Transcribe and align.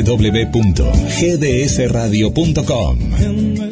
www.gdsradio.com. 0.00 2.98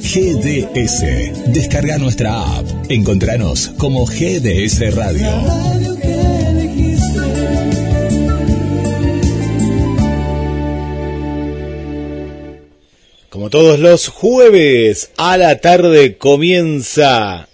GDS. 0.00 1.52
Descarga 1.52 1.96
nuestra 1.96 2.58
app. 2.58 2.66
Encontranos 2.90 3.68
como 3.78 4.04
GDS 4.04 4.94
Radio. 4.94 5.26
Como 13.30 13.48
todos 13.48 13.78
los 13.78 14.08
jueves 14.08 15.12
a 15.16 15.38
la 15.38 15.60
tarde 15.60 16.18
comienza 16.18 17.48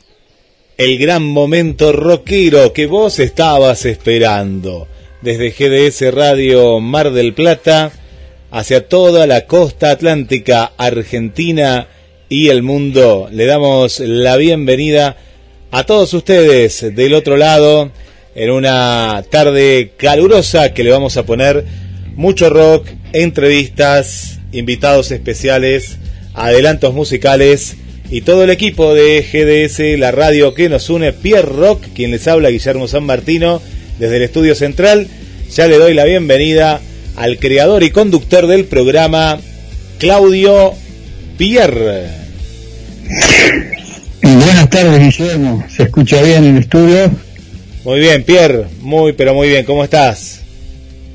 el 0.79 0.99
gran 0.99 1.23
momento 1.23 1.93
rockero 1.93 2.73
que 2.73 2.87
vos 2.87 3.19
estabas 3.19 3.85
esperando. 3.85 4.89
Desde 5.23 5.51
GDS 5.51 6.15
Radio 6.15 6.81
Mar 6.81 7.13
del 7.13 7.35
Plata 7.35 7.93
hacia 8.51 8.89
toda 8.89 9.27
la 9.27 9.47
costa 9.47 9.91
atlántica, 9.91 10.73
Argentina 10.77 11.89
y 12.29 12.49
el 12.49 12.63
mundo. 12.63 13.29
Le 13.31 13.47
damos 13.47 14.01
la 14.01 14.37
bienvenida 14.37 15.17
a 15.71 15.85
todos 15.85 16.15
ustedes 16.15 16.95
del 16.95 17.15
otro 17.15 17.37
lado 17.37 17.91
en 18.35 18.51
una 18.51 19.25
tarde 19.31 19.93
calurosa 19.97 20.73
que 20.75 20.85
le 20.85 20.91
vamos 20.91 21.17
a 21.17 21.25
poner 21.25 21.65
mucho 22.15 22.51
rock, 22.51 22.89
entrevistas, 23.13 24.39
invitados 24.53 25.11
especiales, 25.11 25.99
adelantos 26.35 26.95
musicales 26.95 27.77
y 28.11 28.21
todo 28.21 28.45
el 28.45 28.51
equipo 28.51 28.95
de 28.95 29.23
GDS, 29.23 29.99
la 29.99 30.13
radio 30.13 30.55
que 30.55 30.69
nos 30.69 30.89
une, 30.91 31.13
Pierre 31.13 31.49
Rock, 31.49 31.83
quien 31.95 32.11
les 32.11 32.29
habla, 32.29 32.51
Guillermo 32.51 32.89
San 32.89 33.05
Martino, 33.05 33.61
desde 33.99 34.17
el 34.17 34.23
estudio 34.23 34.55
central. 34.55 35.09
Ya 35.51 35.67
le 35.67 35.79
doy 35.79 35.95
la 35.95 36.05
bienvenida 36.05 36.81
al 37.17 37.39
creador 37.39 37.83
y 37.83 37.91
conductor 37.91 38.47
del 38.47 38.67
programa, 38.67 39.39
Claudio 39.99 40.73
Pierre. 41.37 42.07
Buenas 44.23 44.71
tardes, 44.71 45.19
Guillermo. 45.19 45.65
¿Se 45.69 45.85
escucha 45.85 46.23
bien 46.23 46.45
en 46.45 46.57
el 46.57 46.63
estudio? 46.63 47.11
Muy 47.85 48.01
bien, 48.01 48.25
Pierre. 48.25 48.67
Muy, 48.81 49.13
pero 49.13 49.35
muy 49.35 49.49
bien. 49.49 49.65
¿Cómo 49.65 49.85
estás? 49.85 50.43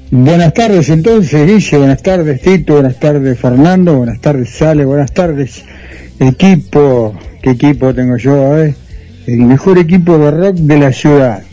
Buenas 0.10 0.54
tardes, 0.54 0.90
entonces, 0.90 1.46
Guille. 1.46 1.78
Buenas 1.78 2.02
tardes, 2.02 2.42
Tito. 2.42 2.74
Buenas 2.74 3.00
tardes, 3.00 3.40
Fernando. 3.40 3.96
Buenas 3.96 4.20
tardes, 4.22 4.50
Sale. 4.50 4.86
Buenas 4.86 5.14
tardes, 5.14 5.64
equipo. 6.20 7.14
¿Qué 7.42 7.52
equipo 7.52 7.94
tengo 7.94 8.18
yo? 8.18 8.58
Eh? 8.58 8.76
El 9.28 9.40
mejor 9.40 9.78
equipo 9.78 10.18
de 10.18 10.32
rock 10.32 10.56
de 10.56 10.78
la 10.78 10.92
ciudad. 10.94 11.44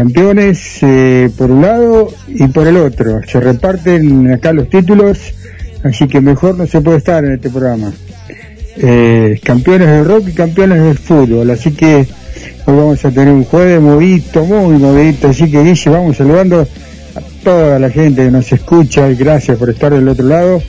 Campeones 0.00 0.78
eh, 0.80 1.28
por 1.36 1.50
un 1.50 1.60
lado 1.60 2.08
y 2.26 2.46
por 2.48 2.66
el 2.66 2.78
otro. 2.78 3.20
Se 3.30 3.38
reparten 3.38 4.32
acá 4.32 4.50
los 4.54 4.70
títulos, 4.70 5.18
así 5.84 6.08
que 6.08 6.22
mejor 6.22 6.56
no 6.56 6.66
se 6.66 6.80
puede 6.80 6.96
estar 6.96 7.22
en 7.22 7.32
este 7.32 7.50
programa. 7.50 7.92
Eh, 8.78 9.38
campeones 9.44 9.88
del 9.88 10.06
rock 10.06 10.28
y 10.28 10.32
campeones 10.32 10.82
del 10.84 10.96
fútbol, 10.96 11.50
así 11.50 11.72
que 11.72 12.06
hoy 12.64 12.76
vamos 12.76 13.04
a 13.04 13.10
tener 13.10 13.34
un 13.34 13.44
jueves 13.44 13.78
movidito, 13.78 14.42
muy 14.42 14.78
movidito, 14.78 15.28
así 15.28 15.50
que 15.50 15.62
Guille, 15.62 15.90
vamos 15.90 16.16
saludando 16.16 16.62
a 16.62 17.20
toda 17.44 17.78
la 17.78 17.90
gente 17.90 18.24
que 18.24 18.30
nos 18.30 18.50
escucha 18.50 19.06
y 19.10 19.16
gracias 19.16 19.58
por 19.58 19.68
estar 19.68 19.92
del 19.92 20.08
otro 20.08 20.24
lado. 20.24 20.62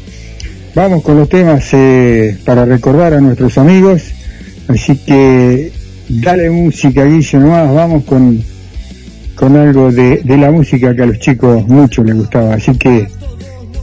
Vamos 0.75 1.03
con 1.03 1.15
los 1.15 1.29
temas 1.29 1.69
eh, 1.71 2.37
para 2.43 2.65
recordar 2.65 3.13
a 3.13 3.21
nuestros 3.21 3.57
amigos, 3.57 4.11
así 4.67 4.97
que 4.97 5.71
dale 6.09 6.49
música 6.49 7.05
Guille 7.05 7.37
nomás, 7.39 7.73
vamos 7.73 8.03
con 8.03 8.50
con 9.35 9.55
algo 9.55 9.91
de, 9.91 10.17
de, 10.17 10.37
la 10.37 10.51
música 10.51 10.95
que 10.95 11.03
a 11.03 11.05
los 11.05 11.19
chicos 11.19 11.67
mucho 11.67 12.03
les 12.03 12.15
gustaba. 12.15 12.55
Así 12.55 12.77
que 12.77 13.07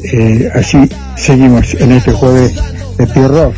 eh, 0.04 0.50
así 0.54 0.78
seguimos 1.16 1.75
en 1.75 1.92
este 1.92 2.12
jueves 2.12 2.54
de 2.97 3.06
Pierre 3.06 3.28
Rock. 3.28 3.54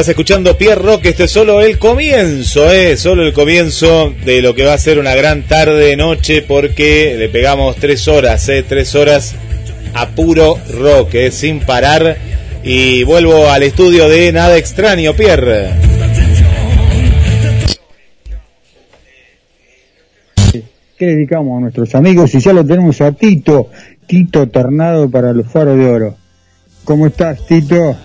Estás 0.00 0.12
escuchando 0.12 0.56
Pierre 0.56 0.80
Rock, 0.80 1.04
este 1.04 1.24
es 1.24 1.30
solo 1.30 1.60
el 1.60 1.78
comienzo, 1.78 2.72
¿eh? 2.72 2.96
Solo 2.96 3.22
el 3.22 3.34
comienzo 3.34 4.14
de 4.24 4.40
lo 4.40 4.54
que 4.54 4.64
va 4.64 4.72
a 4.72 4.78
ser 4.78 4.98
una 4.98 5.14
gran 5.14 5.42
tarde, 5.42 5.94
noche, 5.94 6.40
porque 6.40 7.16
le 7.18 7.28
pegamos 7.28 7.76
tres 7.76 8.08
horas, 8.08 8.48
¿eh? 8.48 8.64
Tres 8.66 8.94
horas 8.94 9.34
a 9.92 10.08
puro 10.08 10.58
rock, 10.72 11.14
¿eh? 11.16 11.30
Sin 11.30 11.60
parar. 11.60 12.16
Y 12.64 13.02
vuelvo 13.02 13.50
al 13.50 13.62
estudio 13.62 14.08
de 14.08 14.32
Nada 14.32 14.56
Extraño, 14.56 15.12
Pierre. 15.14 15.72
¿Qué 20.96 21.06
dedicamos 21.06 21.58
a 21.58 21.60
nuestros 21.60 21.94
amigos? 21.94 22.34
Y 22.34 22.40
ya 22.40 22.54
lo 22.54 22.64
tenemos 22.64 23.02
a 23.02 23.12
Tito, 23.12 23.68
Tito 24.06 24.48
Tornado 24.48 25.10
para 25.10 25.34
los 25.34 25.46
faros 25.46 25.76
de 25.76 25.84
oro. 25.84 26.16
¿Cómo 26.84 27.06
estás, 27.06 27.46
Tito? 27.46 27.98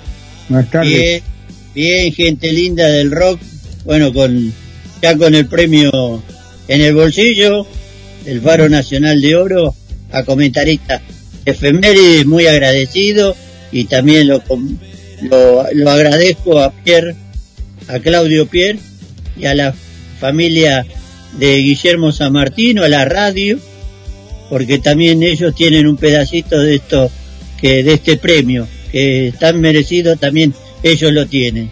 Buenas 0.49 0.69
tardes. 0.69 0.91
Bien, 0.91 1.34
gente 1.75 2.51
linda 2.51 2.87
del 2.87 3.11
rock. 3.11 3.39
Bueno, 3.83 4.13
con 4.13 4.53
ya 5.01 5.17
con 5.17 5.35
el 5.35 5.47
premio 5.47 6.23
en 6.67 6.81
el 6.81 6.95
bolsillo, 6.95 7.67
el 8.25 8.41
Faro 8.41 8.69
Nacional 8.69 9.21
de 9.21 9.35
Oro, 9.35 9.75
a 10.11 10.23
comentarista 10.23 11.01
efemérides, 11.45 12.25
muy 12.25 12.47
agradecido 12.47 13.35
y 13.71 13.85
también 13.85 14.27
lo, 14.27 14.41
lo, 15.21 15.65
lo 15.73 15.91
agradezco 15.91 16.59
a 16.59 16.71
Pierre, 16.71 17.15
a 17.87 17.99
Claudio 17.99 18.47
Pierre 18.47 18.79
y 19.37 19.45
a 19.45 19.53
la 19.53 19.73
familia 20.19 20.85
de 21.37 21.57
Guillermo 21.57 22.11
San 22.11 22.33
Martino, 22.33 22.83
a 22.83 22.89
la 22.89 23.05
radio, 23.05 23.59
porque 24.49 24.79
también 24.79 25.21
ellos 25.23 25.53
tienen 25.55 25.87
un 25.87 25.97
pedacito 25.97 26.59
de 26.59 26.75
esto, 26.75 27.11
que 27.59 27.83
de 27.83 27.93
este 27.93 28.17
premio, 28.17 28.67
que 28.91 29.33
tan 29.39 29.59
merecido 29.59 30.15
también 30.15 30.53
ellos 30.85 31.11
lo 31.11 31.25
tienen. 31.25 31.69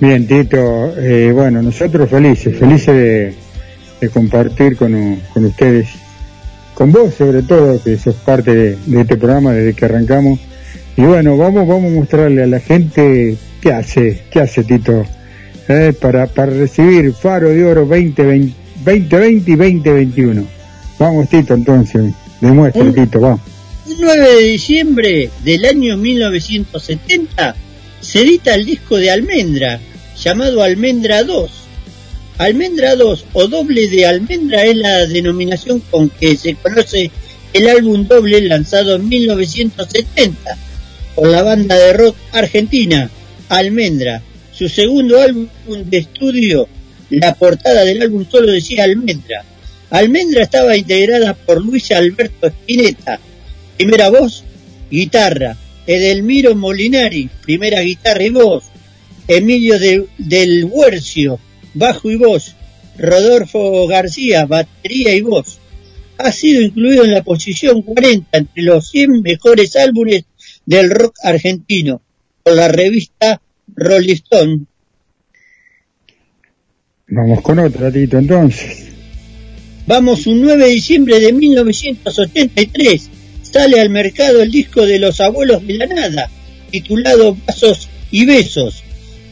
Bien, 0.00 0.26
Tito, 0.26 0.92
eh, 0.98 1.30
bueno, 1.32 1.62
nosotros 1.62 2.10
felices, 2.10 2.58
felices 2.58 3.34
de, 4.00 4.08
compartir 4.10 4.76
con, 4.76 5.20
con, 5.32 5.44
ustedes, 5.46 5.88
con 6.74 6.92
vos 6.92 7.14
sobre 7.14 7.42
todo, 7.42 7.82
que 7.82 7.96
sos 7.96 8.16
parte 8.16 8.54
de, 8.54 9.00
este 9.00 9.16
programa 9.16 9.52
desde 9.52 9.74
que 9.74 9.84
arrancamos. 9.84 10.40
Y 10.96 11.02
bueno, 11.02 11.36
vamos, 11.36 11.66
vamos 11.66 11.92
a 11.92 11.94
mostrarle 11.94 12.42
a 12.42 12.46
la 12.46 12.60
gente 12.60 13.36
qué 13.62 13.72
hace, 13.72 14.22
qué 14.32 14.40
hace 14.40 14.64
Tito, 14.64 15.04
eh, 15.68 15.94
para, 15.98 16.26
para 16.26 16.52
recibir 16.52 17.12
Faro 17.12 17.50
de 17.50 17.64
Oro 17.64 17.86
2020, 17.86 18.54
2020 18.84 19.50
y 19.50 19.56
2021. 19.56 20.44
Vamos, 20.98 21.28
Tito, 21.28 21.54
entonces, 21.54 22.12
demuestre, 22.40 22.92
Tito, 22.92 23.20
vamos. 23.20 23.40
El 23.88 23.96
9 24.00 24.34
de 24.34 24.42
diciembre 24.42 25.30
del 25.44 25.64
año 25.64 25.96
1970 25.96 27.56
se 28.06 28.20
edita 28.20 28.54
el 28.54 28.64
disco 28.64 28.98
de 28.98 29.10
Almendra, 29.10 29.80
llamado 30.22 30.62
Almendra 30.62 31.24
2. 31.24 31.50
Almendra 32.38 32.94
2 32.94 33.24
o 33.32 33.48
doble 33.48 33.88
de 33.88 34.06
Almendra 34.06 34.64
es 34.64 34.76
la 34.76 35.06
denominación 35.06 35.80
con 35.90 36.08
que 36.10 36.36
se 36.36 36.54
conoce 36.54 37.10
el 37.52 37.68
álbum 37.68 38.06
doble 38.06 38.40
lanzado 38.42 38.94
en 38.94 39.08
1970 39.08 40.56
por 41.16 41.28
la 41.28 41.42
banda 41.42 41.74
de 41.74 41.94
rock 41.94 42.16
argentina 42.32 43.10
Almendra. 43.48 44.22
Su 44.52 44.68
segundo 44.68 45.20
álbum 45.20 45.48
de 45.66 45.98
estudio, 45.98 46.68
la 47.10 47.34
portada 47.34 47.84
del 47.84 48.02
álbum 48.02 48.24
solo 48.30 48.52
decía 48.52 48.84
Almendra. 48.84 49.44
Almendra 49.90 50.44
estaba 50.44 50.76
integrada 50.76 51.34
por 51.34 51.64
Luis 51.64 51.90
Alberto 51.90 52.46
Spinetta, 52.46 53.18
primera 53.76 54.10
voz, 54.10 54.44
guitarra, 54.90 55.56
Edelmiro 55.86 56.54
Molinari, 56.54 57.30
primera 57.42 57.80
guitarra 57.80 58.24
y 58.24 58.30
voz, 58.30 58.64
Emilio 59.28 59.78
del 60.18 60.64
Huercio, 60.64 61.38
bajo 61.74 62.10
y 62.10 62.16
voz, 62.16 62.54
Rodolfo 62.98 63.86
García, 63.86 64.46
batería 64.46 65.14
y 65.14 65.20
voz. 65.20 65.58
Ha 66.18 66.32
sido 66.32 66.62
incluido 66.62 67.04
en 67.04 67.12
la 67.12 67.22
posición 67.22 67.82
40 67.82 68.38
entre 68.38 68.62
los 68.62 68.88
100 68.88 69.22
mejores 69.22 69.76
álbumes 69.76 70.24
del 70.64 70.90
rock 70.90 71.14
argentino 71.22 72.00
por 72.42 72.54
la 72.54 72.68
revista 72.68 73.40
Rolling 73.74 74.14
Stone. 74.14 74.66
Vamos 77.08 77.40
con 77.42 77.58
otro 77.58 77.92
Tito 77.92 78.18
entonces. 78.18 78.86
Vamos 79.86 80.26
un 80.26 80.42
9 80.42 80.64
de 80.64 80.70
diciembre 80.70 81.20
de 81.20 81.32
1983 81.32 83.10
sale 83.52 83.80
al 83.80 83.90
mercado 83.90 84.42
el 84.42 84.50
disco 84.50 84.86
de 84.86 84.98
los 84.98 85.20
abuelos 85.20 85.66
de 85.66 85.74
la 85.74 85.86
nada, 85.86 86.30
titulado 86.70 87.36
Vasos 87.46 87.88
y 88.10 88.24
Besos. 88.24 88.82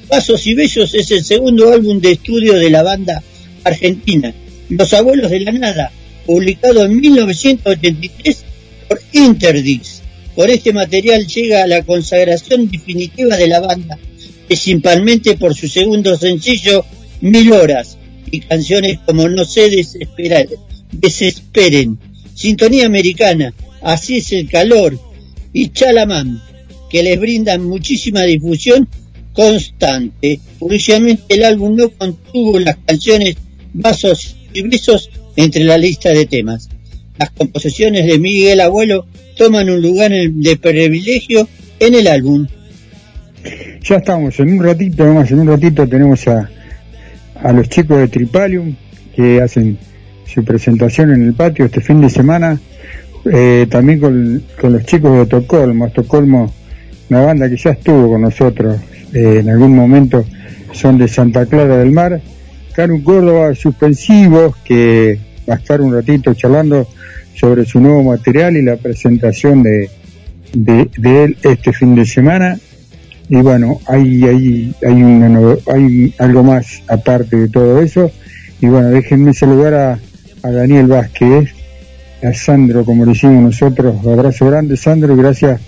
Vasos 0.09 0.47
y 0.47 0.55
Besos 0.55 0.95
es 0.95 1.11
el 1.11 1.25
segundo 1.25 1.73
álbum 1.73 2.01
de 2.01 2.13
estudio 2.13 2.55
de 2.55 2.71
la 2.71 2.83
banda 2.83 3.23
argentina, 3.65 4.35
Los 4.69 4.93
Abuelos 4.93 5.31
de 5.31 5.41
la 5.41 5.53
Nada, 5.53 5.93
publicado 6.27 6.85
en 6.85 7.01
1983 7.01 8.45
por 8.89 9.01
Interdix. 9.13 10.03
Por 10.35 10.51
este 10.51 10.73
material 10.73 11.27
llega 11.27 11.63
a 11.63 11.67
la 11.67 11.83
consagración 11.83 12.71
definitiva 12.71 13.37
de 13.37 13.49
la 13.49 13.61
banda, 13.61 13.99
principalmente 14.47 15.37
por 15.37 15.55
su 15.55 15.69
segundo 15.69 16.17
sencillo, 16.17 16.85
Mil 17.21 17.53
Horas, 17.53 17.97
y 18.31 18.41
canciones 18.41 18.99
como 19.07 19.29
No 19.29 19.45
desesperar, 19.45 20.49
desesperen, 20.91 21.99
Sintonía 22.35 22.87
Americana, 22.87 23.55
Así 23.85 24.17
es 24.17 24.33
el 24.33 24.49
calor 24.49 24.99
y 25.53 25.69
Chalamán, 25.69 26.41
que 26.89 27.03
les 27.03 27.21
brindan 27.21 27.63
muchísima 27.65 28.23
difusión 28.23 28.89
constante. 29.35 30.41
Curiosamente 30.59 31.23
el 31.29 31.45
álbum 31.45 31.77
no 31.77 31.91
contuvo 31.91 32.59
las 32.59 32.79
canciones 32.87 33.37
Vasos 33.75 34.37
y 34.55 34.63
Besos 34.63 35.11
entre 35.37 35.65
la 35.65 35.77
lista 35.77 36.11
de 36.11 36.25
temas. 36.25 36.71
Las 37.19 37.31
composiciones 37.31 38.07
de 38.07 38.19
Miguel 38.19 38.61
Abuelo 38.61 39.07
toman 39.37 39.69
un 39.69 39.83
lugar 39.83 40.13
de 40.13 40.57
privilegio 40.57 41.47
en 41.79 41.95
el 41.95 42.07
álbum. 42.07 42.47
Ya 43.83 43.97
estamos, 43.97 44.41
en 44.41 44.55
un 44.55 44.65
ratito 44.65 45.05
nomás, 45.05 45.31
en 45.31 45.41
un 45.41 45.49
ratito 45.49 45.87
tenemos 45.87 46.27
a, 46.27 46.49
a 47.35 47.53
los 47.53 47.69
chicos 47.69 47.99
de 47.99 48.09
Tripalium 48.09 48.75
que 49.15 49.43
hacen 49.43 49.77
su 50.27 50.43
presentación 50.43 51.13
en 51.13 51.27
el 51.27 51.35
patio 51.35 51.67
este 51.67 51.83
fin 51.83 52.01
de 52.01 52.09
semana 52.09 52.59
eh, 53.25 53.67
también 53.71 54.01
con, 54.01 54.43
los 54.63 54.85
chicos 54.85 55.13
de 55.17 55.23
Estocolmo. 55.23 55.87
Estocolmo, 55.87 56.53
una 57.11 57.23
banda 57.23 57.49
que 57.49 57.57
ya 57.57 57.71
estuvo 57.71 58.11
con 58.11 58.23
nosotros 58.23 58.77
eh, 59.13 59.39
en 59.41 59.51
algún 59.51 59.75
momento, 59.75 60.25
son 60.73 60.99
de 60.99 61.09
Santa 61.09 61.47
Clara 61.47 61.79
del 61.79 61.93
Mar. 61.93 62.21
Caru 62.75 63.03
Córdoba 63.03 63.55
Suspensivos, 63.55 64.57
que 64.65 65.19
va 65.49 65.55
a 65.55 65.59
estar 65.59 65.81
un 65.81 65.95
ratito 65.95 66.35
charlando 66.35 66.89
sobre 67.35 67.65
su 67.65 67.81
nuevo 67.81 68.03
material 68.03 68.57
y 68.57 68.63
la 68.63 68.77
presentación 68.77 69.63
de, 69.63 69.91
de, 70.53 71.25
él 71.25 71.37
este 71.43 71.73
fin 71.73 71.95
de 71.95 72.05
semana. 72.05 72.59
Y 73.29 73.37
bueno, 73.37 73.81
hay, 73.87 74.25
hay, 74.25 74.75
hay, 74.87 75.63
hay 75.73 76.15
algo 76.19 76.43
más 76.43 76.83
aparte 76.89 77.37
de 77.37 77.49
todo 77.49 77.81
eso. 77.81 78.11
Y 78.61 78.67
bueno, 78.67 78.91
déjenme 78.91 79.33
saludar 79.35 79.75
a 80.43 80.51
Daniel 80.51 80.89
Vázquez, 80.89 81.55
a 82.25 82.35
Sandro 82.35 82.85
como 82.85 83.05
lo 83.05 83.13
hicimos 83.13 83.43
nosotros. 83.43 83.97
Abrazo 84.07 84.47
grande, 84.47 84.77
Sandro, 84.77 85.15
y 85.15 85.17
gracias 85.17 85.61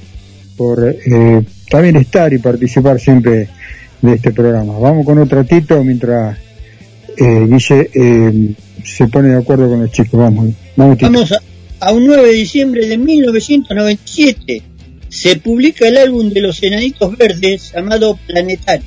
por 0.57 0.85
eh, 0.85 1.43
también 1.71 1.97
estar 1.97 2.33
y 2.33 2.39
participar 2.39 2.99
siempre 2.99 3.49
de 4.01 4.15
este 4.15 4.33
programa. 4.33 4.79
Vamos 4.79 5.05
con 5.05 5.19
otro 5.19 5.45
Tito 5.45 5.83
mientras 5.85 6.39
eh, 7.17 7.47
Guille 7.49 7.91
eh, 7.95 8.55
se 8.85 9.09
pone 9.09 9.29
de 9.29 9.39
acuerdo 9.39 9.69
con 9.69 9.83
los 9.83 9.91
chicos. 9.91 10.19
Vamos, 10.19 10.55
vamos, 10.77 11.35
a, 11.81 11.93
un 11.93 12.07
9 12.07 12.27
de 12.27 12.33
diciembre 12.33 12.87
de 12.87 12.99
1997 12.99 14.63
se 15.09 15.37
publica 15.37 15.87
el 15.87 15.99
álbum 15.99 16.31
de 16.31 16.41
los 16.41 16.63
Enanitos 16.63 17.17
Verdes 17.17 17.73
llamado 17.75 18.19
Planetario. 18.27 18.87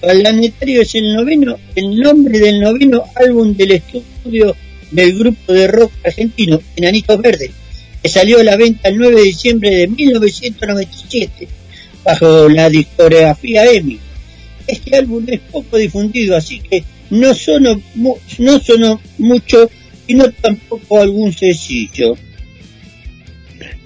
Planetario 0.00 0.82
es 0.82 0.94
el 0.94 1.14
noveno, 1.14 1.56
el 1.74 1.98
nombre 1.98 2.38
del 2.38 2.60
noveno 2.60 3.04
álbum 3.14 3.54
del 3.54 3.72
estudio 3.72 4.56
del 4.90 5.18
grupo 5.18 5.52
de 5.52 5.66
rock 5.66 5.92
argentino 6.04 6.60
Enanitos 6.76 7.20
Verdes, 7.20 7.50
que 8.02 8.08
salió 8.08 8.40
a 8.40 8.44
la 8.44 8.56
venta 8.56 8.88
el 8.88 8.96
9 8.96 9.16
de 9.16 9.22
diciembre 9.22 9.70
de 9.70 9.88
1997 9.88 11.48
bajo 12.04 12.48
la 12.48 12.68
discografía 12.68 13.70
EMI. 13.70 13.98
Este 14.66 14.96
álbum 14.96 15.24
es 15.26 15.40
poco 15.40 15.76
difundido, 15.76 16.36
así 16.36 16.60
que 16.60 16.84
no 17.10 17.34
sonó, 17.34 17.80
no 18.38 18.60
sonó 18.60 19.00
mucho 19.18 19.70
y 20.06 20.14
no 20.14 20.30
tampoco 20.32 21.00
algún 21.00 21.32
sencillo. 21.32 22.16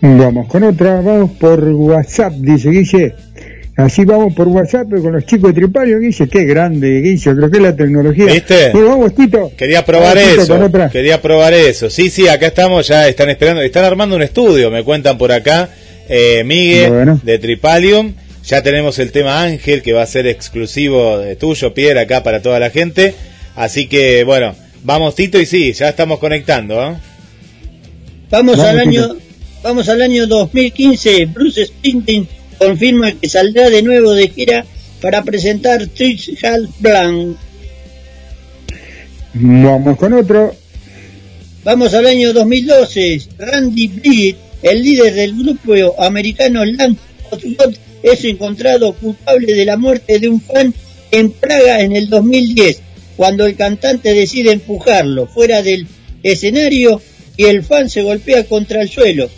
Vamos 0.01 0.49
con 0.49 0.63
otra, 0.63 1.01
vamos 1.01 1.33
por 1.33 1.63
WhatsApp, 1.65 2.35
dice 2.35 2.71
Guille. 2.71 3.15
Así 3.77 4.05
vamos 4.05 4.33
por 4.35 4.47
WhatsApp 4.47 4.89
con 4.89 5.13
los 5.13 5.27
chicos 5.27 5.53
de 5.53 5.61
Tripario, 5.61 5.99
Guille, 5.99 6.29
qué 6.29 6.45
grande, 6.45 7.01
Guille, 7.01 7.35
creo 7.35 7.51
que 7.51 7.57
es 7.57 7.63
la 7.63 7.75
tecnología. 7.75 8.27
¿Viste? 8.27 8.71
vamos, 8.73 9.15
Tito. 9.17 9.51
Quería 9.57 9.85
probar 9.85 10.17
eso, 10.17 10.71
quería 10.93 11.21
probar 11.21 11.53
eso. 11.55 11.91
Sí, 11.91 12.09
sí, 12.09 12.29
acá 12.29 12.47
estamos, 12.47 12.87
ya 12.87 13.09
están 13.09 13.31
esperando, 13.31 13.63
están 13.63 13.85
armando 13.85 14.15
un 14.15 14.23
estudio, 14.23 14.71
me 14.71 14.85
cuentan 14.85 15.19
por 15.19 15.33
acá, 15.33 15.71
eh, 16.09 16.45
Miguel 16.45 17.19
de 17.23 17.39
Tripalium, 17.39 18.15
Ya 18.45 18.63
tenemos 18.63 19.01
el 19.01 19.11
tema 19.11 19.43
Ángel, 19.43 19.83
que 19.83 19.93
va 19.93 20.03
a 20.03 20.07
ser 20.07 20.29
exclusivo 20.29 21.19
de 21.19 21.35
tuyo, 21.35 21.75
Pierre, 21.75 21.99
acá 21.99 22.23
para 22.23 22.43
toda 22.43 22.61
la 22.61 22.71
gente. 22.71 23.15
Así 23.57 23.89
que, 23.89 24.23
bueno, 24.23 24.55
vamos 24.85 25.17
Tito 25.17 25.41
y 25.41 25.47
sí, 25.47 25.73
ya 25.73 25.89
estamos 25.89 26.21
conectando. 26.21 26.81
¿eh? 26.81 26.95
Vamos, 28.31 28.61
al 28.61 28.79
año 28.79 29.17
vamos 29.65 29.89
al 29.89 30.01
año 30.01 30.29
2015. 30.29 31.27
Bruce 31.27 31.67
Springsteen 31.67 32.29
confirma 32.59 33.13
que 33.13 33.29
saldrá 33.29 33.71
de 33.71 33.83
nuevo 33.83 34.13
de 34.13 34.29
gira 34.29 34.65
para 35.01 35.23
presentar 35.23 35.87
Trix 35.89 36.31
Hall 36.43 36.69
Blanc. 36.79 37.37
Vamos 39.35 39.99
con 39.99 40.13
otro. 40.13 40.55
Vamos 41.65 41.93
al 41.95 42.07
año 42.07 42.33
2012. 42.33 43.21
Randy 43.39 43.89
Bleed, 43.89 44.37
el 44.63 44.83
líder 44.83 45.15
del 45.15 45.37
grupo 45.37 46.01
americano 46.01 46.65
Land 46.65 46.97
es 48.03 48.25
encontrado 48.25 48.93
culpable 48.95 49.55
de 49.55 49.65
la 49.65 49.77
muerte 49.77 50.19
de 50.19 50.29
un 50.29 50.41
fan 50.41 50.73
en 51.11 51.31
Praga 51.31 51.81
en 51.81 51.97
el 51.97 52.09
2010, 52.09 52.81
cuando 53.17 53.47
el 53.47 53.57
cantante 53.57 54.13
decide 54.13 54.53
empujarlo 54.53 55.27
fuera 55.27 55.63
del 55.63 55.87
escenario 56.23 57.01
y 57.37 57.45
el 57.45 57.63
fan 57.65 57.89
se 57.89 58.03
golpea 58.03 58.45
contra 58.45 58.83
el 58.83 58.89
suelo, 58.89 59.29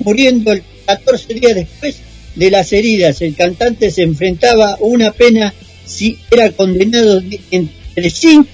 muriendo 0.00 0.52
el 0.52 0.62
14 0.86 1.34
días 1.34 1.54
después 1.54 1.96
de 2.34 2.50
las 2.50 2.72
heridas. 2.72 3.22
El 3.22 3.34
cantante 3.34 3.90
se 3.90 4.02
enfrentaba 4.02 4.72
a 4.72 4.78
una 4.80 5.12
pena 5.12 5.52
si 5.84 6.18
era 6.30 6.50
condenado 6.52 7.22
entre 7.50 8.10
5 8.10 8.46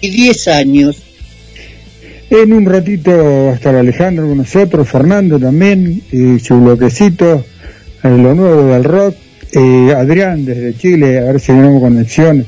y 0.00 0.10
10 0.10 0.48
años. 0.48 0.96
En 2.28 2.52
un 2.52 2.66
ratito 2.66 3.12
va 3.12 3.52
a 3.52 3.54
estar 3.54 3.74
Alejandro 3.74 4.26
con 4.26 4.38
nosotros, 4.38 4.88
Fernando 4.88 5.38
también, 5.38 6.02
y 6.10 6.40
su 6.40 6.60
bloquecito, 6.60 7.44
en 8.02 8.22
lo 8.22 8.34
nuevo 8.34 8.66
del 8.66 8.84
rock. 8.84 9.14
Eh, 9.52 9.94
Adrián 9.96 10.44
desde 10.44 10.76
Chile, 10.76 11.18
a 11.18 11.24
ver 11.24 11.40
si 11.40 11.46
tenemos 11.46 11.80
conexión 11.80 12.44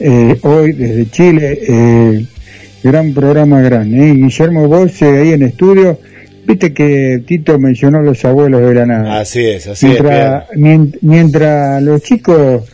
eh, 0.00 0.38
hoy 0.40 0.72
desde 0.72 1.10
Chile. 1.10 1.58
Eh, 1.68 2.24
gran 2.82 3.12
programa 3.12 3.60
gran. 3.60 3.94
¿eh? 3.94 4.14
Guillermo 4.14 4.66
Bosse 4.68 5.04
ahí 5.04 5.32
en 5.32 5.42
estudio. 5.42 5.98
Viste 6.50 6.74
que 6.74 7.22
Tito 7.24 7.60
mencionó 7.60 8.02
los 8.02 8.24
abuelos 8.24 8.60
de 8.62 8.74
la 8.74 8.84
nada. 8.84 9.20
Así 9.20 9.46
es, 9.46 9.68
así 9.68 9.86
mientras, 9.86 10.50
es. 10.50 11.02
Mientras 11.02 11.80
los 11.80 12.02
chicos 12.02 12.64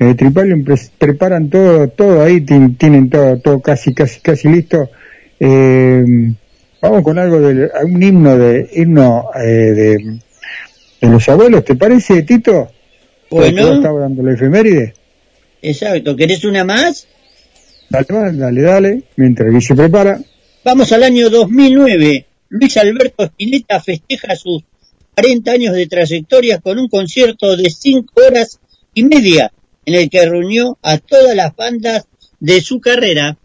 eh, 0.00 0.14
Tripalium 0.16 0.64
preparan 0.98 1.48
todo, 1.48 1.86
todo 1.90 2.24
ahí, 2.24 2.40
tienen 2.40 3.08
todo, 3.08 3.38
todo 3.38 3.60
casi, 3.60 3.94
casi, 3.94 4.18
casi 4.18 4.48
listo 4.48 4.90
eh, 5.38 6.04
vamos 6.82 7.04
con 7.04 7.20
algo 7.20 7.40
de 7.40 7.70
un 7.84 8.02
himno 8.02 8.36
de 8.36 8.68
himno 8.74 9.30
eh, 9.36 9.46
de, 9.46 10.18
de, 11.00 11.08
los 11.08 11.28
abuelos, 11.28 11.64
¿te 11.64 11.76
parece, 11.76 12.24
Tito? 12.24 12.68
Bueno. 13.30 13.74
Estaba 13.74 14.00
dando 14.00 14.24
la 14.24 14.34
efeméride. 14.34 14.92
Exacto, 15.62 16.16
¿querés 16.16 16.44
una 16.44 16.64
más? 16.64 17.06
Dale, 17.90 18.32
dale, 18.36 18.62
dale, 18.62 19.02
mientras 19.14 19.64
se 19.64 19.76
prepara. 19.76 20.18
Vamos 20.64 20.90
al 20.90 21.04
año 21.04 21.30
2009. 21.30 22.26
Luis 22.50 22.76
Alberto 22.76 23.24
Spinetta 23.24 23.80
festeja 23.80 24.34
sus 24.36 24.62
40 25.14 25.50
años 25.50 25.74
de 25.74 25.86
trayectoria 25.86 26.58
con 26.58 26.78
un 26.78 26.88
concierto 26.88 27.56
de 27.56 27.70
5 27.70 28.12
horas 28.26 28.60
y 28.92 29.04
media 29.04 29.52
en 29.86 29.94
el 29.94 30.10
que 30.10 30.28
reunió 30.28 30.76
a 30.82 30.98
todas 30.98 31.34
las 31.34 31.54
bandas 31.54 32.06
de 32.40 32.60
su 32.60 32.80
carrera. 32.80 33.38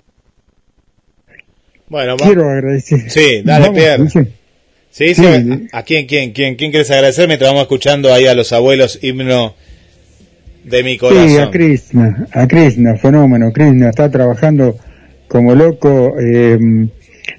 Bueno, 1.87 2.17
quiero 2.17 2.49
agradecer. 2.49 3.09
Sí, 3.09 3.41
dale, 3.43 3.71
Pierre. 3.71 4.09
Sí, 4.89 5.13
sí, 5.13 5.23
¿A, 5.73 5.83
quién, 5.83 6.07
quién, 6.07 6.31
quién, 6.31 6.55
quién 6.55 6.71
quieres 6.71 6.89
agradecer 6.89 7.27
mientras 7.27 7.49
vamos 7.49 7.63
escuchando 7.63 8.13
ahí 8.13 8.27
a 8.27 8.33
los 8.33 8.53
abuelos 8.53 8.97
himno 9.03 9.53
de 10.63 10.83
mi 10.83 10.97
corazón? 10.97 11.29
Sí, 11.29 11.37
a 11.37 11.51
Krishna, 11.51 12.27
a 12.31 12.47
Krishna, 12.47 12.95
fenómeno. 12.95 13.51
Krishna 13.51 13.89
está 13.89 14.09
trabajando 14.09 14.77
como 15.27 15.53
loco 15.53 16.15
eh, 16.17 16.57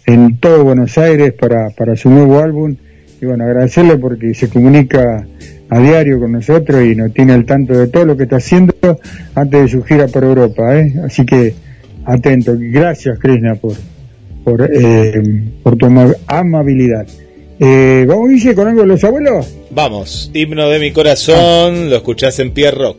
en 0.07 0.39
todo 0.39 0.65
Buenos 0.65 0.97
Aires 0.97 1.33
para, 1.33 1.71
para 1.71 1.97
su 1.97 2.09
nuevo 2.11 2.39
álbum. 2.39 2.77
Y 3.21 3.27
bueno, 3.27 3.45
agradecerle 3.45 3.97
porque 3.97 4.35
se 4.35 4.49
comunica 4.49 5.27
a 5.69 5.81
diario 5.81 6.21
con 6.21 6.33
nosotros 6.33 6.85
y 6.85 6.95
nos 6.95 7.13
tiene 7.13 7.33
al 7.33 7.45
tanto 7.45 7.77
de 7.77 7.89
todo 7.89 8.05
lo 8.05 8.17
que 8.17 8.23
está 8.25 8.37
haciendo 8.37 8.75
antes 9.35 9.63
de 9.63 9.69
su 9.69 9.83
gira 9.83 10.07
por 10.07 10.25
Europa. 10.25 10.79
¿eh? 10.79 10.95
Así 11.05 11.27
que 11.27 11.55
atento. 12.05 12.55
Gracias, 12.57 13.19
Krishna, 13.19 13.57
por, 13.57 13.75
por, 14.45 14.71
eh, 14.73 15.23
por 15.63 15.77
tu 15.77 15.87
amabilidad. 16.27 17.07
Eh, 17.59 18.05
¿Vamos, 18.07 18.29
Guille, 18.29 18.55
con 18.55 18.69
algo 18.69 18.83
de 18.83 18.87
los 18.87 19.03
abuelos? 19.03 19.57
Vamos, 19.71 20.31
himno 20.35 20.69
de 20.69 20.79
mi 20.79 20.93
corazón, 20.93 21.89
lo 21.89 21.97
escuchás 21.97 22.39
en 22.39 22.53
Pierre 22.53 22.79
Rock. 22.79 22.99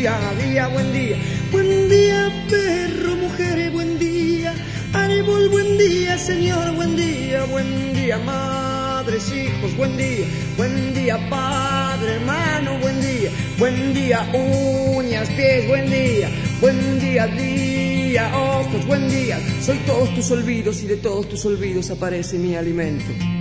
Día, 0.00 0.18
día, 0.38 0.68
buen 0.68 0.92
día. 0.92 1.16
Buen 1.52 1.88
día, 1.88 2.46
perro, 2.48 3.16
mujer, 3.16 3.70
buen 3.70 3.98
día. 3.98 4.54
Árbol, 4.92 5.48
buen 5.48 5.78
día, 5.78 6.18
señor, 6.18 6.74
buen 6.74 6.96
día. 6.96 7.44
Buen 7.44 7.92
día, 7.92 8.18
madres, 8.18 9.32
hijos, 9.32 9.76
buen 9.76 9.96
día. 9.96 10.26
Buen 10.56 10.94
día, 10.94 11.18
padre, 11.28 12.14
hermano, 12.14 12.78
buen 12.80 13.00
día. 13.00 13.30
Buen 13.58 13.94
día, 13.94 14.30
uñas, 14.32 15.28
pies, 15.30 15.68
buen 15.68 15.90
día. 15.90 16.30
Buen 16.60 17.00
día, 17.00 17.26
día, 17.26 18.30
ojos, 18.36 18.86
buen 18.86 19.08
día. 19.08 19.38
Soy 19.60 19.78
todos 19.86 20.14
tus 20.14 20.30
olvidos 20.30 20.82
y 20.82 20.86
de 20.86 20.96
todos 20.96 21.28
tus 21.28 21.44
olvidos 21.44 21.90
aparece 21.90 22.38
mi 22.38 22.56
alimento. 22.56 23.39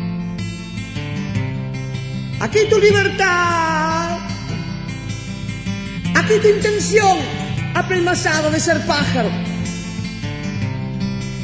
Aquí 2.39 2.59
tu 2.69 2.79
libertad 2.79 4.19
Aquí 6.19 6.33
tu 6.41 6.47
intención, 6.47 7.17
apelmazado 7.73 8.51
de 8.51 8.59
ser 8.59 8.85
pájaro. 8.85 9.31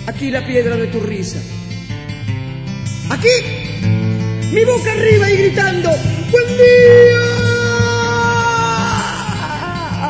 Aquí 0.05 0.29
la 0.29 0.45
piedra 0.45 0.75
de 0.75 0.85
tu 0.87 0.99
risa. 0.99 1.39
Aquí, 3.09 3.29
mi 4.51 4.63
boca 4.63 4.91
arriba 4.91 5.31
y 5.31 5.37
gritando, 5.37 5.89
buen 6.31 6.47
día 6.57 7.19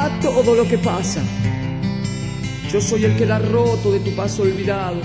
a 0.04 0.19
todo 0.21 0.56
lo 0.56 0.67
que 0.67 0.78
pasa. 0.78 1.21
Yo 2.69 2.82
soy 2.82 3.06
el 3.06 3.15
que 3.15 3.26
la 3.26 3.39
roto 3.39 3.93
de 3.93 4.02
tu 4.02 4.13
paso 4.13 4.41
olvidado, 4.41 5.02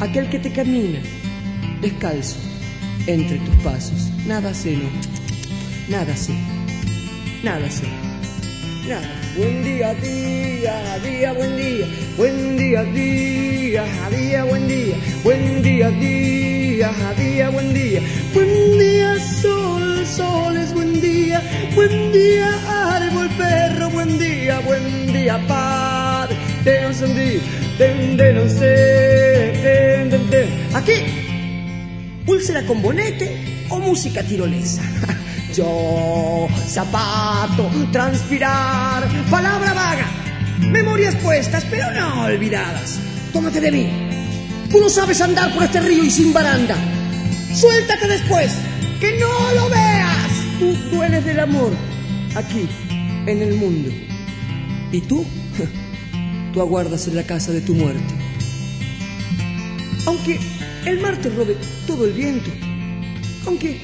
aquel 0.00 0.28
que 0.30 0.40
te 0.40 0.50
camina 0.52 1.00
descalzo 1.80 2.47
entre 3.08 3.38
tus 3.38 3.56
pasos. 3.56 4.10
Nada 4.26 4.52
sé, 4.54 4.76
no, 4.76 4.88
nada 5.88 6.14
sé, 6.14 6.34
nada 7.42 7.68
sé. 7.70 7.86
Buen 9.36 9.62
día, 9.64 9.94
día, 9.94 10.98
día, 11.02 11.32
buen 11.32 11.56
día. 11.56 11.86
Buen 12.16 12.56
día, 12.56 12.82
día, 12.84 13.84
día, 14.10 14.44
buen 14.44 14.68
día. 14.68 14.96
Buen 15.24 15.62
día, 15.62 15.90
día, 15.90 16.90
día, 17.16 17.50
buen 17.50 17.74
día. 17.74 18.00
Buen 18.34 18.78
día, 18.78 19.18
sol, 19.40 20.06
sol 20.06 20.56
es 20.56 20.72
buen 20.72 21.00
día. 21.00 21.42
Buen 21.74 22.12
día, 22.12 22.96
árbol, 22.96 23.28
perro, 23.36 23.90
buen 23.90 24.18
día. 24.18 24.60
Buen 24.60 25.12
día, 25.12 25.38
padre. 25.46 26.36
Te 26.64 26.82
encendí, 26.82 27.40
de 27.78 28.32
no 28.34 28.48
sé. 28.48 29.28
Aquí, 30.74 31.27
púlsera 32.28 32.62
con 32.66 32.82
bonete 32.82 33.64
o 33.70 33.78
música 33.78 34.22
tirolesa. 34.22 34.82
Yo, 35.56 36.46
zapato, 36.66 37.70
transpirar, 37.90 39.08
palabra 39.30 39.72
vaga, 39.72 40.06
memorias 40.60 41.14
puestas, 41.16 41.64
pero 41.70 41.90
no 41.90 42.24
olvidadas. 42.24 43.00
Tómate 43.32 43.62
de 43.62 43.72
mí. 43.72 43.88
Tú 44.70 44.78
no 44.78 44.90
sabes 44.90 45.22
andar 45.22 45.54
por 45.54 45.62
este 45.62 45.80
río 45.80 46.04
y 46.04 46.10
sin 46.10 46.34
baranda. 46.34 46.76
Suéltate 47.54 48.06
después, 48.06 48.52
que 49.00 49.18
no 49.18 49.54
lo 49.54 49.70
veas. 49.70 50.30
Tú 50.58 50.74
dueles 50.94 51.24
del 51.24 51.40
amor 51.40 51.72
aquí, 52.34 52.68
en 53.26 53.40
el 53.40 53.54
mundo. 53.54 53.88
¿Y 54.92 55.00
tú? 55.00 55.24
Tú 56.52 56.60
aguardas 56.60 57.08
en 57.08 57.16
la 57.16 57.22
casa 57.22 57.52
de 57.52 57.62
tu 57.62 57.74
muerte. 57.74 58.14
Aunque 60.06 60.38
el 60.88 61.00
mar 61.00 61.16
te 61.20 61.28
robe 61.28 61.56
todo 61.86 62.06
el 62.06 62.12
viento, 62.12 62.50
aunque 63.46 63.76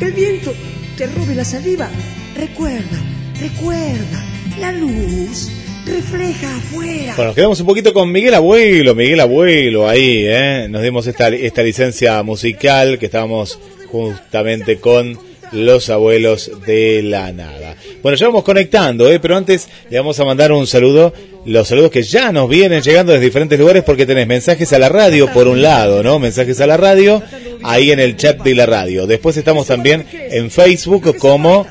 el 0.00 0.12
viento 0.12 0.52
te 0.96 1.06
robe 1.06 1.34
la 1.34 1.44
saliva, 1.44 1.90
recuerda, 2.36 2.98
recuerda, 3.40 4.24
la 4.60 4.72
luz 4.72 5.50
refleja 5.84 6.56
afuera. 6.56 7.14
Bueno, 7.16 7.28
nos 7.30 7.34
quedamos 7.34 7.60
un 7.60 7.66
poquito 7.66 7.92
con 7.92 8.12
Miguel 8.12 8.34
Abuelo, 8.34 8.94
Miguel 8.94 9.20
Abuelo 9.20 9.88
ahí, 9.88 10.24
¿eh? 10.26 10.66
Nos 10.70 10.82
dimos 10.82 11.06
esta, 11.06 11.28
esta 11.28 11.62
licencia 11.62 12.22
musical 12.22 12.98
que 12.98 13.06
estábamos 13.06 13.58
justamente 13.90 14.78
con 14.78 15.18
los 15.52 15.90
abuelos 15.90 16.50
de 16.66 17.02
la 17.02 17.32
nada. 17.32 17.76
Bueno, 18.02 18.16
ya 18.16 18.26
vamos 18.26 18.44
conectando, 18.44 19.10
¿eh? 19.10 19.20
pero 19.20 19.36
antes 19.36 19.68
le 19.90 19.98
vamos 19.98 20.18
a 20.20 20.24
mandar 20.24 20.52
un 20.52 20.66
saludo, 20.66 21.12
los 21.44 21.68
saludos 21.68 21.90
que 21.90 22.02
ya 22.02 22.32
nos 22.32 22.48
vienen 22.48 22.82
llegando 22.82 23.12
desde 23.12 23.24
diferentes 23.24 23.58
lugares 23.58 23.84
porque 23.84 24.06
tenés 24.06 24.26
mensajes 24.26 24.72
a 24.72 24.78
la 24.78 24.88
radio 24.88 25.32
por 25.32 25.48
un 25.48 25.62
lado, 25.62 26.02
¿no? 26.02 26.18
Mensajes 26.18 26.60
a 26.60 26.66
la 26.66 26.76
radio 26.76 27.22
ahí 27.62 27.90
en 27.90 28.00
el 28.00 28.16
chat 28.16 28.42
de 28.42 28.54
la 28.54 28.66
radio. 28.66 29.06
Después 29.06 29.36
estamos 29.36 29.66
también 29.66 30.06
en 30.12 30.50
Facebook 30.50 31.16
como 31.18 31.66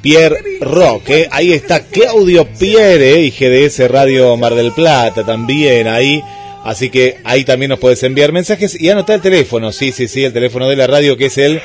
Pierre 0.00 0.58
Roque. 0.60 1.28
Ahí 1.30 1.52
está 1.52 1.84
Claudio 1.84 2.46
Pierre 2.58 3.20
y 3.20 3.30
GDS 3.30 3.90
Radio 3.90 4.36
Mar 4.36 4.54
del 4.54 4.72
Plata 4.72 5.24
también 5.24 5.88
ahí. 5.88 6.22
Así 6.64 6.90
que 6.90 7.18
ahí 7.24 7.44
también 7.44 7.70
nos 7.70 7.78
puedes 7.78 8.02
enviar 8.02 8.32
mensajes 8.32 8.78
y 8.80 8.90
anotar 8.90 9.16
el 9.16 9.22
teléfono. 9.22 9.72
Sí, 9.72 9.92
sí, 9.92 10.08
sí, 10.08 10.24
el 10.24 10.32
teléfono 10.32 10.68
de 10.68 10.76
la 10.76 10.86
radio 10.86 11.16
que 11.16 11.26
es 11.26 11.38
el 11.38 11.60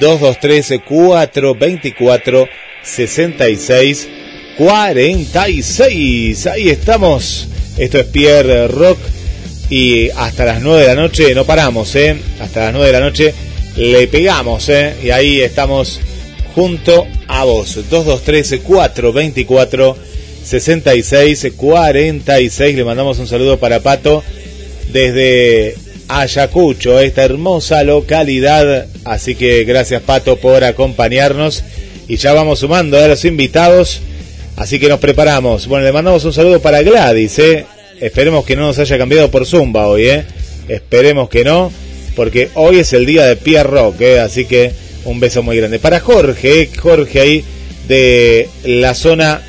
223 0.00 0.80
424 0.86 2.48
66 2.82 4.08
46. 4.56 6.46
Ahí 6.46 6.68
estamos. 6.68 7.48
Esto 7.78 7.98
es 7.98 8.06
Pierre 8.06 8.68
Rock 8.68 8.98
y 9.70 10.10
hasta 10.10 10.44
las 10.44 10.60
9 10.60 10.82
de 10.82 10.86
la 10.88 10.94
noche 10.94 11.34
no 11.34 11.44
paramos, 11.44 11.94
¿eh? 11.96 12.16
Hasta 12.40 12.64
las 12.64 12.72
9 12.72 12.86
de 12.86 12.92
la 12.92 13.00
noche 13.00 13.34
le 13.76 14.06
pegamos, 14.08 14.68
¿eh? 14.68 14.96
Y 15.02 15.10
ahí 15.10 15.40
estamos 15.40 16.00
junto 16.54 17.06
a 17.28 17.44
vos. 17.44 17.76
223 17.88 18.60
424 18.62 19.96
66 20.44 21.52
46. 21.56 22.76
Le 22.76 22.84
mandamos 22.84 23.18
un 23.18 23.26
saludo 23.26 23.58
para 23.58 23.80
Pato 23.80 24.22
desde 24.92 25.76
Ayacucho, 26.10 26.98
esta 26.98 27.24
hermosa 27.24 27.84
localidad. 27.84 28.86
Así 29.04 29.36
que 29.36 29.64
gracias 29.64 30.02
Pato 30.02 30.36
por 30.36 30.64
acompañarnos. 30.64 31.62
Y 32.08 32.16
ya 32.16 32.32
vamos 32.32 32.58
sumando 32.58 32.98
a 32.98 33.06
los 33.06 33.24
invitados. 33.24 34.00
Así 34.56 34.80
que 34.80 34.88
nos 34.88 34.98
preparamos. 34.98 35.68
Bueno, 35.68 35.86
le 35.86 35.92
mandamos 35.92 36.24
un 36.24 36.32
saludo 36.32 36.60
para 36.60 36.82
Gladys, 36.82 37.38
¿eh? 37.38 37.64
Esperemos 38.00 38.44
que 38.44 38.56
no 38.56 38.62
nos 38.62 38.78
haya 38.80 38.98
cambiado 38.98 39.30
por 39.30 39.46
Zumba 39.46 39.86
hoy, 39.86 40.06
¿eh? 40.06 40.24
Esperemos 40.68 41.28
que 41.28 41.44
no, 41.44 41.72
porque 42.16 42.50
hoy 42.54 42.80
es 42.80 42.92
el 42.92 43.06
día 43.06 43.26
de 43.26 43.36
Pierre 43.36 43.70
Rock, 43.70 44.00
¿eh? 44.00 44.18
Así 44.18 44.46
que 44.46 44.72
un 45.04 45.20
beso 45.20 45.44
muy 45.44 45.56
grande. 45.56 45.78
Para 45.78 46.00
Jorge, 46.00 46.62
¿eh? 46.62 46.70
Jorge 46.76 47.20
ahí 47.20 47.44
de 47.86 48.48
la 48.64 48.94
zona 48.94 49.42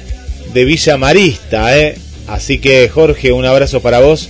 de 0.54 0.66
Villa 0.66 0.98
Marista, 0.98 1.78
¿eh? 1.78 1.96
Así 2.28 2.60
que 2.60 2.88
Jorge, 2.88 3.32
un 3.32 3.46
abrazo 3.46 3.82
para 3.82 4.00
vos 4.00 4.30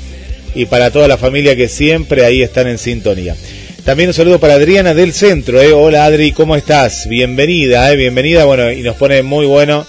y 0.56 0.66
para 0.66 0.92
toda 0.92 1.08
la 1.08 1.18
familia 1.18 1.56
que 1.56 1.68
siempre 1.68 2.26
ahí 2.26 2.42
están 2.42 2.68
en 2.68 2.78
sintonía. 2.78 3.36
También 3.84 4.10
un 4.10 4.14
saludo 4.14 4.40
para 4.40 4.54
Adriana 4.54 4.94
del 4.94 5.12
centro, 5.12 5.60
¿eh? 5.60 5.74
Hola 5.74 6.06
Adri, 6.06 6.34
¿cómo 6.34 6.56
estás? 6.56 7.08
Bienvenida, 7.10 7.92
¿eh? 7.92 7.96
Bienvenida, 7.96 8.46
bueno, 8.46 8.72
y 8.72 8.82
nos 8.84 8.96
pone 8.96 9.24
muy 9.24 9.48
bueno, 9.48 9.88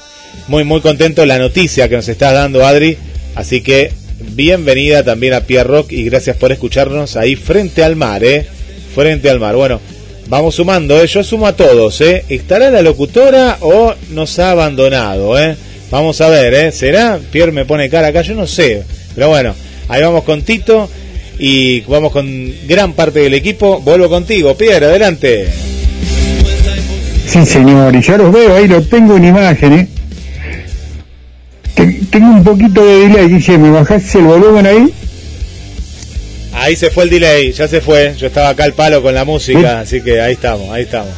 muy, 0.48 0.64
muy 0.64 0.80
contento 0.80 1.26
la 1.26 1.38
noticia 1.38 1.88
que 1.88 1.96
nos 1.96 2.08
estás 2.08 2.32
dando 2.32 2.64
Adri. 2.64 2.96
Así 3.34 3.60
que 3.60 3.92
bienvenida 4.18 5.02
también 5.02 5.34
a 5.34 5.42
Pierre 5.42 5.68
Rock 5.68 5.92
y 5.92 6.04
gracias 6.04 6.36
por 6.36 6.52
escucharnos 6.52 7.16
ahí 7.16 7.36
frente 7.36 7.84
al 7.84 7.96
mar, 7.96 8.24
¿eh? 8.24 8.46
Frente 8.94 9.28
al 9.28 9.40
mar. 9.40 9.56
Bueno, 9.56 9.78
vamos 10.28 10.54
sumando, 10.54 10.98
¿eh? 11.02 11.06
Yo 11.06 11.22
sumo 11.22 11.46
a 11.46 11.54
todos, 11.54 12.00
¿eh? 12.00 12.24
¿Estará 12.30 12.70
la 12.70 12.80
locutora 12.80 13.58
o 13.60 13.94
nos 14.10 14.38
ha 14.38 14.52
abandonado, 14.52 15.38
¿eh? 15.38 15.54
Vamos 15.90 16.18
a 16.22 16.30
ver, 16.30 16.54
¿eh? 16.54 16.72
¿Será? 16.72 17.20
Pierre 17.30 17.52
me 17.52 17.66
pone 17.66 17.90
cara 17.90 18.08
acá, 18.08 18.22
yo 18.22 18.34
no 18.34 18.46
sé. 18.46 18.84
Pero 19.14 19.28
bueno, 19.28 19.54
ahí 19.92 20.02
vamos 20.02 20.24
con 20.24 20.42
Tito 20.42 20.88
y 21.38 21.82
vamos 21.82 22.12
con 22.12 22.26
gran 22.66 22.94
parte 22.94 23.20
del 23.20 23.34
equipo. 23.34 23.80
Vuelvo 23.80 24.08
contigo, 24.08 24.56
Pierre, 24.56 24.86
adelante. 24.86 25.48
Sí, 27.26 27.44
señor, 27.44 27.94
y 27.94 28.02
ya 28.02 28.16
los 28.16 28.32
veo, 28.32 28.56
ahí 28.56 28.66
lo 28.68 28.82
tengo 28.82 29.16
en 29.16 29.24
imagen, 29.26 29.72
¿eh? 29.72 29.88
tengo 32.10 32.26
un 32.26 32.44
poquito 32.44 32.84
de 32.84 33.08
delay, 33.08 33.28
dice, 33.28 33.56
¿me 33.56 33.70
bajaste 33.70 34.18
el 34.18 34.24
volumen 34.24 34.66
ahí? 34.66 34.92
Ahí 36.52 36.76
se 36.76 36.90
fue 36.90 37.04
el 37.04 37.10
delay, 37.10 37.52
ya 37.52 37.66
se 37.66 37.80
fue. 37.80 38.14
Yo 38.16 38.26
estaba 38.26 38.50
acá 38.50 38.64
al 38.64 38.74
palo 38.74 39.02
con 39.02 39.14
la 39.14 39.24
música, 39.24 39.80
así 39.80 40.02
que 40.02 40.20
ahí 40.20 40.34
estamos, 40.34 40.68
ahí 40.70 40.82
estamos. 40.82 41.12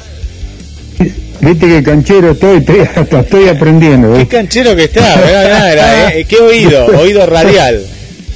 Viste 1.41 1.67
que 1.67 1.83
canchero 1.83 2.31
estoy, 2.31 2.65
estoy, 3.05 3.49
aprendiendo. 3.51 4.17
Qué 4.17 4.27
canchero 4.29 4.75
que 4.77 4.85
está, 4.85 6.13
¿eh? 6.15 6.25
qué 6.29 6.37
oído, 6.37 6.87
oído 6.99 7.27
radial. 7.27 7.85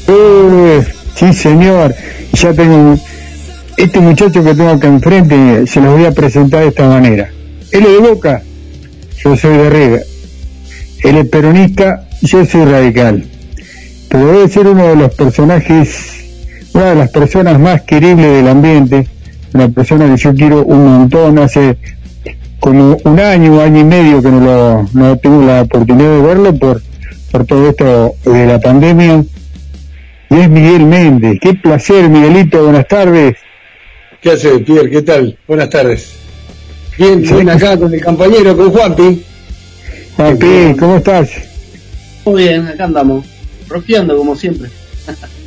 Uh, 0.09 0.83
sí, 1.15 1.33
señor. 1.33 1.95
Ya 2.33 2.53
tengo 2.55 2.99
este 3.77 4.01
muchacho 4.01 4.43
que 4.43 4.55
tengo 4.55 4.71
acá 4.71 4.89
enfrente, 4.89 5.67
se 5.67 5.81
los 5.81 5.93
voy 5.93 6.07
a 6.07 6.13
presentar 6.13 6.63
de 6.63 6.69
esta 6.69 6.89
manera. 6.89 7.31
Él 7.71 7.85
es 7.85 7.93
de 7.93 8.09
Boca, 8.09 8.43
yo 9.23 9.37
soy 9.37 9.57
de 9.57 9.71
River. 9.71 10.07
Él 11.05 11.17
es 11.17 11.29
peronista, 11.29 12.09
yo 12.23 12.45
soy 12.45 12.65
radical. 12.65 13.25
Pero 14.09 14.33
debe 14.33 14.49
ser 14.49 14.67
uno 14.67 14.89
de 14.89 14.97
los 14.97 15.15
personajes, 15.15 16.71
una 16.73 16.87
de 16.87 16.95
las 16.95 17.11
personas 17.11 17.61
más 17.61 17.83
queribles 17.83 18.27
del 18.27 18.49
ambiente, 18.49 19.07
una 19.53 19.69
persona 19.69 20.07
que 20.09 20.17
yo 20.17 20.35
quiero 20.35 20.65
un 20.65 20.85
montón, 20.85 21.39
hace 21.39 21.77
como 22.59 22.97
un 23.05 23.21
año, 23.21 23.61
año 23.61 23.81
y 23.81 23.85
medio 23.85 24.23
que 24.23 24.31
no, 24.31 24.41
lo, 24.41 24.89
no 24.93 25.47
la 25.47 25.63
oportunidad 25.63 26.17
de 26.17 26.23
verlo 26.23 26.55
por, 26.55 26.83
por 27.31 27.45
todo 27.45 27.69
esto 27.69 28.15
de 28.25 28.47
la 28.47 28.59
pandemia. 28.59 29.23
Y 30.31 30.41
es 30.41 30.51
Miguel 30.51 30.85
Méndez. 30.85 31.39
Qué 31.41 31.55
placer, 31.55 32.09
Miguelito. 32.09 32.65
Buenas 32.65 32.87
tardes. 32.87 33.37
¿Qué 34.21 34.33
hace, 34.33 34.59
Pierre? 34.59 34.91
¿Qué 34.91 35.03
tal? 35.03 35.39
Buenas 35.47 35.71
tardes. 35.71 36.13
Bien, 36.99 37.23
bien 37.23 37.49
acá 37.49 37.77
con 37.77 37.95
el 37.95 38.05
compañero, 38.05 38.57
con 38.57 38.71
Juanpi. 38.71 39.25
Juanpi, 40.17 40.77
¿cómo 40.79 40.97
estás? 40.97 41.31
Muy 42.25 42.43
bien, 42.43 42.67
acá 42.67 42.85
andamos, 42.85 43.25
rockeando 43.69 44.17
como 44.17 44.35
siempre. 44.35 44.69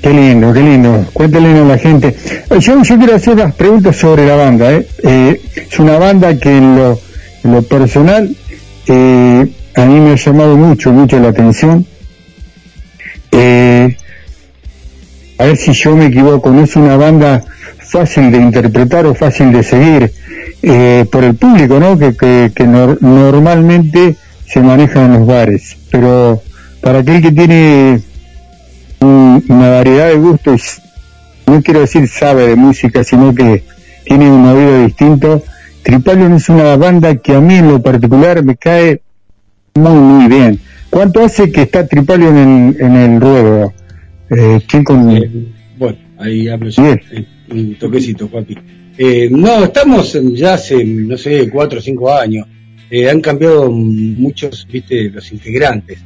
Qué 0.01 0.09
lindo, 0.09 0.53
qué 0.53 0.61
lindo. 0.61 1.05
Cuéntale 1.13 1.59
a 1.59 1.63
la 1.65 1.77
gente. 1.77 2.15
Yo, 2.59 2.81
yo 2.81 2.97
quiero 2.97 3.15
hacer 3.15 3.33
unas 3.33 3.53
preguntas 3.53 3.95
sobre 3.97 4.25
la 4.25 4.35
banda. 4.35 4.71
¿eh? 4.73 4.87
Eh, 5.03 5.41
es 5.55 5.79
una 5.79 5.97
banda 5.97 6.35
que 6.37 6.57
en 6.57 6.75
lo, 6.75 6.99
en 7.43 7.51
lo 7.51 7.61
personal 7.61 8.35
eh, 8.87 9.51
a 9.75 9.85
mí 9.85 9.99
me 9.99 10.11
ha 10.11 10.15
llamado 10.15 10.55
mucho, 10.55 10.91
mucho 10.91 11.19
la 11.19 11.27
atención. 11.29 11.85
A 15.41 15.45
ver 15.45 15.57
si 15.57 15.73
yo 15.73 15.95
me 15.95 16.05
equivoco, 16.05 16.51
no 16.51 16.63
es 16.63 16.75
una 16.75 16.97
banda 16.97 17.43
fácil 17.79 18.31
de 18.31 18.37
interpretar 18.37 19.07
o 19.07 19.15
fácil 19.15 19.51
de 19.51 19.63
seguir 19.63 20.13
por 21.11 21.23
el 21.23 21.33
público, 21.33 21.79
¿no? 21.79 21.97
Que, 21.97 22.13
que, 22.13 22.67
normalmente 22.67 24.17
se 24.45 24.61
maneja 24.61 25.03
en 25.03 25.13
los 25.13 25.25
bares. 25.25 25.77
Pero 25.89 26.43
para 26.79 26.99
aquel 26.99 27.23
que 27.23 27.31
tiene 27.31 28.01
una 28.99 29.69
variedad 29.69 30.09
de 30.09 30.15
gustos, 30.17 30.79
no 31.47 31.63
quiero 31.63 31.79
decir 31.79 32.07
sabe 32.07 32.49
de 32.49 32.55
música, 32.55 33.03
sino 33.03 33.33
que 33.33 33.63
tiene 34.05 34.29
un 34.29 34.45
oído 34.45 34.83
distinto. 34.83 35.41
Tripalion 35.81 36.33
es 36.33 36.49
una 36.49 36.75
banda 36.77 37.15
que 37.15 37.33
a 37.33 37.41
mí 37.41 37.55
en 37.55 37.67
lo 37.67 37.81
particular 37.81 38.43
me 38.43 38.57
cae 38.57 39.01
muy, 39.73 39.99
muy 39.99 40.27
bien. 40.27 40.61
¿Cuánto 40.91 41.23
hace 41.23 41.51
que 41.51 41.63
está 41.63 41.87
Tripalion 41.87 42.37
en, 42.37 42.77
en 42.79 42.95
el 42.95 43.19
ruedo? 43.19 43.73
Eh, 44.31 44.59
¿quién 44.67 44.83
con... 44.83 45.11
Eh, 45.11 45.29
bueno, 45.77 45.97
ahí 46.17 46.47
hablo 46.47 46.69
yo. 46.69 46.83
Eh, 46.85 47.25
un 47.51 47.75
toquecito, 47.75 48.27
papi. 48.27 48.57
Eh, 48.97 49.29
no, 49.29 49.65
estamos 49.65 50.17
ya 50.33 50.55
hace, 50.55 50.83
no 50.83 51.17
sé, 51.17 51.49
cuatro 51.49 51.79
o 51.79 51.81
cinco 51.81 52.13
años. 52.13 52.47
han 53.09 53.21
cambiado 53.21 53.71
muchos, 53.71 54.67
viste, 54.69 55.09
los 55.09 55.31
integrantes 55.31 55.99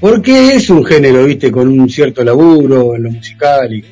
porque 0.00 0.54
es 0.54 0.70
un 0.70 0.84
género, 0.84 1.24
viste, 1.24 1.50
con 1.50 1.68
un 1.68 1.88
cierto 1.88 2.22
laburo 2.22 2.94
en 2.94 3.02
lo 3.04 3.10
musical 3.10 3.72
y, 3.74 3.84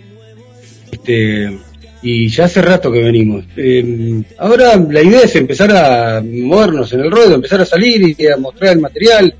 este, 0.92 1.58
y 2.02 2.28
ya 2.28 2.44
hace 2.44 2.62
rato 2.62 2.92
que 2.92 3.02
venimos. 3.02 3.44
Em, 3.56 4.22
ahora 4.38 4.76
la 4.76 5.02
idea 5.02 5.22
es 5.22 5.34
empezar 5.36 5.72
a 5.72 6.22
movernos 6.22 6.92
en 6.92 7.00
el 7.00 7.10
ruedo, 7.10 7.34
empezar 7.34 7.60
a 7.60 7.66
salir 7.66 8.14
y 8.16 8.26
a 8.26 8.36
mostrar 8.36 8.74
el 8.74 8.80
material, 8.80 9.34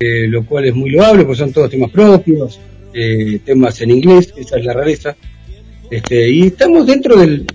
eh, 0.00 0.26
lo 0.26 0.44
cual 0.44 0.64
es 0.64 0.74
muy 0.74 0.90
loable, 0.90 1.24
porque 1.24 1.38
son 1.38 1.52
todos 1.52 1.70
temas 1.70 1.90
propios, 1.90 2.58
eh, 2.94 3.40
temas 3.44 3.80
en 3.80 3.90
inglés, 3.90 4.32
esa 4.36 4.58
es 4.58 4.64
la 4.64 4.72
rareza. 4.72 5.16
Este, 5.90 6.30
y 6.30 6.42
estamos 6.44 6.86
dentro 6.86 7.16
del, 7.16 7.46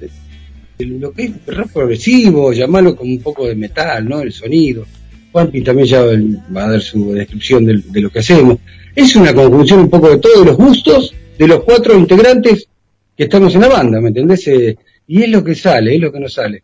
de 0.77 0.85
lo 0.85 1.11
que 1.11 1.23
es 1.23 1.45
rap 1.47 1.71
progresivo, 1.71 2.53
llamarlo 2.53 2.95
como 2.95 3.11
un 3.11 3.21
poco 3.21 3.47
de 3.47 3.55
metal, 3.55 4.07
¿no? 4.07 4.21
El 4.21 4.31
sonido. 4.31 4.85
Juanpi 5.31 5.61
también 5.61 5.87
ya 5.87 6.03
va 6.03 6.65
a 6.65 6.71
dar 6.71 6.81
su 6.81 7.13
descripción 7.13 7.65
de, 7.65 8.01
lo 8.01 8.09
que 8.09 8.19
hacemos. 8.19 8.57
Es 8.95 9.15
una 9.15 9.33
conjunción 9.33 9.81
un 9.81 9.89
poco 9.89 10.09
de 10.09 10.17
todos 10.17 10.45
los 10.45 10.57
gustos 10.57 11.13
de 11.37 11.47
los 11.47 11.63
cuatro 11.63 11.97
integrantes 11.97 12.67
que 13.15 13.23
estamos 13.23 13.53
en 13.55 13.61
la 13.61 13.67
banda, 13.67 13.99
¿me 13.99 14.09
entendés? 14.09 14.47
Eh, 14.47 14.77
y 15.07 15.23
es 15.23 15.29
lo 15.29 15.43
que 15.43 15.55
sale, 15.55 15.95
es 15.95 16.01
lo 16.01 16.11
que 16.11 16.19
nos 16.19 16.33
sale. 16.33 16.63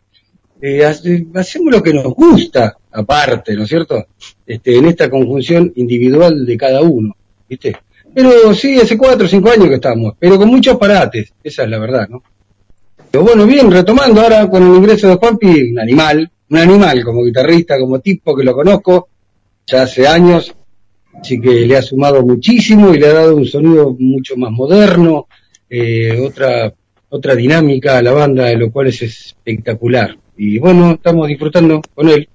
Eh, 0.61 0.83
hacemos 0.85 1.73
lo 1.73 1.83
que 1.83 1.93
nos 1.93 2.13
gusta, 2.13 2.77
aparte, 2.91 3.55
¿no 3.55 3.63
es 3.63 3.69
cierto? 3.69 4.07
Este, 4.45 4.77
en 4.77 4.85
esta 4.85 5.09
conjunción 5.09 5.71
individual 5.75 6.45
de 6.45 6.57
cada 6.57 6.81
uno, 6.81 7.15
¿viste? 7.49 7.75
Pero 8.13 8.53
sí, 8.53 8.79
hace 8.79 8.97
cuatro 8.97 9.25
o 9.25 9.29
cinco 9.29 9.49
años 9.49 9.67
que 9.67 9.75
estamos, 9.75 10.13
pero 10.19 10.37
con 10.37 10.49
muchos 10.49 10.77
parates, 10.77 11.33
esa 11.43 11.63
es 11.63 11.69
la 11.69 11.79
verdad, 11.79 12.07
¿no? 12.09 12.23
Pero 13.09 13.23
bueno, 13.23 13.45
bien, 13.45 13.71
retomando 13.71 14.21
ahora 14.21 14.49
con 14.49 14.63
el 14.63 14.75
ingreso 14.75 15.07
de 15.07 15.15
Juanpi, 15.15 15.71
un 15.71 15.79
animal, 15.79 16.31
un 16.49 16.57
animal 16.57 17.03
como 17.03 17.23
guitarrista, 17.23 17.79
como 17.79 17.99
tipo 17.99 18.35
que 18.35 18.43
lo 18.43 18.53
conozco 18.53 19.09
ya 19.65 19.83
hace 19.83 20.07
años, 20.07 20.53
así 21.19 21.39
que 21.39 21.65
le 21.65 21.77
ha 21.77 21.81
sumado 21.81 22.23
muchísimo 22.23 22.93
y 22.93 22.99
le 22.99 23.07
ha 23.07 23.13
dado 23.13 23.35
un 23.35 23.45
sonido 23.45 23.95
mucho 23.97 24.35
más 24.35 24.51
moderno, 24.51 25.27
eh, 25.69 26.19
otra, 26.25 26.73
otra 27.09 27.35
dinámica 27.35 27.97
a 27.97 28.01
la 28.01 28.11
banda, 28.11 28.45
de 28.45 28.57
lo 28.57 28.71
cual 28.71 28.87
es 28.87 29.01
espectacular. 29.01 30.17
Y 30.37 30.59
bueno, 30.59 30.93
estamos 30.93 31.27
disfrutando 31.27 31.81
con 31.93 32.09
él, 32.09 32.27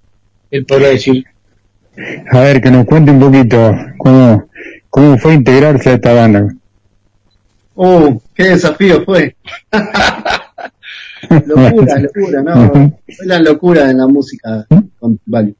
él 0.50 0.64
podrá 0.64 0.88
decir. 0.88 1.24
A 2.30 2.40
ver, 2.40 2.60
que 2.60 2.70
nos 2.70 2.84
cuente 2.84 3.10
un 3.10 3.18
poquito 3.18 3.74
cómo, 3.98 4.47
cómo 4.90 5.18
fue 5.18 5.34
integrarse 5.34 5.90
a 5.90 5.94
esta 5.94 6.12
banda. 6.12 6.54
Oh, 7.74 8.20
qué 8.34 8.44
desafío 8.44 9.04
fue. 9.04 9.36
locura, 11.46 11.98
locura, 11.98 12.42
¿no? 12.42 12.72
Fue 12.72 13.26
la 13.26 13.38
locura 13.40 13.90
en 13.90 13.98
la 13.98 14.06
música 14.06 14.66
con 14.98 15.18
Vale. 15.26 15.54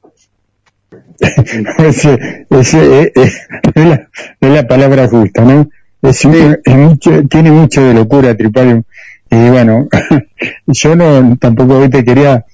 ese, 1.77 2.45
ese, 2.49 3.01
eh, 3.01 3.11
eh, 3.15 4.07
es, 4.39 4.49
la, 4.49 4.67
palabra 4.67 5.07
justa, 5.07 5.43
¿no? 5.43 5.69
Es, 6.01 6.25
mucho, 6.25 7.23
tiene 7.27 7.51
mucho 7.51 7.83
de 7.83 7.93
locura 7.93 8.35
Tripalium. 8.35 8.83
Y 9.29 9.49
bueno, 9.49 9.87
yo 10.67 10.95
no 10.95 11.37
tampoco 11.37 11.89
te 11.89 12.03
quería 12.03 12.45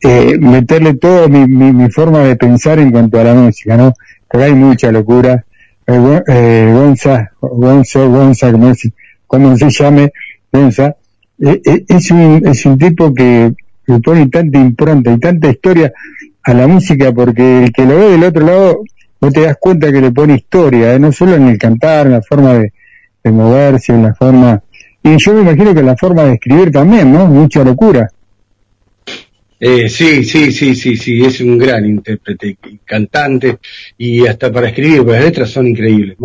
eh, 0.00 0.36
meterle 0.38 0.94
toda 0.94 1.28
mi, 1.28 1.46
mi, 1.46 1.90
forma 1.90 2.20
de 2.20 2.36
pensar 2.36 2.78
en 2.78 2.90
cuanto 2.90 3.20
a 3.20 3.24
la 3.24 3.34
música, 3.34 3.76
¿no? 3.76 3.94
Pero 4.30 4.44
hay 4.44 4.54
mucha 4.54 4.90
locura. 4.90 5.44
Eh, 5.86 6.70
Gonza, 6.72 7.30
Gonza, 7.40 8.04
Gonza, 8.04 8.52
como, 8.52 8.74
se, 8.74 8.92
como 9.26 9.56
se 9.56 9.70
llame, 9.70 10.12
Gonza, 10.50 10.96
eh, 11.40 11.60
eh, 11.64 11.84
es, 11.88 12.10
un, 12.10 12.42
es 12.46 12.64
un 12.64 12.78
tipo 12.78 13.12
que 13.12 13.52
le 13.86 14.00
pone 14.00 14.28
tanta 14.28 14.58
impronta 14.58 15.12
y 15.12 15.18
tanta 15.18 15.50
historia 15.50 15.92
a 16.42 16.54
la 16.54 16.66
música 16.66 17.12
porque 17.12 17.64
el 17.64 17.72
que 17.72 17.84
lo 17.84 17.98
ve 17.98 18.10
del 18.12 18.24
otro 18.24 18.46
lado 18.46 18.82
no 19.20 19.30
te 19.30 19.40
das 19.40 19.56
cuenta 19.58 19.90
que 19.90 20.00
le 20.00 20.10
pone 20.10 20.36
historia, 20.36 20.94
¿eh? 20.94 20.98
no 20.98 21.12
solo 21.12 21.34
en 21.34 21.48
el 21.48 21.58
cantar, 21.58 22.06
en 22.06 22.12
la 22.12 22.22
forma 22.22 22.54
de, 22.54 22.72
moverse, 23.30 23.92
en 23.92 24.02
la 24.02 24.14
forma... 24.14 24.62
Y 25.02 25.16
yo 25.16 25.34
me 25.34 25.40
imagino 25.40 25.74
que 25.74 25.82
la 25.82 25.96
forma 25.96 26.24
de 26.24 26.34
escribir 26.34 26.70
también, 26.70 27.12
¿no? 27.12 27.26
Mucha 27.26 27.64
locura. 27.64 28.10
Eh, 29.60 29.88
sí, 29.88 30.24
sí, 30.24 30.52
sí, 30.52 30.74
sí, 30.74 30.96
sí, 30.96 31.24
es 31.24 31.40
un 31.40 31.56
gran 31.56 31.86
intérprete, 31.86 32.58
cantante 32.84 33.58
y 33.96 34.26
hasta 34.26 34.52
para 34.52 34.68
escribir, 34.68 34.98
porque 34.98 35.12
las 35.12 35.24
letras 35.24 35.50
son 35.50 35.68
increíbles. 35.68 36.16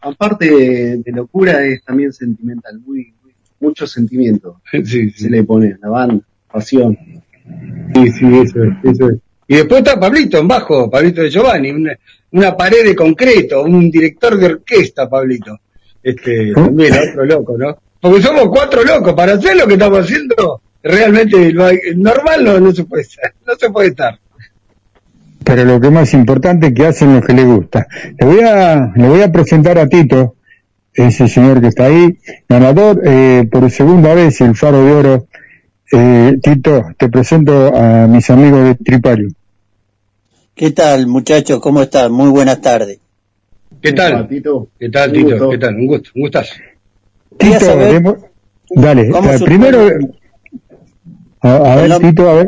aparte 0.00 0.50
de, 0.50 1.12
locura 1.12 1.64
es 1.64 1.82
también 1.82 2.12
sentimental, 2.12 2.80
muy 2.80 3.14
mucho 3.60 3.86
sentimiento. 3.86 4.60
Se 4.84 5.30
le 5.30 5.44
pone 5.44 5.76
la 5.80 5.88
banda, 5.88 6.24
pasión. 6.50 6.98
Sí, 7.94 8.10
sí, 8.10 8.26
eso 8.42 8.64
es, 8.64 8.72
eso 8.84 9.10
es. 9.10 9.16
Y 9.50 9.56
después 9.56 9.78
está 9.78 9.98
Pablito 9.98 10.38
en 10.38 10.46
bajo, 10.48 10.90
Pablito 10.90 11.22
de 11.22 11.30
Giovanni, 11.30 11.70
una, 12.32 12.56
pared 12.56 12.84
de 12.84 12.94
concreto, 12.94 13.62
un 13.62 13.90
director 13.90 14.36
de 14.36 14.46
orquesta, 14.46 15.08
Pablito. 15.08 15.58
Este, 16.02 16.52
también 16.52 16.92
otro 16.92 17.24
loco, 17.24 17.56
¿no? 17.56 17.78
Porque 17.98 18.22
somos 18.22 18.48
cuatro 18.48 18.84
locos, 18.84 19.14
para 19.14 19.32
hacer 19.32 19.56
lo 19.56 19.66
que 19.66 19.72
estamos 19.72 20.00
haciendo, 20.00 20.60
realmente 20.82 21.52
normal 21.96 22.44
no, 22.44 22.60
no 22.60 22.72
se 22.72 22.84
puede 22.84 23.04
no 23.46 23.54
se 23.56 23.70
puede 23.70 23.88
estar 23.88 24.18
pero 25.48 25.64
lo 25.64 25.80
que 25.80 25.88
más 25.88 26.12
importante 26.12 26.66
es 26.66 26.74
que 26.74 26.84
hacen 26.84 27.14
lo 27.14 27.22
que 27.22 27.32
les 27.32 27.46
gusta. 27.46 27.86
Le 28.18 28.26
voy 28.26 28.40
a, 28.40 28.92
le 28.94 29.08
voy 29.08 29.22
a 29.22 29.32
presentar 29.32 29.78
a 29.78 29.88
Tito, 29.88 30.34
ese 30.92 31.26
señor 31.26 31.62
que 31.62 31.68
está 31.68 31.86
ahí, 31.86 32.18
ganador 32.46 33.00
eh, 33.02 33.48
por 33.50 33.70
segunda 33.70 34.12
vez 34.12 34.42
el 34.42 34.54
Faro 34.54 34.84
de 34.84 34.92
Oro. 34.92 35.26
Eh, 35.90 36.36
Tito, 36.42 36.88
te 36.98 37.08
presento 37.08 37.74
a 37.74 38.06
mis 38.06 38.28
amigos 38.28 38.62
de 38.62 38.74
Tripario. 38.74 39.30
¿Qué 40.54 40.72
tal, 40.72 41.06
muchachos? 41.06 41.60
¿Cómo 41.60 41.80
están? 41.80 42.12
Muy 42.12 42.28
buenas 42.28 42.60
tardes. 42.60 42.98
¿Qué 43.80 43.92
tal, 43.92 44.28
Tito? 44.28 44.68
¿Qué 44.78 44.90
tal, 44.90 45.12
Tito? 45.12 45.48
¿Qué 45.48 45.56
tal? 45.56 45.76
Un 45.76 45.86
gusto, 45.86 46.10
un 46.14 46.22
gustazo. 46.22 46.56
Tito, 47.38 48.18
dale, 48.74 49.10
primero, 49.46 49.88
a, 51.40 51.76
ver, 51.76 51.98
Tito, 51.98 52.28
a 52.28 52.34
ver. 52.34 52.46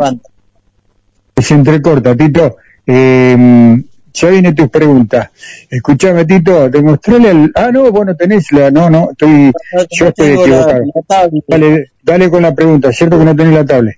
se 1.36 1.54
entrecorta, 1.54 2.16
Tito. 2.16 2.56
Eh, 2.86 3.82
ya 4.12 4.28
viene 4.28 4.52
tus 4.52 4.68
preguntas. 4.68 5.30
Escúchame, 5.68 6.24
Tito, 6.24 6.68
demostrale 6.68 7.30
al... 7.30 7.52
Ah, 7.54 7.70
no, 7.72 7.90
bueno, 7.90 8.16
tenés 8.16 8.50
la... 8.52 8.70
No, 8.70 8.90
no, 8.90 9.10
estoy... 9.12 9.52
yo 9.90 10.08
estoy 10.08 10.30
equivocado. 10.30 10.82
dale, 11.46 11.92
dale 12.02 12.30
con 12.30 12.42
la 12.42 12.54
pregunta, 12.54 12.92
¿cierto 12.92 13.18
que 13.18 13.24
no 13.24 13.36
tenés 13.36 13.54
la 13.54 13.64
tablet? 13.64 13.96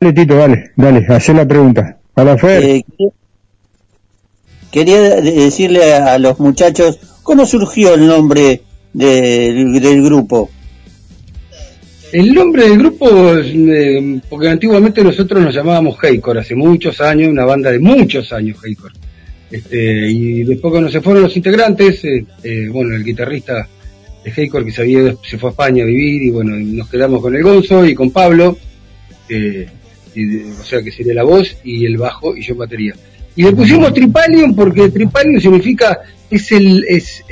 Dale, 0.00 0.12
Tito, 0.12 0.36
dale, 0.36 0.72
dale, 0.76 1.06
haz 1.08 1.28
la 1.28 1.46
pregunta. 1.46 1.98
A 2.14 2.24
la 2.24 2.38
Fer. 2.38 2.64
Eh, 2.64 2.84
quería 4.70 5.20
decirle 5.20 5.94
a 5.94 6.18
los 6.18 6.38
muchachos, 6.38 6.98
¿cómo 7.22 7.44
surgió 7.44 7.94
el 7.94 8.06
nombre 8.06 8.62
del 8.96 10.02
grupo? 10.02 10.50
El 12.12 12.32
nombre 12.32 12.68
del 12.68 12.78
grupo, 12.78 13.08
eh, 13.36 14.20
porque 14.28 14.48
antiguamente 14.48 15.02
nosotros 15.02 15.42
nos 15.42 15.54
llamábamos 15.54 15.96
Heikor, 16.02 16.38
hace 16.38 16.54
muchos 16.54 17.00
años, 17.00 17.28
una 17.28 17.44
banda 17.44 17.70
de 17.70 17.78
muchos 17.78 18.32
años 18.32 18.58
Heikor. 18.64 18.92
Este, 19.50 20.08
y 20.10 20.44
después 20.44 20.70
cuando 20.70 20.90
se 20.90 21.00
fueron 21.00 21.24
los 21.24 21.36
integrantes, 21.36 22.04
eh, 22.04 22.24
eh, 22.42 22.68
bueno, 22.70 22.94
el 22.94 23.04
guitarrista 23.04 23.68
de 24.24 24.32
Heikor 24.34 24.64
que 24.64 24.72
se, 24.72 25.16
se 25.28 25.38
fue 25.38 25.50
a 25.50 25.52
España 25.52 25.82
a 25.82 25.86
vivir 25.86 26.22
y 26.22 26.30
bueno, 26.30 26.56
nos 26.56 26.88
quedamos 26.88 27.20
con 27.20 27.34
el 27.34 27.42
Gonzo 27.42 27.84
y 27.84 27.94
con 27.94 28.10
Pablo, 28.10 28.56
o 29.28 30.64
sea 30.64 30.82
que 30.82 30.90
sería 30.90 31.14
la 31.14 31.24
voz 31.24 31.56
y 31.64 31.84
el 31.84 31.96
bajo 31.96 32.36
y 32.36 32.42
yo 32.42 32.54
batería. 32.54 32.94
Y 33.34 33.42
le 33.42 33.52
pusimos 33.52 33.92
Tripalium 33.92 34.54
porque 34.54 34.88
Tripalium 34.88 35.40
significa, 35.40 36.00
es 36.30 36.50
el, 36.52 36.84
es, 36.88 37.22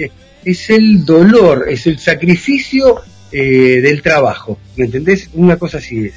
es 0.44 0.70
el 0.70 1.04
dolor, 1.04 1.66
es 1.68 1.86
el 1.86 1.98
sacrificio 1.98 3.00
eh, 3.32 3.80
del 3.82 4.02
trabajo, 4.02 4.58
¿me 4.76 4.86
entendés? 4.86 5.30
Una 5.34 5.56
cosa 5.56 5.78
así 5.78 6.06
es. 6.06 6.14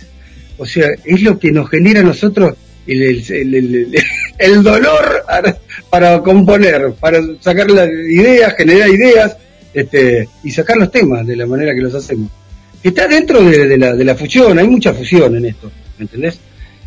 O 0.58 0.66
sea, 0.66 0.88
es 1.04 1.22
lo 1.22 1.38
que 1.38 1.52
nos 1.52 1.70
genera 1.70 2.02
a 2.02 2.04
nosotros 2.04 2.56
el, 2.88 3.94
el, 4.40 4.64
dolor 4.64 5.24
para 5.90 6.22
componer, 6.22 6.94
para 7.00 7.22
sacar 7.42 7.70
las 7.70 7.90
ideas, 7.90 8.54
generar 8.56 8.90
ideas 8.90 9.38
este, 9.74 10.28
y 10.44 10.52
sacar 10.52 10.78
los 10.78 10.92
temas 10.92 11.26
de 11.26 11.36
la 11.36 11.46
manera 11.46 11.74
que 11.74 11.82
los 11.82 11.94
hacemos. 11.94 12.32
Está 12.84 13.08
dentro 13.08 13.44
de, 13.44 13.78
la, 13.78 13.96
de 13.96 14.06
la 14.06 14.16
fusión, 14.16 14.58
hay 14.58 14.68
mucha 14.68 14.94
fusión 14.94 15.36
en 15.36 15.46
esto, 15.46 15.72
¿me 15.98 16.04
entendés? 16.06 16.40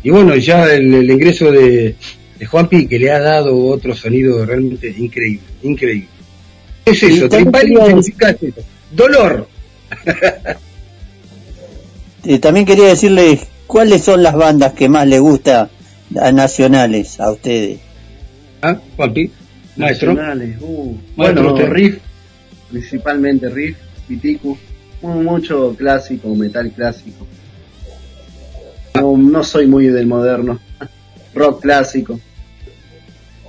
Y 0.03 0.09
bueno, 0.09 0.35
ya 0.35 0.73
el, 0.73 1.09
ingreso 1.09 1.51
de, 1.51 1.95
de 2.39 2.45
Juanpi 2.45 2.87
que 2.87 2.97
le 2.97 3.11
ha 3.11 3.19
dado 3.19 3.55
otro 3.67 3.95
sonido 3.95 4.45
realmente 4.45 4.93
increíble, 4.97 5.45
increíble. 5.63 6.07
Es 6.85 7.03
eso, 7.03 7.29
significa 7.29 8.35
dolor, 8.91 9.47
también 12.41 12.65
quería 12.65 12.87
decirle 12.87 13.39
cuáles 13.67 14.03
son 14.03 14.23
las 14.23 14.33
bandas 14.33 14.73
que 14.73 14.89
más 14.89 15.07
le 15.07 15.19
gusta 15.19 15.69
a 16.19 16.31
nacionales 16.31 17.19
a 17.19 17.31
ustedes. 17.31 17.79
Ah, 18.61 18.77
Juanpi, 18.95 19.31
maestro. 19.77 20.13
Nacionales, 20.13 20.57
uh, 20.61 20.95
bueno, 21.15 21.55
riff, 21.67 21.99
principalmente 22.69 23.49
riff, 23.49 23.77
pitiku, 24.07 24.57
mucho 25.01 25.75
clásico, 25.75 26.35
metal 26.35 26.71
clásico. 26.71 27.25
No, 28.95 29.17
no 29.17 29.43
soy 29.43 29.67
muy 29.67 29.87
del 29.87 30.05
moderno, 30.05 30.59
rock 31.33 31.61
clásico. 31.61 32.19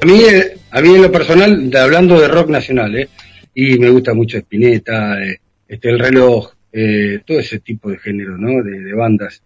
A 0.01 0.07
mí, 0.07 0.22
a 0.70 0.80
mí 0.80 0.95
en 0.95 1.03
lo 1.03 1.12
personal, 1.12 1.70
hablando 1.76 2.20
de 2.20 2.28
rock 2.28 2.49
nacional, 2.49 2.97
¿eh? 2.97 3.09
Y 3.55 3.79
me 3.79 3.91
gusta 3.91 4.15
mucho 4.15 4.39
Spinetta, 4.39 5.23
eh, 5.23 5.41
este, 5.69 5.91
el 5.91 5.99
reloj, 5.99 6.53
eh, 6.73 7.21
todo 7.27 7.39
ese 7.39 7.61
tipo 7.61 7.91
de 7.91 7.99
género, 7.99 8.37
¿no? 8.39 8.63
De, 8.63 8.93
bandas 8.95 9.43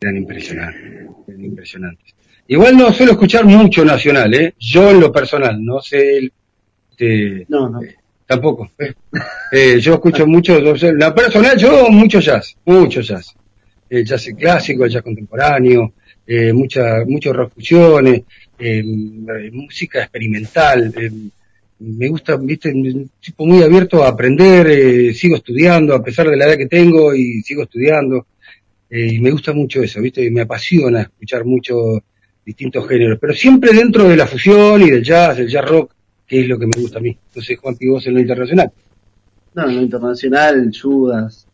eran 0.00 0.16
impresionantes, 0.16 1.06
eran 1.26 1.44
impresionantes. 1.44 2.14
Igual 2.48 2.76
no 2.76 2.92
suelo 2.92 3.12
escuchar 3.12 3.44
mucho 3.44 3.84
nacional, 3.84 4.32
¿eh? 4.34 4.54
Yo 4.58 4.90
en 4.90 5.00
lo 5.00 5.12
personal, 5.12 5.62
no 5.62 5.80
sé, 5.80 6.30
este, 6.90 7.46
no, 7.48 7.68
no. 7.68 7.82
Eh, 7.82 7.96
tampoco. 8.28 8.70
¿eh? 8.78 8.92
eh, 9.52 9.80
yo 9.80 9.94
escucho 9.94 10.26
mucho, 10.26 10.60
la 10.60 11.14
personal, 11.14 11.56
yo 11.56 11.88
mucho 11.90 12.20
jazz, 12.20 12.56
mucho 12.64 13.00
jazz. 13.00 13.34
El 13.88 14.04
jazz 14.04 14.28
clásico, 14.38 14.84
el 14.84 14.90
jazz 14.90 15.02
contemporáneo, 15.02 15.94
eh, 16.26 16.52
mucha, 16.52 17.04
muchos 17.06 17.34
rock 17.34 17.54
fusiones, 17.54 18.22
música 19.52 20.02
experimental, 20.02 20.92
me 21.80 22.08
gusta, 22.08 22.36
viste, 22.36 22.70
un 22.70 23.10
tipo 23.20 23.46
muy 23.46 23.62
abierto 23.62 24.02
a 24.02 24.08
aprender, 24.08 24.66
eh, 24.68 25.14
sigo 25.14 25.36
estudiando 25.36 25.94
a 25.94 26.02
pesar 26.02 26.28
de 26.28 26.36
la 26.36 26.46
edad 26.46 26.56
que 26.56 26.66
tengo 26.66 27.14
y 27.14 27.40
sigo 27.42 27.62
estudiando. 27.62 28.26
Eh, 28.90 29.14
y 29.14 29.20
me 29.20 29.30
gusta 29.30 29.52
mucho 29.52 29.82
eso, 29.82 30.00
viste, 30.00 30.24
y 30.24 30.30
me 30.30 30.42
apasiona 30.42 31.02
escuchar 31.02 31.44
muchos 31.44 32.00
distintos 32.44 32.88
géneros, 32.88 33.18
pero 33.20 33.34
siempre 33.34 33.74
dentro 33.74 34.08
de 34.08 34.16
la 34.16 34.26
fusión 34.26 34.80
y 34.80 34.90
del 34.90 35.04
jazz, 35.04 35.38
el 35.38 35.48
jazz 35.48 35.68
rock, 35.68 35.92
que 36.26 36.40
es 36.40 36.48
lo 36.48 36.58
que 36.58 36.66
me 36.66 36.80
gusta 36.80 36.98
a 36.98 37.02
mí. 37.02 37.16
Sé, 37.30 37.56
Juan 37.56 37.76
vos 37.88 38.06
en 38.06 38.14
lo 38.14 38.20
internacional. 38.20 38.72
No, 39.54 39.68
en 39.68 39.76
lo 39.76 39.82
internacional, 39.82 40.72
Judas, 40.80 41.46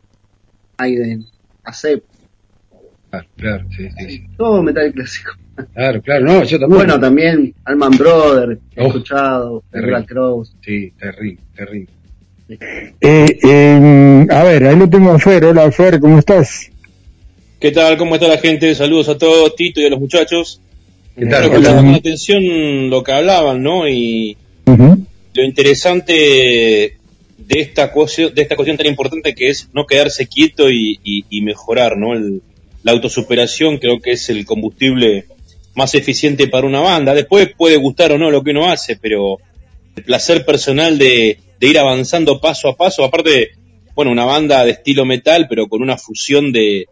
Aiden, 0.77 1.25
Acep. 1.63 2.03
Ah, 3.15 3.25
claro, 3.37 3.65
sí, 3.75 3.87
sí. 3.97 4.23
Todo 4.37 4.61
metal 4.61 4.91
clásico. 4.91 5.31
Claro, 5.73 6.01
claro, 6.01 6.25
no, 6.25 6.43
yo 6.43 6.59
también. 6.59 6.77
Bueno, 6.77 6.99
también 6.99 7.53
Alman 7.63 7.97
Brother, 7.97 8.59
he 8.75 8.81
oh, 8.81 8.87
escuchado, 8.87 9.63
Black 9.71 10.07
Cross. 10.07 10.53
Sí, 10.61 10.91
terrible, 10.99 11.39
terrible. 11.55 11.87
Eh, 12.49 13.39
eh, 13.41 14.27
a 14.29 14.43
ver, 14.43 14.65
ahí 14.65 14.75
lo 14.75 14.89
tengo 14.89 15.11
a 15.11 15.19
Fer. 15.19 15.45
Hola, 15.45 15.71
Fer, 15.71 15.99
¿cómo 15.99 16.19
estás? 16.19 16.69
¿Qué 17.59 17.71
tal? 17.71 17.97
¿Cómo 17.97 18.15
está 18.15 18.27
la 18.27 18.37
gente? 18.37 18.75
Saludos 18.75 19.07
a 19.09 19.17
todos, 19.17 19.55
Tito 19.55 19.79
y 19.79 19.85
a 19.85 19.89
los 19.89 19.99
muchachos. 19.99 20.61
¿Qué 21.17 21.25
tal? 21.25 21.49
Creo 21.49 21.75
con 21.75 21.93
atención 21.93 22.89
lo 22.89 23.01
que 23.01 23.13
hablaban, 23.13 23.63
¿no? 23.63 23.87
Y 23.87 24.37
lo 24.65 25.43
interesante 25.43 26.97
de 27.37 27.59
esta, 27.59 27.91
cuestión, 27.91 28.33
de 28.33 28.41
esta 28.41 28.55
cuestión 28.55 28.77
tan 28.77 28.87
importante 28.87 29.33
que 29.33 29.49
es 29.49 29.69
no 29.73 29.85
quedarse 29.85 30.27
quieto 30.27 30.69
y, 30.69 30.99
y, 31.03 31.41
mejorar, 31.41 31.97
¿no? 31.97 32.13
El, 32.13 32.41
la 32.85 32.91
autosuperación 32.91 33.79
creo 33.79 33.99
que 33.99 34.11
es 34.11 34.29
el 34.29 34.45
combustible 34.45 35.25
más 35.73 35.95
eficiente 35.95 36.47
para 36.47 36.67
una 36.67 36.81
banda. 36.81 37.15
Después 37.15 37.51
puede 37.57 37.77
gustar 37.77 38.11
o 38.11 38.19
no 38.19 38.29
lo 38.29 38.43
que 38.43 38.51
uno 38.51 38.69
hace, 38.69 38.95
pero 38.95 39.39
el 39.95 40.03
placer 40.03 40.45
personal 40.45 40.99
de, 40.99 41.39
ir 41.61 41.79
avanzando 41.79 42.39
paso 42.39 42.69
a 42.69 42.77
paso, 42.77 43.03
aparte, 43.03 43.49
bueno, 43.95 44.11
una 44.11 44.25
banda 44.25 44.63
de 44.63 44.71
estilo 44.71 45.03
metal, 45.03 45.47
pero 45.49 45.67
con 45.67 45.81
una 45.81 45.97
fusión 45.97 46.51
de, 46.51 46.85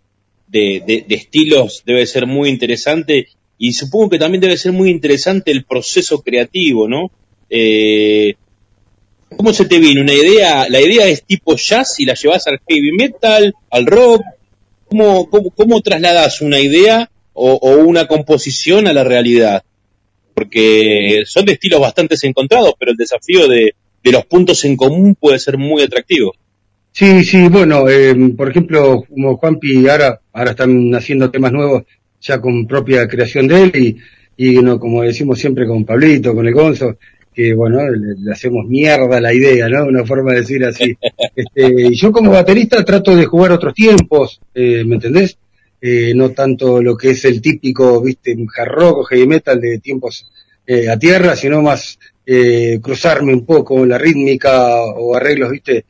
de, 0.47 1.05
estilos 1.09 1.83
debe 1.85 2.07
ser 2.07 2.25
muy 2.25 2.49
interesante 2.49 3.27
y 3.59 3.73
supongo 3.73 4.09
que 4.09 4.19
también 4.19 4.41
debe 4.41 4.57
ser 4.57 4.71
muy 4.71 4.89
interesante 4.89 5.51
el 5.51 5.63
proceso 5.63 6.23
creativo, 6.23 6.87
¿no? 6.87 7.11
Eh, 7.51 8.33
¿Cómo 9.37 9.53
se 9.53 9.65
te 9.65 9.77
viene 9.77 10.01
una 10.01 10.13
idea? 10.13 10.67
La 10.69 10.81
idea 10.81 11.05
es 11.05 11.23
tipo 11.23 11.55
jazz 11.55 11.99
y 11.99 12.05
la 12.05 12.15
llevas 12.15 12.47
al 12.47 12.59
heavy 12.67 12.93
metal, 12.93 13.53
al 13.69 13.85
rock. 13.85 14.23
¿Cómo, 14.93 15.51
cómo, 15.55 15.81
trasladas 15.81 16.41
una 16.41 16.59
idea 16.59 17.09
o, 17.33 17.77
una 17.77 18.05
composición 18.05 18.87
a 18.87 18.93
la 18.93 19.03
realidad. 19.03 19.63
Porque 20.35 21.23
son 21.25 21.45
de 21.45 21.53
estilos 21.53 21.79
bastante 21.79 22.15
encontrados, 22.23 22.73
pero 22.77 22.91
el 22.91 22.97
desafío 22.97 23.47
de, 23.47 23.73
los 24.03 24.25
puntos 24.25 24.63
en 24.65 24.75
común 24.75 25.15
puede 25.15 25.39
ser 25.39 25.57
muy 25.57 25.81
atractivo. 25.81 26.33
Sí, 26.91 27.23
sí, 27.23 27.47
bueno, 27.47 27.89
eh, 27.89 28.13
por 28.37 28.51
ejemplo, 28.51 29.03
como 29.09 29.37
Juanpi 29.37 29.87
ahora, 29.87 30.19
ahora 30.31 30.51
están 30.51 30.93
haciendo 30.93 31.31
temas 31.31 31.51
nuevos 31.51 31.83
ya 32.21 32.39
con 32.39 32.67
propia 32.67 33.07
creación 33.07 33.47
de 33.47 33.63
él 33.63 33.71
y, 34.37 34.51
y 34.51 34.61
no, 34.61 34.79
como 34.79 35.01
decimos 35.01 35.39
siempre 35.39 35.65
con 35.65 35.85
Pablito, 35.85 36.35
con 36.35 36.45
el 36.45 36.53
Gonzo, 36.53 36.97
que 37.33 37.53
bueno, 37.53 37.79
le, 37.89 38.31
hacemos 38.31 38.65
mierda 38.67 39.19
la 39.19 39.33
idea, 39.33 39.67
¿no? 39.69 39.85
Una 39.85 40.05
forma 40.05 40.31
de 40.33 40.39
decir 40.39 40.63
así. 40.65 40.95
Este, 41.35 41.87
y 41.87 41.95
yo 41.95 42.11
como 42.11 42.29
baterista 42.29 42.85
trato 42.85 43.15
de 43.15 43.25
jugar 43.25 43.51
otros 43.53 43.73
tiempos, 43.73 44.39
eh, 44.53 44.83
¿me 44.85 44.95
entendés? 44.95 45.37
Eh, 45.85 46.13
no 46.15 46.29
tanto 46.31 46.81
lo 46.81 46.95
que 46.95 47.09
es 47.09 47.25
el 47.25 47.41
típico, 47.41 48.01
viste, 48.01 48.37
jarroco, 48.47 49.03
heavy 49.03 49.27
metal 49.27 49.59
de 49.59 49.79
tiempos 49.79 50.31
eh, 50.65 50.87
a 50.87 50.97
tierra, 50.97 51.35
sino 51.35 51.61
más 51.61 51.99
eh, 52.25 52.79
cruzarme 52.81 53.33
un 53.33 53.45
poco 53.45 53.85
la 53.85 53.97
rítmica 53.97 54.81
o 54.81 55.13
arreglos, 55.13 55.51
viste, 55.51 55.85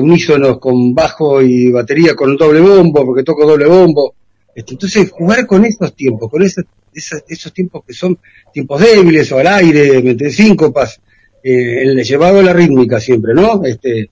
unísonos 0.00 0.58
con 0.58 0.94
bajo 0.94 1.42
y 1.42 1.70
batería 1.70 2.14
con 2.14 2.38
doble 2.38 2.60
bombo, 2.60 3.04
porque 3.04 3.22
toco 3.22 3.46
doble 3.46 3.66
bombo. 3.66 4.14
Este, 4.54 4.72
entonces, 4.72 5.10
jugar 5.10 5.46
con 5.46 5.62
esos 5.66 5.94
tiempos, 5.94 6.30
con 6.30 6.42
esos, 6.42 6.64
esos, 6.98 7.52
tiempos 7.52 7.84
que 7.86 7.94
son 7.94 8.18
tiempos 8.52 8.80
débiles 8.80 9.30
o 9.32 9.38
al 9.38 9.46
aire, 9.46 10.02
meter 10.02 10.32
síncopas, 10.32 11.00
el 11.42 12.02
llevado 12.02 12.40
a 12.40 12.42
la 12.42 12.52
rítmica 12.52 13.00
siempre, 13.00 13.32
¿no? 13.34 13.64
Este, 13.64 14.10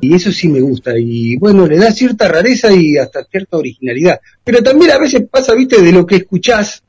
y 0.00 0.14
eso 0.14 0.32
sí 0.32 0.48
me 0.48 0.60
gusta. 0.60 0.98
Y 0.98 1.36
bueno, 1.36 1.66
le 1.66 1.78
da 1.78 1.92
cierta 1.92 2.26
rareza 2.26 2.72
y 2.72 2.96
hasta 2.98 3.24
cierta 3.24 3.56
originalidad. 3.56 4.20
Pero 4.42 4.62
también 4.62 4.90
a 4.90 4.98
veces 4.98 5.22
pasa, 5.30 5.54
viste, 5.54 5.80
de 5.80 5.92
lo 5.92 6.04
que 6.04 6.16
escuchás, 6.16 6.82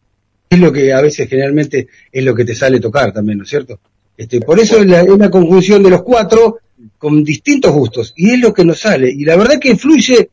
es 0.50 0.60
lo 0.60 0.72
que 0.72 0.92
a 0.94 1.02
veces 1.02 1.30
generalmente 1.30 1.88
es 2.12 2.24
lo 2.24 2.34
que 2.34 2.46
te 2.46 2.56
sale 2.56 2.80
tocar 2.80 3.14
también, 3.14 3.38
¿no 3.38 3.44
es 3.44 3.50
cierto? 3.50 3.80
Este, 4.18 4.42
por 4.42 4.60
eso 4.60 4.80
es, 4.80 4.88
la, 4.88 5.04
una 5.04 5.30
conjunción 5.30 5.84
de 5.84 5.92
los 5.92 6.02
cuatro 6.02 6.60
con 6.98 7.24
distintos 7.24 7.72
gustos. 7.72 8.14
Y 8.16 8.32
es 8.32 8.40
lo 8.40 8.54
que 8.54 8.66
nos 8.66 8.80
sale. 8.80 9.12
Y 9.12 9.26
la 9.26 9.36
verdad 9.36 9.60
que 9.60 9.76
fluye 9.76 10.30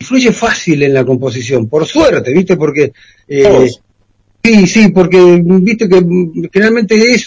fluye 0.00 0.32
fácil 0.32 0.82
en 0.82 0.94
la 0.94 1.04
composición, 1.04 1.68
por 1.68 1.86
suerte, 1.86 2.32
¿viste? 2.32 2.56
Porque 2.56 2.92
eh, 3.28 3.70
Sí, 4.42 4.66
sí, 4.66 4.88
porque 4.88 5.42
viste 5.44 5.88
que 5.88 6.02
generalmente 6.52 6.96
es, 6.96 7.26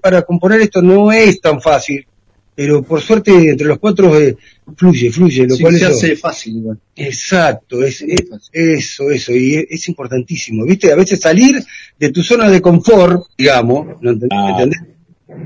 para 0.00 0.22
componer 0.22 0.60
esto 0.62 0.80
no 0.80 1.12
es 1.12 1.40
tan 1.40 1.60
fácil, 1.60 2.06
pero 2.54 2.82
por 2.82 3.00
suerte 3.02 3.50
entre 3.50 3.66
los 3.66 3.78
cuatro 3.78 4.18
eh, 4.18 4.36
fluye, 4.76 5.10
fluye, 5.10 5.46
lo 5.46 5.58
cual 5.58 5.78
se 5.78 5.86
hace 5.86 6.16
fácil 6.16 6.56
igual. 6.56 6.78
Exacto, 6.96 7.84
es, 7.84 8.04
eso, 8.52 9.10
eso, 9.10 9.32
y 9.32 9.66
es, 9.68 9.88
importantísimo, 9.88 10.64
viste, 10.64 10.90
a 10.90 10.96
veces 10.96 11.20
salir 11.20 11.62
de 11.98 12.10
tu 12.10 12.22
zona 12.22 12.48
de 12.48 12.62
confort, 12.62 13.26
digamos, 13.36 14.00
¿no 14.00 14.10
ah. 14.30 14.50
entendés? 14.50 14.80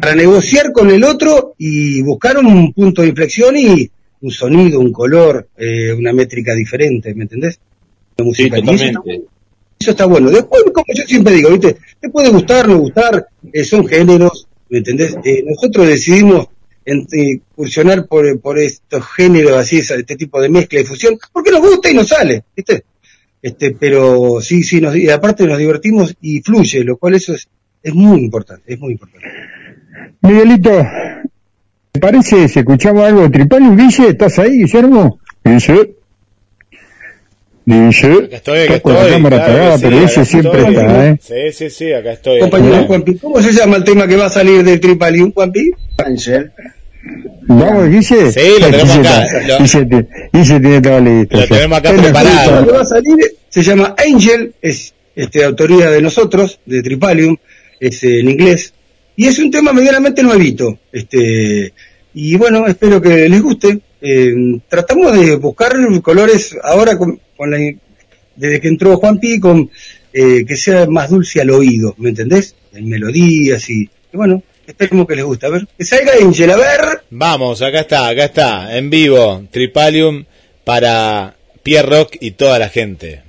Para 0.01 0.15
negociar 0.15 0.71
con 0.71 0.89
el 0.91 1.03
otro 1.03 1.55
y 1.59 2.01
buscar 2.03 2.39
un 2.39 2.73
punto 2.73 3.03
de 3.03 3.09
inflexión 3.09 3.57
y 3.57 3.91
un 4.21 4.31
sonido, 4.31 4.79
un 4.79 4.93
color, 4.93 5.49
eh, 5.57 5.93
una 5.93 6.13
métrica 6.13 6.55
diferente, 6.55 7.13
¿me 7.15 7.25
entendés? 7.25 7.59
La 8.17 8.25
música. 8.25 8.57
Sí, 8.57 8.93
eso 9.83 9.91
está 9.91 10.07
bueno. 10.07 10.31
Después, 10.31 10.63
como 10.73 10.87
yo 10.95 11.05
siempre 11.05 11.35
digo, 11.35 11.51
¿viste? 11.51 11.77
Te 12.01 12.09
puede 12.09 12.31
gustar, 12.31 12.69
no 12.69 12.79
gustar, 12.79 13.27
eh, 13.53 13.65
son 13.65 13.87
géneros, 13.87 14.47
¿me 14.71 14.79
entendés? 14.79 15.17
Eh, 15.25 15.45
nosotros 15.45 15.87
decidimos 15.87 16.47
incursionar 16.85 18.07
por, 18.07 18.41
por 18.41 18.59
estos 18.59 19.05
géneros, 19.15 19.53
así, 19.53 19.79
este 19.79 20.17
tipo 20.17 20.41
de 20.41 20.49
mezcla 20.49 20.81
y 20.81 20.85
fusión, 20.85 21.19
porque 21.33 21.51
nos 21.51 21.61
gusta 21.61 21.91
y 21.91 21.95
nos 21.95 22.09
sale, 22.09 22.45
¿viste? 22.57 22.85
Este, 23.41 23.73
pero 23.73 24.41
sí, 24.41 24.63
sí, 24.63 24.81
nos, 24.81 24.97
y 24.97 25.11
aparte 25.11 25.47
nos 25.47 25.59
divertimos 25.59 26.15
y 26.21 26.41
fluye, 26.41 26.85
lo 26.85 26.97
cual 26.97 27.15
eso 27.15 27.35
es, 27.35 27.49
es 27.83 27.95
muy 27.95 28.21
importante, 28.21 28.73
es 28.73 28.81
muy 28.81 28.93
importante. 28.93 29.27
Miguelito, 30.23 30.71
¿te 31.91 32.01
parece 32.01 32.49
si 32.49 32.61
escuchamos 32.61 33.05
algo 33.05 33.23
de 33.23 33.31
Tripal 33.31 33.77
Guille? 33.77 34.09
¿Estás 34.09 34.39
ahí, 34.39 34.59
Guillermo? 34.59 35.19
Guille. 37.65 37.87
Dice, 37.87 38.07
acá 38.07 38.37
estoy, 38.37 38.59
acá 38.61 38.75
estoy, 38.75 38.95
la 38.95 39.09
cámara 39.09 39.37
apagada, 39.37 39.79
pero 39.79 39.99
ese 40.01 40.25
siempre 40.25 40.63
está, 40.63 41.09
¿eh? 41.09 41.19
Sí, 41.21 41.53
sí, 41.53 41.71
sí, 41.71 41.93
acá 41.93 42.13
estoy. 42.13 42.41
Compañero 42.41 42.85
Juanpi, 42.85 43.17
¿cómo 43.17 43.41
se 43.41 43.53
llama 43.53 43.77
el 43.77 43.85
tema 43.85 44.07
que 44.07 44.17
va 44.17 44.27
a 44.27 44.31
salir 44.31 44.65
del 44.65 44.81
Tripalium, 44.81 45.33
Juanpi? 45.33 45.71
Ángel. 45.99 46.51
¿Vamos, 47.43 47.89
Guille? 47.89 48.33
Sí, 48.33 48.41
lo 48.61 48.71
tenemos 48.71 48.97
acá. 48.97 49.27
Guille, 49.59 50.61
tiene 50.61 50.81
todo 50.81 51.01
listo. 51.01 51.37
Lo 51.37 51.47
tenemos 51.47 51.79
acá 51.79 51.93
preparado. 51.93 52.59
El 52.61 52.67
que 52.67 52.73
va 52.73 52.81
a 52.81 52.85
salir 52.85 53.37
se 53.49 53.63
llama 53.63 53.95
Angel, 53.99 54.55
es 54.63 54.95
este, 55.15 55.45
autoría 55.45 55.91
de 55.91 56.01
nosotros, 56.01 56.59
de 56.65 56.83
Tripalium, 56.83 57.37
es 57.79 58.03
en 58.05 58.31
inglés, 58.31 58.73
y 59.15 59.27
es 59.27 59.39
un 59.39 59.51
tema 59.51 59.73
medianamente 59.73 60.23
nuevito. 60.23 60.79
Este, 60.91 61.73
y 62.15 62.37
bueno, 62.37 62.67
espero 62.67 63.01
que 63.01 63.29
les 63.29 63.43
guste. 63.43 63.81
Eh, 64.01 64.35
tratamos 64.69 65.13
de 65.13 65.37
buscar 65.37 65.73
colores 66.03 66.57
ahora 66.63 66.97
con, 66.97 67.21
la, 67.51 67.59
desde 68.37 68.61
que 68.61 68.69
entró 68.69 68.97
Juanpi 68.97 69.41
con 69.41 69.71
eh, 70.13 70.45
que 70.47 70.57
sea 70.57 70.87
más 70.87 71.11
dulce 71.11 71.41
al 71.41 71.51
oído, 71.51 71.95
¿me 71.99 72.11
entendés? 72.11 72.55
En 72.73 72.89
melodías 72.89 73.69
y, 73.71 73.89
bueno, 74.13 74.43
esperemos 74.67 75.07
que 75.07 75.17
les 75.17 75.25
guste. 75.25 75.47
A 75.47 75.51
ver, 75.51 75.67
que 75.77 75.85
salga 75.85 76.13
Angel, 76.21 76.51
a 76.51 76.57
ver. 76.57 76.81
Vamos, 77.11 77.63
acá 77.63 77.81
está, 77.81 78.09
acá 78.09 78.25
está, 78.27 78.77
en 78.77 78.91
vivo, 78.91 79.45
Tripalium 79.51 80.25
para 80.65 81.35
Pierre 81.63 81.89
Rock 81.89 82.17
y 82.21 82.33
toda 82.33 82.59
la 82.59 82.69
gente. 82.69 83.23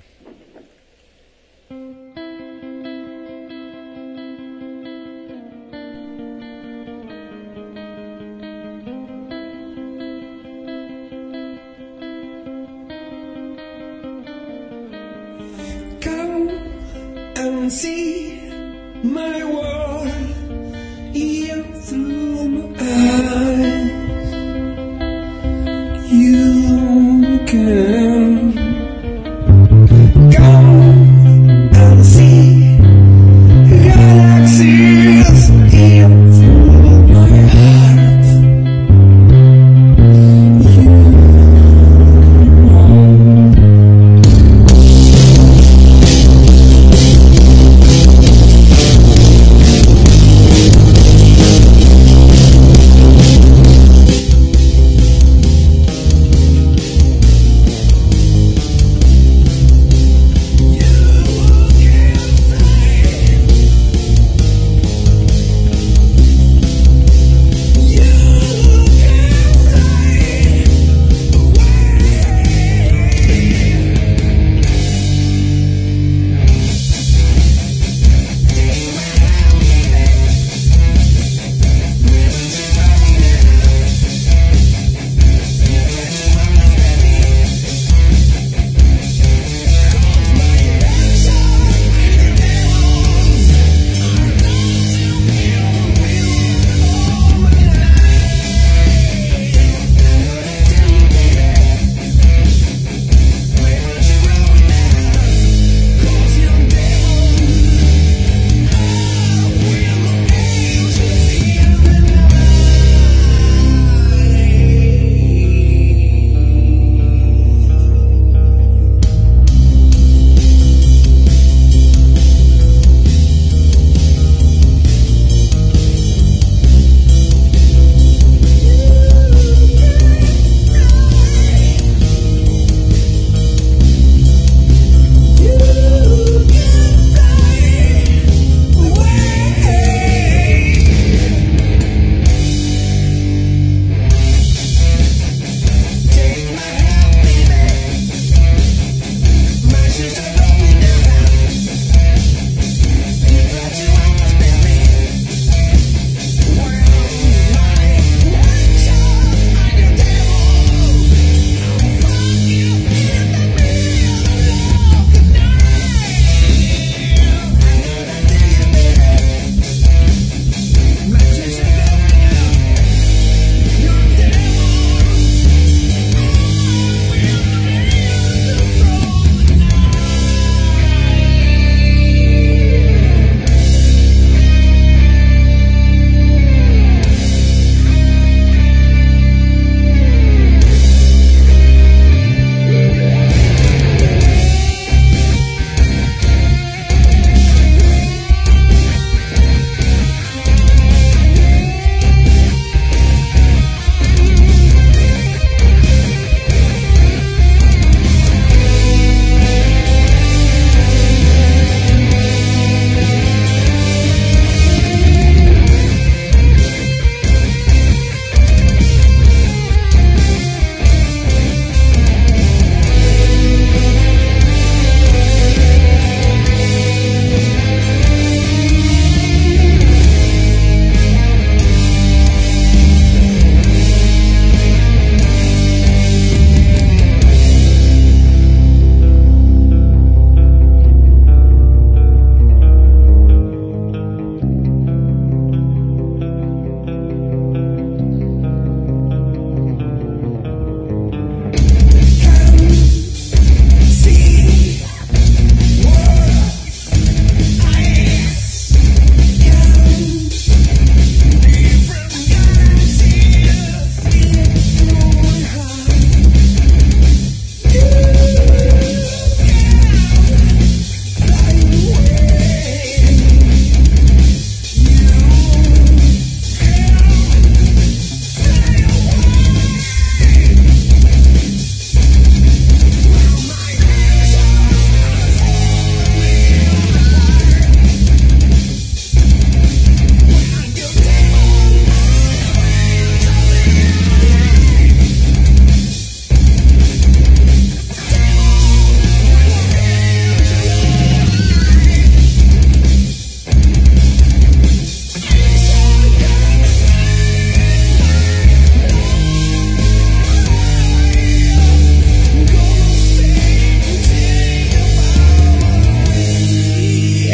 see 17.70 18.03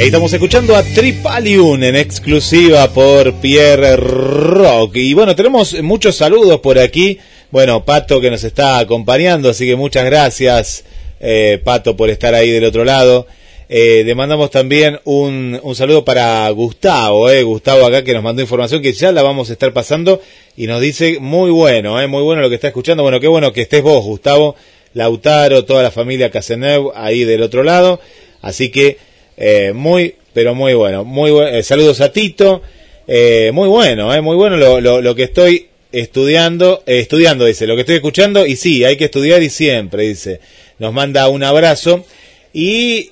estamos 0.10 0.34
escuchando 0.34 0.76
a 0.76 0.82
Tripalium 0.82 1.84
en 1.84 1.96
exclusiva 1.96 2.92
por 2.92 3.32
Pierre 3.36 3.96
Rock. 3.96 4.96
Y 4.96 5.14
bueno, 5.14 5.36
tenemos 5.36 5.80
muchos 5.84 6.16
saludos 6.16 6.62
por 6.62 6.80
aquí. 6.80 7.20
Bueno, 7.52 7.86
Pato 7.86 8.20
que 8.20 8.32
nos 8.32 8.44
está 8.44 8.80
acompañando, 8.80 9.52
así 9.52 9.68
que 9.68 9.76
muchas 9.76 10.06
gracias, 10.06 10.84
eh, 11.20 11.62
Pato, 11.64 11.96
por 11.96 12.10
estar 12.10 12.34
ahí 12.34 12.50
del 12.50 12.64
otro 12.64 12.86
lado. 12.86 13.28
Eh, 13.70 14.02
le 14.04 14.16
mandamos 14.16 14.50
también 14.50 15.00
un, 15.04 15.60
un 15.62 15.76
saludo 15.76 16.04
para 16.04 16.50
Gustavo, 16.50 17.30
eh, 17.30 17.44
Gustavo 17.44 17.86
acá 17.86 18.04
que 18.04 18.16
nos 18.16 18.24
mandó 18.24 18.42
información 18.42 18.82
que 18.82 18.94
ya 18.94 19.12
la 19.12 19.22
vamos 19.22 19.52
a 19.52 19.54
estar 19.54 19.72
pasando 19.74 20.24
y 20.58 20.66
nos 20.66 20.82
dice 20.82 21.20
muy 21.20 21.52
bueno, 21.52 22.02
eh, 22.02 22.08
muy 22.08 22.24
bueno 22.24 22.42
lo 22.42 22.50
que 22.50 22.56
está 22.56 22.70
escuchando. 22.70 23.04
Bueno, 23.04 23.20
qué 23.20 23.28
bueno 23.28 23.54
que 23.54 23.62
estés 23.62 23.84
vos, 23.84 24.04
Gustavo, 24.04 24.56
Lautaro, 24.96 25.66
toda 25.66 25.84
la 25.84 25.92
familia 25.92 26.32
Casenev 26.32 26.94
ahí 26.96 27.26
del 27.26 27.44
otro 27.44 27.62
lado. 27.62 28.00
Así 28.42 28.70
que 28.70 28.98
eh, 29.40 29.72
muy, 29.74 30.16
pero 30.34 30.54
muy 30.54 30.74
bueno. 30.74 31.04
Muy 31.04 31.32
eh, 31.32 31.64
saludos 31.64 32.02
a 32.02 32.12
Tito. 32.12 32.62
Eh, 33.08 33.50
muy 33.54 33.68
bueno, 33.68 34.14
eh, 34.14 34.22
muy 34.22 34.36
bueno 34.36 34.58
lo, 34.58 34.80
lo, 34.80 35.02
lo 35.02 35.16
que 35.16 35.24
estoy 35.24 35.68
estudiando, 35.92 36.84
estudiando 36.86 37.46
dice, 37.46 37.66
lo 37.66 37.74
que 37.74 37.82
estoy 37.82 37.96
escuchando 37.96 38.46
y 38.46 38.56
sí, 38.56 38.84
hay 38.84 38.98
que 38.98 39.06
estudiar 39.06 39.42
y 39.42 39.50
siempre 39.50 40.04
dice. 40.04 40.40
Nos 40.78 40.94
manda 40.94 41.28
un 41.30 41.44
abrazo. 41.44 42.06
Y 42.52 43.10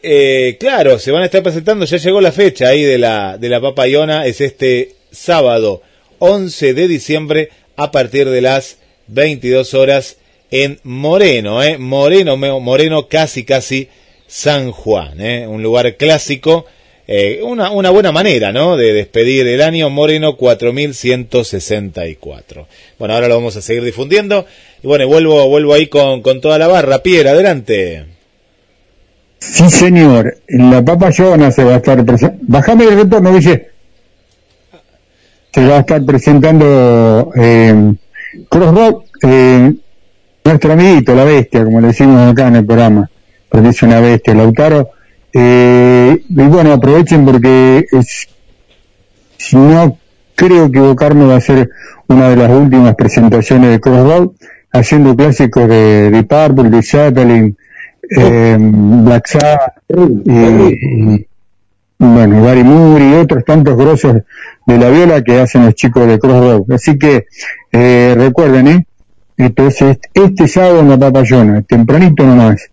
claro, 0.59 0.97
se 0.97 1.11
van 1.11 1.21
a 1.21 1.25
estar 1.25 1.43
presentando, 1.43 1.85
ya 1.85 1.97
llegó 1.97 2.19
la 2.21 2.31
fecha 2.31 2.69
ahí 2.69 2.83
de 2.83 2.97
la, 2.97 3.37
de 3.37 3.49
la 3.49 3.61
Papayona, 3.61 4.25
es 4.25 4.41
este 4.41 4.95
sábado 5.11 5.83
11 6.17 6.73
de 6.73 6.87
diciembre 6.87 7.49
a 7.75 7.91
partir 7.91 8.27
de 8.29 8.41
las 8.41 8.77
22 9.07 9.75
horas 9.75 10.17
en 10.49 10.79
Moreno, 10.83 11.61
eh, 11.61 11.77
Moreno, 11.77 12.37
Moreno 12.37 13.07
casi 13.07 13.43
casi 13.43 13.89
San 14.27 14.71
Juan, 14.71 15.19
¿eh? 15.21 15.47
un 15.47 15.63
lugar 15.63 15.95
clásico, 15.95 16.65
eh, 17.07 17.39
una, 17.41 17.71
una 17.71 17.89
buena 17.89 18.11
manera 18.11 18.51
¿no? 18.51 18.75
de 18.75 18.91
despedir 18.91 19.47
el 19.47 19.61
año 19.61 19.89
Moreno 19.89 20.35
4164. 20.35 22.67
Bueno, 22.99 23.13
ahora 23.13 23.29
lo 23.29 23.35
vamos 23.35 23.55
a 23.55 23.61
seguir 23.61 23.85
difundiendo. 23.85 24.45
Y 24.83 24.87
bueno, 24.87 25.07
vuelvo, 25.07 25.47
vuelvo 25.47 25.73
ahí 25.73 25.87
con, 25.87 26.21
con 26.21 26.41
toda 26.41 26.57
la 26.57 26.67
barra. 26.67 27.01
Pierre, 27.01 27.29
adelante. 27.29 28.03
Sí, 29.39 29.69
señor. 29.69 30.39
La 30.49 30.83
Papa 30.83 31.09
Jonas 31.11 31.55
se 31.55 31.63
va 31.63 31.75
a 31.75 31.77
estar 31.77 32.03
presentando. 32.03 32.43
Bajame 32.47 32.83
el 32.83 32.97
retorno, 32.97 33.33
dice. 33.33 33.69
Se 35.53 35.65
va 35.65 35.77
a 35.77 35.79
estar 35.79 36.03
presentando 36.03 37.31
eh, 37.35 37.93
eh, 39.23 39.73
nuestro 40.43 40.73
amiguito, 40.73 41.15
la 41.15 41.23
bestia, 41.23 41.63
como 41.63 41.79
le 41.79 41.87
decimos 41.87 42.29
acá 42.31 42.49
en 42.49 42.57
el 42.57 42.65
programa 42.65 43.09
es 43.51 43.83
una 43.83 43.99
bestia, 43.99 44.33
Lautaro. 44.33 44.89
Eh, 45.33 46.23
y 46.27 46.41
bueno, 46.43 46.73
aprovechen 46.73 47.25
porque 47.25 47.85
es, 47.91 48.27
si 49.37 49.55
no 49.55 49.97
creo 50.35 50.65
equivocarme, 50.65 51.25
va 51.25 51.35
a 51.35 51.41
ser 51.41 51.69
una 52.07 52.29
de 52.29 52.35
las 52.37 52.51
últimas 52.51 52.95
presentaciones 52.95 53.71
de 53.71 53.79
Crossroad, 53.79 54.29
haciendo 54.71 55.15
clásicos 55.15 55.67
de, 55.67 56.11
de 56.11 56.23
Purple, 56.23 56.69
de 56.69 56.83
Zeppelin, 56.83 57.57
eh, 58.15 58.57
Black 58.59 59.27
Sabbath, 59.27 59.73
y, 59.89 61.27
bueno, 61.99 62.43
Gary 62.43 62.63
Moore 62.63 63.09
y 63.09 63.13
otros 63.15 63.43
tantos 63.43 63.75
grosos 63.75 64.17
de 64.65 64.77
la 64.77 64.89
viola 64.89 65.23
que 65.23 65.39
hacen 65.39 65.65
los 65.65 65.73
chicos 65.75 66.07
de 66.07 66.19
Crossroad. 66.19 66.71
Así 66.71 66.97
que 66.97 67.25
eh, 67.71 68.15
recuerden, 68.17 68.67
¿eh? 68.67 68.87
Entonces, 69.37 69.99
este 70.13 70.47
sábado 70.47 70.79
en 70.79 70.89
la 70.89 70.97
Papayona, 70.97 71.61
tempranito 71.61 72.23
nomás. 72.23 72.69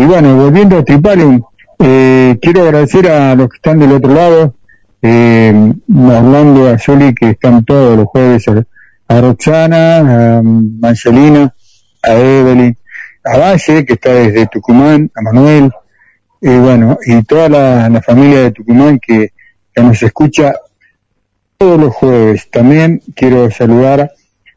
Y 0.00 0.04
bueno, 0.06 0.34
volviendo 0.34 0.78
a 0.78 0.82
Tripalium, 0.82 1.42
eh, 1.78 2.38
quiero 2.40 2.62
agradecer 2.62 3.06
a 3.10 3.34
los 3.34 3.50
que 3.50 3.56
están 3.56 3.78
del 3.78 3.92
otro 3.92 4.14
lado, 4.14 4.54
eh, 5.02 5.74
Orlando, 5.94 6.70
a 6.70 6.78
Juli, 6.78 7.14
que 7.14 7.28
están 7.28 7.62
todos 7.66 7.98
los 7.98 8.06
jueves, 8.06 8.46
a, 9.08 9.20
Roxana, 9.20 10.38
a 10.38 10.42
Marcelina, 10.42 11.54
a 12.02 12.14
Evelyn, 12.14 12.74
a 13.24 13.36
Valle, 13.36 13.84
que 13.84 13.92
está 13.92 14.14
desde 14.14 14.46
Tucumán, 14.46 15.10
a 15.14 15.20
Manuel, 15.20 15.70
y 16.40 16.56
bueno, 16.56 16.96
y 17.04 17.22
toda 17.24 17.50
la, 17.50 18.00
familia 18.00 18.40
de 18.40 18.52
Tucumán 18.52 18.98
que, 19.06 19.34
que, 19.74 19.82
nos 19.82 20.02
escucha 20.02 20.54
todos 21.58 21.78
los 21.78 21.94
jueves. 21.94 22.50
También 22.50 23.02
quiero 23.14 23.50
saludar 23.50 24.10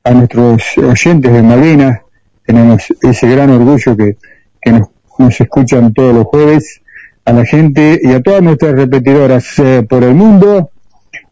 a 0.05 0.11
nuestros 0.11 0.77
oyentes 0.77 1.33
de 1.33 1.43
Malvinas, 1.43 1.99
tenemos 2.45 2.81
ese 3.01 3.27
gran 3.27 3.49
orgullo 3.49 3.97
que, 3.97 4.15
que 4.61 4.71
nos 4.71 4.87
nos 5.17 5.39
escuchan 5.39 5.93
todos 5.93 6.13
los 6.13 6.25
jueves, 6.25 6.81
a 7.25 7.33
la 7.33 7.45
gente 7.45 7.99
y 8.01 8.11
a 8.11 8.21
todas 8.21 8.41
nuestras 8.41 8.73
repetidoras 8.73 9.57
eh, 9.59 9.85
por 9.87 10.03
el 10.03 10.13
mundo. 10.13 10.71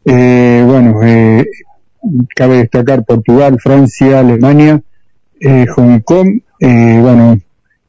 Eh, 0.06 0.64
bueno, 0.66 1.02
eh, 1.04 1.46
cabe 2.36 2.58
destacar 2.58 3.04
Portugal, 3.04 3.60
Francia, 3.60 4.20
Alemania, 4.20 4.82
Hong 5.76 6.00
Kong. 6.02 6.42
bueno, 6.60 7.40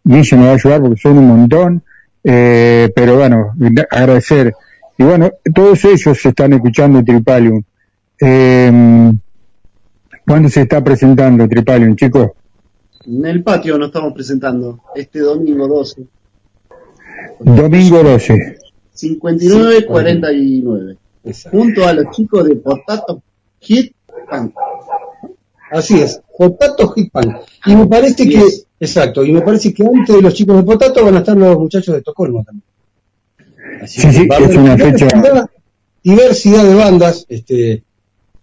Guille 0.05 0.37
me 0.37 0.45
va 0.45 0.51
a 0.51 0.55
ayudar 0.55 0.81
porque 0.81 1.01
son 1.01 1.19
un 1.19 1.29
montón. 1.29 1.83
pero 2.23 3.17
bueno, 3.17 3.55
agradecer. 3.91 4.55
Y 4.99 5.05
bueno, 5.05 5.31
todos 5.55 5.85
ellos 5.85 6.27
están 6.27 6.53
escuchando 6.53 7.05
Tripalium. 7.05 7.63
¿Cuándo 10.27 10.49
se 10.49 10.63
está 10.63 10.83
presentando 10.83 11.49
Tripalium, 11.49 11.97
chicos? 11.97 12.31
En 13.05 13.27
el 13.27 13.43
patio 13.43 13.77
nos 13.79 13.89
estamos 13.89 14.13
presentando, 14.13 14.81
este 14.95 15.19
domingo 15.21 15.67
12. 15.67 16.07
Domingo 17.41 18.03
12. 18.03 18.59
59-49. 18.95 20.97
Junto 21.51 21.87
a 21.87 21.93
los 21.93 22.15
chicos 22.15 22.45
de 22.45 22.57
Potato 22.57 23.23
Hit 23.61 23.95
Punk. 24.31 24.55
Así 25.71 26.01
es, 26.01 26.21
Potato 26.37 26.89
Hit 26.91 27.11
Punk. 27.11 27.37
Y 27.67 27.75
me 27.75 27.87
parece 27.87 28.29
que, 28.29 28.41
exacto, 28.79 29.25
y 29.25 29.33
me 29.33 29.41
parece 29.41 29.75
que 29.75 29.85
antes 29.85 30.15
de 30.15 30.23
los 30.23 30.35
chicos 30.35 30.57
de 30.57 30.63
Potato 30.63 31.05
van 31.05 31.17
a 31.17 31.19
estar 31.19 31.37
los 31.37 31.59
muchachos 31.59 31.95
de 31.95 31.99
Estocolmo 31.99 32.45
también. 32.45 32.63
Así 33.83 34.01
sí, 34.01 34.13
sí, 34.13 34.29
es 34.31 34.57
una 34.57 34.77
fecha. 34.77 35.09
Diversidad 36.05 36.65
de 36.65 36.75
bandas, 36.75 37.27
este, 37.29 37.85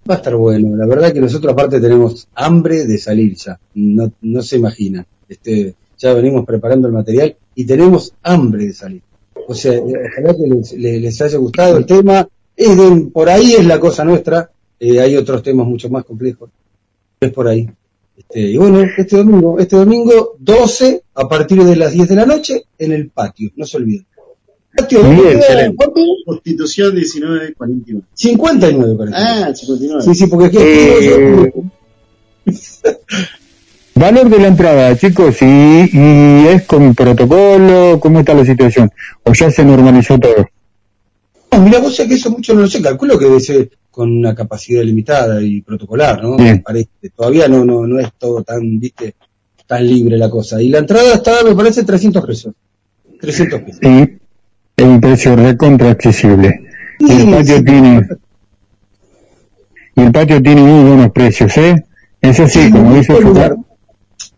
Va 0.09 0.15
a 0.15 0.17
estar 0.17 0.35
bueno. 0.35 0.75
La 0.75 0.87
verdad 0.87 1.13
que 1.13 1.21
nosotros 1.21 1.53
aparte 1.53 1.79
tenemos 1.79 2.27
hambre 2.33 2.85
de 2.85 2.97
salir 2.97 3.35
ya. 3.35 3.59
No, 3.75 4.11
no 4.21 4.41
se 4.41 4.57
imagina. 4.57 5.05
Este, 5.27 5.75
ya 5.99 6.13
venimos 6.13 6.45
preparando 6.45 6.87
el 6.87 6.93
material 6.93 7.35
y 7.53 7.65
tenemos 7.65 8.13
hambre 8.23 8.65
de 8.65 8.73
salir. 8.73 9.01
O 9.47 9.53
sea, 9.53 9.73
eh, 9.73 9.81
ojalá 9.83 10.35
que 10.35 10.77
les, 10.77 11.21
haya 11.21 11.37
gustado 11.37 11.77
el 11.77 11.85
tema. 11.85 12.27
Es 12.55 12.75
por 13.13 13.29
ahí 13.29 13.53
es 13.53 13.65
la 13.65 13.79
cosa 13.79 14.03
nuestra. 14.03 14.49
Eh, 14.79 14.99
hay 14.99 15.15
otros 15.15 15.43
temas 15.43 15.67
mucho 15.67 15.89
más 15.89 16.05
complejos. 16.05 16.49
Es 17.19 17.31
por 17.31 17.47
ahí. 17.47 17.69
Este, 18.17 18.41
y 18.41 18.57
bueno, 18.57 18.81
este 18.97 19.17
domingo, 19.17 19.59
este 19.59 19.75
domingo 19.75 20.35
12 20.39 21.03
a 21.13 21.27
partir 21.29 21.63
de 21.63 21.75
las 21.75 21.93
10 21.93 22.09
de 22.09 22.15
la 22.15 22.25
noche 22.25 22.63
en 22.77 22.93
el 22.93 23.09
patio. 23.09 23.51
No 23.55 23.65
se 23.65 23.77
olviden. 23.77 24.07
Constitución 26.25 26.95
1949. 26.95 28.05
59 28.13 28.95
parece. 28.97 29.17
Ah, 29.17 29.53
59. 29.53 30.01
Sí, 30.03 30.15
sí, 30.15 30.27
porque 30.27 30.45
es 30.45 30.51
que... 30.51 31.43
Eh, 31.43 31.53
valor 33.95 34.29
de 34.29 34.39
la 34.39 34.47
entrada, 34.47 34.97
chicos, 34.97 35.41
y, 35.41 35.45
y 35.45 36.47
es 36.47 36.63
con 36.63 36.95
protocolo, 36.95 37.99
¿cómo 37.99 38.19
está 38.19 38.33
la 38.33 38.45
situación? 38.45 38.89
¿O 39.23 39.33
ya 39.33 39.51
se 39.51 39.65
normalizó 39.65 40.17
todo? 40.17 40.47
No, 41.51 41.61
mira, 41.61 41.79
vos 41.79 41.95
sabés 41.95 42.09
que 42.09 42.15
eso 42.15 42.31
mucho 42.31 42.53
no 42.53 42.61
lo 42.61 42.67
sé, 42.67 42.81
calculo 42.81 43.19
que 43.19 43.25
debe 43.25 43.39
ser 43.39 43.69
con 43.91 44.11
una 44.11 44.33
capacidad 44.33 44.83
limitada 44.83 45.41
y 45.41 45.61
protocolar, 45.61 46.23
¿no? 46.23 46.37
Parece. 46.63 46.89
Todavía 47.15 47.47
no, 47.47 47.65
no, 47.65 47.85
no 47.85 47.99
es 47.99 48.09
todo 48.17 48.43
tan, 48.43 48.79
viste, 48.79 49.15
tan 49.67 49.85
libre 49.85 50.17
la 50.17 50.29
cosa. 50.29 50.61
Y 50.61 50.69
la 50.69 50.79
entrada 50.79 51.15
está, 51.15 51.43
me 51.43 51.55
parece, 51.55 51.83
300 51.83 52.25
pesos. 52.25 52.53
300 53.19 53.61
pesos. 53.61 53.79
Sí 53.81 54.18
es 54.79 54.85
un 54.85 55.01
precio 55.01 55.35
recontra 55.35 55.91
accesible. 55.91 56.61
y 56.99 57.11
el 57.11 57.29
patio 57.29 57.63
tiene 57.63 58.07
y 59.95 60.01
el 60.01 60.11
patio 60.11 60.41
tiene 60.41 60.61
muy 60.61 60.89
buenos 60.89 61.11
precios, 61.11 61.57
¿eh? 61.57 61.85
Eso 62.21 62.47
sí, 62.47 62.71
como 62.71 62.95
dice 62.95 63.19
lugar. 63.19 63.55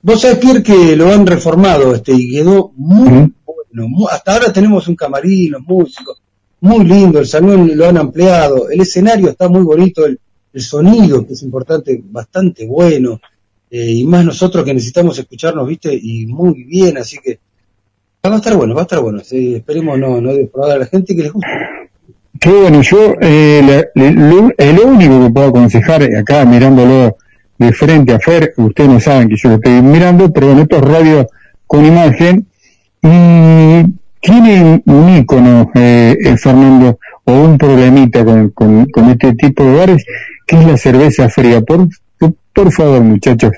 Vos 0.01 0.21
sabés, 0.21 0.37
Pierre, 0.37 0.63
que 0.63 0.95
lo 0.95 1.11
han 1.11 1.27
reformado 1.27 1.93
este 1.93 2.13
y 2.13 2.31
quedó 2.31 2.71
muy 2.75 3.31
bueno. 3.45 4.07
hasta 4.09 4.33
ahora 4.33 4.51
tenemos 4.51 4.87
un 4.87 4.95
camarín, 4.95 5.51
los 5.51 5.61
músicos, 5.61 6.21
muy 6.61 6.83
lindo, 6.85 7.19
el 7.19 7.27
salón 7.27 7.71
lo 7.75 7.87
han 7.87 7.97
ampliado, 7.97 8.69
el 8.69 8.81
escenario 8.81 9.29
está 9.29 9.47
muy 9.47 9.61
bonito, 9.61 10.05
el, 10.05 10.19
sonido, 10.55 11.25
que 11.25 11.33
es 11.33 11.43
importante, 11.43 12.01
bastante 12.03 12.65
bueno, 12.65 13.21
eh, 13.69 13.91
y 13.91 14.03
más 14.03 14.25
nosotros 14.25 14.65
que 14.65 14.73
necesitamos 14.73 15.17
escucharnos, 15.17 15.67
viste, 15.67 15.93
y 15.93 16.25
muy 16.25 16.63
bien, 16.63 16.97
así 16.97 17.17
que 17.23 17.39
Va 18.23 18.33
a 18.33 18.37
estar 18.37 18.55
bueno, 18.55 18.75
va 18.75 18.81
a 18.81 18.83
estar 18.83 18.99
bueno. 18.99 19.21
esperemos 19.21 19.97
no, 19.97 20.21
no 20.21 20.33
defraudar 20.33 20.75
a 20.75 20.79
la 20.79 20.85
gente 20.85 21.15
que 21.15 21.23
les 21.23 21.33
guste. 21.33 21.49
Qué 22.39 22.49
bueno, 22.49 22.81
yo 22.81 23.15
eh, 23.19 23.85
lo, 23.95 24.87
único 24.87 25.23
que 25.23 25.29
puedo 25.31 25.47
aconsejar 25.47 26.03
acá 26.03 26.45
mirándolo 26.45 27.17
de 27.57 27.73
frente 27.73 28.13
a 28.13 28.19
Fer, 28.19 28.53
ustedes 28.57 28.89
no 28.89 28.99
saben 28.99 29.29
que 29.29 29.35
yo 29.37 29.49
lo 29.49 29.55
estoy 29.55 29.81
mirando, 29.81 30.31
pero 30.31 30.47
bueno, 30.47 30.63
esto 30.63 30.77
es 30.77 30.81
radio 30.83 31.27
con 31.67 31.85
imagen 31.85 32.47
y 33.03 33.85
tiene 34.19 34.81
un 34.85 35.17
ícono, 35.17 35.71
eh, 35.73 36.15
eh, 36.19 36.37
Fernando, 36.37 36.99
o 37.25 37.33
un 37.33 37.57
problemita 37.57 38.23
con, 38.23 38.49
con, 38.49 39.09
este 39.09 39.33
tipo 39.33 39.63
de 39.63 39.75
bares, 39.75 40.05
que 40.45 40.57
es 40.57 40.65
la 40.65 40.77
cerveza 40.77 41.29
fría. 41.29 41.61
Por, 41.61 41.87
por, 42.53 42.71
favor, 42.71 43.01
muchachos, 43.01 43.51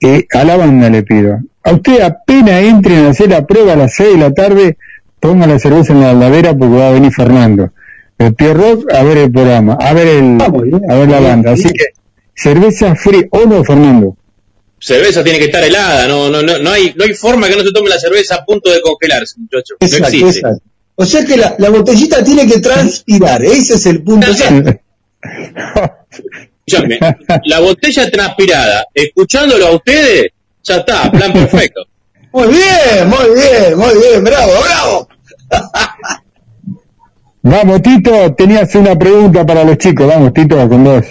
eh, 0.00 0.26
a 0.32 0.44
la 0.44 0.56
banda 0.56 0.90
le 0.90 1.02
pido. 1.02 1.38
A 1.64 1.72
usted 1.72 2.00
apenas 2.00 2.62
entren 2.62 3.06
a 3.06 3.10
hacer 3.10 3.30
la 3.30 3.46
prueba 3.46 3.72
a 3.72 3.76
las 3.76 3.94
6 3.94 4.12
de 4.12 4.18
la 4.18 4.32
tarde, 4.32 4.76
ponga 5.18 5.46
la 5.46 5.58
cerveza 5.58 5.92
en 5.92 6.00
la 6.00 6.12
heladera 6.12 6.56
porque 6.56 6.76
va 6.76 6.88
a 6.88 6.92
venir 6.92 7.12
Fernando. 7.12 7.72
El 8.18 8.34
Pierrot 8.34 8.92
a 8.92 9.02
ver 9.02 9.18
el 9.18 9.32
programa, 9.32 9.76
a 9.80 9.92
ver 9.92 10.06
el, 10.06 10.38
a 10.40 10.94
ver 10.94 11.08
la 11.08 11.20
banda. 11.20 11.52
Así 11.52 11.70
que 11.72 11.86
cerveza 12.34 12.94
fría, 12.94 13.24
¿o 13.30 13.46
no, 13.46 13.64
Fernando? 13.64 14.16
cerveza 14.84 15.24
tiene 15.24 15.38
que 15.38 15.46
estar 15.46 15.64
helada, 15.64 16.06
no, 16.06 16.28
no, 16.28 16.42
no, 16.42 16.58
no 16.58 16.70
hay, 16.70 16.92
no 16.94 17.04
hay 17.04 17.14
forma 17.14 17.48
que 17.48 17.56
no 17.56 17.62
se 17.62 17.72
tome 17.72 17.88
la 17.88 17.98
cerveza 17.98 18.34
a 18.34 18.44
punto 18.44 18.70
de 18.70 18.82
congelarse, 18.82 19.36
muchachos. 19.38 19.78
Exacto, 19.80 20.28
Exacto. 20.28 20.62
O 20.96 21.06
sea 21.06 21.24
que 21.24 21.38
la, 21.38 21.56
la, 21.58 21.70
botellita 21.70 22.22
tiene 22.22 22.46
que 22.46 22.60
transpirar, 22.60 23.42
ese 23.42 23.74
es 23.74 23.86
el 23.86 24.02
punto. 24.02 24.26
Escúchame, 26.66 26.98
la 27.46 27.60
botella 27.60 28.10
transpirada, 28.10 28.86
escuchándolo 28.92 29.68
a 29.68 29.74
ustedes, 29.74 30.26
ya 30.64 30.76
está, 30.76 31.10
plan 31.10 31.32
perfecto. 31.32 31.82
Muy 32.32 32.48
bien, 32.48 33.08
muy 33.08 33.32
bien, 33.32 33.78
muy 33.78 33.94
bien, 33.94 34.24
bravo, 34.24 34.50
bravo. 34.60 35.08
Vamos, 37.42 37.80
Tito, 37.80 38.34
tenías 38.34 38.74
una 38.74 38.96
pregunta 38.96 39.46
para 39.46 39.62
los 39.62 39.78
chicos, 39.78 40.08
vamos, 40.08 40.32
Tito, 40.32 40.68
con 40.68 40.82
vos. 40.82 41.04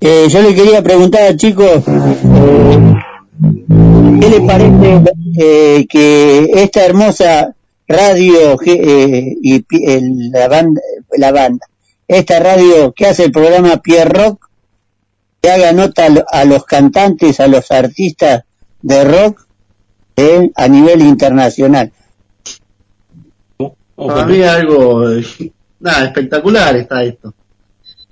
Eh, 0.00 0.26
yo 0.28 0.42
le 0.42 0.54
quería 0.54 0.82
preguntar, 0.82 1.34
chicos, 1.36 1.82
eh, 1.88 2.94
¿qué 4.20 4.28
les 4.28 4.40
parece 4.42 5.02
eh, 5.36 5.86
que 5.88 6.46
esta 6.54 6.84
hermosa 6.84 7.52
radio 7.88 8.56
y 8.62 9.64
la 10.30 10.46
banda, 10.46 10.80
la 11.16 11.32
banda, 11.32 11.66
esta 12.06 12.38
radio 12.38 12.92
que 12.92 13.06
hace 13.06 13.24
el 13.24 13.32
programa 13.32 13.78
Pierre 13.78 14.10
Rock, 14.10 14.48
que 15.40 15.50
haga 15.50 15.72
nota 15.72 16.06
a 16.30 16.44
los 16.44 16.64
cantantes, 16.64 17.40
a 17.40 17.48
los 17.48 17.68
artistas 17.72 18.45
de 18.86 19.04
rock 19.04 19.46
a 20.54 20.68
nivel 20.68 21.02
internacional? 21.02 21.92
Para 23.96 24.26
mí 24.26 24.42
algo, 24.42 25.04
nada, 25.80 26.04
espectacular 26.04 26.76
está 26.76 27.02
esto 27.02 27.34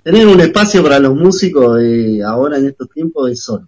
tener 0.04 0.26
un 0.28 0.40
espacio 0.40 0.82
para 0.82 1.00
los 1.00 1.16
músicos 1.16 1.78
de 1.78 2.22
ahora 2.22 2.58
en 2.58 2.66
estos 2.68 2.90
tiempos 2.90 3.32
es 3.32 3.42
solo, 3.42 3.66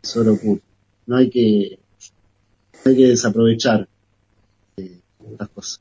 solo 0.00 0.38
puro. 0.38 0.60
No 1.06 1.16
hay 1.16 1.28
que, 1.28 1.78
no 2.84 2.90
hay 2.90 2.96
que 2.96 3.08
desaprovechar 3.08 3.86
eh, 4.76 5.00
estas 5.32 5.48
cosas. 5.48 5.80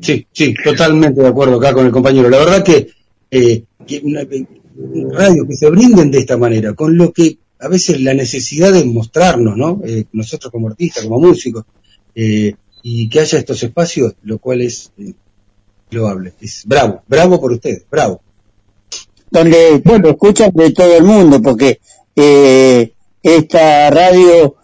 Sí, 0.00 0.26
sí, 0.32 0.54
totalmente 0.64 1.20
de 1.20 1.28
acuerdo 1.28 1.56
acá 1.56 1.74
con 1.74 1.84
el 1.84 1.92
compañero. 1.92 2.30
La 2.30 2.38
verdad 2.38 2.64
que, 2.64 2.88
eh, 3.30 3.64
que 3.86 4.00
una, 4.02 4.22
radio 5.12 5.46
que 5.46 5.54
se 5.54 5.68
brinden 5.68 6.10
de 6.10 6.18
esta 6.18 6.38
manera, 6.38 6.72
con 6.72 6.96
lo 6.96 7.12
que 7.12 7.38
a 7.64 7.68
veces 7.68 8.00
la 8.00 8.12
necesidad 8.12 8.72
de 8.72 8.84
mostrarnos, 8.84 9.56
¿no? 9.56 9.80
Eh, 9.84 10.04
nosotros 10.12 10.52
como 10.52 10.68
artistas, 10.68 11.04
como 11.04 11.18
músicos, 11.18 11.64
eh, 12.14 12.54
y 12.82 13.08
que 13.08 13.20
haya 13.20 13.38
estos 13.38 13.62
espacios, 13.62 14.14
lo 14.22 14.38
cual 14.38 14.60
es 14.60 14.92
eh, 14.98 15.14
loable. 15.90 16.34
Es 16.40 16.64
bravo, 16.66 17.02
bravo 17.08 17.40
por 17.40 17.52
ustedes, 17.52 17.84
bravo 17.90 18.20
donde 19.30 19.82
bueno 19.84 20.10
escuchan 20.10 20.52
de 20.54 20.70
todo 20.70 20.96
el 20.96 21.02
mundo 21.02 21.42
porque 21.42 21.80
esta 23.20 23.90
radio 23.90 24.54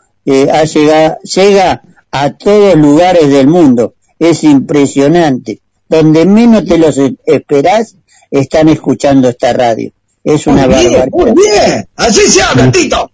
ha 0.53 0.65
llegado, 0.65 1.17
llega 1.23 1.83
a 2.13 2.37
todos 2.37 2.77
lugares 2.77 3.31
del 3.31 3.49
mundo 3.49 3.95
es 4.17 4.45
impresionante 4.45 5.61
donde 5.89 6.25
menos 6.25 6.67
te 6.67 6.79
los 6.79 7.01
esperás 7.27 7.97
están 8.31 8.69
escuchando 8.69 9.29
esta 9.29 9.53
radio 9.53 9.93
es 10.25 10.47
una 10.47 10.67
barbaridad 10.67 11.09
muy 11.11 11.33
bien 11.33 11.87
así 11.97 12.21
se 12.29 12.43
habla 12.43 12.71
Tito 12.71 13.11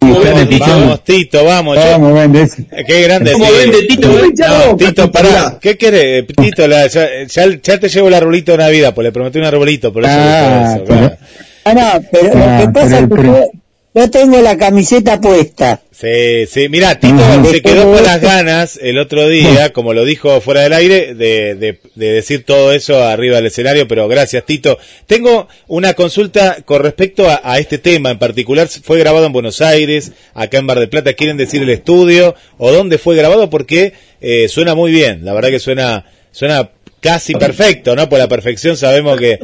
Vamos, 0.00 1.04
Tito, 1.04 1.44
vamos. 1.44 1.76
Vamos, 1.76 2.14
vende 2.14 2.48
Qué 2.86 3.02
grande. 3.02 3.32
¿Cómo 3.32 3.46
vende, 3.50 3.82
Tito? 3.88 4.08
No, 4.08 4.76
Tito, 4.76 5.10
pará. 5.10 5.58
¿Qué 5.60 5.76
querés? 5.76 6.24
Tito, 6.26 6.68
la, 6.68 6.86
ya, 6.86 7.08
ya, 7.26 7.80
te 7.80 7.88
llevo 7.88 8.08
el 8.08 8.14
arbolito 8.14 8.52
de 8.52 8.58
Navidad, 8.58 8.94
pues 8.94 9.04
le 9.04 9.12
prometí 9.12 9.38
un 9.38 9.44
arbolito, 9.44 9.92
por 9.92 10.04
eso. 10.04 10.12
Ah, 10.14 10.78
eso, 10.82 11.16
ah 11.64 11.74
no, 11.74 12.04
pero 12.12 12.24
lo 12.26 12.32
que 12.32 12.38
ah, 12.40 12.70
pasa 12.72 12.98
es 13.00 13.08
que 13.08 13.50
yo 13.94 14.10
tengo 14.10 14.40
la 14.40 14.56
camiseta 14.56 15.20
puesta. 15.20 15.80
Sí, 15.90 16.46
sí. 16.46 16.68
Mira, 16.68 17.00
Tito 17.00 17.18
se 17.50 17.60
quedó 17.62 17.92
con 17.92 18.02
las 18.04 18.20
ganas 18.20 18.78
el 18.80 18.98
otro 18.98 19.28
día, 19.28 19.72
como 19.72 19.94
lo 19.94 20.04
dijo 20.04 20.40
fuera 20.40 20.60
del 20.60 20.72
aire, 20.72 21.14
de, 21.14 21.54
de, 21.54 21.80
de, 21.94 22.12
decir 22.12 22.44
todo 22.44 22.72
eso 22.72 23.02
arriba 23.02 23.36
del 23.36 23.46
escenario, 23.46 23.88
pero 23.88 24.06
gracias, 24.06 24.44
Tito. 24.44 24.78
Tengo 25.06 25.48
una 25.66 25.94
consulta 25.94 26.58
con 26.64 26.82
respecto 26.82 27.28
a, 27.28 27.40
a, 27.42 27.58
este 27.58 27.78
tema 27.78 28.10
en 28.10 28.18
particular. 28.18 28.68
¿Fue 28.68 28.98
grabado 28.98 29.26
en 29.26 29.32
Buenos 29.32 29.60
Aires, 29.60 30.12
acá 30.34 30.58
en 30.58 30.66
Bar 30.66 30.78
de 30.78 30.88
Plata? 30.88 31.14
¿Quieren 31.14 31.36
decir 31.36 31.62
el 31.62 31.70
estudio? 31.70 32.36
¿O 32.58 32.70
dónde 32.70 32.98
fue 32.98 33.16
grabado? 33.16 33.50
Porque 33.50 33.94
eh, 34.20 34.48
suena 34.48 34.74
muy 34.74 34.92
bien. 34.92 35.24
La 35.24 35.32
verdad 35.32 35.48
que 35.48 35.58
suena, 35.58 36.04
suena 36.30 36.70
casi 37.00 37.34
perfecto, 37.34 37.96
¿no? 37.96 38.08
Por 38.08 38.18
la 38.18 38.28
perfección 38.28 38.76
sabemos 38.76 39.18
que 39.18 39.38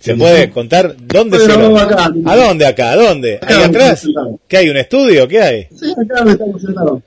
¿Se 0.00 0.14
puede 0.14 0.50
contar 0.50 0.94
dónde 0.96 1.38
se 1.38 1.48
lo... 1.48 1.76
¿A 1.76 2.36
dónde 2.36 2.66
acá? 2.66 2.92
¿A 2.92 2.96
dónde? 2.96 3.40
¿Ahí 3.42 3.62
atrás? 3.62 4.06
¿Qué 4.46 4.56
hay? 4.56 4.68
¿Un 4.68 4.76
estudio? 4.76 5.26
¿Qué 5.26 5.40
hay? 5.40 5.68
Sí, 5.76 5.92
acá 5.92 6.30
estamos 6.30 6.62
sentados. 6.62 7.02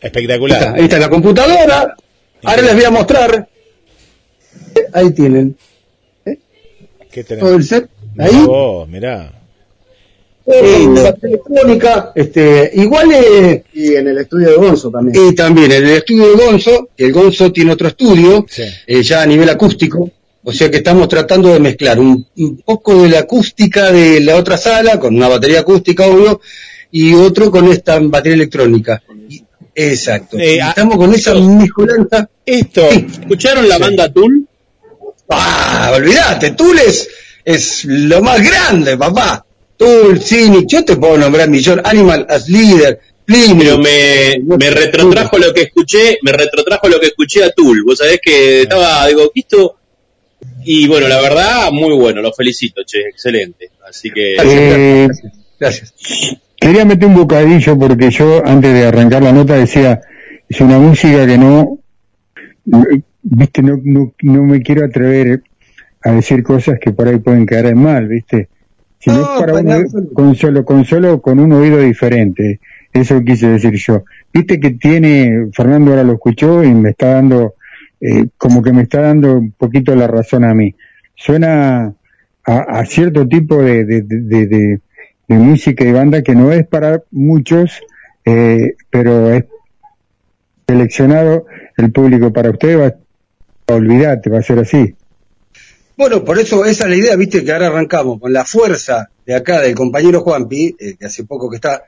Espectacular. 0.00 0.74
Ahí 0.76 0.84
está, 0.84 0.98
la 0.98 1.08
computadora. 1.08 1.96
Ahora 2.42 2.62
les 2.62 2.74
voy 2.74 2.84
a 2.84 2.90
mostrar. 2.90 3.48
Ahí 4.92 5.10
tienen. 5.12 5.56
¿Eh? 6.24 6.38
¿Qué 7.10 7.24
tenemos? 7.24 7.48
Todo 7.48 7.58
el 7.58 7.64
set. 7.64 7.88
Ahí. 8.18 8.44
Oh, 8.48 8.86
mirá. 8.86 9.32
la 10.46 11.16
electrónica, 11.22 12.12
este, 12.14 12.70
igual 12.74 13.12
eh, 13.12 13.64
y 13.72 13.94
en 13.94 14.08
el 14.08 14.18
estudio 14.18 14.50
de 14.50 14.56
Gonzo 14.56 14.90
también. 14.90 15.28
Y 15.28 15.34
también 15.34 15.72
en 15.72 15.84
el 15.84 15.96
estudio 15.96 16.28
de 16.28 16.44
Gonzo, 16.44 16.90
el 16.96 17.12
Gonzo 17.12 17.52
tiene 17.52 17.72
otro 17.72 17.88
estudio, 17.88 18.46
eh, 18.86 19.02
ya 19.02 19.22
a 19.22 19.26
nivel 19.26 19.48
acústico, 19.48 20.10
o 20.48 20.52
sea 20.52 20.70
que 20.70 20.76
estamos 20.76 21.08
tratando 21.08 21.52
de 21.52 21.58
mezclar 21.58 21.98
un, 21.98 22.24
poco 22.64 23.02
de 23.02 23.08
la 23.08 23.18
acústica 23.18 23.90
de 23.90 24.20
la 24.20 24.36
otra 24.36 24.56
sala, 24.56 25.00
con 25.00 25.16
una 25.16 25.26
batería 25.26 25.60
acústica, 25.60 26.06
obvio, 26.06 26.40
y 26.92 27.14
otro 27.14 27.50
con 27.50 27.66
esta 27.66 27.98
batería 27.98 28.36
electrónica. 28.36 29.02
exacto. 29.74 30.38
Eh, 30.38 30.60
estamos 30.60 30.98
con 30.98 31.12
esa 31.12 31.34
mezcolanza. 31.34 32.30
Esto, 32.46 32.88
¿escucharon 32.88 33.68
la 33.68 33.78
banda 33.78 34.08
Tool? 34.12 34.46
Ah, 35.30 35.90
olvídate, 35.96 36.52
Tool 36.52 36.78
es, 36.78 37.08
es 37.44 37.84
lo 37.84 38.22
más 38.22 38.40
grande, 38.40 38.96
papá. 38.96 39.44
Tool, 39.76 40.20
Cynic, 40.20 40.68
yo 40.68 40.84
te 40.84 40.94
puedo 40.94 41.18
nombrar 41.18 41.50
millón, 41.50 41.82
Animal 41.82 42.24
as 42.30 42.48
Leader, 42.48 43.00
pero 43.26 43.78
me, 43.78 44.38
me 44.44 44.70
retrotrajo 44.70 45.38
lo 45.38 45.52
que 45.52 45.62
escuché, 45.62 46.18
me 46.22 46.30
retrotrajo 46.30 46.88
lo 46.88 47.00
que 47.00 47.06
escuché 47.06 47.42
a 47.42 47.50
Tool. 47.50 47.82
Vos 47.84 47.98
sabés 47.98 48.20
que 48.22 48.62
estaba, 48.62 49.08
digo, 49.08 49.32
esto 49.34 49.74
y 50.64 50.88
bueno, 50.88 51.08
la 51.08 51.20
verdad, 51.20 51.70
muy 51.72 51.94
bueno, 51.96 52.20
lo 52.22 52.32
felicito, 52.32 52.82
che, 52.84 53.00
excelente. 53.08 53.70
Así 53.88 54.10
que. 54.10 54.34
Eh, 54.34 55.08
gracias. 55.58 55.94
Quería 56.58 56.84
meter 56.84 57.08
un 57.08 57.14
bocadillo 57.14 57.78
porque 57.78 58.10
yo, 58.10 58.42
antes 58.44 58.72
de 58.72 58.86
arrancar 58.86 59.22
la 59.22 59.32
nota, 59.32 59.54
decía: 59.54 60.00
es 60.48 60.60
una 60.60 60.78
música 60.78 61.26
que 61.26 61.38
no. 61.38 61.78
Viste, 63.22 63.62
no, 63.62 63.80
no, 63.82 64.14
no 64.22 64.44
me 64.44 64.62
quiero 64.62 64.84
atrever 64.84 65.42
a 66.02 66.12
decir 66.12 66.42
cosas 66.42 66.78
que 66.80 66.92
por 66.92 67.08
ahí 67.08 67.18
pueden 67.18 67.44
caer 67.44 67.66
en 67.66 67.78
mal, 67.78 68.06
¿viste? 68.06 68.48
Si 68.98 69.10
no, 69.10 69.20
es 69.20 69.40
para 69.40 69.84
con 70.12 70.34
solo, 70.34 70.64
con 70.64 70.84
solo 70.84 71.20
con 71.20 71.38
un 71.38 71.52
oído 71.52 71.80
diferente. 71.80 72.60
Eso 72.92 73.22
quise 73.24 73.48
decir 73.48 73.74
yo. 73.74 74.04
Viste 74.32 74.58
que 74.58 74.70
tiene, 74.70 75.48
Fernando 75.52 75.90
ahora 75.90 76.04
lo 76.04 76.14
escuchó 76.14 76.64
y 76.64 76.72
me 76.72 76.90
está 76.90 77.14
dando 77.14 77.54
eh, 78.06 78.28
como 78.38 78.62
que 78.62 78.72
me 78.72 78.82
está 78.82 79.00
dando 79.00 79.34
un 79.34 79.50
poquito 79.50 79.94
la 79.96 80.06
razón 80.06 80.44
a 80.44 80.54
mí. 80.54 80.76
Suena 81.16 81.92
a, 82.44 82.84
cierto 82.86 83.26
tipo 83.26 83.60
de, 83.60 83.84
de, 83.84 84.80
música 85.26 85.84
y 85.84 85.90
banda 85.90 86.22
que 86.22 86.36
no 86.36 86.52
es 86.52 86.64
para 86.68 87.02
muchos, 87.10 87.80
eh, 88.24 88.76
pero 88.90 89.32
es 89.32 89.44
seleccionado 90.68 91.46
el 91.76 91.90
público 91.90 92.32
para 92.32 92.50
usted, 92.50 92.78
va, 92.78 92.94
olvídate, 93.74 94.30
va 94.30 94.38
a 94.38 94.42
ser 94.42 94.60
así. 94.60 94.94
Bueno, 95.96 96.24
por 96.24 96.38
eso 96.38 96.64
esa 96.64 96.84
es 96.84 96.90
la 96.90 96.96
idea, 96.96 97.16
viste, 97.16 97.44
que 97.44 97.52
ahora 97.52 97.66
arrancamos 97.66 98.20
con 98.20 98.32
la 98.32 98.44
fuerza 98.44 99.10
de 99.26 99.34
acá 99.34 99.60
del 99.60 99.74
compañero 99.74 100.20
Juanpi, 100.20 100.76
eh, 100.78 100.96
que 100.96 101.06
hace 101.06 101.24
poco 101.24 101.50
que 101.50 101.56
está, 101.56 101.84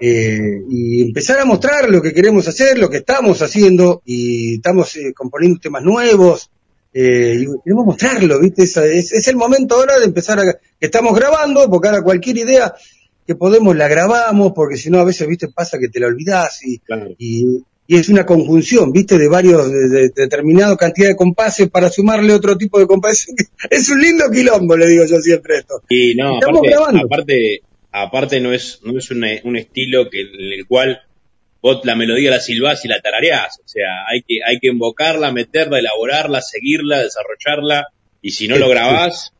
eh, 0.00 0.62
y 0.70 1.02
empezar 1.02 1.40
a 1.40 1.44
mostrar 1.44 1.90
lo 1.90 2.00
que 2.00 2.14
queremos 2.14 2.46
hacer, 2.46 2.78
lo 2.78 2.88
que 2.88 2.98
estamos 2.98 3.42
haciendo, 3.42 4.00
y 4.04 4.54
estamos 4.56 4.94
eh, 4.96 5.12
componiendo 5.12 5.58
temas 5.60 5.82
nuevos, 5.82 6.50
y 6.90 7.44
queremos 7.62 7.86
mostrarlo, 7.86 8.40
viste, 8.40 8.64
es, 8.64 8.76
es, 9.12 9.28
el 9.28 9.36
momento 9.36 9.76
ahora 9.76 9.98
de 9.98 10.06
empezar 10.06 10.40
a, 10.40 10.54
que 10.54 10.58
estamos 10.80 11.14
grabando, 11.14 11.68
porque 11.70 11.88
ahora 11.88 12.02
cualquier 12.02 12.38
idea 12.38 12.74
que 13.26 13.36
podemos 13.36 13.76
la 13.76 13.86
grabamos, 13.88 14.52
porque 14.52 14.76
si 14.76 14.90
no 14.90 14.98
a 14.98 15.04
veces, 15.04 15.28
viste, 15.28 15.48
pasa 15.48 15.78
que 15.78 15.88
te 15.88 16.00
la 16.00 16.06
olvidás, 16.06 16.64
y, 16.64 16.80
y 17.18 17.62
y 17.90 17.96
es 17.96 18.10
una 18.10 18.26
conjunción, 18.26 18.92
viste, 18.92 19.16
de 19.16 19.28
varios, 19.28 19.72
de, 19.72 20.10
determinada 20.14 20.76
cantidad 20.76 21.08
de 21.08 21.16
compases 21.16 21.70
para 21.70 21.88
sumarle 21.88 22.34
otro 22.34 22.58
tipo 22.58 22.78
de 22.78 22.86
compases. 22.86 23.34
es 23.70 23.88
un 23.88 23.98
lindo 23.98 24.26
quilombo, 24.30 24.76
le 24.76 24.86
digo 24.86 25.06
yo 25.06 25.16
siempre 25.20 25.56
esto. 25.56 25.82
Y 25.88 26.14
no, 26.14 26.36
aparte, 26.36 26.74
aparte, 26.74 27.62
aparte, 27.90 28.40
no 28.40 28.52
es, 28.52 28.80
no 28.84 28.98
es 28.98 29.10
un 29.10 29.56
estilo 29.56 30.10
que, 30.10 30.20
en 30.20 30.52
el 30.52 30.66
cual 30.66 31.00
vos 31.62 31.80
la 31.84 31.96
melodía 31.96 32.30
la 32.30 32.40
silbás 32.40 32.84
y 32.84 32.88
la 32.88 33.00
tarareás. 33.00 33.58
O 33.64 33.66
sea, 33.66 34.06
hay 34.06 34.20
que, 34.20 34.40
hay 34.46 34.58
que 34.58 34.68
invocarla, 34.68 35.32
meterla, 35.32 35.78
elaborarla, 35.78 36.42
seguirla, 36.42 37.02
desarrollarla, 37.02 37.86
y 38.20 38.32
si 38.32 38.48
no 38.48 38.58
lo 38.58 38.68
grabás. 38.68 39.32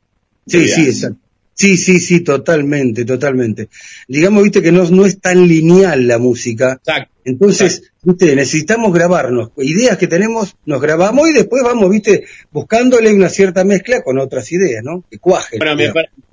Sí, 0.46 0.66
sí, 0.68 0.86
exacto. 0.86 1.27
Sí, 1.58 1.76
sí, 1.76 1.98
sí, 1.98 2.22
totalmente, 2.22 3.04
totalmente. 3.04 3.68
Digamos, 4.06 4.44
viste, 4.44 4.62
que 4.62 4.70
no, 4.70 4.88
no 4.90 5.04
es 5.04 5.20
tan 5.20 5.48
lineal 5.48 6.06
la 6.06 6.18
música. 6.18 6.74
Exacto. 6.74 7.12
Entonces, 7.24 7.90
viste, 8.04 8.36
necesitamos 8.36 8.94
grabarnos. 8.94 9.50
Ideas 9.56 9.98
que 9.98 10.06
tenemos, 10.06 10.54
nos 10.66 10.80
grabamos 10.80 11.28
y 11.28 11.32
después 11.32 11.64
vamos, 11.64 11.90
viste, 11.90 12.26
buscándole 12.52 13.12
una 13.12 13.28
cierta 13.28 13.64
mezcla 13.64 14.02
con 14.04 14.20
otras 14.20 14.52
ideas, 14.52 14.84
¿no? 14.84 15.04
Que 15.10 15.18
cuajen. 15.18 15.58
Bueno, 15.58 15.74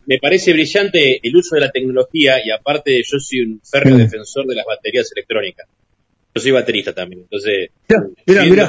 me, 0.05 0.19
parece 0.19 0.53
brillante 0.53 1.19
el 1.27 1.35
uso 1.35 1.55
de 1.55 1.61
la 1.61 1.71
tecnología 1.71 2.35
y 2.45 2.51
aparte 2.51 3.01
yo 3.03 3.17
soy 3.19 3.39
un 3.39 3.61
férreo 3.63 3.97
defensor 3.97 4.45
de 4.45 4.53
las 4.53 4.65
baterías 4.67 5.11
electrónicas. 5.11 5.67
Yo 6.35 6.41
soy 6.41 6.51
baterista 6.51 6.93
también, 6.93 7.21
entonces 7.21 7.69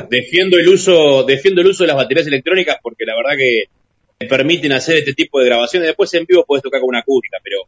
defiendo 0.09 0.57
el 0.57 0.69
uso, 0.69 1.25
defiendo 1.25 1.61
el 1.61 1.67
uso 1.67 1.83
de 1.83 1.89
las 1.89 1.97
baterías 1.97 2.27
electrónicas 2.29 2.77
porque 2.83 3.05
la 3.05 3.15
verdad 3.15 3.37
que 3.37 3.65
te 4.19 4.27
permiten 4.27 4.73
hacer 4.73 4.99
este 4.99 5.15
tipo 5.15 5.41
de 5.41 5.47
grabaciones. 5.47 5.89
Después 5.89 6.13
en 6.15 6.25
vivo 6.27 6.45
puedes 6.47 6.63
tocar 6.63 6.81
con 6.81 6.89
una 6.89 7.01
acústica, 7.01 7.39
pero 7.43 7.59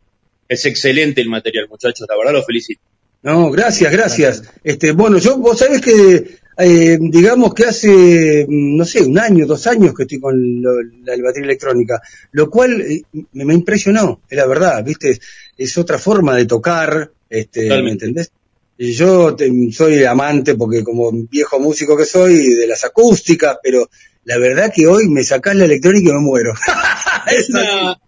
es 0.49 0.65
excelente 0.65 1.21
el 1.21 1.29
material, 1.29 1.69
muchachos. 1.69 2.07
La 2.09 2.17
verdad 2.17 2.33
lo 2.33 2.45
felicito. 2.45 2.81
No, 3.23 3.51
gracias, 3.51 3.93
gracias. 3.93 4.43
Este, 4.63 4.93
bueno, 4.93 5.19
yo, 5.19 5.39
vos 5.39 5.59
sabés 5.59 5.81
que, 5.81 6.39
eh, 6.59 6.99
digamos 7.01 7.53
que 7.53 7.65
hace, 7.65 8.47
no 8.49 8.85
sé, 8.85 9.03
un 9.03 9.19
año, 9.19 9.45
dos 9.45 9.67
años 9.67 9.93
que 9.93 10.05
estoy 10.05 10.21
con 10.21 10.63
la, 10.63 11.17
batería 11.23 11.47
electrónica, 11.47 12.01
lo 12.33 12.49
cual 12.49 12.81
eh, 12.81 13.03
me, 13.33 13.55
impresionó, 13.55 14.23
es 14.31 14.37
la 14.37 14.47
verdad, 14.47 14.85
viste, 14.85 15.19
es, 15.57 15.79
otra 15.79 15.99
forma 15.99 16.37
de 16.37 16.47
tocar, 16.47 17.11
este, 17.29 17.69
¿me 17.83 17.91
entendés? 17.91 18.31
Yo 18.79 19.37
soy 19.73 20.05
amante, 20.05 20.55
porque 20.55 20.85
como 20.85 21.11
viejo 21.13 21.59
músico 21.59 21.97
que 21.97 22.05
soy, 22.05 22.55
de 22.55 22.69
las 22.69 22.85
acústicas, 22.85 23.59
pero 23.61 23.91
la 24.29 24.37
verdad 24.37 24.71
que 24.75 24.87
hoy 24.87 25.09
me 25.09 25.25
sacás 25.25 25.57
la 25.57 25.65
electrónica 25.65 26.11
y 26.11 26.13
me 26.13 26.21
muero. 26.21 26.53
es, 27.33 27.49
una, 27.49 27.99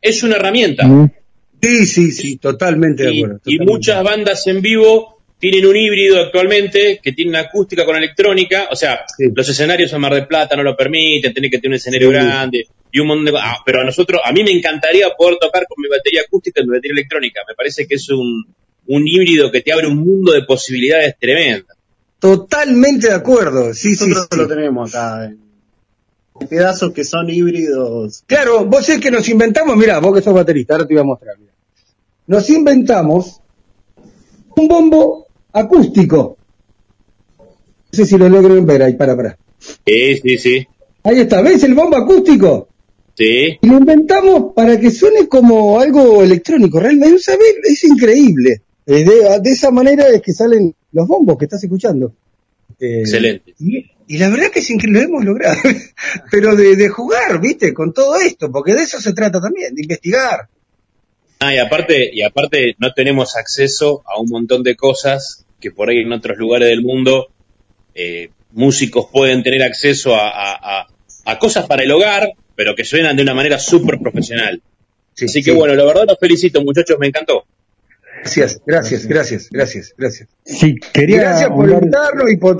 es 0.00 0.22
una 0.22 0.36
herramienta. 0.36 0.88
Sí, 1.60 1.86
sí, 1.86 2.12
sí, 2.12 2.36
totalmente 2.36 3.02
de 3.02 3.18
acuerdo. 3.18 3.40
Y 3.44 3.58
muchas 3.58 4.04
bandas 4.04 4.46
en 4.46 4.62
vivo 4.62 5.18
tienen 5.36 5.66
un 5.66 5.74
híbrido 5.74 6.20
actualmente 6.20 7.00
que 7.02 7.10
tiene 7.10 7.32
una 7.32 7.40
acústica 7.40 7.84
con 7.84 7.96
electrónica, 7.96 8.68
o 8.70 8.76
sea, 8.76 9.00
los 9.18 9.48
escenarios 9.48 9.92
en 9.92 10.00
Mar 10.00 10.14
del 10.14 10.28
Plata 10.28 10.54
no 10.54 10.62
lo 10.62 10.76
permiten, 10.76 11.32
tiene 11.32 11.50
que 11.50 11.58
tener 11.58 11.70
un 11.70 11.74
escenario 11.74 12.10
grande 12.10 12.68
y 12.92 13.00
un 13.00 13.08
montón 13.08 13.24
de 13.24 13.32
ah, 13.36 13.56
pero 13.66 13.80
a 13.80 13.84
nosotros, 13.84 14.20
a 14.24 14.30
mí 14.30 14.44
me 14.44 14.52
encantaría 14.52 15.08
poder 15.18 15.38
tocar 15.40 15.66
con 15.66 15.82
mi 15.82 15.88
batería 15.88 16.22
acústica 16.24 16.60
y 16.60 16.66
mi 16.66 16.76
batería 16.76 16.92
electrónica, 16.92 17.40
me 17.48 17.54
parece 17.56 17.84
que 17.88 17.96
es 17.96 18.08
un, 18.10 18.46
un 18.86 19.08
híbrido 19.08 19.50
que 19.50 19.60
te 19.60 19.72
abre 19.72 19.88
un 19.88 19.96
mundo 19.96 20.30
de 20.30 20.42
posibilidades 20.42 21.16
tremendas. 21.18 21.76
Totalmente 22.20 23.08
de 23.08 23.14
acuerdo, 23.14 23.74
sí, 23.74 23.96
sí, 23.96 24.14
sí. 24.14 24.36
lo 24.36 24.46
tenemos 24.46 24.94
acá 24.94 25.34
pedazos 26.48 26.92
que 26.92 27.04
son 27.04 27.30
híbridos. 27.30 28.24
Claro, 28.26 28.66
vos 28.66 28.88
es 28.88 29.00
que 29.00 29.10
nos 29.10 29.28
inventamos, 29.28 29.76
mira, 29.76 30.00
vos 30.00 30.14
que 30.14 30.22
sos 30.22 30.34
baterista, 30.34 30.74
ahora 30.74 30.86
te 30.86 30.94
voy 30.94 31.00
a 31.00 31.04
mostrar. 31.04 31.36
Nos 32.26 32.50
inventamos 32.50 33.40
un 34.56 34.68
bombo 34.68 35.26
acústico. 35.52 36.36
No 37.38 37.96
sé 37.96 38.06
si 38.06 38.18
lo 38.18 38.28
logro 38.28 38.62
ver 38.64 38.82
ahí, 38.82 38.94
para, 38.94 39.16
para. 39.16 39.38
Sí, 39.58 40.16
sí, 40.16 40.38
sí. 40.38 40.66
Ahí 41.04 41.20
está, 41.20 41.42
¿ves 41.42 41.62
el 41.62 41.74
bombo 41.74 41.96
acústico? 41.96 42.68
Sí. 43.14 43.58
Y 43.60 43.66
lo 43.66 43.78
inventamos 43.78 44.52
para 44.54 44.80
que 44.80 44.90
suene 44.90 45.28
como 45.28 45.78
algo 45.78 46.22
electrónico, 46.22 46.80
realmente, 46.80 47.20
¿sabes? 47.20 47.54
Es 47.62 47.84
increíble. 47.84 48.62
Eh, 48.86 49.04
de, 49.04 49.40
de, 49.40 49.50
esa 49.50 49.70
manera 49.70 50.08
es 50.08 50.20
que 50.20 50.32
salen 50.32 50.74
los 50.92 51.06
bombos 51.06 51.38
que 51.38 51.44
estás 51.44 51.62
escuchando. 51.62 52.12
Eh, 52.80 53.00
Excelente. 53.00 53.54
Y 53.60 53.84
la 54.08 54.28
verdad 54.28 54.50
que 54.50 54.60
sin 54.60 54.78
que 54.78 54.86
lo 54.86 55.00
hemos 55.00 55.24
logrado, 55.24 55.60
pero 56.30 56.56
de, 56.56 56.88
jugar, 56.88 57.40
¿viste? 57.40 57.72
Con 57.72 57.92
todo 57.92 58.16
esto, 58.16 58.50
porque 58.50 58.74
de 58.74 58.82
eso 58.82 59.00
se 59.00 59.12
trata 59.12 59.40
también, 59.40 59.74
de 59.74 59.82
investigar. 59.82 60.48
Ah, 61.40 61.54
y 61.54 61.58
aparte, 61.58 62.10
y 62.12 62.22
aparte 62.22 62.74
no 62.78 62.92
tenemos 62.92 63.36
acceso 63.36 64.02
a 64.06 64.20
un 64.20 64.28
montón 64.28 64.62
de 64.62 64.76
cosas 64.76 65.44
que 65.60 65.70
por 65.70 65.88
ahí 65.88 65.98
en 65.98 66.12
otros 66.12 66.38
lugares 66.38 66.68
del 66.68 66.82
mundo 66.82 67.28
eh, 67.94 68.30
músicos 68.52 69.06
pueden 69.10 69.42
tener 69.42 69.62
acceso 69.62 70.14
a, 70.14 70.86
cosas 71.38 71.66
para 71.66 71.82
el 71.82 71.90
hogar, 71.90 72.32
pero 72.54 72.74
que 72.74 72.84
suenan 72.84 73.16
de 73.16 73.22
una 73.22 73.34
manera 73.34 73.58
súper 73.58 73.98
profesional. 73.98 74.62
Así 75.22 75.42
que 75.42 75.52
bueno, 75.52 75.74
la 75.74 75.84
verdad 75.84 76.04
los 76.06 76.18
felicito 76.18 76.62
muchachos, 76.62 76.98
me 76.98 77.08
encantó. 77.08 77.46
Gracias, 78.24 78.62
gracias, 78.66 79.06
gracias, 79.06 79.50
gracias, 79.50 79.94
gracias. 79.98 80.28
Sí, 80.44 80.76
quería 80.94 81.20
gracias 81.20 81.50
por 81.50 81.70
invitarnos 81.70 82.30
y 82.32 82.36
por 82.38 82.56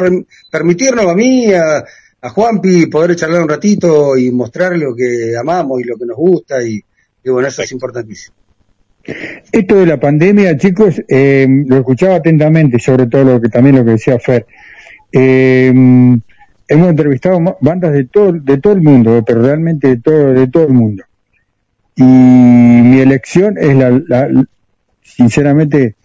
permitirnos 0.50 1.06
a 1.06 1.14
mí, 1.14 1.50
a, 1.54 1.82
a 2.20 2.28
Juanpi, 2.28 2.86
poder 2.86 3.16
charlar 3.16 3.40
un 3.40 3.48
ratito 3.48 4.14
y 4.18 4.30
mostrar 4.30 4.76
lo 4.76 4.94
que 4.94 5.34
amamos 5.40 5.80
y 5.80 5.84
lo 5.84 5.96
que 5.96 6.04
nos 6.04 6.18
gusta 6.18 6.62
y, 6.62 6.82
bueno, 7.24 7.48
eso 7.48 7.62
es 7.62 7.72
importantísimo. 7.72 8.36
Esto 9.50 9.76
de 9.76 9.86
la 9.86 9.98
pandemia, 9.98 10.54
chicos, 10.58 11.00
eh, 11.08 11.46
lo 11.66 11.78
escuchaba 11.78 12.16
atentamente, 12.16 12.78
sobre 12.78 13.06
todo 13.06 13.24
lo 13.24 13.40
que 13.40 13.48
también 13.48 13.76
lo 13.76 13.86
que 13.86 13.92
decía 13.92 14.18
Fer. 14.18 14.46
Eh, 15.12 15.68
hemos 15.68 16.88
entrevistado 16.88 17.38
bandas 17.60 17.92
de 17.94 18.04
todo, 18.04 18.32
de 18.32 18.58
todo 18.58 18.74
el 18.74 18.82
mundo, 18.82 19.24
pero 19.26 19.40
realmente 19.40 19.88
de 19.88 19.96
todo, 19.96 20.34
de 20.34 20.46
todo 20.46 20.64
el 20.64 20.74
mundo. 20.74 21.04
Y 21.96 22.02
mi 22.02 23.00
elección 23.00 23.56
es 23.56 23.74
la, 23.76 24.46
sinceramente 25.16 25.96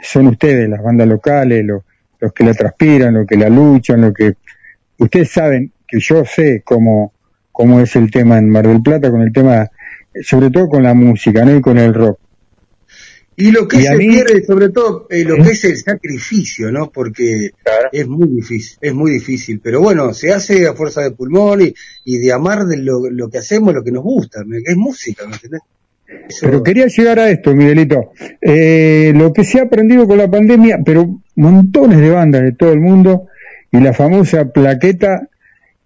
son 0.00 0.28
ustedes, 0.28 0.68
las 0.68 0.82
bandas 0.82 1.08
locales, 1.08 1.64
los, 1.64 1.82
los 2.20 2.32
que 2.32 2.44
la 2.44 2.54
transpiran, 2.54 3.14
los 3.14 3.26
que 3.26 3.36
la 3.36 3.48
luchan, 3.48 4.00
los 4.00 4.14
que... 4.14 4.34
Ustedes 4.98 5.30
saben 5.30 5.72
que 5.86 6.00
yo 6.00 6.24
sé 6.24 6.62
cómo, 6.64 7.12
cómo 7.52 7.80
es 7.80 7.94
el 7.96 8.10
tema 8.10 8.38
en 8.38 8.48
Mar 8.48 8.66
del 8.66 8.82
Plata, 8.82 9.10
con 9.10 9.22
el 9.22 9.32
tema, 9.32 9.70
sobre 10.22 10.50
todo 10.50 10.68
con 10.68 10.82
la 10.82 10.94
música, 10.94 11.44
¿no? 11.44 11.56
Y 11.56 11.60
con 11.60 11.78
el 11.78 11.92
rock. 11.92 12.18
Y 13.38 13.50
lo 13.50 13.68
que 13.68 13.82
se 13.82 13.96
pierde, 13.98 14.42
sobre 14.46 14.70
todo, 14.70 15.06
eh, 15.10 15.22
lo 15.22 15.36
que 15.36 15.50
es 15.50 15.64
el 15.64 15.76
sacrificio, 15.76 16.72
¿no? 16.72 16.90
Porque 16.90 17.50
es 17.92 18.08
muy 18.08 18.28
difícil, 18.28 18.78
es 18.80 18.94
muy 18.94 19.10
difícil. 19.10 19.60
Pero 19.62 19.82
bueno, 19.82 20.14
se 20.14 20.32
hace 20.32 20.66
a 20.66 20.72
fuerza 20.72 21.02
de 21.02 21.10
pulmón 21.10 21.60
y, 21.60 21.74
y 22.06 22.16
de 22.16 22.32
amar 22.32 22.64
de 22.64 22.78
lo, 22.78 23.10
lo, 23.10 23.28
que 23.28 23.36
hacemos, 23.36 23.74
lo 23.74 23.84
que 23.84 23.92
nos 23.92 24.02
gusta, 24.02 24.42
es 24.64 24.76
música, 24.76 25.26
¿me 25.26 25.34
entendés? 25.34 25.60
Pero 26.40 26.62
quería 26.62 26.86
llegar 26.86 27.18
a 27.18 27.30
esto, 27.30 27.54
Miguelito. 27.54 28.12
Eh, 28.40 29.12
lo 29.14 29.32
que 29.32 29.44
se 29.44 29.58
ha 29.58 29.64
aprendido 29.64 30.06
con 30.06 30.18
la 30.18 30.30
pandemia, 30.30 30.78
pero 30.84 31.20
montones 31.34 31.98
de 31.98 32.10
bandas 32.10 32.42
de 32.42 32.52
todo 32.52 32.72
el 32.72 32.80
mundo 32.80 33.26
y 33.72 33.80
la 33.80 33.92
famosa 33.92 34.46
plaqueta 34.46 35.28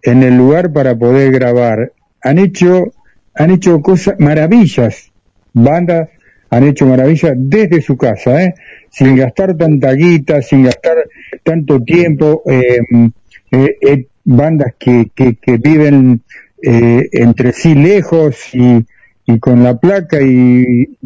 en 0.01 0.23
el 0.23 0.37
lugar 0.37 0.71
para 0.71 0.95
poder 0.95 1.31
grabar. 1.31 1.93
Han 2.23 2.39
hecho, 2.39 2.93
han 3.33 3.51
hecho 3.51 3.81
cosas, 3.81 4.15
maravillas. 4.19 5.11
Bandas 5.53 6.09
han 6.49 6.63
hecho 6.65 6.85
maravillas 6.85 7.33
desde 7.35 7.81
su 7.81 7.97
casa, 7.97 8.43
¿eh? 8.43 8.53
sin 8.89 9.15
gastar 9.15 9.55
tanta 9.55 9.93
guita, 9.93 10.41
sin 10.41 10.63
gastar 10.63 10.97
tanto 11.43 11.81
tiempo. 11.81 12.43
Eh, 12.45 12.77
eh, 13.51 14.07
bandas 14.23 14.75
que, 14.77 15.11
que, 15.15 15.35
que 15.35 15.57
viven 15.57 16.21
entre 16.63 17.53
sí 17.53 17.73
lejos 17.73 18.53
y 18.53 18.85
y 19.33 19.39
con 19.39 19.63
la 19.63 19.77
placa 19.77 20.21
y 20.21 20.97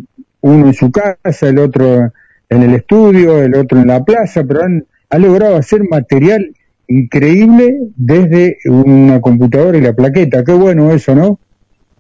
uno 0.41 0.67
en 0.67 0.73
su 0.73 0.91
casa, 0.91 1.49
el 1.49 1.59
otro 1.59 2.11
en 2.49 2.63
el 2.63 2.75
estudio, 2.75 3.41
el 3.41 3.55
otro 3.55 3.79
en 3.79 3.87
la 3.87 4.03
plaza, 4.03 4.43
pero 4.43 4.63
han, 4.63 4.85
logrado 5.17 5.55
hacer 5.55 5.81
material 5.89 6.53
increíble 6.87 7.77
desde 7.95 8.57
una 8.65 9.21
computadora 9.21 9.77
y 9.77 9.81
la 9.81 9.93
plaqueta. 9.93 10.43
Qué 10.43 10.51
bueno 10.51 10.91
eso, 10.91 11.15
¿no? 11.15 11.39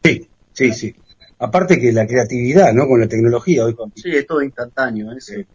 Sí, 0.03 0.27
sí, 0.53 0.73
sí. 0.73 0.95
Aparte 1.39 1.79
que 1.79 1.91
la 1.91 2.05
creatividad, 2.05 2.73
¿no? 2.73 2.87
Con 2.87 2.99
la 2.99 3.07
tecnología 3.07 3.65
hoy. 3.65 3.75
Sí, 3.95 4.09
es 4.09 4.27
todo 4.27 4.41
instantáneo. 4.41 5.11
¿eh? 5.13 5.45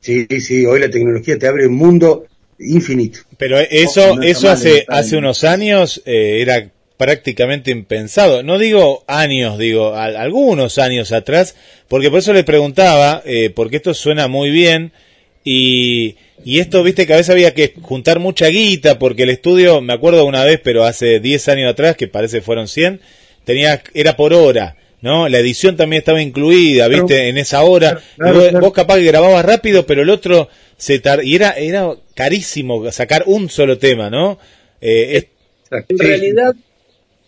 Sí, 0.00 0.26
sí, 0.40 0.66
hoy 0.66 0.80
la 0.80 0.90
tecnología 0.90 1.38
te 1.38 1.46
abre 1.46 1.66
un 1.66 1.74
mundo 1.74 2.26
infinito. 2.58 3.20
Pero 3.38 3.58
eso, 3.58 4.20
eso 4.22 4.50
hace, 4.50 4.84
hace 4.88 5.16
unos 5.16 5.42
años 5.42 6.02
eh, 6.04 6.42
era 6.42 6.70
prácticamente 6.96 7.70
impensado. 7.70 8.42
No 8.42 8.58
digo 8.58 9.04
años, 9.06 9.58
digo 9.58 9.94
algunos 9.94 10.78
años 10.78 11.12
atrás, 11.12 11.56
porque 11.88 12.10
por 12.10 12.20
eso 12.20 12.32
les 12.32 12.44
preguntaba, 12.44 13.22
eh, 13.24 13.50
porque 13.54 13.76
esto 13.76 13.94
suena 13.94 14.28
muy 14.28 14.50
bien 14.50 14.92
y, 15.44 16.16
y 16.44 16.58
esto, 16.58 16.82
viste, 16.82 17.06
que 17.06 17.14
a 17.14 17.16
veces 17.16 17.30
había 17.30 17.54
que 17.54 17.74
juntar 17.80 18.18
mucha 18.18 18.46
guita, 18.48 18.98
porque 18.98 19.24
el 19.24 19.30
estudio, 19.30 19.80
me 19.80 19.92
acuerdo 19.92 20.24
una 20.24 20.44
vez, 20.44 20.60
pero 20.62 20.84
hace 20.84 21.20
10 21.20 21.48
años 21.48 21.70
atrás, 21.70 21.96
que 21.96 22.08
parece 22.08 22.40
fueron 22.40 22.68
100, 22.68 23.00
tenía, 23.44 23.82
era 23.94 24.16
por 24.16 24.32
hora. 24.34 24.76
¿no? 25.02 25.28
La 25.28 25.38
edición 25.38 25.76
también 25.76 26.00
estaba 26.00 26.20
incluida, 26.20 26.88
¿viste? 26.88 27.28
en 27.28 27.38
esa 27.38 27.62
hora. 27.62 28.00
vos, 28.60 28.72
capaz 28.72 28.96
que 28.96 29.04
grababas 29.04 29.44
rápido, 29.44 29.86
pero 29.86 30.02
el 30.02 30.10
otro 30.10 30.48
se 30.76 30.98
tar 30.98 31.24
y 31.24 31.36
era 31.36 31.52
era 31.52 31.94
carísimo 32.14 32.90
sacar 32.90 33.22
un 33.26 33.48
solo 33.48 33.78
tema, 33.78 34.10
¿no? 34.10 34.38
Eh, 34.80 35.28
en 35.70 35.98
realidad, 35.98 36.54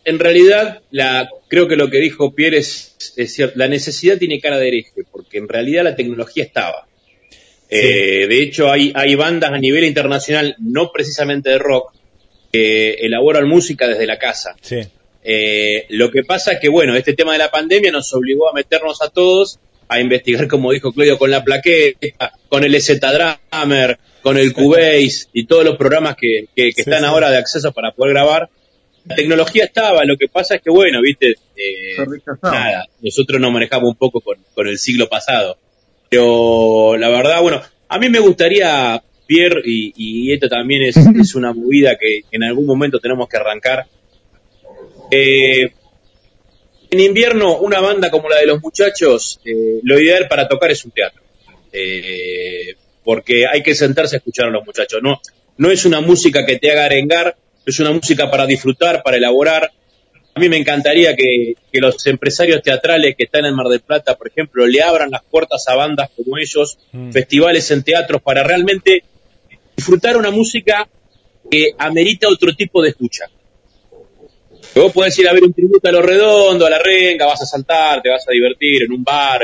en 0.08 0.18
realidad, 0.18 0.80
la, 0.90 1.28
creo 1.48 1.68
que 1.68 1.76
lo 1.76 1.90
que 1.90 1.98
dijo 1.98 2.34
Pierre 2.34 2.58
es, 2.58 2.96
cierto. 3.26 3.58
La 3.58 3.68
necesidad 3.68 4.18
tiene 4.18 4.40
cara 4.40 4.58
de 4.58 4.68
hereje, 4.68 5.02
porque 5.10 5.38
en 5.38 5.48
realidad 5.48 5.84
la 5.84 5.96
tecnología 5.96 6.44
estaba. 6.44 6.86
Eh, 7.70 8.26
de 8.28 8.42
hecho, 8.42 8.70
hay, 8.70 8.92
hay 8.94 9.14
bandas 9.14 9.52
a 9.52 9.58
nivel 9.58 9.84
internacional, 9.84 10.56
no 10.58 10.90
precisamente 10.92 11.50
de 11.50 11.58
rock, 11.58 11.92
que 12.52 12.92
elaboran 13.00 13.46
música 13.46 13.86
desde 13.86 14.06
la 14.06 14.18
casa. 14.18 14.56
Eh, 15.22 15.86
lo 15.90 16.10
que 16.10 16.22
pasa 16.22 16.52
es 16.52 16.60
que, 16.60 16.68
bueno, 16.68 16.96
este 16.96 17.12
tema 17.12 17.32
de 17.32 17.38
la 17.38 17.50
pandemia 17.50 17.92
nos 17.92 18.12
obligó 18.14 18.48
a 18.48 18.54
meternos 18.54 19.02
a 19.02 19.10
todos 19.10 19.58
a 19.88 20.00
investigar, 20.00 20.46
como 20.48 20.72
dijo 20.72 20.92
Claudio, 20.92 21.18
con 21.18 21.30
la 21.30 21.44
plaqueta, 21.44 22.32
con 22.48 22.64
el 22.64 22.80
Z-Drummer, 22.80 23.98
con 24.22 24.36
el 24.38 24.52
Cubase 24.52 25.26
y 25.32 25.46
todos 25.46 25.64
los 25.64 25.76
programas 25.76 26.16
que, 26.16 26.48
están 26.54 27.04
ahora 27.04 27.30
de 27.30 27.38
acceso 27.38 27.72
para 27.72 27.92
poder 27.92 28.14
grabar. 28.14 28.48
La 29.04 29.16
tecnología 29.16 29.64
estaba, 29.64 30.04
lo 30.04 30.16
que 30.16 30.28
pasa 30.28 30.56
es 30.56 30.62
que, 30.62 30.70
bueno, 30.70 31.00
viste, 31.00 31.34
eh, 31.56 31.96
nada, 32.42 32.84
nosotros 33.00 33.40
nos 33.40 33.52
manejamos 33.52 33.90
un 33.90 33.96
poco 33.96 34.20
con, 34.20 34.36
con 34.54 34.68
el 34.68 34.78
siglo 34.78 35.08
pasado. 35.08 35.56
Pero 36.08 36.96
la 36.96 37.08
verdad, 37.08 37.40
bueno, 37.42 37.62
a 37.88 37.98
mí 37.98 38.08
me 38.08 38.18
gustaría, 38.18 39.02
Pierre, 39.26 39.62
y, 39.64 40.32
esto 40.32 40.48
también 40.48 40.82
es, 40.82 40.96
es, 41.20 41.34
una 41.34 41.52
movida 41.52 41.96
que 41.96 42.22
en 42.30 42.44
algún 42.44 42.66
momento 42.66 42.98
tenemos 42.98 43.28
que 43.28 43.36
arrancar. 43.36 43.86
Eh, 45.10 45.70
en 46.90 47.00
invierno, 47.00 47.58
una 47.58 47.80
banda 47.80 48.10
como 48.10 48.28
la 48.28 48.36
de 48.36 48.46
los 48.46 48.62
muchachos, 48.62 49.40
eh, 49.44 49.80
lo 49.82 50.00
ideal 50.00 50.26
para 50.28 50.48
tocar 50.48 50.70
es 50.70 50.84
un 50.84 50.90
teatro. 50.90 51.22
Eh, 51.72 52.74
porque 53.04 53.46
hay 53.46 53.62
que 53.62 53.74
sentarse 53.74 54.16
a 54.16 54.18
escuchar 54.18 54.46
a 54.46 54.50
los 54.50 54.64
muchachos. 54.64 55.00
No, 55.02 55.20
no 55.56 55.70
es 55.70 55.84
una 55.84 56.00
música 56.00 56.46
que 56.46 56.58
te 56.58 56.70
haga 56.70 56.86
arengar, 56.86 57.36
es 57.70 57.80
una 57.80 57.92
música 57.92 58.30
para 58.30 58.46
disfrutar, 58.46 59.02
para 59.02 59.16
elaborar, 59.16 59.70
a 60.38 60.40
mí 60.40 60.48
me 60.48 60.56
encantaría 60.56 61.16
que, 61.16 61.54
los 61.72 62.06
empresarios 62.06 62.62
teatrales 62.62 63.16
que 63.16 63.24
están 63.24 63.44
en 63.44 63.54
Mar 63.54 63.66
del 63.66 63.80
Plata, 63.80 64.16
por 64.16 64.28
ejemplo, 64.28 64.66
le 64.66 64.80
abran 64.80 65.10
las 65.10 65.22
puertas 65.24 65.66
a 65.66 65.74
bandas 65.74 66.10
como 66.14 66.38
ellos, 66.38 66.78
mm. 66.92 67.10
festivales 67.10 67.68
en 67.72 67.82
teatros, 67.82 68.22
para 68.22 68.44
realmente 68.44 69.02
disfrutar 69.76 70.16
una 70.16 70.30
música 70.30 70.88
que 71.50 71.72
amerita 71.76 72.28
otro 72.28 72.54
tipo 72.54 72.80
de 72.82 72.90
escucha. 72.90 73.24
Vos 74.76 74.92
podés 74.92 75.18
ir 75.18 75.28
a 75.28 75.32
ver 75.32 75.42
un 75.42 75.52
tributo 75.52 75.88
a 75.88 75.92
lo 75.92 76.02
redondo, 76.02 76.66
a 76.66 76.70
la 76.70 76.78
renga, 76.78 77.26
vas 77.26 77.42
a 77.42 77.46
saltar, 77.46 78.00
te 78.00 78.10
vas 78.10 78.24
a 78.28 78.32
divertir 78.32 78.84
en 78.84 78.92
un 78.92 79.02
bar, 79.02 79.40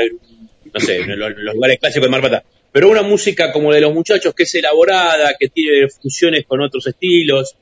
no 0.73 0.79
sé, 0.79 1.01
en 1.01 1.19
los, 1.19 1.35
lugares 1.35 1.77
clásicos 1.77 2.05
de 2.05 2.09
Mar 2.09 2.21
del 2.21 2.29
Plata. 2.29 2.45
Pero 2.71 2.89
una 2.89 3.01
música 3.01 3.51
como 3.51 3.69
la 3.69 3.75
de 3.75 3.81
los 3.81 3.93
muchachos, 3.93 4.33
que 4.33 4.43
es 4.43 4.55
elaborada, 4.55 5.35
que 5.37 5.49
tiene 5.49 5.89
fusiones 5.89 6.45
con 6.45 6.61
otros 6.61 6.87
estilos, 6.87 7.55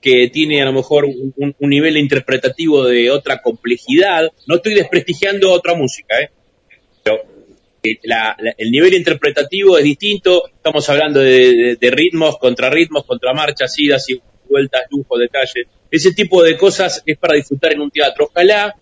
que 0.00 0.28
tiene 0.28 0.62
a 0.62 0.66
lo 0.66 0.72
mejor 0.72 1.06
un, 1.06 1.54
nivel 1.60 1.96
interpretativo 1.96 2.84
de 2.84 3.10
otra 3.10 3.42
complejidad. 3.42 4.30
No 4.46 4.56
estoy 4.56 4.74
desprestigiando 4.74 5.50
otra 5.50 5.74
música, 5.74 6.20
¿eh? 6.20 6.30
pero 7.02 7.22
eh, 7.82 7.98
el 8.58 8.70
nivel 8.70 8.94
interpretativo 8.94 9.78
es 9.78 9.84
distinto. 9.84 10.48
Estamos 10.48 10.88
hablando 10.88 11.20
de, 11.20 11.76
ritmos, 11.80 12.38
contrarritmos, 12.38 13.04
contramarchas, 13.04 13.78
idas 13.78 14.08
y 14.10 14.20
vueltas, 14.48 14.82
lujo, 14.90 15.18
detalles. 15.18 15.66
Ese 15.90 16.12
tipo 16.12 16.42
de 16.42 16.56
cosas 16.56 17.02
es 17.04 17.18
para 17.18 17.36
disfrutar 17.36 17.72
en 17.72 17.80
un 17.80 17.90
teatro. 17.90 18.26
Ojalá 18.26 18.74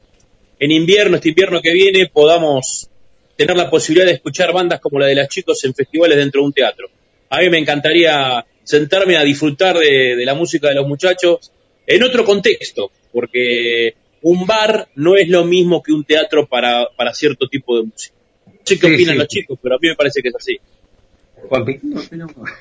en 0.58 0.70
invierno, 0.70 1.16
este 1.16 1.30
invierno 1.30 1.60
que 1.60 1.72
viene, 1.72 2.06
podamos 2.12 2.88
tener 3.36 3.56
la 3.56 3.70
posibilidad 3.70 4.06
de 4.06 4.14
escuchar 4.14 4.52
bandas 4.52 4.80
como 4.80 4.98
la 4.98 5.06
de 5.06 5.14
las 5.14 5.28
chicos 5.28 5.62
en 5.64 5.74
festivales 5.74 6.16
dentro 6.16 6.40
de 6.40 6.46
un 6.46 6.52
teatro. 6.52 6.88
A 7.28 7.40
mí 7.40 7.50
me 7.50 7.58
encantaría 7.58 8.44
sentarme 8.66 9.16
a 9.16 9.22
disfrutar 9.22 9.78
de, 9.78 10.24
la 10.24 10.34
música 10.34 10.68
de 10.68 10.74
los 10.74 10.88
muchachos 10.88 11.52
en 11.86 12.02
otro 12.02 12.24
contexto, 12.24 12.90
porque 13.12 13.94
un 14.22 14.44
bar 14.44 14.88
no 14.96 15.14
es 15.14 15.28
lo 15.28 15.44
mismo 15.44 15.80
que 15.80 15.92
un 15.92 16.04
teatro 16.04 16.46
para, 16.46 16.88
para 16.96 17.14
cierto 17.14 17.48
tipo 17.48 17.78
de 17.78 17.84
música. 17.84 18.16
No 18.46 18.52
sé 18.64 18.78
qué 18.78 18.94
opinan 18.94 19.18
los 19.18 19.28
chicos, 19.28 19.58
pero 19.62 19.76
a 19.76 19.78
mí 19.80 19.88
me 19.88 19.94
parece 19.94 20.20
que 20.20 20.28
es 20.28 20.34
así. 20.34 20.58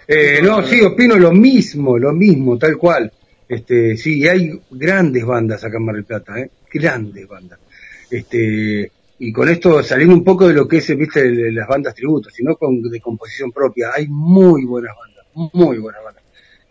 Eh, 0.07 0.41
no, 0.43 0.61
sí, 0.63 0.79
opino 0.81 1.15
lo 1.17 1.31
mismo, 1.31 1.97
lo 1.97 2.13
mismo, 2.13 2.55
tal 2.59 2.77
cual. 2.77 3.11
Este, 3.49 3.97
sí, 3.97 4.27
hay 4.27 4.51
grandes 4.69 5.25
bandas 5.25 5.63
acá 5.63 5.77
en 5.77 5.85
Mar 5.85 5.95
del 5.95 6.05
Plata, 6.05 6.39
¿eh? 6.39 6.51
grandes 6.71 7.27
bandas. 7.27 7.57
Este, 8.11 8.91
y 9.17 9.31
con 9.31 9.49
esto 9.49 9.81
saliendo 9.81 10.13
un 10.13 10.23
poco 10.23 10.47
de 10.47 10.53
lo 10.53 10.67
que 10.67 10.77
es, 10.77 10.95
viste, 10.95 11.51
las 11.51 11.67
bandas 11.67 11.95
tributos, 11.95 12.31
sino 12.31 12.55
con 12.57 12.79
de 12.79 12.99
composición 12.99 13.51
propia. 13.51 13.89
Hay 13.95 14.07
muy 14.07 14.65
buenas 14.65 14.95
bandas 14.95 15.14
muy 15.35 15.77
buena 15.77 15.99
banda. 15.99 16.21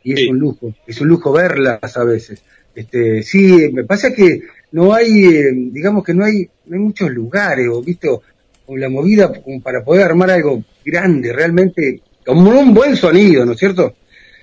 Y 0.02 0.12
es 0.12 0.28
un 0.28 0.38
lujo, 0.38 0.74
es 0.86 1.00
un 1.00 1.08
lujo 1.08 1.32
verlas 1.32 1.96
a 1.96 2.04
veces. 2.04 2.42
Este, 2.74 3.22
sí, 3.22 3.70
me 3.72 3.84
pasa 3.84 4.12
que 4.12 4.40
no 4.72 4.92
hay, 4.92 5.24
eh, 5.24 5.52
digamos 5.54 6.04
que 6.04 6.12
no 6.12 6.24
hay, 6.24 6.48
no 6.66 6.76
hay 6.76 6.82
muchos 6.82 7.10
lugares, 7.10 7.68
o 7.70 7.80
viste, 7.80 8.08
o, 8.08 8.22
la 8.76 8.88
movida 8.88 9.30
para 9.62 9.84
poder 9.84 10.04
armar 10.04 10.30
algo 10.30 10.62
grande, 10.84 11.32
realmente, 11.32 12.00
como 12.24 12.50
un 12.50 12.72
buen 12.72 12.96
sonido, 12.96 13.44
¿no 13.44 13.52
es 13.52 13.58
cierto? 13.58 13.94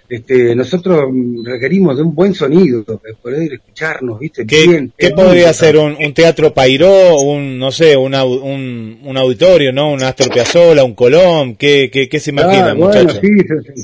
Este, 0.08 0.56
nosotros 0.56 1.06
requerimos 1.44 1.98
de 1.98 2.04
un 2.04 2.14
buen 2.14 2.34
sonido, 2.34 2.82
de 2.82 3.14
poder 3.16 3.54
escucharnos, 3.54 4.20
¿viste? 4.20 4.46
¿Qué, 4.46 4.90
¿qué 4.98 5.10
podría 5.12 5.52
ser 5.54 5.78
un, 5.78 6.14
teatro 6.14 6.54
Pairó, 6.54 7.20
un, 7.20 7.58
no 7.58 7.72
sé, 7.72 7.98
un, 7.98 8.14
un, 8.14 9.18
auditorio, 9.18 9.72
¿no? 9.72 9.92
Un 9.92 10.04
Astor 10.04 10.30
Piazzolla, 10.32 10.84
un 10.84 10.94
Colón, 10.94 11.56
¿qué, 11.56 11.90
qué, 11.90 12.20
se 12.20 12.30
imagina, 12.30 12.76
muchachos? 12.76 13.20
sí, 13.22 13.30
sí, 13.76 13.84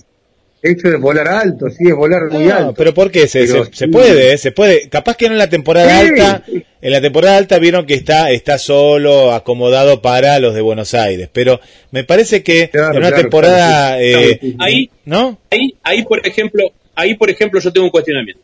esto 0.61 0.89
es 0.89 0.99
volar 0.99 1.27
alto, 1.27 1.69
sí, 1.69 1.87
es 1.87 1.95
volar 1.95 2.31
muy 2.31 2.49
alto. 2.49 2.73
Pero 2.73 2.93
¿por 2.93 3.11
qué? 3.11 3.27
Se, 3.27 3.47
se, 3.47 3.87
puede, 3.87 4.33
¿eh? 4.33 4.37
se 4.37 4.51
puede. 4.51 4.89
Capaz 4.89 5.15
que 5.15 5.27
no 5.27 5.33
en 5.33 5.37
la 5.37 5.49
temporada 5.49 5.99
alta, 5.99 6.43
en 6.81 6.91
la 6.91 7.01
temporada 7.01 7.37
alta 7.37 7.59
vieron 7.59 7.85
que 7.85 7.93
está, 7.93 8.31
está 8.31 8.57
solo, 8.57 9.33
acomodado 9.33 10.01
para 10.01 10.39
los 10.39 10.55
de 10.55 10.61
Buenos 10.61 10.93
Aires. 10.93 11.29
Pero 11.31 11.59
me 11.91 12.03
parece 12.03 12.43
que 12.43 12.71
en 12.73 12.97
una 12.97 13.11
temporada, 13.11 14.01
eh, 14.01 14.55
ahí, 14.59 14.89
¿no? 15.05 15.39
Ahí, 15.51 15.75
ahí 15.83 16.03
por 16.03 16.25
ejemplo, 16.25 16.71
ahí 16.95 17.15
por 17.15 17.29
ejemplo 17.29 17.59
yo 17.59 17.71
tengo 17.71 17.85
un 17.85 17.91
cuestionamiento. 17.91 18.41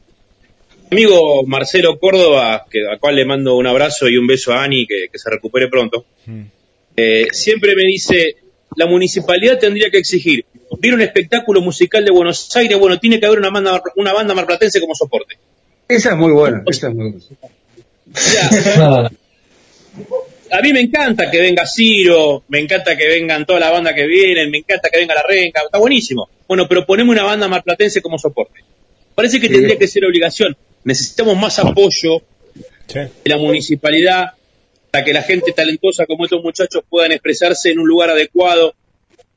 Mi 0.91 1.03
amigo 1.03 1.43
Marcelo 1.47 1.97
Córdoba, 1.97 2.65
que 2.69 2.81
a 2.87 2.99
cual 2.99 3.15
le 3.15 3.25
mando 3.25 3.55
un 3.55 3.65
abrazo 3.65 4.07
y 4.07 4.17
un 4.17 4.27
beso 4.27 4.53
a 4.53 4.63
Ani, 4.63 4.85
que, 4.85 5.07
se 5.13 5.29
recupere 5.29 5.67
pronto, 5.67 6.05
mm. 6.27 6.41
eh, 6.95 7.27
siempre 7.31 7.75
me 7.75 7.83
dice, 7.83 8.35
la 8.75 8.87
municipalidad 8.87 9.59
tendría 9.59 9.89
que 9.89 9.97
exigir 9.97 10.45
ver 10.79 10.93
un 10.93 11.01
espectáculo 11.01 11.61
musical 11.61 12.03
de 12.03 12.11
Buenos 12.11 12.55
Aires, 12.55 12.77
bueno, 12.77 12.99
tiene 12.99 13.19
que 13.19 13.25
haber 13.25 13.39
una 13.39 13.49
banda, 13.49 13.81
una 13.95 14.13
banda 14.13 14.33
marplatense 14.33 14.79
como 14.79 14.95
soporte. 14.95 15.37
Esa 15.87 16.11
es 16.11 16.17
muy 16.17 16.31
buena, 16.31 16.63
esa 16.65 16.89
es 16.89 16.95
muy 16.95 17.11
buena. 17.11 19.11
a 20.51 20.61
mí 20.61 20.73
me 20.73 20.81
encanta 20.81 21.31
que 21.31 21.39
venga 21.39 21.65
Ciro, 21.65 22.43
me 22.47 22.59
encanta 22.59 22.97
que 22.97 23.07
vengan 23.07 23.45
toda 23.45 23.59
la 23.59 23.69
banda 23.69 23.93
que 23.93 24.05
vienen, 24.05 24.51
me 24.51 24.59
encanta 24.59 24.89
que 24.89 24.97
venga 24.97 25.15
la 25.15 25.23
Renca, 25.23 25.61
está 25.65 25.77
buenísimo. 25.77 26.29
Bueno, 26.47 26.67
pero 26.67 26.85
ponemos 26.85 27.13
una 27.13 27.23
banda 27.23 27.47
marplatense 27.47 28.01
como 28.01 28.17
soporte. 28.17 28.61
Parece 29.15 29.39
que 29.39 29.49
tendría 29.49 29.77
que 29.77 29.87
ser 29.87 30.05
obligación. 30.05 30.55
Necesitamos 30.83 31.37
más 31.37 31.59
apoyo 31.59 32.21
de 32.93 33.09
la 33.25 33.37
municipalidad 33.37 34.33
para 34.93 35.05
que 35.05 35.11
la 35.11 35.23
gente 35.23 35.53
talentosa 35.53 36.05
como 36.05 36.25
estos 36.25 36.43
muchachos 36.43 36.83
puedan 36.87 37.13
expresarse 37.13 37.71
en 37.71 37.79
un 37.79 37.87
lugar 37.87 38.11
adecuado, 38.11 38.75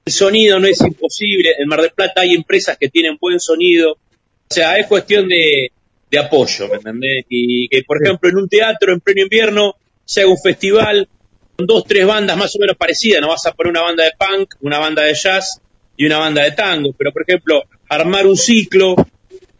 el 0.04 0.12
sonido 0.12 0.60
no 0.60 0.66
es 0.66 0.78
imposible. 0.82 1.54
En 1.58 1.66
Mar 1.66 1.80
del 1.80 1.92
Plata 1.92 2.20
hay 2.20 2.34
empresas 2.34 2.76
que 2.76 2.90
tienen 2.90 3.16
buen 3.18 3.40
sonido. 3.40 3.92
O 3.92 4.54
sea, 4.54 4.76
es 4.76 4.86
cuestión 4.86 5.26
de, 5.30 5.72
apoyo, 6.18 6.68
¿me 6.68 6.74
entendés? 6.74 7.24
Y 7.30 7.68
que, 7.68 7.82
por 7.84 8.04
ejemplo, 8.04 8.28
en 8.28 8.36
un 8.36 8.50
teatro 8.50 8.92
en 8.92 9.00
pleno 9.00 9.22
invierno 9.22 9.76
se 10.04 10.20
haga 10.20 10.30
un 10.30 10.36
festival 10.38 11.08
con 11.56 11.66
dos, 11.66 11.84
tres 11.86 12.04
bandas 12.04 12.36
más 12.36 12.54
o 12.54 12.58
menos 12.58 12.76
parecidas. 12.76 13.22
No 13.22 13.28
vas 13.28 13.46
a 13.46 13.52
poner 13.52 13.70
una 13.70 13.80
banda 13.80 14.04
de 14.04 14.12
punk, 14.12 14.56
una 14.60 14.78
banda 14.78 15.04
de 15.04 15.14
jazz 15.14 15.62
y 15.96 16.04
una 16.04 16.18
banda 16.18 16.42
de 16.42 16.52
tango. 16.52 16.92
Pero, 16.98 17.12
por 17.12 17.22
ejemplo, 17.22 17.62
armar 17.88 18.26
un 18.26 18.36
ciclo 18.36 18.94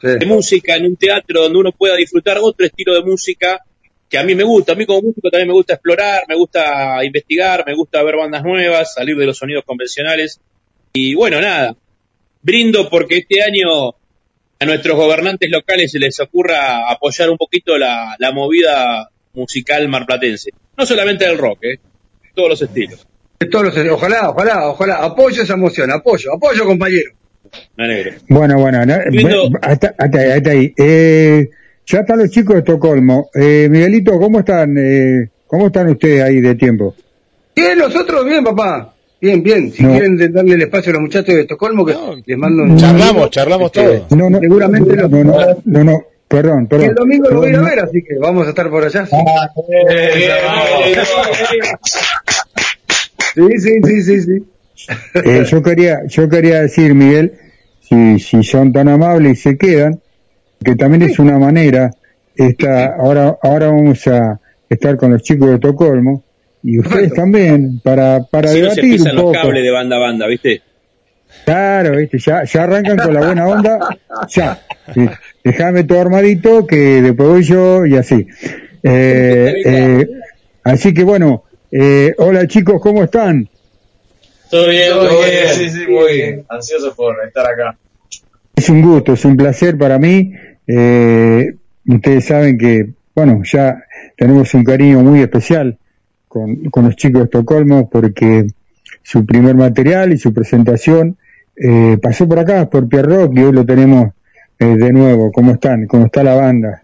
de 0.02 0.26
música 0.26 0.76
en 0.76 0.84
un 0.84 0.96
teatro 0.96 1.44
donde 1.44 1.58
uno 1.58 1.72
pueda 1.72 1.96
disfrutar 1.96 2.36
otro 2.42 2.66
estilo 2.66 2.92
de 2.92 3.00
música 3.00 3.62
que 4.08 4.18
a 4.18 4.24
mí 4.24 4.34
me 4.34 4.44
gusta, 4.44 4.72
a 4.72 4.74
mí 4.76 4.86
como 4.86 5.02
músico 5.02 5.30
también 5.30 5.48
me 5.48 5.54
gusta 5.54 5.74
explorar, 5.74 6.22
me 6.28 6.36
gusta 6.36 7.04
investigar, 7.04 7.64
me 7.66 7.74
gusta 7.74 8.02
ver 8.02 8.16
bandas 8.16 8.42
nuevas, 8.42 8.94
salir 8.94 9.16
de 9.16 9.26
los 9.26 9.36
sonidos 9.36 9.64
convencionales. 9.64 10.40
Y 10.92 11.14
bueno, 11.14 11.40
nada, 11.40 11.76
brindo 12.42 12.88
porque 12.88 13.18
este 13.18 13.42
año 13.42 13.88
a 14.58 14.64
nuestros 14.64 14.96
gobernantes 14.96 15.50
locales 15.50 15.92
se 15.92 15.98
les 15.98 16.18
ocurra 16.20 16.90
apoyar 16.90 17.30
un 17.30 17.36
poquito 17.36 17.76
la, 17.76 18.16
movida 18.32 19.08
musical 19.34 19.88
marplatense. 19.88 20.50
No 20.76 20.86
solamente 20.86 21.26
del 21.26 21.38
rock, 21.38 21.64
¿eh? 21.64 21.80
todos 22.34 22.50
los 22.50 22.62
estilos. 22.62 23.06
De 23.38 23.46
todos 23.48 23.66
los 23.66 23.92
Ojalá, 23.92 24.30
ojalá, 24.30 24.68
ojalá. 24.68 25.04
Apoyo 25.04 25.42
esa 25.42 25.54
emoción, 25.54 25.90
apoyo, 25.90 26.32
apoyo, 26.32 26.64
compañero. 26.64 27.12
Bueno, 28.28 28.58
bueno, 28.58 28.78
hasta, 29.62 29.94
hasta, 29.98 30.50
ahí. 30.50 30.72
Eh, 30.76 31.48
ya 31.86 32.00
están 32.00 32.18
los 32.18 32.30
chicos 32.30 32.54
de 32.54 32.58
Estocolmo. 32.60 33.30
Eh, 33.34 33.68
Miguelito, 33.70 34.18
¿cómo 34.18 34.40
están? 34.40 34.76
Eh, 34.76 35.28
¿Cómo 35.46 35.68
están 35.68 35.88
ustedes 35.88 36.22
ahí 36.22 36.40
de 36.40 36.56
tiempo? 36.56 36.94
Bien, 37.54 37.78
nosotros 37.78 38.24
bien, 38.24 38.42
papá. 38.42 38.92
Bien, 39.20 39.42
bien. 39.42 39.72
Si 39.72 39.82
quieren 39.84 40.16
darle 40.32 40.54
el 40.54 40.62
espacio 40.62 40.90
a 40.90 40.94
los 40.94 41.02
muchachos 41.02 41.34
de 41.34 41.42
Estocolmo, 41.42 41.86
que 41.86 41.94
les 42.26 42.36
mando 42.36 42.64
un. 42.64 42.76
Charlamos, 42.76 43.30
charlamos 43.30 43.66
este, 43.74 44.00
todo. 44.00 44.18
No, 44.18 44.28
no, 44.28 44.40
seguramente 44.40 44.96
no, 44.96 45.08
no, 45.08 45.24
no, 45.24 45.62
no, 45.64 45.84
no, 45.84 46.04
perdón, 46.28 46.66
perdón. 46.66 46.86
Y 46.86 46.88
el 46.88 46.94
domingo 46.94 47.30
lo 47.30 47.40
voy 47.40 47.54
a 47.54 47.60
ver, 47.60 47.80
así 47.80 48.02
que 48.02 48.18
vamos 48.18 48.46
a 48.46 48.50
estar 48.50 48.68
por 48.68 48.84
allá. 48.84 49.06
Sí, 49.06 49.16
sí, 53.58 53.70
sí, 53.84 54.02
sí, 54.02 54.20
sí. 54.22 54.44
Eh, 55.24 55.44
yo 55.48 55.62
quería, 55.62 56.00
yo 56.06 56.28
quería 56.28 56.62
decir, 56.62 56.94
Miguel, 56.94 57.32
si, 57.80 58.18
si 58.18 58.42
son 58.42 58.72
tan 58.72 58.88
amables 58.88 59.38
y 59.38 59.42
se 59.42 59.56
quedan, 59.56 60.00
que 60.64 60.74
también 60.74 61.02
es 61.02 61.18
una 61.18 61.38
manera, 61.38 61.90
esta, 62.34 62.96
ahora, 62.96 63.36
ahora 63.42 63.68
vamos 63.68 64.06
a 64.06 64.40
estar 64.68 64.96
con 64.96 65.12
los 65.12 65.22
chicos 65.22 65.48
de 65.48 65.54
Estocolmo, 65.54 66.24
y 66.62 66.80
ustedes 66.80 67.14
también, 67.14 67.80
para, 67.80 68.24
para 68.24 68.48
si 68.48 68.60
debatir 68.60 68.98
no 68.98 69.04
se 69.04 69.10
un 69.10 69.16
poco. 69.16 69.32
los 69.32 69.42
cables 69.42 69.62
de 69.62 69.70
banda 69.70 69.96
a 69.96 69.98
banda, 70.00 70.26
¿viste? 70.26 70.62
Claro, 71.44 71.96
viste, 71.96 72.18
ya, 72.18 72.44
ya 72.44 72.64
arrancan 72.64 72.98
con 72.98 73.14
la 73.14 73.20
buena 73.20 73.46
onda, 73.46 73.78
ya. 74.28 74.60
Sí. 74.92 75.08
Déjame 75.44 75.84
todo 75.84 76.00
armadito, 76.00 76.66
que 76.66 77.02
después 77.02 77.28
voy 77.28 77.42
yo 77.44 77.86
y 77.86 77.96
así. 77.96 78.26
Eh, 78.82 79.54
eh, 79.64 80.06
así 80.64 80.94
que 80.94 81.04
bueno, 81.04 81.44
eh, 81.70 82.14
hola 82.18 82.46
chicos, 82.46 82.80
¿cómo 82.80 83.04
están? 83.04 83.48
Todo 84.50 84.68
bien, 84.68 84.90
todo, 84.90 85.08
bien. 85.08 85.48
Sí, 85.54 85.70
sí, 85.70 85.86
muy 85.88 86.12
bien. 86.12 86.44
Ansioso 86.48 86.94
por 86.94 87.16
estar 87.26 87.46
acá. 87.46 87.76
Es 88.54 88.68
un 88.70 88.82
gusto, 88.82 89.12
es 89.12 89.24
un 89.24 89.36
placer 89.36 89.76
para 89.76 89.98
mí. 89.98 90.32
Eh, 90.66 91.54
ustedes 91.86 92.24
saben 92.24 92.58
que, 92.58 92.90
bueno, 93.14 93.42
ya 93.44 93.82
tenemos 94.16 94.52
un 94.54 94.64
cariño 94.64 95.00
muy 95.00 95.20
especial 95.20 95.78
con, 96.28 96.64
con 96.70 96.84
los 96.86 96.96
chicos 96.96 97.20
de 97.20 97.24
Estocolmo 97.24 97.88
porque 97.88 98.46
su 99.02 99.24
primer 99.24 99.54
material 99.54 100.12
y 100.12 100.18
su 100.18 100.32
presentación 100.34 101.16
eh, 101.56 101.96
pasó 102.02 102.28
por 102.28 102.38
acá, 102.38 102.68
por 102.68 102.88
Pierrock, 102.88 103.34
y 103.36 103.42
hoy 103.42 103.52
lo 103.52 103.64
tenemos 103.64 104.10
eh, 104.58 104.64
de 104.64 104.92
nuevo. 104.92 105.30
¿Cómo 105.32 105.52
están? 105.52 105.86
¿Cómo 105.86 106.06
está 106.06 106.22
la 106.22 106.34
banda? 106.34 106.82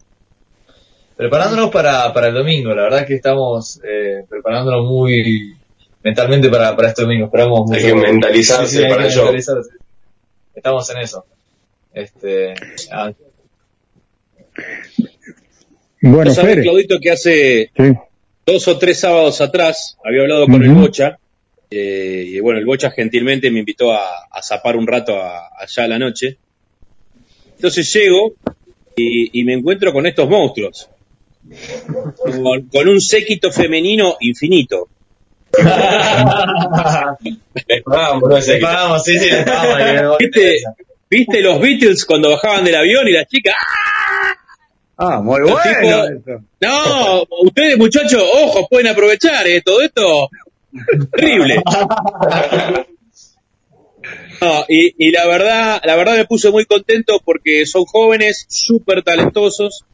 Preparándonos 1.16 1.70
para, 1.70 2.12
para 2.12 2.28
el 2.28 2.34
domingo, 2.34 2.74
la 2.74 2.82
verdad 2.84 3.00
es 3.00 3.06
que 3.06 3.14
estamos 3.14 3.80
eh, 3.84 4.24
preparándonos 4.28 4.86
muy 4.90 5.54
mentalmente 6.02 6.48
para, 6.48 6.74
para 6.74 6.88
este 6.88 7.02
domingo. 7.02 7.26
Esperamos 7.26 7.60
mucho. 7.60 7.74
Hay 7.74 7.82
que 7.82 7.94
mentalizarse 7.94 8.66
Sí, 8.66 8.76
sí, 8.78 8.82
hay 8.84 8.90
para 8.90 9.02
que 9.02 9.08
el 9.08 9.12
show. 9.14 9.22
mentalizarse. 9.24 9.70
Estamos 10.54 10.90
en 10.90 10.98
eso. 10.98 11.24
Este, 11.92 12.54
ah, 12.92 13.12
Bueno, 16.00 16.24
¿Vos 16.30 16.34
sabés, 16.34 16.54
Fer, 16.56 16.62
Claudito, 16.64 16.98
que 17.00 17.10
hace 17.10 17.70
sí. 17.76 17.92
dos 18.44 18.66
o 18.68 18.78
tres 18.78 18.98
sábados 19.00 19.40
atrás 19.40 19.96
había 20.04 20.22
hablado 20.22 20.46
con 20.46 20.62
el. 20.62 20.70
Bocha? 20.72 21.18
eh, 21.70 22.24
y 22.26 22.40
bueno, 22.40 22.58
el 22.58 22.66
Bocha 22.66 22.90
gentilmente 22.90 23.50
me 23.50 23.60
invitó 23.60 23.92
a, 23.92 24.26
a 24.30 24.42
zapar 24.42 24.76
un 24.76 24.86
rato 24.86 25.16
a- 25.20 25.48
allá 25.58 25.84
a 25.84 25.88
la 25.88 25.98
noche. 25.98 26.36
Entonces 27.54 27.90
llego 27.92 28.34
y, 28.96 29.40
y 29.40 29.44
me 29.44 29.54
encuentro 29.54 29.92
con 29.92 30.06
estos 30.06 30.28
monstruos. 30.28 30.88
Con, 32.16 32.62
con 32.68 32.88
un 32.88 33.00
séquito 33.00 33.50
femenino 33.52 34.16
infinito. 34.20 34.88
Le 37.66 37.82
pagamos, 37.82 39.04
sí, 39.04 39.18
sí, 39.18 39.30
le 39.30 39.42
pagamos. 39.44 40.18
¿Viste, 40.18 40.56
¿Viste 41.10 41.40
los 41.40 41.60
Beatles 41.60 42.04
cuando 42.04 42.30
bajaban 42.30 42.64
del 42.64 42.74
avión 42.76 43.06
y 43.08 43.12
la 43.12 43.24
chica? 43.24 43.52
Ah, 43.58 44.34
muy 45.22 45.40
Los 45.40 45.50
bueno. 45.50 46.06
tipos-. 46.06 46.42
No, 46.60 47.26
ustedes 47.42 47.78
muchachos, 47.78 48.22
ojo, 48.22 48.68
pueden 48.68 48.88
aprovechar, 48.88 49.46
¿eh? 49.46 49.62
Todo 49.62 49.80
esto, 49.82 50.28
terrible. 51.12 51.62
No, 54.40 54.64
y, 54.68 54.94
y 54.98 55.12
la 55.12 55.26
verdad, 55.26 55.80
la 55.84 55.96
verdad 55.96 56.16
me 56.16 56.24
puse 56.24 56.50
muy 56.50 56.64
contento 56.64 57.20
porque 57.24 57.64
son 57.66 57.84
jóvenes, 57.84 58.46
súper 58.48 59.02
talentosos, 59.02 59.84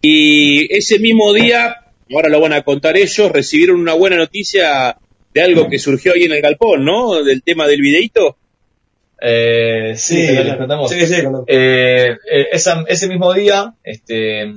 y 0.00 0.74
ese 0.74 0.98
mismo 0.98 1.32
día, 1.32 1.76
ahora 2.10 2.28
lo 2.28 2.40
van 2.40 2.54
a 2.54 2.62
contar 2.62 2.96
ellos, 2.96 3.30
recibieron 3.30 3.78
una 3.78 3.92
buena 3.92 4.16
noticia 4.16 4.96
de 5.34 5.42
algo 5.42 5.68
que 5.68 5.78
surgió 5.78 6.14
ahí 6.14 6.24
en 6.24 6.32
el 6.32 6.40
galpón, 6.42 6.84
¿no? 6.84 7.22
Del 7.22 7.42
tema 7.42 7.66
del 7.66 7.80
videíto. 7.80 8.36
Eh, 9.24 9.94
sí, 9.96 10.26
Sí, 10.88 10.98
sí, 11.00 11.06
sí. 11.06 11.22
Eh, 11.46 12.16
eh, 12.30 12.46
esa- 12.52 12.84
ese 12.88 13.08
mismo 13.08 13.32
día, 13.32 13.72
este, 13.84 14.52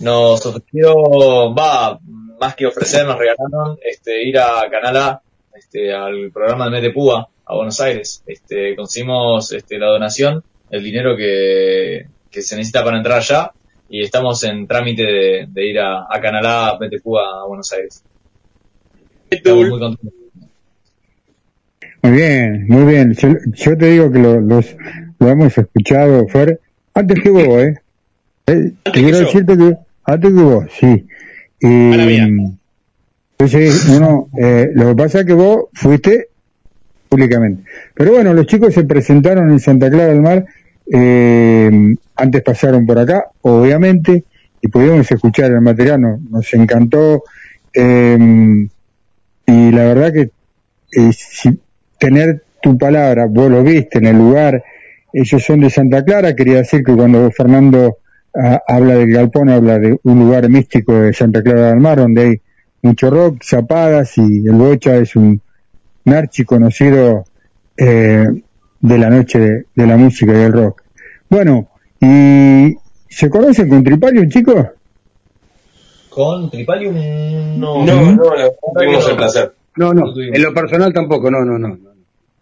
nos 0.00 0.44
ofreció, 0.44 1.54
va, 1.54 1.98
más 2.40 2.54
que 2.56 2.66
ofrecer, 2.66 3.06
nos 3.06 3.16
regalaron, 3.18 3.78
este, 3.82 4.22
ir 4.28 4.38
a 4.38 4.68
Canal 4.70 4.96
A, 4.96 5.22
este, 5.54 5.92
al 5.94 6.30
programa 6.32 6.64
de 6.66 6.70
Mete 6.72 6.90
Púa, 6.92 7.28
a 7.44 7.54
Buenos 7.54 7.80
Aires. 7.80 8.22
Este, 8.26 8.74
conseguimos, 8.74 9.52
este, 9.52 9.78
la 9.78 9.86
donación, 9.88 10.42
el 10.70 10.82
dinero 10.82 11.16
que, 11.16 12.06
que 12.30 12.42
se 12.42 12.56
necesita 12.56 12.82
para 12.84 12.96
entrar 12.98 13.18
allá, 13.18 13.52
y 13.88 14.02
estamos 14.02 14.42
en 14.42 14.66
trámite 14.66 15.02
de, 15.04 15.46
de 15.48 15.66
ir 15.70 15.78
a, 15.78 16.06
a 16.10 16.20
Canal 16.20 16.44
A, 16.46 16.76
Mete 16.80 17.00
Púa, 17.00 17.42
a 17.42 17.46
Buenos 17.46 17.72
Aires. 17.72 18.02
Estamos 19.30 19.68
muy 19.68 19.78
contentos. 19.78 20.25
Muy 22.06 22.18
bien, 22.18 22.66
muy 22.68 22.84
bien. 22.84 23.14
Yo, 23.14 23.30
yo 23.52 23.76
te 23.76 23.86
digo 23.86 24.12
que 24.12 24.20
lo, 24.20 24.40
los, 24.40 24.76
lo 25.18 25.28
hemos 25.28 25.58
escuchado, 25.58 26.28
Fer, 26.28 26.60
antes 26.94 27.20
que 27.20 27.30
vos, 27.30 27.48
¿eh? 27.48 27.74
Eh, 28.46 28.72
te 28.84 28.92
que 28.92 29.02
quiero 29.02 29.18
decirte 29.18 29.58
que 29.58 29.76
antes 30.04 30.32
que 30.32 30.40
vos, 30.40 30.66
sí. 30.78 31.04
Y, 31.58 32.46
entonces, 33.38 33.88
no, 33.88 34.00
no, 34.00 34.28
eh, 34.40 34.70
lo 34.72 34.90
que 34.90 34.94
pasa 34.94 35.20
es 35.20 35.26
que 35.26 35.32
vos 35.32 35.64
fuiste 35.72 36.28
públicamente. 37.08 37.64
Pero 37.92 38.12
bueno, 38.12 38.32
los 38.34 38.46
chicos 38.46 38.72
se 38.72 38.84
presentaron 38.84 39.50
en 39.50 39.58
Santa 39.58 39.90
Clara 39.90 40.12
del 40.12 40.22
Mar, 40.22 40.46
eh, 40.92 41.92
antes 42.14 42.42
pasaron 42.42 42.86
por 42.86 43.00
acá, 43.00 43.30
obviamente, 43.40 44.22
y 44.62 44.68
pudimos 44.68 45.10
escuchar 45.10 45.50
el 45.50 45.60
material, 45.60 46.00
nos, 46.00 46.20
nos 46.20 46.54
encantó, 46.54 47.24
eh, 47.74 48.68
y 49.48 49.70
la 49.72 49.84
verdad 49.84 50.12
que 50.12 50.30
eh, 50.92 51.10
si 51.12 51.58
tener 51.98 52.42
tu 52.62 52.76
palabra, 52.76 53.26
vos 53.26 53.50
lo 53.50 53.62
viste 53.62 53.98
en 53.98 54.06
el 54.06 54.16
lugar, 54.16 54.62
ellos 55.12 55.42
son 55.42 55.60
de 55.60 55.70
Santa 55.70 56.04
Clara, 56.04 56.34
quería 56.34 56.56
decir 56.56 56.82
que 56.84 56.94
cuando 56.94 57.30
Fernando 57.30 57.98
ah, 58.34 58.60
habla 58.66 58.94
del 58.94 59.10
galpón, 59.10 59.48
habla 59.48 59.78
de 59.78 59.98
un 60.02 60.18
lugar 60.18 60.48
místico 60.48 60.94
de 60.94 61.12
Santa 61.12 61.42
Clara 61.42 61.68
del 61.68 61.80
Mar, 61.80 61.98
donde 61.98 62.22
hay 62.22 62.40
mucho 62.82 63.10
rock, 63.10 63.42
zapadas, 63.42 64.18
y 64.18 64.46
el 64.46 64.52
Bocha 64.52 64.96
es 64.96 65.16
un, 65.16 65.40
un 66.04 66.12
archi 66.12 66.44
conocido 66.44 67.24
eh, 67.76 68.26
de 68.80 68.98
la 68.98 69.10
noche 69.10 69.38
de, 69.38 69.64
de 69.74 69.86
la 69.86 69.96
música 69.96 70.32
y 70.32 70.36
del 70.36 70.52
rock. 70.52 70.82
Bueno, 71.28 71.68
¿y 72.00 72.76
se 73.08 73.30
conocen 73.30 73.68
con 73.68 73.82
Tripalium, 73.82 74.28
chicos? 74.28 74.66
Con 76.10 76.50
Tripalium, 76.50 76.94
no. 77.58 77.84
No, 77.84 78.16
Tuvimos 78.74 79.04
no. 79.04 79.10
el 79.10 79.16
placer. 79.16 79.54
No, 79.76 79.92
no, 79.92 80.04
en 80.16 80.42
lo 80.42 80.54
personal 80.54 80.92
tampoco, 80.92 81.30
no, 81.30 81.44
no, 81.44 81.58
no. 81.58 81.78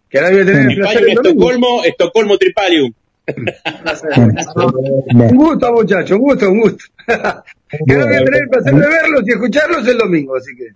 Que 0.09 0.19
ahora 0.19 0.31
voy 0.31 0.41
a 0.41 0.45
tener 0.45 0.71
el 0.71 0.75
placer. 0.75 1.09
Estocolmo, 1.09 1.83
Estocolmo 1.83 2.37
Tripalium. 2.37 2.93
Bueno, 3.35 5.31
Un 5.31 5.35
gusto, 5.35 5.73
muchachos, 5.73 6.11
un 6.11 6.19
gusto, 6.19 6.51
un 6.51 6.59
gusto. 6.61 6.85
que 7.07 7.93
ahora 7.93 8.05
voy 8.05 8.15
a 8.15 8.25
tener 8.25 8.41
el 8.43 8.49
placer 8.49 8.73
de 8.73 8.87
verlos 8.87 9.23
y 9.25 9.31
escucharlos 9.31 9.87
el 9.87 9.97
domingo, 9.97 10.35
así 10.35 10.55
que. 10.55 10.67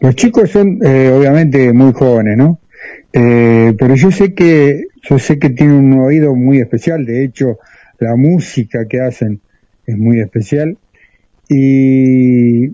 Los 0.00 0.14
chicos 0.16 0.50
son 0.50 0.78
eh, 0.84 1.10
obviamente 1.10 1.72
muy 1.72 1.92
jóvenes, 1.92 2.36
¿no? 2.36 2.60
Eh, 3.12 3.74
pero 3.78 3.94
yo 3.94 4.10
sé 4.10 4.34
que 4.34 4.84
yo 5.02 5.18
sé 5.18 5.38
que 5.38 5.50
tienen 5.50 5.76
un 5.76 6.00
oído 6.00 6.34
muy 6.34 6.58
especial. 6.58 7.04
De 7.04 7.24
hecho, 7.24 7.58
la 7.98 8.16
música 8.16 8.86
que 8.88 9.00
hacen 9.00 9.40
es 9.86 9.96
muy 9.96 10.20
especial. 10.20 10.76
Y 11.48 12.70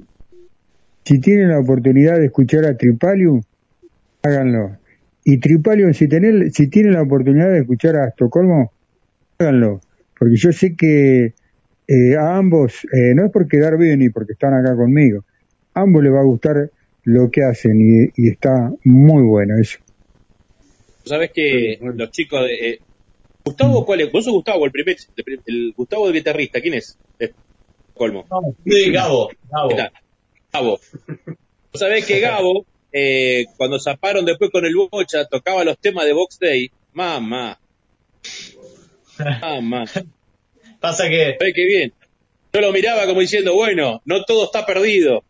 si 1.04 1.18
tienen 1.20 1.48
la 1.48 1.58
oportunidad 1.58 2.18
de 2.18 2.26
escuchar 2.26 2.64
a 2.64 2.76
Tripalium, 2.76 3.42
háganlo. 4.22 4.76
Y 5.24 5.38
Tripalium, 5.38 5.92
si 5.92 6.08
tienen 6.08 6.50
si 6.50 6.68
tienen 6.70 6.94
la 6.94 7.02
oportunidad 7.02 7.50
de 7.50 7.60
escuchar 7.60 7.96
a 7.96 8.08
Estocolmo, 8.08 8.72
háganlo. 9.38 9.80
Porque 10.18 10.36
yo 10.36 10.52
sé 10.52 10.74
que 10.76 11.34
eh, 11.86 12.16
a 12.18 12.36
ambos, 12.36 12.84
eh, 12.92 13.14
no 13.14 13.26
es 13.26 13.32
por 13.32 13.48
quedar 13.48 13.76
bien 13.78 13.98
ni 13.98 14.10
porque 14.10 14.32
están 14.32 14.54
acá 14.54 14.74
conmigo, 14.76 15.24
a 15.74 15.82
ambos 15.82 16.02
les 16.02 16.12
va 16.12 16.20
a 16.20 16.24
gustar 16.24 16.70
lo 17.04 17.30
que 17.30 17.42
hacen 17.42 17.72
y, 17.80 18.04
y 18.16 18.28
está 18.30 18.70
muy 18.84 19.22
bueno 19.22 19.58
eso. 19.58 19.78
Sabes 21.04 21.30
que 21.34 21.78
los 21.80 22.10
chicos 22.10 22.42
de. 22.44 22.70
eh, 22.70 22.78
Gustavo, 23.44 23.86
¿cuál 23.86 24.02
es? 24.02 24.12
¿Vos 24.12 24.24
sos 24.24 24.34
Gustavo, 24.34 24.66
el 24.66 24.70
primer. 24.70 24.96
el- 25.16 25.42
el 25.46 25.72
Gustavo 25.74 26.08
el 26.08 26.12
guitarrista, 26.14 26.60
¿quién 26.60 26.74
es? 26.74 26.98
De 27.18 27.32
Colmo. 27.94 28.26
Sí, 28.64 28.90
Gabo, 28.92 29.30
Gabo. 29.50 29.76
Gabo. 30.52 30.78
Vos 31.72 31.80
sabés 31.80 32.04
que 32.06 32.20
Gabo, 32.20 32.66
eh, 32.92 33.46
cuando 33.56 33.78
zaparon 33.78 34.24
después 34.24 34.50
con 34.50 34.64
el 34.64 34.74
Bocha, 34.74 35.24
tocaba 35.26 35.64
los 35.64 35.78
temas 35.78 36.04
de 36.06 36.12
Box 36.12 36.38
Day. 36.38 36.70
Mamá. 36.92 37.58
Mamá. 39.40 39.84
Pasa 40.80 41.08
que 41.08 41.36
¿Sabés 41.38 41.54
qué 41.54 41.64
bien? 41.66 41.92
Yo 42.52 42.60
lo 42.60 42.72
miraba 42.72 43.06
como 43.06 43.20
diciendo, 43.20 43.54
bueno, 43.54 44.00
no 44.04 44.24
todo 44.24 44.44
está 44.44 44.64
perdido. 44.66 45.22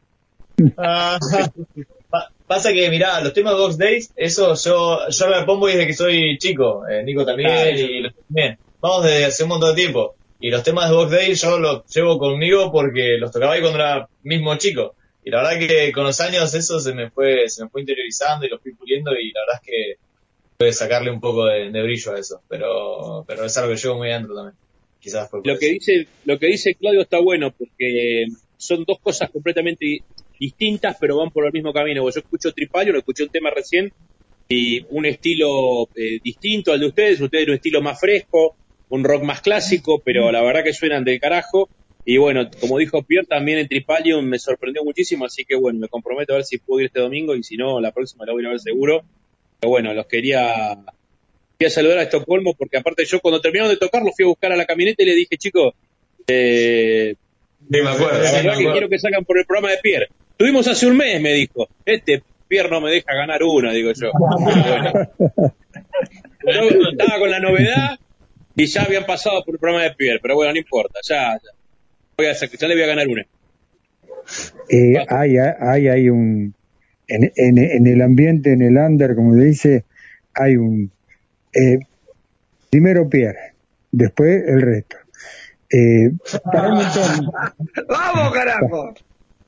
Ah, 0.77 1.19
pa- 2.11 2.31
Pasa 2.47 2.73
que, 2.73 2.89
mirá, 2.91 3.21
los 3.21 3.33
temas 3.33 3.55
de 3.55 3.61
Box 3.61 3.79
Days, 3.79 4.13
eso 4.17 4.55
yo, 4.55 5.09
yo 5.09 5.29
me 5.29 5.45
pongo 5.45 5.67
desde 5.69 5.87
que 5.87 5.95
soy 5.95 6.39
chico, 6.39 6.83
eh, 6.89 7.03
Nico 7.05 7.25
también 7.25 7.77
y 7.77 8.01
los 8.01 8.15
también. 8.27 8.59
Vamos 8.81 9.05
desde 9.05 9.25
hace 9.27 9.43
un 9.45 9.51
montón 9.51 9.75
de 9.75 9.83
tiempo. 9.83 10.15
Y 10.41 10.51
los 10.51 10.63
temas 10.63 10.89
de 10.89 10.97
Box 10.97 11.11
Days 11.11 11.43
yo 11.43 11.59
los 11.59 11.83
llevo 11.95 12.19
conmigo 12.19 12.73
porque 12.73 13.19
los 13.19 13.31
tocaba 13.31 13.53
ahí 13.53 13.61
cuando 13.61 13.79
era 13.79 14.09
mismo 14.23 14.55
chico. 14.57 14.95
Y 15.31 15.33
la 15.33 15.43
verdad 15.45 15.65
que 15.65 15.93
con 15.93 16.03
los 16.03 16.21
años 16.21 16.53
eso 16.55 16.81
se 16.81 16.93
me 16.93 17.09
fue, 17.09 17.49
se 17.49 17.63
me 17.63 17.71
fue 17.71 17.83
interiorizando 17.83 18.45
y 18.45 18.49
lo 18.49 18.59
fui 18.59 18.75
puliendo 18.75 19.13
y 19.13 19.31
la 19.31 19.43
verdad 19.43 19.61
es 19.63 19.71
que 19.71 19.95
puede 20.57 20.73
sacarle 20.73 21.13
un 21.13 21.21
poco 21.21 21.47
de, 21.47 21.71
brillo 21.71 22.15
a 22.15 22.19
eso. 22.19 22.43
Pero, 22.49 23.25
pero 23.29 23.45
es 23.45 23.57
algo 23.57 23.73
que 23.73 23.81
llevo 23.81 23.99
muy 23.99 24.11
adentro 24.11 24.35
también. 24.35 24.57
Quizás 24.99 25.31
lo 25.33 25.57
que 25.57 25.69
dice, 25.69 26.09
lo 26.25 26.37
que 26.37 26.47
dice 26.49 26.75
Claudio 26.75 27.03
está 27.03 27.21
bueno 27.21 27.53
porque 27.53 28.27
son 28.57 28.85
dos 28.85 28.99
cosas 28.99 29.31
completamente 29.31 30.03
distintas, 30.41 30.97
pero 31.01 31.19
van 31.19 31.31
por 31.31 31.47
el 31.47 31.53
mismo 31.53 31.73
camino. 31.73 32.03
Yo 32.11 32.21
escucho 32.21 32.53
Tripalio, 32.53 32.93
lo 32.93 32.99
escuché 32.99 33.23
un 33.23 33.31
tema 33.31 33.51
recién, 33.51 33.93
y 34.49 34.85
un 34.91 35.07
estilo 35.07 35.89
eh, 35.95 36.19
distinto 36.25 36.73
al 36.73 36.81
de 36.81 36.87
ustedes, 36.87 37.21
ustedes 37.21 37.47
un 37.47 37.55
estilo 37.55 37.81
más 37.83 38.01
fresco, 38.01 38.57
un 38.89 39.05
rock 39.05 39.23
más 39.23 39.43
clásico, 39.43 40.03
pero 40.05 40.33
la 40.33 40.43
verdad 40.43 40.65
que 40.65 40.73
suenan 40.73 41.05
del 41.05 41.21
carajo. 41.21 41.69
Y 42.05 42.17
bueno, 42.17 42.49
como 42.61 42.79
dijo 42.79 43.03
Pierre, 43.03 43.27
también 43.27 43.59
en 43.59 43.69
Tripalium 43.69 44.25
me 44.25 44.39
sorprendió 44.39 44.83
muchísimo, 44.85 45.27
así 45.27 45.45
que 45.45 45.55
bueno, 45.55 45.79
me 45.79 45.89
comprometo 45.89 46.33
a 46.33 46.37
ver 46.37 46.45
si 46.45 46.59
puedo 46.59 46.81
ir 46.81 46.87
este 46.87 47.01
domingo 47.01 47.37
y 47.37 47.43
si 47.43 47.57
no, 47.57 47.81
la 47.81 47.93
próxima 47.93 48.25
la 48.25 48.33
voy 48.33 48.45
a 48.47 48.51
ver 48.51 48.61
seguro. 48.61 49.03
Pero 49.61 49.71
bueno, 49.71 49.93
los 49.93 50.07
quería, 50.07 50.79
quería 51.59 51.71
saludar 51.71 51.99
a 51.99 52.03
Estocolmo 52.03 52.55
porque 52.55 52.79
aparte 52.79 53.05
yo 53.05 53.21
cuando 53.21 53.41
terminaron 53.41 53.71
de 53.71 53.77
tocar 53.77 54.03
los 54.03 54.15
fui 54.17 54.25
a 54.25 54.29
buscar 54.29 54.53
a 54.53 54.57
la 54.57 54.65
camioneta 54.65 55.03
y 55.03 55.07
le 55.07 55.15
dije, 55.15 55.37
chicos, 55.37 55.75
eh, 56.27 57.15
me 57.69 57.81
acuerdo, 57.81 58.23
la 58.23 58.33
verdad 58.33 58.59
que 58.59 58.73
quiero 58.73 58.89
que 58.89 58.99
salgan 58.99 59.25
por 59.25 59.39
el 59.39 59.45
programa 59.45 59.71
de 59.71 59.79
Pierre. 59.79 60.09
Tuvimos 60.37 60.67
hace 60.67 60.87
un 60.87 60.97
mes, 60.97 61.21
me 61.21 61.33
dijo. 61.35 61.69
Este 61.85 62.23
Pierre 62.49 62.69
no 62.69 62.81
me 62.81 62.91
deja 62.91 63.15
ganar 63.15 63.43
una, 63.45 63.73
digo 63.73 63.93
yo. 63.93 64.11
yo 66.45 66.91
estaba 66.91 67.19
con 67.19 67.31
la 67.31 67.39
novedad 67.39 67.99
y 68.57 68.67
ya 68.67 68.83
habían 68.83 69.07
pasado 69.07 69.45
por 69.45 69.55
el 69.55 69.61
programa 69.61 69.85
de 69.85 69.93
Pierre, 69.93 70.19
pero 70.21 70.35
bueno, 70.35 70.53
no 70.53 70.59
importa, 70.59 70.99
ya, 71.09 71.35
ya. 71.35 71.60
Voy 72.21 72.27
a, 72.27 72.35
ya 72.35 72.69
le 72.69 72.75
voy 72.75 72.83
a 72.83 72.87
ganar 72.87 73.09
una. 73.09 73.23
Eh, 74.69 74.95
hay, 75.09 75.39
hay, 75.39 75.89
hay 75.89 76.11
un, 76.11 76.55
en, 77.09 77.33
en, 77.35 77.57
en, 77.57 77.87
el 77.87 78.03
ambiente, 78.03 78.53
en 78.53 78.61
el 78.61 78.77
under, 78.77 79.15
como 79.15 79.35
le 79.35 79.45
dice, 79.47 79.85
hay 80.35 80.57
un, 80.57 80.93
eh, 81.55 81.79
primero 82.69 83.09
Pierre, 83.09 83.55
después 83.91 84.43
el 84.47 84.61
resto. 84.61 84.97
Eh, 85.71 86.11
para 86.45 86.69
un 86.69 86.75
montón. 86.75 87.33
¡Vamos, 87.89 88.35
carajo! 88.35 88.95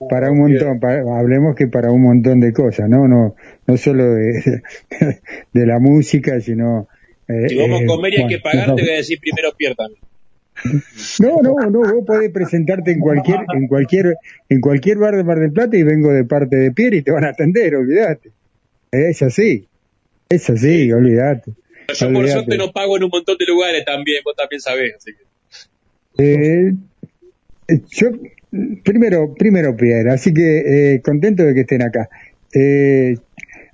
para 0.09 0.31
un 0.31 0.39
montón, 0.39 0.81
hablemos 1.13 1.55
que 1.55 1.67
para 1.67 1.93
un 1.93 2.03
montón 2.03 2.41
de 2.41 2.55
cosas, 2.55 2.89
¿no? 2.89 3.07
No, 3.07 3.37
no 3.67 3.77
solo 3.77 4.15
de, 4.15 4.63
de 5.53 5.67
la 5.67 5.79
música, 5.79 6.41
sino... 6.41 6.89
Eh, 7.29 7.51
si 7.51 7.57
vamos 7.57 7.83
a 7.83 7.87
comer 7.87 8.15
y 8.15 8.23
hay 8.23 8.29
que 8.29 8.39
pagar, 8.39 8.75
te 8.75 8.81
voy 8.81 8.91
a 8.91 8.97
decir 8.97 9.19
primero 9.21 9.53
pierdan. 9.59 9.91
No, 11.21 11.43
no, 11.43 11.55
no, 11.71 11.81
vos 11.81 12.05
podés 12.07 12.31
presentarte 12.31 12.93
en 12.93 13.01
cualquier, 13.01 13.41
en 13.55 13.67
cualquier, 13.67 14.17
en 14.49 14.61
cualquier 14.61 14.99
bar 14.99 15.17
de 15.17 15.25
Mar 15.25 15.39
del 15.39 15.53
Plata 15.53 15.77
y 15.77 15.83
vengo 15.83 16.13
de 16.13 16.25
parte 16.25 16.57
de 16.57 16.73
Pierre 16.73 16.99
y 16.99 17.03
te 17.03 17.11
van 17.11 17.25
a 17.25 17.31
atender, 17.31 17.75
olvídate. 17.75 18.31
Es 18.91 19.23
así, 19.23 19.67
es 20.29 20.51
así, 20.51 20.93
olvídate. 20.93 21.53
Yo 21.99 22.13
por 22.13 22.29
suerte 22.29 22.57
no 22.57 22.71
pago 22.71 22.97
en 22.97 23.05
un 23.05 23.11
montón 23.11 23.37
de 23.39 23.47
lugares 23.47 23.85
también, 23.85 24.23
vos 24.25 24.37
también 24.37 24.61
sabés, 24.61 24.95
así 24.95 25.13
que. 25.15 25.23
Eh, 26.19 26.73
yo 27.91 28.11
Primero, 28.85 29.35
primero 29.35 29.75
Pierre, 29.75 30.11
así 30.11 30.35
que 30.35 30.95
eh, 30.95 31.01
contento 31.01 31.43
de 31.43 31.55
que 31.55 31.61
estén 31.61 31.83
acá. 31.83 32.11
Eh, 32.53 33.17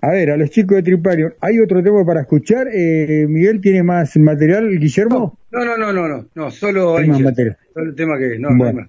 a 0.01 0.11
ver, 0.11 0.31
a 0.31 0.37
los 0.37 0.51
chicos 0.51 0.77
de 0.77 0.83
Tripario, 0.83 1.35
¿hay 1.41 1.59
otro 1.61 1.83
tema 1.83 2.05
para 2.05 2.21
escuchar? 2.21 2.69
Eh, 2.73 3.27
Miguel, 3.29 3.61
¿tiene 3.61 3.83
más 3.83 4.17
material, 4.17 4.79
Guillermo? 4.79 5.39
No, 5.51 5.65
no, 5.65 5.77
no, 5.77 5.93
no, 5.93 6.09
no, 6.09 6.27
no 6.35 6.51
solo 6.51 6.97
hay 6.97 7.09
más 7.09 7.21
material. 7.21 7.57
Solo 7.75 7.91
el 7.91 7.97
tema 7.97 8.19
que 8.19 8.39
no, 8.39 8.51
no, 8.51 8.65
hay 8.65 8.75
más, 8.75 8.89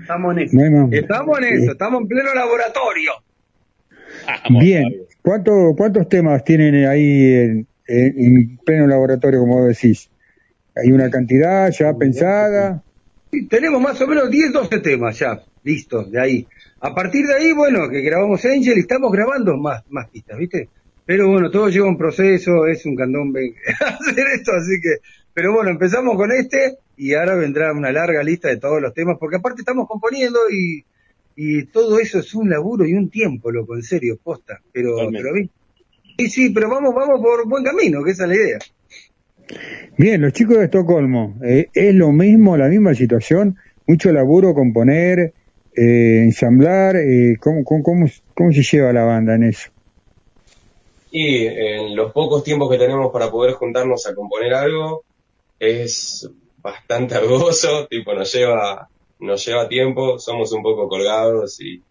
Estamos 0.00 0.36
en 0.36 0.42
eso. 0.42 0.88
estamos 0.92 1.38
en 1.38 1.44
eso, 1.44 1.72
estamos 1.72 2.02
en 2.02 2.08
pleno 2.08 2.34
laboratorio. 2.34 3.12
Bien, 4.60 4.84
¿Cuánto, 5.22 5.74
¿cuántos 5.76 6.08
temas 6.08 6.44
tienen 6.44 6.86
ahí 6.86 7.32
en, 7.34 7.66
en 7.88 8.58
pleno 8.64 8.86
laboratorio, 8.86 9.40
como 9.40 9.66
decís? 9.66 10.08
¿Hay 10.76 10.92
una 10.92 11.10
cantidad 11.10 11.68
ya 11.70 11.92
pensada? 11.94 12.82
tenemos 13.50 13.80
más 13.80 14.00
o 14.00 14.06
menos 14.06 14.30
10, 14.30 14.52
12 14.52 14.78
temas 14.80 15.18
ya, 15.18 15.40
listos, 15.66 16.10
de 16.10 16.20
ahí. 16.20 16.46
A 16.80 16.94
partir 16.94 17.26
de 17.26 17.34
ahí, 17.34 17.52
bueno, 17.52 17.88
que 17.90 18.00
grabamos 18.00 18.44
Angel 18.44 18.78
y 18.78 18.80
estamos 18.80 19.10
grabando 19.10 19.56
más, 19.56 19.82
más 19.90 20.08
pistas, 20.08 20.38
¿viste? 20.38 20.68
Pero 21.04 21.28
bueno, 21.28 21.50
todo 21.50 21.68
lleva 21.68 21.88
un 21.88 21.98
proceso, 21.98 22.66
es 22.66 22.86
un 22.86 22.96
candombe 22.96 23.54
hacer 23.80 24.26
esto, 24.34 24.52
así 24.52 24.80
que, 24.80 24.96
pero 25.34 25.52
bueno, 25.52 25.70
empezamos 25.70 26.16
con 26.16 26.30
este 26.32 26.78
y 26.96 27.14
ahora 27.14 27.34
vendrá 27.34 27.72
una 27.72 27.92
larga 27.92 28.22
lista 28.22 28.48
de 28.48 28.58
todos 28.58 28.80
los 28.80 28.94
temas, 28.94 29.16
porque 29.18 29.36
aparte 29.36 29.62
estamos 29.62 29.86
componiendo 29.88 30.38
y, 30.50 30.84
y 31.36 31.64
todo 31.66 31.98
eso 31.98 32.20
es 32.20 32.34
un 32.34 32.48
laburo 32.48 32.86
y 32.86 32.94
un 32.94 33.10
tiempo, 33.10 33.50
loco, 33.50 33.74
en 33.74 33.82
serio, 33.82 34.18
posta, 34.22 34.60
pero, 34.72 34.96
pero 35.10 35.34
sí, 36.16 36.28
sí, 36.28 36.50
pero 36.50 36.70
vamos, 36.70 36.94
vamos 36.94 37.20
por 37.20 37.48
buen 37.48 37.64
camino, 37.64 38.02
que 38.04 38.12
esa 38.12 38.24
es 38.24 38.28
la 38.28 38.34
idea. 38.34 38.58
Bien, 39.98 40.20
los 40.20 40.32
chicos 40.32 40.58
de 40.58 40.64
Estocolmo, 40.64 41.38
eh, 41.44 41.68
¿es 41.72 41.94
lo 41.94 42.12
mismo, 42.12 42.56
la 42.56 42.68
misma 42.68 42.94
situación? 42.94 43.56
Mucho 43.86 44.12
laburo, 44.12 44.54
componer, 44.54 45.32
eh, 45.76 46.22
ensamblar, 46.24 46.96
eh, 46.96 47.36
¿cómo, 47.40 47.64
cómo, 47.64 48.06
cómo, 48.34 48.52
se 48.52 48.62
lleva 48.62 48.92
la 48.92 49.04
banda 49.04 49.34
en 49.34 49.44
eso? 49.44 49.70
Y 51.10 51.46
en 51.46 51.94
los 51.94 52.12
pocos 52.12 52.42
tiempos 52.44 52.70
que 52.70 52.78
tenemos 52.78 53.12
para 53.12 53.30
poder 53.30 53.54
juntarnos 53.54 54.06
a 54.06 54.14
componer 54.14 54.54
algo, 54.54 55.04
es 55.58 56.28
bastante 56.58 57.14
arduoso, 57.14 57.86
tipo 57.90 58.14
nos 58.14 58.32
lleva, 58.32 58.88
nos 59.20 59.44
lleva 59.46 59.68
tiempo, 59.68 60.18
somos 60.18 60.52
un 60.52 60.62
poco 60.62 60.88
colgados 60.88 61.60
y, 61.60 61.82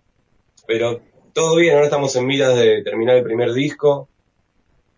pero 0.68 1.02
todo 1.34 1.58
bien, 1.58 1.74
ahora 1.74 1.86
estamos 1.86 2.16
en 2.16 2.26
miras 2.26 2.56
de 2.56 2.82
terminar 2.84 3.18
el 3.18 3.24
primer 3.24 3.54
disco, 3.54 4.10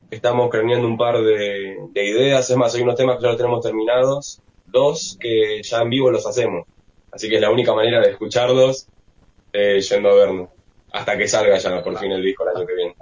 estamos 0.09 0.49
craneando 0.49 0.87
un 0.87 0.97
par 0.97 1.21
de, 1.21 1.89
ideas, 1.93 2.49
es 2.49 2.57
más, 2.57 2.75
hay 2.75 2.81
unos 2.81 2.95
temas 2.95 3.17
que 3.17 3.23
ya 3.23 3.29
los 3.29 3.37
tenemos 3.37 3.63
terminados, 3.63 4.41
dos 4.65 5.17
que 5.19 5.61
ya 5.63 5.81
en 5.81 5.89
vivo 5.89 6.11
los 6.11 6.25
hacemos, 6.25 6.67
así 7.11 7.29
que 7.29 7.35
es 7.35 7.41
la 7.41 7.51
única 7.51 7.73
manera 7.73 8.01
de 8.01 8.11
escucharlos 8.11 8.87
eh, 9.53 9.79
yendo 9.79 10.09
a 10.09 10.15
vernos, 10.15 10.49
hasta 10.91 11.17
que 11.17 11.27
salga 11.27 11.57
ya 11.57 11.83
por 11.83 11.97
fin 11.97 12.11
el 12.11 12.21
disco 12.21 12.43
el 12.43 12.57
año 12.57 12.67
que 12.67 12.75
viene. 12.75 12.95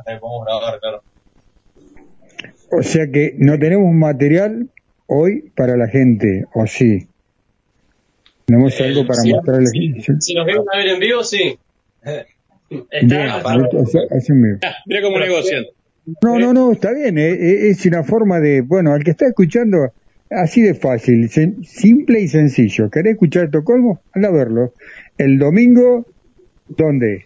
O 2.72 2.84
sea 2.84 3.08
que 3.12 3.36
no 3.38 3.58
tenemos 3.60 3.94
material 3.94 4.70
hoy 5.08 5.52
para 5.56 5.78
la 5.78 5.88
gente, 5.88 6.46
¿o 6.54 6.66
sí? 6.66 7.08
¿Tenemos 8.46 8.80
algo 8.80 9.06
para 9.08 9.22
mostrarles? 9.24 9.72
Si 10.20 10.34
nos 10.34 10.46
ven 10.46 10.58
a 10.72 10.78
ver 10.78 10.88
en 10.88 11.00
vivo, 11.00 11.24
sí. 11.24 11.58
Está, 12.90 13.42
Mira 14.86 15.02
cómo 15.02 15.20
negocian. 15.20 15.66
No, 16.22 16.40
no, 16.40 16.54
no, 16.54 16.72
está 16.72 16.94
bien, 16.94 17.18
eh, 17.18 17.30
eh, 17.30 17.70
es 17.70 17.86
una 17.86 18.04
forma 18.04 18.40
de, 18.40 18.62
bueno, 18.62 18.94
al 18.94 19.04
que 19.04 19.12
está 19.12 19.26
escuchando, 19.28 19.92
así 20.30 20.62
de 20.62 20.74
fácil, 20.74 21.30
simple 21.30 22.22
y 22.22 22.28
sencillo. 22.28 22.90
¿Querés 22.90 23.14
escuchar 23.14 23.46
Estocolmo? 23.46 24.02
Anda 24.14 24.30
a 24.30 24.32
verlo. 24.32 24.74
El 25.18 25.38
domingo, 25.38 26.06
¿dónde? 26.68 27.26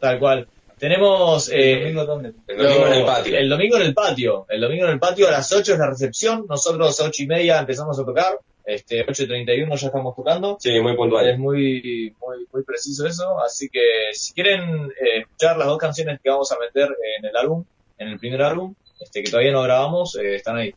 Tal 0.00 0.18
cual. 0.18 0.48
Tenemos 0.78 1.50
eh, 1.50 1.72
el 1.72 1.94
domingo 1.94 2.04
¿dónde? 2.04 2.32
El 2.46 2.58
domingo 2.58 2.86
en 2.86 2.92
el 2.92 3.04
patio. 3.04 3.38
El 3.38 3.48
domingo 3.48 3.76
en 3.76 3.82
el 3.82 3.94
patio. 3.94 4.46
El 4.48 4.60
domingo 4.60 4.84
en 4.84 4.90
el 4.90 4.98
patio 4.98 5.28
a 5.28 5.30
las 5.30 5.50
8 5.50 5.72
es 5.72 5.78
la 5.78 5.88
recepción. 5.88 6.44
Nosotros 6.48 7.00
a 7.00 7.04
8 7.04 7.22
y 7.22 7.26
media 7.26 7.58
empezamos 7.58 7.98
a 7.98 8.04
tocar. 8.04 8.38
Este, 8.64 9.04
8 9.08 9.22
y 9.22 9.26
31 9.26 9.74
ya 9.74 9.86
estamos 9.86 10.14
tocando. 10.14 10.58
Sí, 10.60 10.78
muy 10.80 10.94
puntual. 10.94 11.30
Es 11.30 11.38
muy, 11.38 12.14
muy, 12.20 12.46
muy 12.52 12.62
preciso 12.64 13.06
eso. 13.06 13.40
Así 13.40 13.70
que 13.70 13.80
si 14.12 14.34
quieren 14.34 14.90
escuchar 15.18 15.56
las 15.56 15.66
dos 15.66 15.78
canciones 15.78 16.20
que 16.22 16.28
vamos 16.28 16.52
a 16.52 16.58
meter 16.58 16.90
en 17.18 17.24
el 17.24 17.36
álbum, 17.36 17.64
en 17.96 18.08
el 18.08 18.18
primer 18.18 18.42
álbum, 18.42 18.74
este 19.00 19.22
que 19.22 19.30
todavía 19.30 19.52
no 19.52 19.62
grabamos, 19.62 20.16
eh, 20.16 20.36
están 20.36 20.56
ahí. 20.56 20.74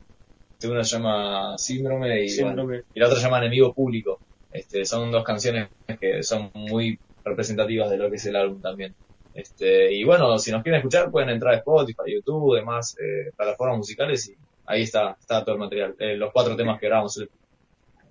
Una 0.68 0.84
se 0.84 0.98
llama 0.98 1.57
Síndrome 1.57 2.26
y, 2.26 2.27
y 2.27 2.99
la 2.99 3.06
otra 3.06 3.18
se 3.18 3.23
llama 3.23 3.40
Enemigo 3.40 3.73
Público. 3.73 4.19
Este, 4.52 4.84
son 4.84 5.11
dos 5.11 5.23
canciones 5.23 5.69
que 5.99 6.22
son 6.23 6.52
muy 6.53 6.99
representativas 7.23 7.90
de 7.90 7.98
lo 7.98 8.10
que 8.10 8.18
es 8.18 8.26
el 8.26 8.36
álbum 8.36 8.61
también. 8.61 8.94
Este, 9.34 9.94
y 9.94 10.03
bueno, 10.03 10.38
si 10.38 10.52
nos 10.52 10.64
quieren 10.64 10.80
escuchar 10.80 11.11
pueden 11.11 11.30
entrar 11.30 11.53
a 11.53 11.57
Spotify, 11.57 12.14
YouTube, 12.14 12.57
demás 12.57 12.98
eh, 12.99 13.31
plataformas 13.38 13.77
musicales 13.77 14.27
y 14.27 14.36
ahí 14.65 14.81
está, 14.81 15.15
está 15.19 15.44
todo 15.45 15.56
el 15.56 15.60
material, 15.60 15.95
eh, 15.99 16.18
los 16.18 16.34
cuatro 16.34 16.56
temas 16.56 16.80
que 16.80 16.88
grabamos. 16.88 17.23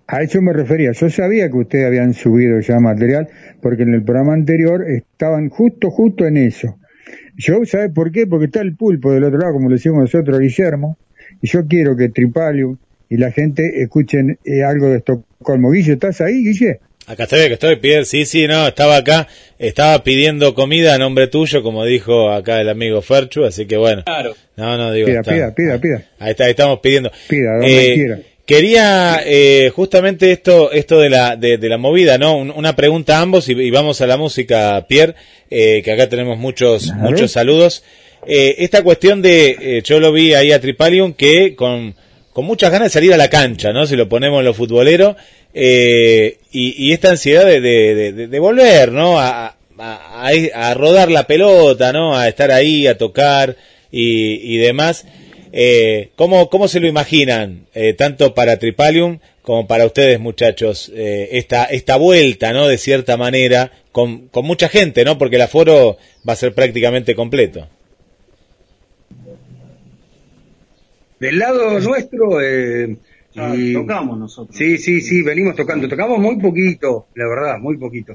A 0.07 0.23
eso 0.23 0.41
me 0.41 0.53
refería, 0.53 0.91
yo 0.91 1.09
sabía 1.09 1.49
que 1.49 1.57
ustedes 1.57 1.85
habían 1.85 2.13
subido 2.13 2.59
ya 2.61 2.79
material 2.79 3.27
porque 3.61 3.83
en 3.83 3.93
el 3.93 4.03
programa 4.03 4.33
anterior 4.33 4.83
estaban 4.89 5.49
justo, 5.49 5.91
justo 5.91 6.25
en 6.25 6.37
eso. 6.37 6.79
Yo, 7.35 7.63
¿sabes 7.65 7.91
por 7.93 8.11
qué? 8.11 8.25
Porque 8.25 8.45
está 8.45 8.61
el 8.61 8.75
pulpo 8.75 9.11
del 9.11 9.23
otro 9.23 9.37
lado, 9.37 9.53
como 9.53 9.69
lo 9.69 9.75
decimos 9.75 9.99
nosotros, 9.99 10.39
Guillermo, 10.39 10.97
yo 11.41 11.65
quiero 11.67 11.95
que 11.95 12.09
Tripalium 12.09 12.77
y 13.09 13.17
la 13.17 13.31
gente 13.31 13.81
escuchen 13.81 14.37
eh, 14.45 14.63
algo 14.63 14.89
de 14.89 14.97
Estocolmo. 14.97 15.71
Guille, 15.71 15.93
¿estás 15.93 16.21
ahí, 16.21 16.43
Guille? 16.43 16.79
Acá 17.07 17.23
estoy, 17.23 17.39
acá 17.41 17.53
estoy, 17.55 17.75
Pierre. 17.77 18.05
Sí, 18.05 18.25
sí, 18.25 18.47
no, 18.47 18.67
estaba 18.67 18.97
acá. 18.97 19.27
Estaba 19.57 20.03
pidiendo 20.03 20.53
comida 20.53 20.93
a 20.93 20.97
nombre 20.99 21.27
tuyo, 21.27 21.63
como 21.63 21.83
dijo 21.85 22.29
acá 22.31 22.61
el 22.61 22.69
amigo 22.69 23.01
Ferchu, 23.01 23.45
así 23.45 23.65
que 23.65 23.77
bueno. 23.77 24.03
Claro. 24.05 24.35
No, 24.57 24.77
no, 24.77 24.91
digo. 24.93 25.07
Pida, 25.07 25.21
está- 25.21 25.31
pida, 25.33 25.55
pida, 25.55 25.81
pida. 25.81 26.03
Ahí 26.19 26.31
está, 26.31 26.43
ahí 26.43 26.51
estamos 26.51 26.79
pidiendo. 26.81 27.11
Pida, 27.27 27.53
donde 27.57 27.91
Eh, 27.91 27.93
quiera. 27.95 28.19
Quería 28.45 29.21
eh, 29.25 29.71
justamente 29.75 30.31
esto, 30.31 30.71
esto 30.71 30.99
de 30.99 31.09
la, 31.09 31.35
de, 31.35 31.57
de 31.57 31.69
la 31.69 31.77
movida, 31.77 32.17
¿no? 32.17 32.35
Un- 32.37 32.51
una 32.51 32.75
pregunta 32.75 33.17
a 33.17 33.21
ambos 33.21 33.47
y, 33.49 33.53
y 33.53 33.71
vamos 33.71 34.01
a 34.01 34.07
la 34.07 34.17
música, 34.17 34.85
Pierre, 34.87 35.15
eh, 35.49 35.81
que 35.83 35.91
acá 35.91 36.09
tenemos 36.09 36.37
muchos, 36.37 36.91
muchos 36.95 37.31
saludos. 37.31 37.83
Eh, 38.25 38.55
esta 38.59 38.83
cuestión 38.83 39.21
de, 39.21 39.57
eh, 39.59 39.81
yo 39.83 39.99
lo 39.99 40.11
vi 40.11 40.33
ahí 40.33 40.51
a 40.51 40.59
Tripalium, 40.61 41.13
que 41.13 41.55
con, 41.55 41.95
muchas 42.35 42.71
ganas 42.71 42.85
de 42.85 42.93
salir 42.93 43.13
a 43.13 43.17
la 43.17 43.29
cancha, 43.29 43.73
¿no? 43.73 43.85
Si 43.85 43.97
lo 43.97 44.07
ponemos 44.07 44.39
en 44.39 44.45
lo 44.45 44.53
futbolero, 44.53 45.17
eh, 45.53 46.37
y, 46.51 46.85
y 46.87 46.93
esta 46.93 47.09
ansiedad 47.09 47.45
de, 47.45 47.59
de, 47.59 48.39
volver, 48.39 48.93
¿no? 48.93 49.19
A, 49.19 49.55
rodar 50.75 51.11
la 51.11 51.27
pelota, 51.27 51.91
¿no? 51.91 52.17
A 52.17 52.29
estar 52.29 52.51
ahí, 52.51 52.87
a 52.87 52.97
tocar 52.97 53.57
y, 53.91 54.55
y 54.55 54.57
demás. 54.57 55.05
Eh, 55.51 56.09
¿cómo, 56.15 56.49
¿Cómo 56.49 56.67
se 56.67 56.79
lo 56.79 56.87
imaginan, 56.87 57.65
eh, 57.73 57.93
tanto 57.93 58.33
para 58.33 58.59
Tripalium 58.59 59.19
como 59.41 59.65
para 59.65 59.85
ustedes, 59.85 60.19
muchachos, 60.19 60.91
eh, 60.95 61.29
esta, 61.31 61.65
esta 61.65 61.95
vuelta, 61.95 62.53
¿no? 62.53 62.67
De 62.67 62.77
cierta 62.77 63.17
manera, 63.17 63.71
con, 63.91 64.27
con 64.27 64.45
mucha 64.45 64.69
gente, 64.69 65.03
¿no? 65.03 65.17
Porque 65.17 65.37
el 65.37 65.41
aforo 65.41 65.97
va 66.27 66.33
a 66.33 66.35
ser 66.35 66.53
prácticamente 66.53 67.15
completo. 67.15 67.67
Del 71.19 71.37
lado 71.39 71.79
nuestro, 71.79 72.41
eh, 72.41 72.97
y- 73.33 73.73
tocamos 73.73 74.17
nosotros. 74.17 74.55
Sí, 74.55 74.77
sí, 74.77 75.01
sí, 75.01 75.21
venimos 75.21 75.55
tocando. 75.55 75.87
Tocamos 75.87 76.19
muy 76.19 76.39
poquito, 76.39 77.07
la 77.15 77.27
verdad, 77.27 77.59
muy 77.59 77.77
poquito. 77.77 78.13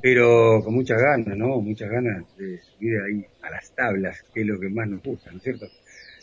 Pero 0.00 0.62
con 0.64 0.74
muchas 0.74 1.00
ganas, 1.00 1.36
¿no? 1.36 1.60
Muchas 1.60 1.90
ganas 1.90 2.24
de 2.36 2.58
subir 2.58 2.94
ahí 3.00 3.24
a 3.42 3.50
las 3.50 3.72
tablas, 3.74 4.24
que 4.32 4.42
es 4.42 4.46
lo 4.46 4.58
que 4.58 4.68
más 4.68 4.88
nos 4.88 5.02
gusta, 5.02 5.30
¿no 5.30 5.38
es 5.38 5.42
cierto? 5.42 5.66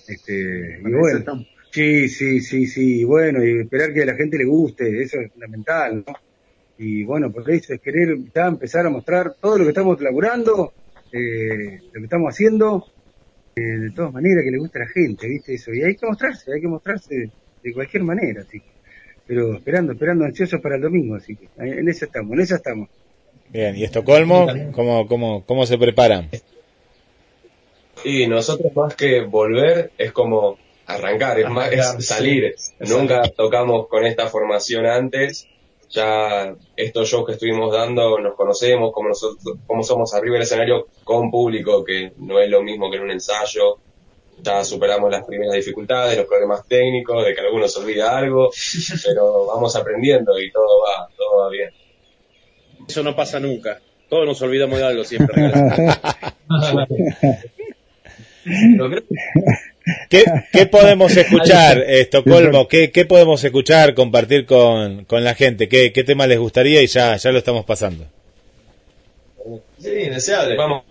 Este, 0.08 0.80
y 0.80 0.92
bueno, 0.92 1.26
sí, 1.72 2.08
sí, 2.08 2.40
sí, 2.40 2.68
sí, 2.68 3.04
bueno, 3.04 3.44
y 3.44 3.60
esperar 3.62 3.94
que 3.94 4.04
a 4.04 4.06
la 4.06 4.16
gente 4.16 4.38
le 4.38 4.46
guste, 4.46 5.02
eso 5.02 5.20
es 5.20 5.32
fundamental, 5.32 6.04
¿no? 6.08 6.14
Y 6.78 7.04
bueno, 7.04 7.32
por 7.32 7.50
eso 7.50 7.74
es 7.74 7.82
querer 7.82 8.18
ya 8.34 8.48
empezar 8.48 8.86
a 8.86 8.90
mostrar 8.90 9.36
todo 9.42 9.58
lo 9.58 9.64
que 9.64 9.70
estamos 9.72 10.00
laburando, 10.02 10.74
eh, 11.12 11.80
lo 11.92 12.00
que 12.00 12.04
estamos 12.06 12.34
haciendo, 12.34 12.86
eh, 13.56 13.62
de 13.62 13.92
todas 13.92 14.12
maneras 14.12 14.44
que 14.44 14.52
le 14.52 14.58
guste 14.58 14.80
a 14.80 14.84
la 14.84 14.90
gente, 14.90 15.28
¿viste? 15.28 15.54
Eso, 15.54 15.74
y 15.74 15.82
hay 15.82 15.96
que 15.96 16.06
mostrarse, 16.06 16.52
hay 16.54 16.62
que 16.62 16.68
mostrarse 16.68 17.30
de 17.64 17.74
cualquier 17.74 18.04
manera, 18.04 18.42
así 18.42 18.60
que, 18.60 18.70
pero 19.26 19.56
esperando, 19.56 19.94
esperando 19.94 20.26
ansiosos 20.26 20.60
para 20.62 20.76
el 20.76 20.82
domingo, 20.82 21.16
así 21.16 21.36
que 21.36 21.48
en 21.58 21.88
eso 21.88 22.06
estamos, 22.06 22.34
en 22.34 22.42
eso 22.42 22.56
estamos. 22.56 22.90
Bien, 23.50 23.76
¿y 23.76 23.84
Estocolmo? 23.84 24.48
¿Cómo, 24.74 25.08
cómo, 25.08 25.46
cómo 25.46 25.66
se 25.66 25.78
preparan? 25.78 26.30
Y 28.04 28.28
nosotros 28.28 28.76
más 28.76 28.96
que 28.96 29.22
volver 29.22 29.92
es 29.98 30.12
como 30.12 30.58
arrancar, 30.86 31.40
es 31.40 31.50
más 31.50 31.72
es 31.72 32.06
salir. 32.06 32.54
sí. 32.58 32.74
Nunca 32.80 33.22
tocamos 33.36 33.88
con 33.88 34.06
esta 34.06 34.28
formación 34.28 34.86
antes. 34.86 35.48
Ya 35.90 36.56
estos 36.76 37.10
shows 37.10 37.26
que 37.26 37.34
estuvimos 37.34 37.72
dando 37.74 38.20
nos 38.20 38.36
conocemos, 38.36 38.92
como 38.92 39.10
nosotros, 39.10 39.58
como 39.66 39.84
somos 39.84 40.14
arriba 40.14 40.34
del 40.34 40.44
escenario 40.44 40.88
con 41.04 41.32
público, 41.32 41.84
que 41.84 42.12
no 42.18 42.40
es 42.40 42.50
lo 42.50 42.62
mismo 42.62 42.90
que 42.90 42.98
en 42.98 43.04
un 43.04 43.12
ensayo. 43.12 43.78
Ya 44.42 44.64
superamos 44.66 45.10
las 45.10 45.26
primeras 45.26 45.56
dificultades, 45.56 46.18
los 46.18 46.28
problemas 46.28 46.68
técnicos, 46.68 47.26
de 47.26 47.34
que 47.34 47.42
alguno 47.42 47.68
se 47.68 47.80
olvida 47.80 48.18
algo, 48.18 48.50
pero 49.06 49.46
vamos 49.46 49.76
aprendiendo 49.76 50.38
y 50.38 50.52
todo 50.52 50.82
va, 50.82 51.08
todo 51.16 51.38
va 51.40 51.50
bien. 51.50 51.70
Eso 52.88 53.02
no 53.02 53.16
pasa 53.16 53.40
nunca. 53.40 53.80
Todos 54.10 54.26
nos 54.26 54.42
olvidamos 54.42 54.78
de 54.78 54.86
algo 54.86 55.04
siempre. 55.04 55.36
Pero 58.46 58.90
creo 58.90 59.02
que 59.08 59.16
¿Qué, 60.10 60.24
qué 60.52 60.66
podemos 60.66 61.16
escuchar, 61.18 61.80
Estocolmo? 61.88 62.68
¿Qué, 62.68 62.92
¿Qué 62.92 63.06
podemos 63.06 63.44
escuchar, 63.44 63.94
compartir 63.94 64.46
con, 64.46 65.06
con 65.06 65.24
la 65.24 65.36
gente? 65.36 65.68
¿Qué, 65.70 65.92
¿Qué 65.94 66.04
tema 66.04 66.26
les 66.28 66.40
gustaría? 66.40 66.82
Y 66.82 66.88
ya, 66.88 67.16
ya 67.18 67.32
lo 67.32 67.38
estamos 67.38 67.66
pasando. 67.66 68.06
Sí, 69.80 69.90
indeseable. 70.06 70.56
vamos 70.56 70.84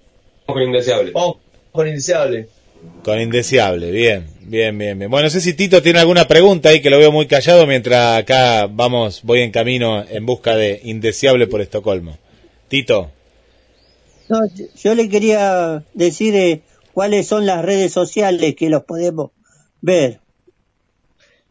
con 0.47 0.63
Indeseable. 0.63 1.11
Vamos 1.11 1.37
con 1.73 1.89
indeseable. 1.89 2.47
Con 3.03 3.19
Indeseable, 3.19 3.91
bien, 3.91 4.27
bien, 4.43 4.77
bien, 4.77 4.99
bien. 4.99 5.11
Bueno, 5.11 5.25
no 5.27 5.31
sé 5.31 5.41
si 5.41 5.55
Tito 5.55 5.83
tiene 5.83 6.01
alguna 6.01 6.29
pregunta 6.29 6.69
ahí, 6.69 6.83
que 6.83 6.91
lo 6.91 6.99
veo 6.99 7.11
muy 7.11 7.27
callado, 7.27 7.67
mientras 7.67 8.19
acá 8.19 8.67
vamos, 8.71 9.21
voy 9.23 9.41
en 9.41 9.51
camino 9.51 10.05
en 10.09 10.27
busca 10.27 10.55
de 10.55 10.81
Indeseable 10.85 11.47
por 11.47 11.63
Estocolmo. 11.63 12.19
Tito, 12.69 13.11
No, 14.29 14.41
yo- 14.55 14.67
yo 14.77 14.95
le 14.95 15.09
quería 15.09 15.83
decir 15.95 16.35
eh, 16.37 16.61
cuáles 16.95 17.27
son 17.27 17.45
las 17.45 17.65
redes 17.65 17.93
sociales 17.93 18.55
que 18.55 18.71
los 18.71 18.85
podemos 18.85 19.33
ver. 19.81 20.21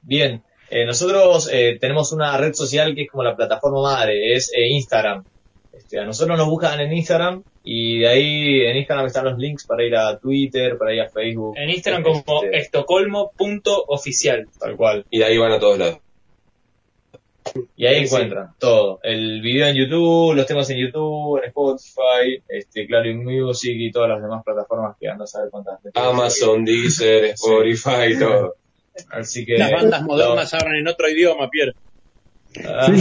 Bien, 0.01 0.41
eh, 0.69 0.85
nosotros 0.85 1.49
eh, 1.51 1.77
tenemos 1.79 2.13
una 2.13 2.35
red 2.37 2.53
social 2.53 2.95
que 2.95 3.03
es 3.03 3.11
como 3.11 3.23
la 3.23 3.35
plataforma 3.35 3.81
madre, 3.81 4.33
es 4.33 4.51
eh, 4.53 4.69
Instagram. 4.69 5.23
Este, 5.73 5.99
a 5.99 6.05
nosotros 6.05 6.37
nos 6.37 6.47
buscan 6.47 6.79
en 6.79 6.93
Instagram 6.93 7.43
y 7.63 7.99
de 7.99 8.07
ahí 8.07 8.61
en 8.61 8.77
Instagram 8.77 9.05
están 9.07 9.25
los 9.25 9.37
links 9.37 9.65
para 9.65 9.83
ir 9.83 9.95
a 9.95 10.17
Twitter, 10.17 10.77
para 10.77 10.93
ir 10.93 11.01
a 11.01 11.09
Facebook. 11.09 11.55
En 11.57 11.69
Instagram 11.69 12.03
como 12.03 12.23
Este, 12.43 12.57
estocolmo.oficial. 12.57 14.47
tal 14.59 14.77
cual. 14.77 15.05
Y 15.09 15.19
de 15.19 15.25
ahí 15.25 15.37
van 15.37 15.51
a 15.51 15.59
todos 15.59 15.77
lados. 15.77 15.97
Y 17.75 17.85
ahí 17.85 18.01
Sí, 18.01 18.07
sí. 18.07 18.15
encuentran 18.15 18.47
todo. 18.59 18.99
El 19.03 19.41
video 19.41 19.67
en 19.67 19.75
YouTube, 19.75 20.33
los 20.35 20.45
temas 20.45 20.69
en 20.69 20.77
YouTube, 20.77 21.37
en 21.39 21.45
Spotify, 21.45 22.43
este, 22.47 22.85
Claro 22.87 23.09
y 23.09 23.15
Music 23.15 23.71
y 23.75 23.91
todas 23.91 24.09
las 24.09 24.21
demás 24.21 24.43
plataformas 24.43 24.95
que 24.99 25.07
andan 25.07 25.23
a 25.23 25.27
saber 25.27 25.49
cuántas. 25.49 25.79
Amazon, 25.95 26.63
Deezer, 26.65 27.25
Spotify, 27.25 28.17
todo. 28.19 28.55
Así 29.11 29.45
que. 29.45 29.57
Las 29.57 29.71
bandas 29.71 30.03
modernas 30.03 30.53
hablan 30.53 30.75
en 30.75 30.87
otro 30.87 31.09
idioma, 31.09 31.49
Pierre. 31.49 31.73
Ah, 32.65 32.87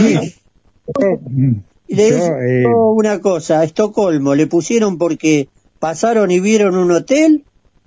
Y 1.87 1.95
le 1.95 2.09
Yo, 2.09 2.15
digo 2.15 2.37
eh, 2.39 2.65
una 2.95 3.21
cosa, 3.21 3.59
a 3.59 3.63
Estocolmo, 3.63 4.35
¿le 4.35 4.47
pusieron 4.47 4.97
porque 4.97 5.47
pasaron 5.79 6.31
y 6.31 6.39
vieron 6.39 6.75
un 6.75 6.91
hotel? 6.91 7.43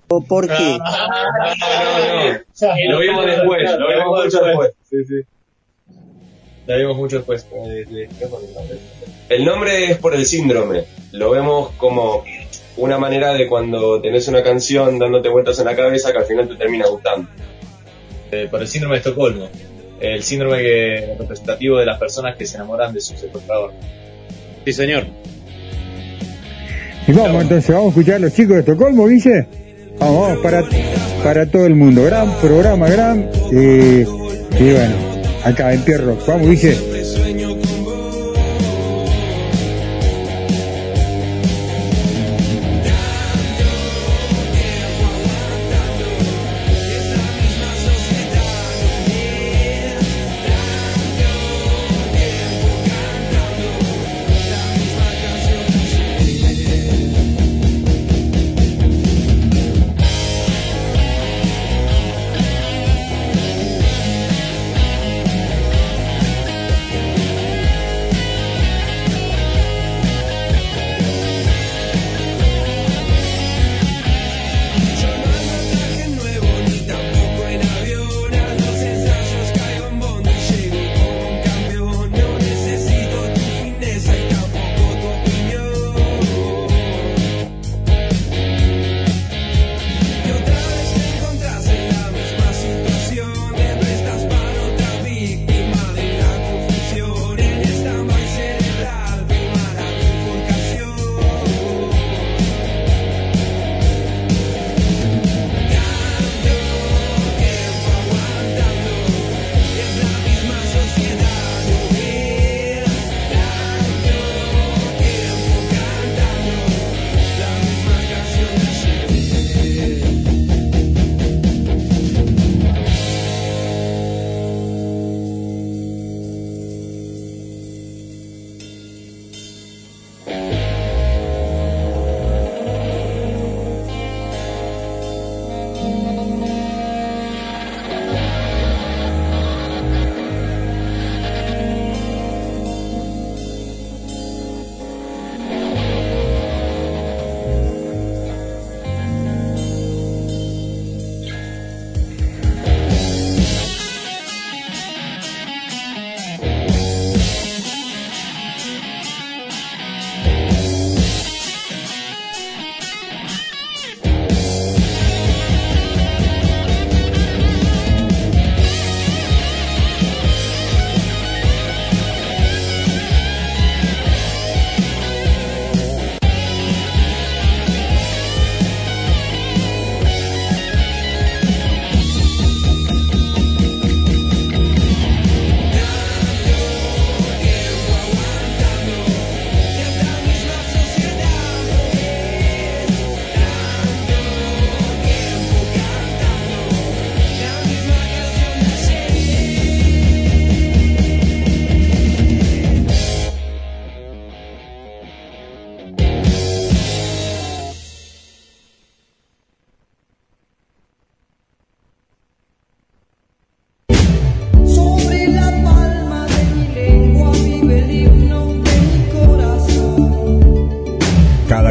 ¿O 0.08 0.22
por 0.24 0.46
qué? 0.46 0.78
Ah, 0.80 1.54
Lo 2.88 2.98
vimos 3.00 3.26
después, 3.26 3.78
lo 3.78 3.88
vimos 3.88 4.24
mucho 4.24 4.44
después. 4.44 4.72
Sí, 4.88 5.04
sí. 5.04 5.14
Lo 6.66 6.76
vimos 6.76 6.96
mucho 6.96 7.16
después. 7.18 7.46
El 9.28 9.44
nombre 9.44 9.90
es 9.90 9.98
por 9.98 10.14
el 10.14 10.26
síndrome. 10.26 10.84
Lo 11.12 11.30
vemos 11.30 11.70
como 11.76 12.24
una 12.76 12.98
manera 12.98 13.32
de 13.32 13.46
cuando 13.46 14.00
tenés 14.00 14.28
una 14.28 14.42
canción 14.42 14.98
dándote 14.98 15.28
vueltas 15.28 15.58
en 15.58 15.66
la 15.66 15.76
cabeza 15.76 16.12
que 16.12 16.18
al 16.18 16.24
final 16.24 16.48
te 16.48 16.56
termina 16.56 16.86
gustando. 16.86 17.28
Eh, 18.32 18.48
por 18.50 18.60
el 18.60 18.68
síndrome 18.68 18.96
de 18.96 18.98
Estocolmo. 18.98 19.48
El 20.00 20.22
síndrome 20.22 20.58
que, 20.58 21.16
representativo 21.18 21.78
de 21.78 21.86
las 21.86 21.98
personas 21.98 22.36
que 22.36 22.46
se 22.46 22.56
enamoran 22.56 22.92
de 22.92 23.00
su 23.00 23.16
secuestrador. 23.16 23.72
Sí, 24.64 24.72
señor. 24.72 25.06
Y 27.06 27.12
vamos 27.12 27.42
entonces, 27.42 27.70
vamos 27.70 27.86
a 27.86 27.88
escuchar 27.90 28.16
a 28.16 28.18
los 28.18 28.34
chicos 28.34 28.54
de 28.54 28.60
Estocolmo, 28.60 29.06
dice. 29.06 29.46
Vamos, 29.98 30.28
vamos, 30.28 30.38
para, 30.42 30.64
para 31.22 31.46
todo 31.46 31.64
el 31.64 31.76
mundo. 31.76 32.02
Gran 32.02 32.30
programa, 32.40 32.88
gran. 32.88 33.30
eh, 33.52 34.04
y 34.58 34.72
bueno, 34.72 35.15
acá 35.46 35.72
en 35.72 35.82
Pierro. 35.82 36.18
Vamos, 36.26 36.48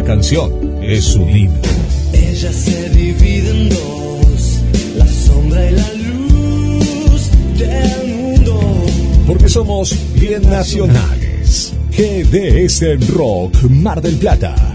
dice. 0.02 0.08
canción 0.08 0.84
es 0.84 1.16
un 1.16 1.30
himno. 1.30 1.60
Ella 2.14 2.52
se 2.52 2.90
divide 2.90 3.50
en 3.50 3.70
dos, 3.70 4.62
la 4.98 5.08
sombra 5.08 5.70
y 5.70 5.76
la 5.76 5.94
luz 5.94 7.32
del 7.58 8.08
mundo. 8.08 8.86
Porque 9.28 9.50
somos 9.50 9.96
bien 10.20 10.50
nacionales. 10.50 11.74
GDS 11.92 13.10
Rock 13.14 13.64
Mar 13.70 14.02
del 14.02 14.16
Plata. 14.16 14.75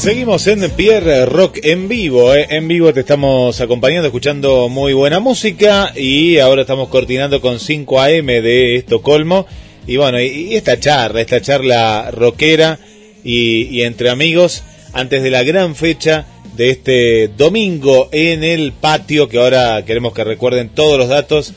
Seguimos 0.00 0.46
en 0.46 0.70
Pierre 0.70 1.26
Rock 1.26 1.58
en 1.62 1.86
vivo. 1.86 2.34
¿eh? 2.34 2.46
En 2.48 2.68
vivo 2.68 2.90
te 2.94 3.00
estamos 3.00 3.60
acompañando, 3.60 4.06
escuchando 4.06 4.70
muy 4.70 4.94
buena 4.94 5.20
música. 5.20 5.92
Y 5.94 6.38
ahora 6.38 6.62
estamos 6.62 6.88
coordinando 6.88 7.42
con 7.42 7.60
5 7.60 8.00
AM 8.00 8.26
de 8.26 8.76
Estocolmo. 8.76 9.46
Y 9.86 9.98
bueno, 9.98 10.18
y, 10.18 10.54
esta 10.54 10.80
charla, 10.80 11.20
esta 11.20 11.42
charla 11.42 12.10
rockera 12.12 12.78
y, 13.22 13.64
y 13.64 13.82
entre 13.82 14.08
amigos 14.08 14.62
antes 14.94 15.22
de 15.22 15.30
la 15.30 15.42
gran 15.42 15.76
fecha 15.76 16.24
de 16.56 16.70
este 16.70 17.28
domingo 17.28 18.08
en 18.10 18.42
el 18.42 18.72
patio. 18.72 19.28
Que 19.28 19.36
ahora 19.36 19.84
queremos 19.84 20.14
que 20.14 20.24
recuerden 20.24 20.70
todos 20.70 20.96
los 20.96 21.08
datos 21.08 21.52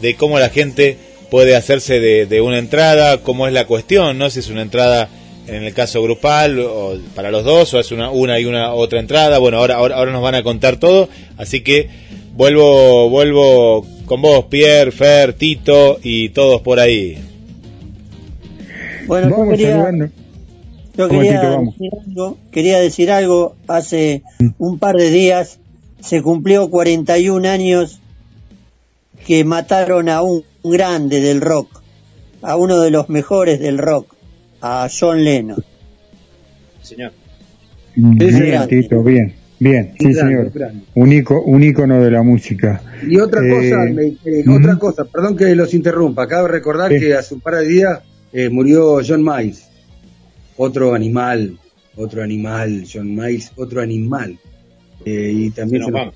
de 0.00 0.14
cómo 0.14 0.38
la 0.38 0.50
gente 0.50 0.96
puede 1.32 1.56
hacerse 1.56 1.98
de, 1.98 2.26
de 2.26 2.40
una 2.42 2.58
entrada, 2.58 3.22
cómo 3.22 3.48
es 3.48 3.52
la 3.52 3.66
cuestión, 3.66 4.18
¿no? 4.18 4.30
Si 4.30 4.38
es 4.38 4.48
una 4.50 4.62
entrada 4.62 5.10
en 5.48 5.64
el 5.64 5.74
caso 5.74 6.02
grupal 6.02 6.58
o 6.60 6.98
para 7.14 7.30
los 7.30 7.44
dos 7.44 7.72
o 7.74 7.80
es 7.80 7.90
una, 7.90 8.10
una 8.10 8.38
y 8.38 8.44
una 8.44 8.72
otra 8.72 9.00
entrada. 9.00 9.38
Bueno, 9.38 9.58
ahora, 9.58 9.76
ahora, 9.76 9.96
ahora 9.96 10.12
nos 10.12 10.22
van 10.22 10.34
a 10.34 10.42
contar 10.42 10.76
todo, 10.76 11.08
así 11.36 11.62
que 11.62 11.88
vuelvo, 12.34 13.08
vuelvo 13.08 13.86
con 14.04 14.22
vos, 14.22 14.44
Pierre, 14.46 14.92
Fer, 14.92 15.32
Tito 15.32 15.98
y 16.02 16.28
todos 16.30 16.60
por 16.62 16.78
ahí. 16.80 17.18
Bueno, 19.06 19.30
yo 19.30 19.50
quería, 19.50 19.70
saludando. 19.72 20.06
yo 20.96 21.08
Vamos, 21.08 21.22
quería 21.22 21.40
Tito, 21.40 21.50
vamos. 21.50 21.78
decir 21.78 21.92
algo, 22.06 22.38
quería 22.50 22.78
decir 22.78 23.10
algo, 23.10 23.56
hace 23.66 24.22
un 24.58 24.78
par 24.78 24.96
de 24.96 25.10
días 25.10 25.58
se 26.00 26.22
cumplió 26.22 26.68
41 26.70 27.48
años 27.48 28.00
que 29.26 29.44
mataron 29.44 30.08
a 30.08 30.22
un 30.22 30.44
grande 30.62 31.20
del 31.20 31.40
rock, 31.40 31.82
a 32.42 32.56
uno 32.56 32.80
de 32.80 32.90
los 32.90 33.08
mejores 33.08 33.60
del 33.60 33.78
rock, 33.78 34.14
a 34.60 34.88
John 34.88 35.22
Lennon. 35.24 35.62
Señor. 36.82 37.12
Bien, 37.94 38.38
grande. 38.38 38.82
Tito, 38.82 39.02
bien, 39.02 39.34
bien, 39.58 39.92
sí, 39.98 40.12
Grande, 40.12 40.20
señor. 40.20 40.50
grande. 40.52 40.84
Un, 40.94 41.10
ico- 41.12 41.42
un 41.44 41.62
ícono 41.62 42.00
de 42.02 42.10
la 42.10 42.22
música. 42.22 42.80
Y 43.06 43.18
otra 43.18 43.40
Eh, 43.44 43.50
cosa, 43.50 43.84
me- 43.92 44.16
eh, 44.24 44.44
otra 44.48 44.76
cosa, 44.78 45.04
perdón 45.04 45.36
que 45.36 45.54
los 45.54 45.74
interrumpa, 45.74 46.24
acabo 46.24 46.46
de 46.46 46.52
recordar 46.52 46.90
que 46.96 47.14
hace 47.14 47.34
un 47.34 47.40
par 47.40 47.56
de 47.56 47.66
días 47.66 48.00
eh, 48.32 48.48
murió 48.48 48.98
John 49.06 49.24
Miles, 49.24 49.66
otro 50.56 50.94
animal, 50.94 51.58
otro 51.96 52.22
animal, 52.22 52.84
John 52.92 53.14
Miles, 53.14 53.50
otro 53.56 53.80
animal. 53.80 54.38
Eh, 55.04 55.32
y 55.34 55.50
también 55.50 55.82
Se 55.82 55.86
se 55.86 55.92
nos 55.92 56.04
nos, 56.06 56.14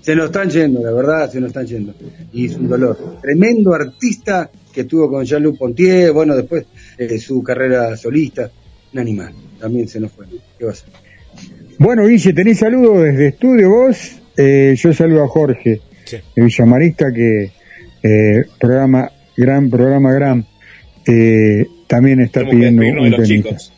se 0.00 0.16
nos 0.16 0.24
están 0.26 0.50
yendo, 0.50 0.82
la 0.82 0.92
verdad, 0.92 1.30
se 1.30 1.40
nos 1.40 1.48
están 1.48 1.66
yendo. 1.66 1.94
Y 2.32 2.46
es 2.46 2.56
un 2.56 2.68
dolor. 2.68 3.18
Tremendo 3.20 3.74
artista 3.74 4.50
que 4.72 4.84
tuvo 4.84 5.10
con 5.10 5.24
Jean-Luc 5.24 5.58
Pontier, 5.58 6.12
bueno, 6.12 6.34
después 6.36 6.64
eh, 7.06 7.18
su 7.18 7.42
carrera 7.42 7.96
solista, 7.96 8.50
un 8.92 8.98
animal, 8.98 9.32
también 9.60 9.88
se 9.88 10.00
nos 10.00 10.12
fue. 10.12 10.26
¿Qué 10.58 10.64
va 10.64 10.72
a 10.72 10.74
ser? 10.74 10.88
Bueno, 11.78 12.06
Guille, 12.06 12.32
tenés 12.32 12.58
saludos 12.58 13.02
desde 13.04 13.28
estudio 13.28 13.70
vos. 13.70 13.96
Eh, 14.36 14.74
yo 14.76 14.92
saludo 14.92 15.24
a 15.24 15.28
Jorge, 15.28 15.80
de 16.10 16.42
Villamarista, 16.42 17.12
que 17.12 17.50
eh, 18.02 18.44
programa, 18.58 19.10
gran 19.36 19.68
programa, 19.70 20.12
gran. 20.12 20.46
eh, 21.06 21.66
también 21.86 22.20
está 22.20 22.40
Tenemos 22.40 22.54
pidiendo 22.56 22.82
un 22.82 23.04
de 23.04 23.10
los 23.16 23.28
temita. 23.28 23.48
chicos. 23.50 23.72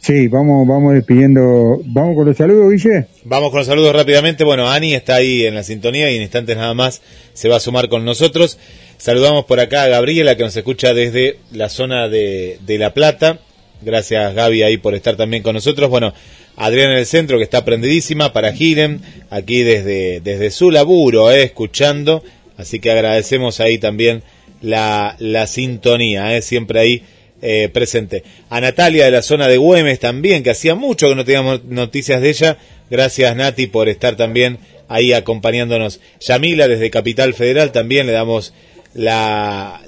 Sí, 0.00 0.28
vamos, 0.28 0.68
vamos 0.68 0.92
despidiendo. 0.92 1.80
Vamos 1.86 2.14
con 2.16 2.26
los 2.26 2.36
saludos, 2.36 2.70
Guille. 2.72 3.06
Vamos 3.24 3.50
con 3.50 3.58
los 3.60 3.66
saludos 3.66 3.94
rápidamente. 3.94 4.44
Bueno, 4.44 4.68
Ani 4.68 4.92
está 4.94 5.14
ahí 5.14 5.46
en 5.46 5.54
la 5.54 5.62
sintonía 5.62 6.10
y 6.10 6.16
en 6.16 6.22
instantes 6.22 6.56
nada 6.58 6.74
más 6.74 7.00
se 7.32 7.48
va 7.48 7.56
a 7.56 7.60
sumar 7.60 7.88
con 7.88 8.04
nosotros. 8.04 8.58
Saludamos 9.04 9.44
por 9.44 9.60
acá 9.60 9.82
a 9.82 9.88
Gabriela 9.88 10.34
que 10.34 10.44
nos 10.44 10.56
escucha 10.56 10.94
desde 10.94 11.36
la 11.52 11.68
zona 11.68 12.08
de, 12.08 12.58
de 12.64 12.78
La 12.78 12.94
Plata. 12.94 13.38
Gracias 13.82 14.34
Gaby 14.34 14.62
ahí 14.62 14.78
por 14.78 14.94
estar 14.94 15.14
también 15.14 15.42
con 15.42 15.52
nosotros. 15.52 15.90
Bueno, 15.90 16.14
Adriana 16.56 16.94
en 16.94 17.00
el 17.00 17.04
centro 17.04 17.36
que 17.36 17.44
está 17.44 17.66
prendidísima 17.66 18.32
para 18.32 18.54
Giren, 18.54 19.02
aquí 19.28 19.62
desde, 19.62 20.20
desde 20.20 20.50
su 20.50 20.70
laburo, 20.70 21.30
eh, 21.30 21.42
escuchando. 21.42 22.24
Así 22.56 22.78
que 22.78 22.92
agradecemos 22.92 23.60
ahí 23.60 23.76
también 23.76 24.22
la, 24.62 25.16
la 25.18 25.46
sintonía, 25.48 26.34
eh, 26.34 26.40
siempre 26.40 26.80
ahí 26.80 27.02
eh, 27.42 27.68
presente. 27.70 28.24
A 28.48 28.58
Natalia 28.62 29.04
de 29.04 29.10
la 29.10 29.20
zona 29.20 29.48
de 29.48 29.58
Güemes 29.58 30.00
también, 30.00 30.42
que 30.42 30.48
hacía 30.48 30.74
mucho 30.74 31.10
que 31.10 31.14
no 31.14 31.26
teníamos 31.26 31.62
noticias 31.64 32.22
de 32.22 32.30
ella. 32.30 32.56
Gracias 32.88 33.36
Nati 33.36 33.66
por 33.66 33.90
estar 33.90 34.16
también 34.16 34.60
ahí 34.88 35.12
acompañándonos. 35.12 36.00
Yamila 36.20 36.68
desde 36.68 36.88
Capital 36.88 37.34
Federal 37.34 37.70
también 37.70 38.06
le 38.06 38.14
damos 38.14 38.54
la, 38.94 39.80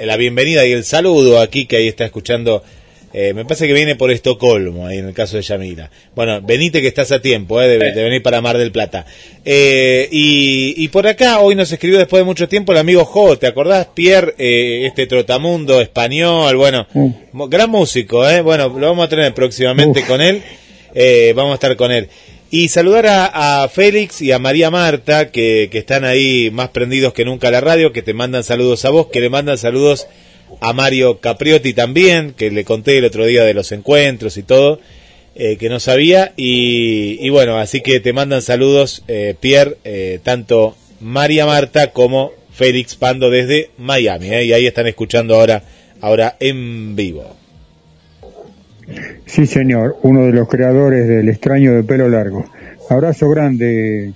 la 0.00 0.16
bienvenida 0.16 0.64
y 0.66 0.72
el 0.72 0.84
saludo 0.84 1.40
aquí 1.40 1.66
que 1.66 1.76
ahí 1.76 1.88
está 1.88 2.04
escuchando 2.04 2.62
Eh, 3.14 3.34
me 3.34 3.44
parece 3.44 3.66
que 3.66 3.74
viene 3.74 3.94
por 3.94 4.10
Estocolmo, 4.10 4.86
ahí 4.86 4.96
en 4.96 5.08
el 5.08 5.12
caso 5.12 5.36
de 5.36 5.42
Yamila. 5.42 5.90
Bueno, 6.14 6.40
venite 6.40 6.80
que 6.80 6.88
estás 6.88 7.12
a 7.12 7.20
tiempo 7.20 7.60
eh, 7.60 7.68
de, 7.68 7.92
de 7.92 8.02
venir 8.04 8.22
para 8.22 8.40
Mar 8.40 8.56
del 8.56 8.72
Plata. 8.72 9.04
Eh, 9.44 10.08
y, 10.10 10.72
y 10.82 10.88
por 10.88 11.06
acá 11.06 11.40
hoy 11.40 11.54
nos 11.54 11.70
escribió 11.70 11.98
después 11.98 12.20
de 12.22 12.24
mucho 12.24 12.48
tiempo 12.48 12.72
el 12.72 12.78
amigo 12.78 13.04
Jo, 13.04 13.36
¿te 13.36 13.46
acordás, 13.46 13.88
Pierre? 13.92 14.34
Eh, 14.38 14.86
este 14.86 15.06
trotamundo 15.06 15.82
español, 15.82 16.56
bueno, 16.56 16.86
mo- 17.32 17.48
gran 17.50 17.68
músico, 17.68 18.26
¿eh? 18.26 18.40
Bueno, 18.40 18.70
lo 18.70 18.86
vamos 18.86 19.04
a 19.04 19.08
tener 19.10 19.34
próximamente 19.34 20.06
con 20.06 20.22
él. 20.22 20.40
Eh, 20.94 21.34
vamos 21.36 21.50
a 21.52 21.54
estar 21.56 21.76
con 21.76 21.92
él. 21.92 22.08
Y 22.54 22.68
saludar 22.68 23.06
a, 23.06 23.62
a 23.62 23.68
Félix 23.70 24.20
y 24.20 24.30
a 24.30 24.38
María 24.38 24.70
Marta, 24.70 25.30
que, 25.30 25.70
están 25.72 26.04
ahí 26.04 26.50
más 26.52 26.68
prendidos 26.68 27.14
que 27.14 27.24
nunca 27.24 27.48
a 27.48 27.50
la 27.50 27.62
radio, 27.62 27.94
que 27.94 28.02
te 28.02 28.12
mandan 28.12 28.44
saludos 28.44 28.84
a 28.84 28.90
vos, 28.90 29.06
que 29.06 29.22
le 29.22 29.30
mandan 29.30 29.56
saludos 29.56 30.06
a 30.60 30.74
Mario 30.74 31.18
Capriotti 31.18 31.72
también, 31.72 32.34
que 32.34 32.50
le 32.50 32.64
conté 32.64 32.98
el 32.98 33.06
otro 33.06 33.24
día 33.24 33.42
de 33.44 33.54
los 33.54 33.72
encuentros 33.72 34.36
y 34.36 34.42
todo, 34.42 34.80
eh, 35.34 35.56
que 35.56 35.70
no 35.70 35.80
sabía. 35.80 36.34
Y, 36.36 37.16
y 37.26 37.30
bueno, 37.30 37.56
así 37.56 37.80
que 37.80 38.00
te 38.00 38.12
mandan 38.12 38.42
saludos, 38.42 39.02
eh, 39.08 39.34
Pierre, 39.40 39.78
eh, 39.84 40.20
tanto 40.22 40.76
María 41.00 41.46
Marta 41.46 41.92
como 41.92 42.32
Félix 42.52 42.96
Pando 42.96 43.30
desde 43.30 43.70
Miami. 43.78 44.28
eh, 44.28 44.44
y 44.44 44.52
ahí 44.52 44.66
están 44.66 44.86
escuchando 44.86 45.36
ahora, 45.36 45.62
ahora 46.02 46.36
en 46.38 46.94
vivo. 46.96 47.34
Sí, 49.26 49.46
señor, 49.46 49.96
uno 50.02 50.26
de 50.26 50.32
los 50.32 50.48
creadores 50.48 51.06
del 51.08 51.28
extraño 51.28 51.72
de 51.72 51.82
pelo 51.82 52.08
largo. 52.08 52.44
Abrazo 52.90 53.28
grande 53.30 54.12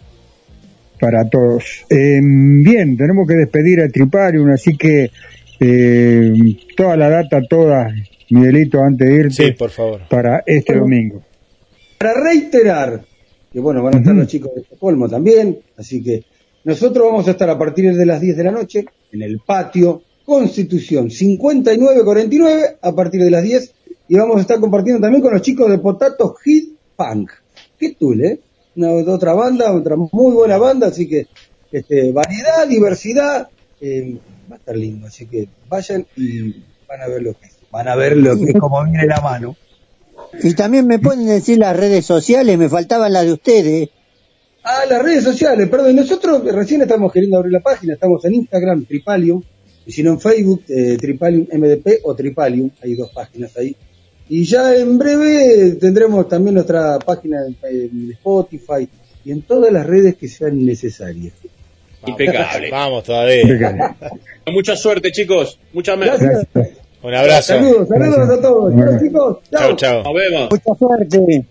para 1.01 1.29
todos. 1.29 1.85
Eh, 1.89 2.21
bien, 2.23 2.97
tenemos 2.97 3.27
que 3.27 3.35
despedir 3.35 3.81
a 3.81 3.89
Triparium, 3.89 4.51
así 4.51 4.77
que 4.77 5.11
eh, 5.61 6.33
toda 6.77 6.97
la 6.97 7.09
data, 7.09 7.41
toda, 7.49 7.89
Miguelito, 8.31 8.83
antes 8.83 9.09
de 9.09 9.15
irte, 9.15 9.47
Sí, 9.47 9.53
por 9.53 9.71
favor. 9.71 10.03
para 10.09 10.43
este 10.47 10.75
domingo. 10.77 11.23
Para 11.99 12.21
reiterar, 12.21 13.03
que 13.53 13.61
bueno, 13.61 13.83
van 13.83 13.95
a 13.95 13.99
estar 13.99 14.15
los 14.15 14.27
chicos 14.27 14.55
de 14.55 14.63
Estocolmo 14.63 15.09
también, 15.09 15.59
así 15.79 16.03
que 16.03 16.25
nosotros 16.65 17.07
vamos 17.07 17.29
a 17.29 17.31
estar 17.31 17.49
a 17.49 17.59
partir 17.59 17.95
de 17.95 18.05
las 18.05 18.21
10 18.21 18.37
de 18.37 18.45
la 18.45 18.51
noche 18.51 18.85
en 19.13 19.23
el 19.23 19.39
patio 19.39 20.03
Constitución 20.25 21.11
5949 21.11 22.77
a 22.83 22.93
partir 22.93 23.23
de 23.23 23.31
las 23.31 23.45
10 23.45 23.73
y 24.09 24.17
vamos 24.17 24.37
a 24.39 24.41
estar 24.41 24.61
compartiendo 24.61 25.01
también 25.01 25.23
con 25.23 25.33
los 25.33 25.43
chicos 25.43 25.71
de 25.71 25.79
Potato 25.79 26.35
Hit 26.35 26.77
Punk. 26.97 27.31
Qué 27.79 27.95
tul, 27.95 28.25
¿eh? 28.25 28.41
Una 28.77 28.93
otra 28.93 29.33
banda, 29.35 29.73
otra 29.73 29.97
muy 29.97 30.33
buena 30.33 30.59
banda, 30.59 30.89
así 30.89 31.09
que 31.09 31.27
este, 31.73 32.13
variedad, 32.13 32.67
diversidad, 32.69 33.49
eh, 33.81 34.19
va 34.51 34.57
a 34.57 34.59
estar 34.59 34.77
lindo, 34.77 35.07
así 35.07 35.27
que 35.27 35.49
vayan 35.69 36.07
y 36.17 36.63
van 36.89 37.03
a 37.03 37.09
ver 37.09 37.23
lo 37.23 37.33
que 37.35 37.47
es. 37.47 37.57
Van 37.71 37.89
a 37.89 37.97
ver 37.97 38.17
lo 38.17 38.37
que 38.37 38.51
es 38.51 38.55
como 38.61 38.83
viene 38.85 39.07
la 39.07 39.21
mano. 39.21 39.57
Y 40.43 40.55
también 40.55 40.87
me 40.87 40.99
pueden 40.99 41.27
decir 41.27 41.59
las 41.59 41.77
redes 41.77 42.05
sociales, 42.05 42.57
me 42.59 42.69
faltaban 42.69 43.13
las 43.13 43.25
de 43.25 43.33
ustedes. 43.33 43.89
Ah, 44.63 44.85
las 44.89 45.03
redes 45.03 45.25
sociales, 45.25 45.69
perdón. 45.69 45.97
Nosotros 45.97 46.43
recién 46.45 46.83
estamos 46.83 47.13
queriendo 47.13 47.39
abrir 47.39 47.53
la 47.53 47.61
página, 47.61 47.95
estamos 47.95 48.25
en 48.25 48.35
Instagram, 48.35 48.85
Tripalium, 48.85 49.43
y 49.87 49.93
si 49.93 50.03
no 50.03 50.13
en 50.13 50.21
Facebook, 50.21 50.65
eh, 50.69 50.97
Tripalium 51.01 51.47
MDP 51.53 52.01
o 52.03 52.15
Tripalium, 52.15 52.71
hay 52.83 52.95
dos 52.95 53.11
páginas 53.11 53.57
ahí. 53.57 53.77
Y 54.29 54.45
ya 54.45 54.75
en 54.75 54.99
breve 54.99 55.77
tendremos 55.81 56.29
también 56.29 56.55
nuestra 56.55 56.99
página 56.99 57.39
en, 57.71 58.11
Spotify 58.13 58.89
y 59.25 59.31
en 59.33 59.43
todas 59.43 59.73
las 59.73 59.87
redes 59.87 60.17
que 60.17 60.29
sean 60.29 60.65
necesarias. 60.65 61.33
Impecable. 62.07 62.71
Vamos 62.71 63.05
todavía. 63.05 63.97
Mucha 64.53 64.77
suerte, 64.77 65.11
chicos. 65.13 65.59
Mucha 65.73 65.97
más. 65.97 66.21
Gracias. 66.21 66.47
Un 67.03 67.15
abrazo. 67.15 67.55
Saludos, 67.55 67.89
saludos 67.89 68.31
a 68.31 68.41
todos. 68.41 68.75
Chao, 68.75 68.99
chicos. 69.01 69.39
Chao, 69.51 69.77
chao. 69.77 70.03
Nos 70.03 70.15
vemos. 70.15 70.49
Mucha 70.51 70.79
suerte. 70.79 71.47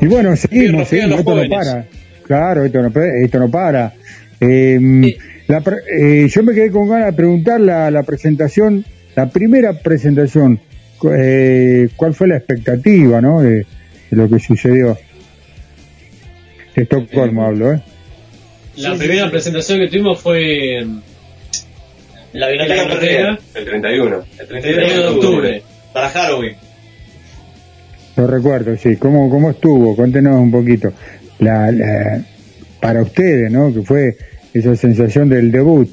Y 0.00 0.06
bueno, 0.06 0.36
seguimos, 0.36 0.88
seguimos, 0.88 1.18
esto 1.20 1.34
no 1.34 1.48
para. 1.48 1.86
Claro, 2.22 2.64
esto 2.64 2.82
no, 2.82 3.02
esto 3.02 3.38
no 3.38 3.50
para. 3.50 3.94
Eh, 4.40 4.78
la 5.48 5.60
pre- 5.60 5.82
eh, 5.90 6.28
yo 6.28 6.42
me 6.42 6.54
quedé 6.54 6.70
con 6.70 6.88
ganas 6.88 7.06
de 7.06 7.12
preguntar 7.14 7.60
la, 7.60 7.90
la 7.90 8.02
presentación, 8.02 8.84
la 9.16 9.28
primera 9.28 9.72
presentación, 9.72 10.60
eh, 11.16 11.88
¿cuál 11.96 12.14
fue 12.14 12.28
la 12.28 12.36
expectativa, 12.36 13.20
no? 13.20 13.40
De, 13.42 13.54
de 13.56 13.66
lo 14.16 14.28
que 14.28 14.38
sucedió. 14.38 14.96
De 16.74 16.82
Estocolmo 16.82 17.44
hablo, 17.46 17.72
¿eh? 17.72 17.82
La 18.76 18.94
primera 18.94 19.30
presentación 19.30 19.80
que 19.80 19.88
tuvimos 19.88 20.20
fue 20.20 20.80
en 20.80 21.00
la 22.34 22.48
Biblioteca 22.48 22.88
Carrera 22.88 23.38
El 23.54 23.64
31. 23.64 24.24
el 24.38 24.46
31 24.48 24.86
de 25.00 25.06
octubre 25.06 25.62
para 25.94 26.10
Halloween. 26.10 26.56
Lo 28.16 28.26
recuerdo, 28.26 28.76
sí. 28.76 28.96
¿Cómo, 28.96 29.30
cómo 29.30 29.50
estuvo? 29.50 29.96
Cuéntenos 29.96 30.38
un 30.38 30.50
poquito. 30.50 30.92
La, 31.38 31.70
la- 31.72 32.22
para 32.80 33.00
ustedes, 33.02 33.50
¿no? 33.50 33.72
Que 33.72 33.80
fue 33.82 34.16
esa 34.52 34.76
sensación 34.76 35.28
del 35.30 35.50
debut. 35.50 35.88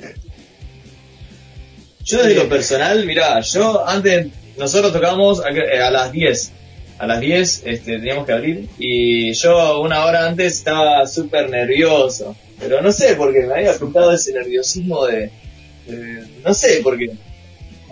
Yo 2.03 2.17
desde 2.21 2.35
lo 2.35 2.49
personal, 2.49 3.05
mirá, 3.05 3.39
yo 3.41 3.87
antes, 3.87 4.27
nosotros 4.57 4.91
tocamos 4.93 5.41
a, 5.43 5.51
las 5.91 6.11
10. 6.11 6.51
A 6.99 7.07
las 7.07 7.19
10 7.19 7.63
este, 7.65 7.97
teníamos 7.97 8.25
que 8.25 8.33
abrir 8.33 8.67
y 8.77 9.33
yo 9.33 9.79
una 9.81 10.05
hora 10.05 10.27
antes 10.27 10.53
estaba 10.57 11.05
súper 11.07 11.49
nervioso. 11.49 12.35
Pero 12.59 12.81
no 12.81 12.91
sé, 12.91 13.15
porque 13.15 13.41
me 13.41 13.53
había 13.55 13.73
juntado 13.73 14.11
ese 14.11 14.31
nerviosismo 14.33 15.05
de... 15.05 15.31
de- 15.87 16.23
no 16.45 16.53
sé, 16.53 16.81
porque... 16.83 17.09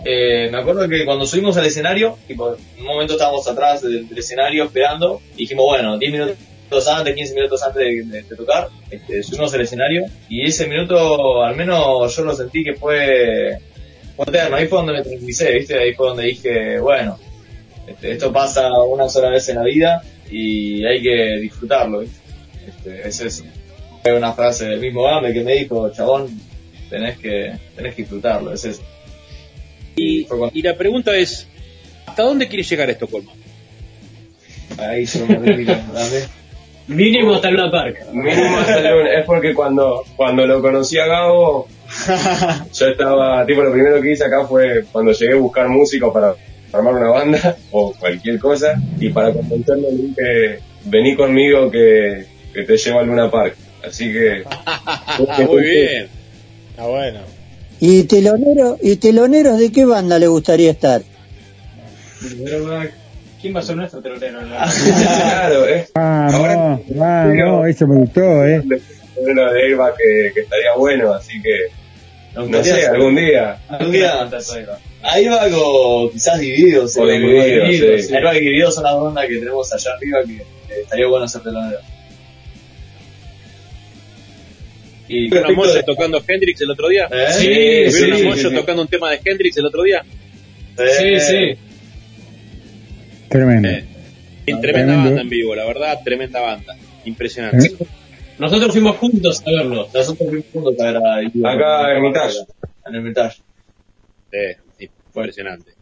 eh, 0.04 0.48
me 0.50 0.58
acuerdo 0.58 0.88
que 0.88 1.04
cuando 1.04 1.26
subimos 1.26 1.56
al 1.56 1.66
escenario, 1.66 2.16
tipo, 2.28 2.54
en 2.54 2.80
un 2.80 2.86
momento 2.86 3.14
estábamos 3.14 3.46
atrás 3.48 3.82
del, 3.82 4.08
del 4.08 4.18
escenario 4.18 4.64
esperando 4.64 5.20
y 5.36 5.40
dijimos, 5.42 5.64
bueno, 5.66 5.98
10 5.98 6.12
minutos 6.12 6.88
antes, 6.88 7.14
15 7.14 7.34
minutos 7.34 7.62
antes 7.62 7.78
de, 7.82 8.04
de- 8.04 8.22
de 8.22 8.36
tocar, 8.36 8.68
este, 8.90 9.22
subimos 9.22 9.52
al 9.54 9.60
escenario 9.62 10.04
y 10.28 10.46
ese 10.46 10.66
minuto, 10.68 11.42
al 11.42 11.56
menos 11.56 12.14
yo 12.16 12.24
lo 12.24 12.34
sentí 12.34 12.62
que 12.64 12.74
fue 12.74 13.58
Ahí 14.52 14.66
fue 14.66 14.78
donde 14.78 14.92
me 14.92 15.02
tranquilicé, 15.02 15.52
¿viste? 15.52 15.78
Ahí 15.78 15.94
fue 15.94 16.08
donde 16.08 16.24
dije, 16.24 16.78
bueno, 16.78 17.18
este, 17.86 18.12
esto 18.12 18.32
pasa 18.32 18.70
una 18.82 19.08
sola 19.08 19.30
vez 19.30 19.48
en 19.48 19.56
la 19.56 19.64
vida 19.64 20.02
y 20.30 20.84
hay 20.84 21.02
que 21.02 21.38
disfrutarlo, 21.40 22.00
¿viste? 22.00 22.20
Este, 22.66 23.08
es 23.08 23.20
eso. 23.20 23.44
Fue 24.02 24.14
una 24.14 24.32
frase 24.32 24.66
del 24.66 24.80
mismo 24.80 25.04
Game 25.04 25.32
que 25.32 25.42
me 25.42 25.54
dijo, 25.54 25.90
chabón, 25.90 26.28
tenés 26.88 27.18
que, 27.18 27.52
tenés 27.74 27.94
que 27.94 28.02
disfrutarlo, 28.02 28.52
es 28.52 28.64
eso. 28.64 28.82
Y, 29.96 30.26
y 30.54 30.62
la 30.62 30.76
pregunta 30.76 31.16
es, 31.16 31.48
¿hasta 32.06 32.22
dónde 32.22 32.48
quiere 32.48 32.62
llegar 32.62 32.88
Estocolmo? 32.90 33.32
Ahí 34.78 35.04
yo 35.04 35.26
me 35.26 35.56
digo, 35.56 35.74
dame. 35.92 36.42
Mínimo 36.86 37.34
hasta 37.34 37.50
Luna 37.50 37.70
Park. 37.70 38.06
Mínimo 38.12 38.58
hasta 38.58 38.78
el 38.78 38.96
lunes. 38.96 39.18
Es 39.18 39.24
porque 39.24 39.54
cuando, 39.54 40.04
cuando 40.16 40.46
lo 40.46 40.60
conocí 40.60 40.98
a 40.98 41.06
Gabo, 41.06 41.68
yo 42.72 42.86
estaba, 42.86 43.44
tipo, 43.46 43.62
lo 43.62 43.72
primero 43.72 44.00
que 44.00 44.12
hice 44.12 44.24
acá 44.24 44.46
fue 44.46 44.84
cuando 44.90 45.12
llegué 45.12 45.34
a 45.34 45.36
buscar 45.36 45.68
músicos 45.68 46.12
para 46.12 46.34
armar 46.72 46.94
una 46.94 47.10
banda 47.10 47.56
o 47.70 47.92
cualquier 47.98 48.38
cosa, 48.38 48.80
y 48.98 49.10
para 49.10 49.32
convencerlo 49.32 49.88
le 49.90 49.96
dije, 49.96 50.58
vení 50.84 51.14
conmigo 51.16 51.70
que, 51.70 52.26
que 52.52 52.62
te 52.62 52.76
llevo 52.76 53.00
al 53.00 53.06
Luna 53.06 53.30
Park. 53.30 53.56
Así 53.86 54.12
que... 54.12 54.44
Muy 55.46 55.62
bien. 55.62 56.08
Está 56.70 56.86
bueno. 56.86 57.20
¿Y 57.80 58.04
telonero, 58.04 58.78
y 58.80 58.96
teloneros 58.96 59.58
de 59.58 59.72
qué 59.72 59.84
banda 59.84 60.18
le 60.18 60.28
gustaría 60.28 60.70
estar? 60.70 61.02
¿Quién 63.40 63.56
va 63.56 63.58
a 63.58 63.62
ser 63.62 63.76
nuestro 63.76 64.00
telonero? 64.00 64.38
claro, 64.38 65.68
¿eh? 65.68 65.88
Vamos, 65.94 66.80
vamos, 66.90 67.68
eso 67.68 67.86
me 67.88 67.96
gustó, 67.96 68.46
¿eh? 68.46 68.62
Uno 69.16 69.52
de 69.52 69.70
Eva 69.72 69.92
que, 69.96 70.32
que 70.32 70.40
estaría 70.40 70.74
bueno, 70.78 71.12
así 71.12 71.42
que... 71.42 71.81
No 72.34 72.64
sé, 72.64 72.86
algún 72.86 73.14
día. 73.14 73.58
Algún 73.68 73.92
día. 73.92 74.28
Ahí 75.02 75.26
va 75.26 75.50
con 75.50 76.10
quizás 76.10 76.40
divididos. 76.40 76.96
O 76.96 77.08
eh, 77.08 77.18
Divididos, 77.18 78.06
sí. 78.06 78.14
Ahí 78.14 78.22
va 78.22 78.32
que 78.32 78.40
divididos 78.40 78.74
son 78.74 78.84
las 78.84 78.94
bandas 78.94 79.26
que 79.26 79.36
tenemos 79.38 79.72
allá 79.72 79.90
arriba 79.92 80.18
que 80.24 80.36
eh, 80.36 80.80
estaría 80.82 81.06
bueno 81.06 81.24
hacer 81.26 81.42
telonero. 81.42 81.78
Y 85.08 85.28
¿Vieron 85.28 85.58
a 85.58 85.82
tocando 85.82 86.22
Hendrix 86.26 86.60
el 86.62 86.70
otro 86.70 86.88
día? 86.88 87.06
¿Eh? 87.10 87.26
Sí, 87.32 87.48
¿Vieron 87.48 87.92
sí, 87.92 88.10
a 88.12 88.16
sí, 88.16 88.22
Moyo 88.24 88.48
sí. 88.48 88.54
tocando 88.54 88.82
un 88.82 88.88
tema 88.88 89.10
de 89.10 89.20
Hendrix 89.22 89.56
el 89.58 89.66
otro 89.66 89.82
día? 89.82 90.02
Sí, 90.78 91.20
sí. 91.20 91.58
Tremendo. 93.28 93.68
Eh, 93.68 93.84
tremenda 94.46 94.60
Tremendo. 94.62 94.94
banda 95.04 95.20
en 95.20 95.28
vivo, 95.28 95.54
la 95.54 95.66
verdad, 95.66 96.00
tremenda 96.02 96.40
banda. 96.40 96.76
Impresionante. 97.04 97.66
¿Eh? 97.66 97.86
Nosotros 98.38 98.72
fuimos 98.72 98.96
juntos 98.96 99.42
a 99.46 99.50
verlo. 99.50 99.88
Nosotros 99.94 100.28
fuimos 100.28 100.46
juntos 100.52 100.74
a 100.80 100.84
ver 100.84 100.96
a 100.96 101.16
Acá 101.52 101.90
en 101.92 101.96
Hermitage. 101.98 102.38
En 102.86 102.94
Hermitage. 102.94 103.42
Sí, 104.78 104.88
impresionante. 105.14 105.72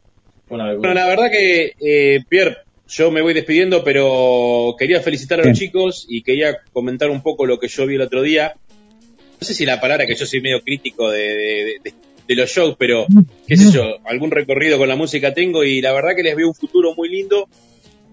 Fue 0.48 0.56
una 0.56 0.74
Bueno, 0.74 0.94
la 0.94 1.06
verdad 1.06 1.30
que, 1.30 1.72
eh, 1.78 2.20
Pierre, 2.28 2.56
yo 2.88 3.10
me 3.10 3.22
voy 3.22 3.34
despidiendo, 3.34 3.84
pero 3.84 4.74
quería 4.78 5.00
felicitar 5.00 5.40
a 5.40 5.44
los 5.44 5.56
chicos 5.58 6.06
y 6.08 6.22
quería 6.22 6.58
comentar 6.72 7.08
un 7.10 7.22
poco 7.22 7.46
lo 7.46 7.58
que 7.58 7.68
yo 7.68 7.86
vi 7.86 7.94
el 7.94 8.00
otro 8.02 8.22
día. 8.22 8.54
No 9.40 9.46
sé 9.46 9.54
si 9.54 9.64
la 9.64 9.80
palabra 9.80 10.06
que 10.06 10.16
yo 10.16 10.26
soy 10.26 10.40
medio 10.40 10.60
crítico 10.62 11.10
de, 11.10 11.20
de- 11.20 11.76
de- 11.84 11.94
de 12.26 12.36
los 12.36 12.50
shows, 12.50 12.76
pero 12.78 13.06
qué 13.46 13.56
sé 13.56 13.72
yo, 13.72 13.96
algún 14.04 14.30
recorrido 14.30 14.78
con 14.78 14.86
la 14.88 14.94
música 14.96 15.34
tengo 15.34 15.64
y 15.64 15.80
la 15.80 15.92
verdad 15.92 16.14
que 16.14 16.22
les 16.22 16.36
veo 16.36 16.46
un 16.48 16.54
futuro 16.54 16.94
muy 16.94 17.08
lindo. 17.08 17.48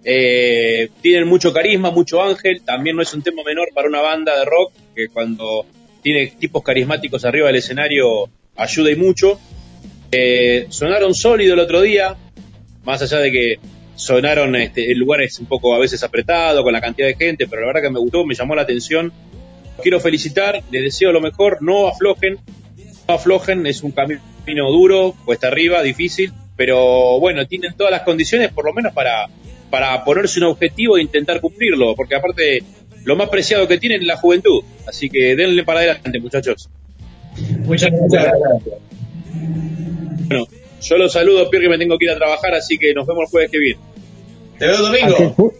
Eh, 0.04 0.90
tienen 1.02 1.28
mucho 1.28 1.52
carisma, 1.52 1.92
mucho 1.92 2.22
ángel, 2.24 2.62
también 2.62 2.96
no 2.96 3.02
es 3.02 3.14
un 3.14 3.22
tema 3.22 3.44
menor 3.44 3.70
para 3.74 3.88
una 3.90 4.02
banda 4.02 4.38
de 4.38 4.46
rock 4.46 4.74
que 4.96 5.10
cuando 5.10 5.66
tiene 6.02 6.28
tipos 6.28 6.64
carismáticos 6.64 7.26
arriba 7.26 7.48
del 7.48 7.58
escenario 7.58 8.30
ayuda 8.56 8.92
y 8.92 8.96
mucho. 8.96 9.40
Eh, 10.12 10.68
sonaron 10.70 11.14
sólido 11.14 11.54
el 11.54 11.60
otro 11.60 11.82
día, 11.82 12.16
más 12.84 13.02
allá 13.02 13.20
de 13.20 13.32
que 13.32 13.60
sonaron, 13.96 14.56
este, 14.56 14.92
el 14.92 15.00
lugar 15.00 15.22
es 15.22 15.40
un 15.40 15.48
poco 15.48 15.76
a 15.76 15.80
veces 15.80 16.04
apretado 16.04 16.64
con 16.64 16.72
la 16.72 16.80
cantidad 16.80 17.08
de 17.08 17.16
gente, 17.16 17.48
pero 17.48 17.62
la 17.62 17.68
verdad 17.68 17.82
que 17.82 17.90
me 17.90 18.00
gustó, 18.00 18.26
me 18.26 18.36
llamó 18.36 18.56
la 18.56 18.62
atención. 18.62 19.12
Quiero 19.82 20.00
felicitar, 20.00 20.64
les 20.72 20.84
deseo 20.84 21.12
lo 21.12 21.20
mejor, 21.20 21.58
no 21.62 21.88
aflojen, 21.88 22.38
no 23.08 23.14
aflojen, 23.14 23.66
es 23.66 23.84
un 23.84 23.92
camino 23.92 24.72
duro, 24.72 25.16
cuesta 25.26 25.48
arriba, 25.48 25.84
difícil, 25.84 26.32
pero 26.56 27.20
bueno, 27.20 27.46
tienen 27.48 27.76
todas 27.76 27.92
las 27.92 28.02
condiciones 28.02 28.52
por 28.52 28.66
lo 28.66 28.74
menos 28.74 28.94
para, 28.94 29.28
para 29.70 30.04
ponerse 30.04 30.40
un 30.40 30.46
objetivo 30.46 30.98
e 30.98 31.02
intentar 31.02 31.42
cumplirlo, 31.42 31.96
porque 31.96 32.16
aparte 32.16 32.64
lo 33.04 33.16
más 33.16 33.30
preciado 33.30 33.68
que 33.68 33.78
tienen 33.78 34.02
es 34.02 34.08
la 34.08 34.18
juventud, 34.18 34.64
así 34.88 35.10
que 35.10 35.36
denle 35.36 35.64
para 35.64 35.80
adelante 35.82 36.20
muchachos. 36.20 36.70
Muchas 37.66 37.92
gracias. 37.92 38.34
Bueno, 40.28 40.48
yo 40.82 40.98
los 40.98 41.14
saludo, 41.14 41.50
Pierre, 41.50 41.66
que 41.66 41.70
me 41.70 41.78
tengo 41.78 41.98
que 41.98 42.06
ir 42.06 42.12
a 42.12 42.16
trabajar, 42.16 42.54
así 42.54 42.78
que 42.78 42.94
nos 42.94 43.06
vemos 43.08 43.24
el 43.24 43.30
jueves 43.30 43.52
que 43.52 43.60
viene. 43.60 43.80
Te 44.58 44.66
veo 44.66 44.76
el 44.76 44.82
domingo. 44.82 45.54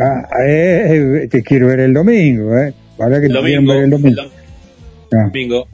Ah, 0.00 0.26
eh, 0.46 1.28
te 1.30 1.42
quiero 1.42 1.68
ver 1.68 1.80
el 1.80 1.94
domingo, 1.94 2.56
¿eh? 2.58 2.74
Para 2.96 3.20
que 3.20 3.26
El 3.26 3.32
te 3.32 3.38
domingo, 3.38 3.72
ver 3.72 3.84
el 3.84 3.90
domingo. 3.90 4.22
Ah. 5.12 5.24
Domingo. 5.26 5.68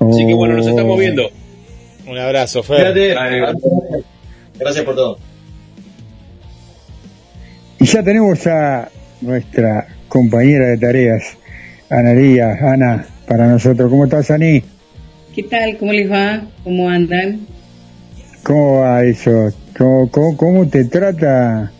Así 0.00 0.26
que 0.26 0.34
bueno, 0.34 0.54
nos 0.54 0.66
estamos 0.66 0.98
viendo. 0.98 1.30
Un 2.06 2.18
abrazo, 2.18 2.62
Fer. 2.62 2.94
Gracias 4.58 4.84
por 4.84 4.94
todo. 4.94 5.18
Y 7.84 7.86
ya 7.86 8.02
tenemos 8.02 8.46
a 8.46 8.88
nuestra 9.20 9.86
compañera 10.08 10.68
de 10.68 10.78
tareas, 10.78 11.36
Analía, 11.90 12.56
Ana, 12.58 13.06
para 13.28 13.46
nosotros. 13.46 13.90
¿Cómo 13.90 14.04
estás, 14.04 14.30
Ani? 14.30 14.62
¿Qué 15.34 15.42
tal? 15.42 15.76
¿Cómo 15.76 15.92
les 15.92 16.10
va? 16.10 16.48
¿Cómo 16.64 16.88
andan? 16.88 17.40
¿Cómo 18.42 18.80
va 18.80 19.04
eso? 19.04 19.52
¿Cómo, 19.76 20.10
cómo, 20.10 20.34
cómo 20.34 20.66
te 20.66 20.86
trata 20.86 21.72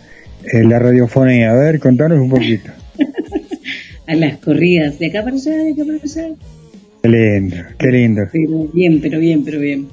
eh, 0.43 0.63
la 0.63 0.79
radiofonía? 0.79 1.53
A 1.53 1.55
ver, 1.55 1.81
contanos 1.81 2.21
un 2.21 2.29
poquito. 2.29 2.71
A 4.07 4.15
las 4.15 4.37
corridas, 4.41 4.99
de 4.99 5.07
acá 5.07 5.25
para 5.25 5.37
allá, 5.37 5.53
de 5.53 5.73
acá 5.73 5.85
para 5.87 5.99
allá. 6.03 6.35
Qué 7.03 7.09
lindo, 7.09 7.57
qué 7.79 7.87
lindo. 7.87 8.23
Pero 8.31 8.69
bien, 8.75 9.01
pero 9.01 9.19
bien, 9.21 9.43
pero 9.43 9.59
bien. 9.59 9.89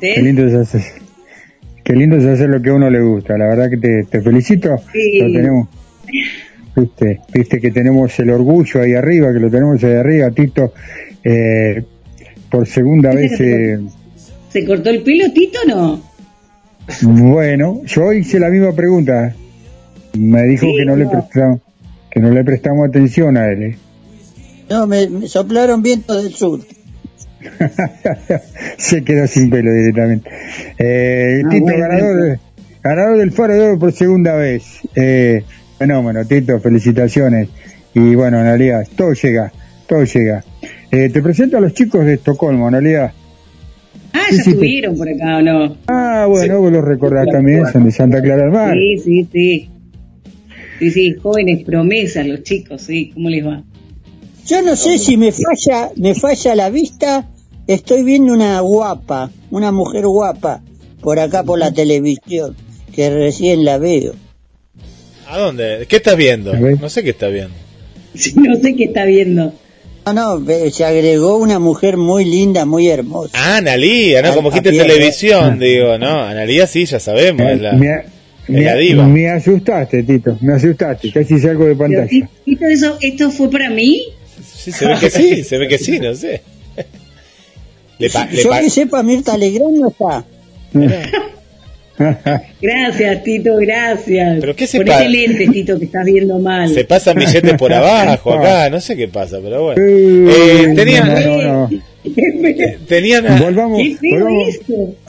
Qué 0.00 0.22
lindo 0.22 0.46
es 0.46 0.54
hacer, 0.54 0.82
qué 1.86 1.92
lindo 1.94 2.16
es 2.16 2.24
hacer 2.26 2.48
lo 2.50 2.60
que 2.60 2.70
a 2.70 2.74
uno 2.74 2.90
le 2.90 3.00
gusta. 3.00 3.38
La 3.38 3.46
verdad 3.46 3.70
que 3.70 3.76
te, 3.76 4.02
te 4.10 4.20
felicito. 4.20 4.76
Sí. 4.92 5.20
Lo 5.20 5.32
tenemos, 5.32 5.68
viste, 6.74 7.20
viste 7.32 7.60
que 7.60 7.70
tenemos 7.70 8.18
el 8.18 8.30
orgullo 8.30 8.82
ahí 8.82 8.94
arriba, 8.94 9.32
que 9.32 9.38
lo 9.38 9.48
tenemos 9.48 9.82
ahí 9.84 9.94
arriba, 9.94 10.30
Tito. 10.32 10.72
Eh, 11.22 11.84
por 12.50 12.66
segunda 12.66 13.10
¿Viste 13.14 13.44
vez, 13.44 13.80
eh, 13.80 13.80
¿Se 14.50 14.64
cortó 14.66 14.90
el 14.90 15.02
pelo, 15.04 15.32
Tito, 15.32 15.60
o 15.64 15.68
no? 15.68 16.02
bueno, 17.02 17.82
yo 17.86 18.12
hice 18.12 18.40
la 18.40 18.50
misma 18.50 18.72
pregunta. 18.74 19.32
Me 20.18 20.42
dijo 20.42 20.66
Sí, 20.66 20.76
que 20.76 20.84
no, 20.84 20.96
le 20.96 21.06
prestamos, 21.06 21.60
que 22.10 22.20
no 22.20 22.30
le 22.30 22.42
prestamos 22.44 22.88
atención 22.88 23.36
a 23.36 23.46
él. 23.46 23.62
¿eh? 23.62 23.76
No, 24.70 24.86
me, 24.88 25.08
me 25.08 25.28
soplaron 25.28 25.82
vientos 25.82 26.20
del 26.22 26.32
sur. 26.34 26.60
Se 28.78 29.02
quedó 29.04 29.26
sin 29.26 29.50
pelo 29.50 29.72
directamente. 29.72 30.30
Eh, 30.78 31.42
Ah, 31.44 31.48
Tito, 31.50 31.62
bueno, 31.64 31.78
ganador, 31.80 32.22
de- 32.22 32.38
ganador 32.82 33.18
del 33.18 33.32
Faro 33.32 33.54
de 33.54 33.60
Oro 33.62 33.78
por 33.78 33.92
segunda 33.92 34.34
vez. 34.36 34.64
Eh, 34.94 35.42
fenómeno, 35.78 36.24
Tito, 36.24 36.58
felicitaciones. 36.60 37.48
Y 37.94 38.14
bueno, 38.14 38.38
Analia, 38.38 38.82
todo 38.96 39.12
llega, 39.14 39.52
todo 39.88 40.04
llega. 40.04 40.44
Eh, 40.90 41.08
te 41.10 41.22
presento 41.22 41.56
a 41.56 41.60
los 41.60 41.72
chicos 41.74 42.04
de 42.04 42.14
Estocolmo, 42.14 42.68
Analia. 42.68 43.12
Ah, 44.12 44.20
Sí, 44.30 44.36
ya 44.36 44.42
sí, 44.42 44.44
te- 44.44 44.50
estuvieron 44.50 44.96
por 44.96 45.08
acá, 45.08 45.38
¿o 45.38 45.42
no? 45.42 45.76
Ah, 45.88 46.26
bueno, 46.28 46.60
vos 46.60 46.72
los 46.72 46.84
recordás 46.84 47.26
también, 47.30 47.64
son 47.72 47.84
de 47.84 47.92
Santa 47.92 48.20
Clara 48.22 48.42
del 48.42 48.50
Mar. 48.52 48.74
Sí, 48.74 48.98
sí, 48.98 49.28
sí. 49.32 49.70
Sí, 50.78 50.90
sí, 50.90 51.14
jóvenes 51.22 51.64
promesas 51.64 52.26
los 52.26 52.42
chicos, 52.42 52.82
sí. 52.82 53.10
¿Cómo 53.14 53.30
les 53.30 53.46
va? 53.46 53.62
Yo 54.46 54.62
no 54.62 54.76
sé 54.76 54.98
si 54.98 55.16
me 55.16 55.32
falla, 55.32 55.90
me 55.96 56.14
falla 56.14 56.54
la 56.54 56.68
vista, 56.70 57.26
estoy 57.66 58.02
viendo 58.04 58.32
una 58.32 58.60
guapa, 58.60 59.30
una 59.50 59.72
mujer 59.72 60.06
guapa, 60.06 60.62
por 61.00 61.18
acá 61.18 61.42
por 61.42 61.58
la 61.58 61.72
televisión, 61.72 62.56
que 62.94 63.10
recién 63.10 63.64
la 63.64 63.78
veo. 63.78 64.14
¿A 65.28 65.38
dónde? 65.38 65.86
¿Qué 65.88 65.96
estás 65.96 66.16
viendo? 66.16 66.54
No 66.54 66.88
sé 66.88 67.02
qué 67.02 67.10
estás 67.10 67.32
viendo. 67.32 67.54
No 68.36 68.56
sé 68.56 68.74
qué 68.76 68.84
está 68.84 69.04
viendo. 69.04 69.52
No, 70.06 70.12
no, 70.38 70.44
se 70.70 70.84
agregó 70.84 71.36
una 71.36 71.58
mujer 71.58 71.96
muy 71.96 72.24
linda, 72.24 72.64
muy 72.64 72.86
hermosa. 72.88 73.32
Ah, 73.34 73.56
Analía, 73.56 74.22
¿no? 74.22 74.34
Como 74.34 74.50
dijiste 74.50 74.68
a 74.68 74.72
pie, 74.72 74.80
televisión, 74.82 75.58
digo, 75.58 75.98
¿no? 75.98 76.20
Analía 76.22 76.66
sí, 76.68 76.84
ya 76.86 77.00
sabemos, 77.00 77.50
es 77.50 77.60
la, 77.60 77.72
me, 77.72 77.86
es 77.88 78.04
me- 78.48 78.62
la 78.62 78.76
diva. 78.76 79.06
me 79.08 79.28
asustaste, 79.28 80.04
Tito, 80.04 80.38
me 80.40 80.52
asustaste, 80.54 81.10
casi 81.10 81.40
salgo 81.40 81.66
de 81.66 81.74
pantalla. 81.74 82.06
Ti- 82.06 82.22
Tito, 82.44 82.66
¿eso, 82.66 82.96
¿esto 83.00 83.30
fue 83.32 83.50
para 83.50 83.68
mí? 83.68 84.00
Sí, 84.56 84.70
se 84.70 84.86
ve 84.86 84.94
que 85.00 85.10
sí, 85.10 85.42
se 85.42 85.58
ve 85.58 85.66
que 85.66 85.78
sí, 85.78 85.98
no 85.98 86.14
sé. 86.14 86.40
Le 87.98 88.10
pa- 88.10 88.26
le 88.26 88.42
Yo 88.42 88.50
pa- 88.50 88.60
que 88.60 88.70
sepa, 88.70 89.02
Mirta 89.02 89.36
Legrand 89.38 89.76
no 89.78 89.88
está. 89.88 90.24
Gracias, 92.60 93.22
Tito, 93.24 93.56
gracias. 93.56 94.36
¿Pero 94.40 94.54
qué 94.54 94.66
se 94.66 94.76
Ponete 94.78 94.96
pa- 94.98 95.08
lentes, 95.08 95.50
Tito, 95.50 95.78
que 95.78 95.86
estás 95.86 96.04
viendo 96.04 96.38
mal. 96.38 96.68
se 96.68 96.84
pasan 96.84 97.16
billetes 97.16 97.54
por 97.54 97.72
abajo 97.72 98.34
acá, 98.34 98.68
no 98.68 98.80
sé 98.82 98.96
qué 98.96 99.08
pasa, 99.08 99.38
pero 99.42 99.62
bueno. 99.64 99.82
Eh, 99.82 100.72
tenían, 100.76 101.08
no, 101.08 101.20
no, 101.42 101.68
no. 101.70 101.70
tenían 102.86 103.26
a- 103.26 103.40
Volvamos. 103.40 103.80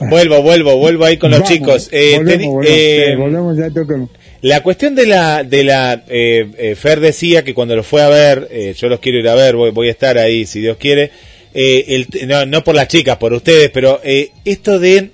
Vuelvo, 0.08 0.42
vuelvo, 0.42 0.78
vuelvo 0.78 1.04
ahí 1.04 1.18
con 1.18 1.30
los 1.30 1.40
Vamos, 1.40 1.52
chicos. 1.52 1.88
Eh, 1.92 2.14
volvemos, 2.16 2.40
teni- 2.42 2.46
volvemos, 2.54 2.66
eh, 2.70 3.16
volvemos 3.18 3.56
ya 3.58 3.66
Estocolmo. 3.66 4.08
La 4.40 4.62
cuestión 4.62 4.94
de 4.94 5.06
la, 5.06 5.42
de 5.44 5.64
la, 5.64 6.04
eh, 6.08 6.46
eh, 6.56 6.74
Fer 6.74 7.00
decía 7.00 7.42
que 7.44 7.52
cuando 7.54 7.74
lo 7.76 7.82
fue 7.82 8.02
a 8.02 8.08
ver, 8.08 8.48
eh, 8.50 8.72
yo 8.78 8.88
los 8.88 9.00
quiero 9.00 9.18
ir 9.18 9.28
a 9.28 9.34
ver, 9.34 9.56
voy, 9.56 9.72
voy 9.72 9.88
a 9.88 9.90
estar 9.90 10.16
ahí 10.16 10.46
si 10.46 10.60
Dios 10.60 10.76
quiere, 10.78 11.10
eh, 11.54 11.84
el, 11.88 12.28
no, 12.28 12.46
no 12.46 12.64
por 12.64 12.74
las 12.74 12.88
chicas, 12.88 13.16
por 13.16 13.32
ustedes, 13.32 13.70
pero 13.70 14.00
eh, 14.04 14.30
esto 14.44 14.78
de, 14.78 15.10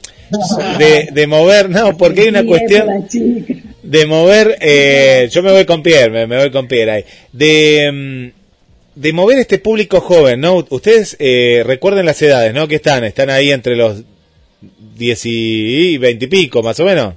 de, 0.78 1.08
de 1.12 1.26
mover, 1.26 1.70
no, 1.70 1.96
porque 1.96 2.22
hay 2.22 2.28
una 2.28 2.40
Sí, 2.42 2.46
cuestión 2.46 3.08
de 3.82 4.06
mover, 4.06 4.56
eh, 4.60 5.28
yo 5.30 5.42
me 5.42 5.52
voy 5.52 5.64
con 5.64 5.82
Pierre, 5.82 6.10
me, 6.10 6.26
me 6.26 6.38
voy 6.38 6.50
con 6.50 6.66
Pierre 6.66 6.90
ahí, 6.90 7.04
de, 7.32 7.90
mm, 7.92 9.00
de 9.00 9.12
mover 9.12 9.38
este 9.38 9.58
público 9.58 10.00
joven, 10.00 10.40
¿no? 10.40 10.64
Ustedes 10.70 11.16
eh, 11.18 11.62
recuerden 11.64 12.06
las 12.06 12.20
edades, 12.22 12.54
¿no? 12.54 12.66
Que 12.68 12.76
están, 12.76 13.04
están 13.04 13.30
ahí 13.30 13.50
entre 13.50 13.76
los 13.76 14.02
10 14.96 15.20
y 15.26 15.98
20 15.98 16.24
y 16.24 16.28
pico, 16.28 16.62
más 16.62 16.78
o 16.80 16.84
menos. 16.84 17.14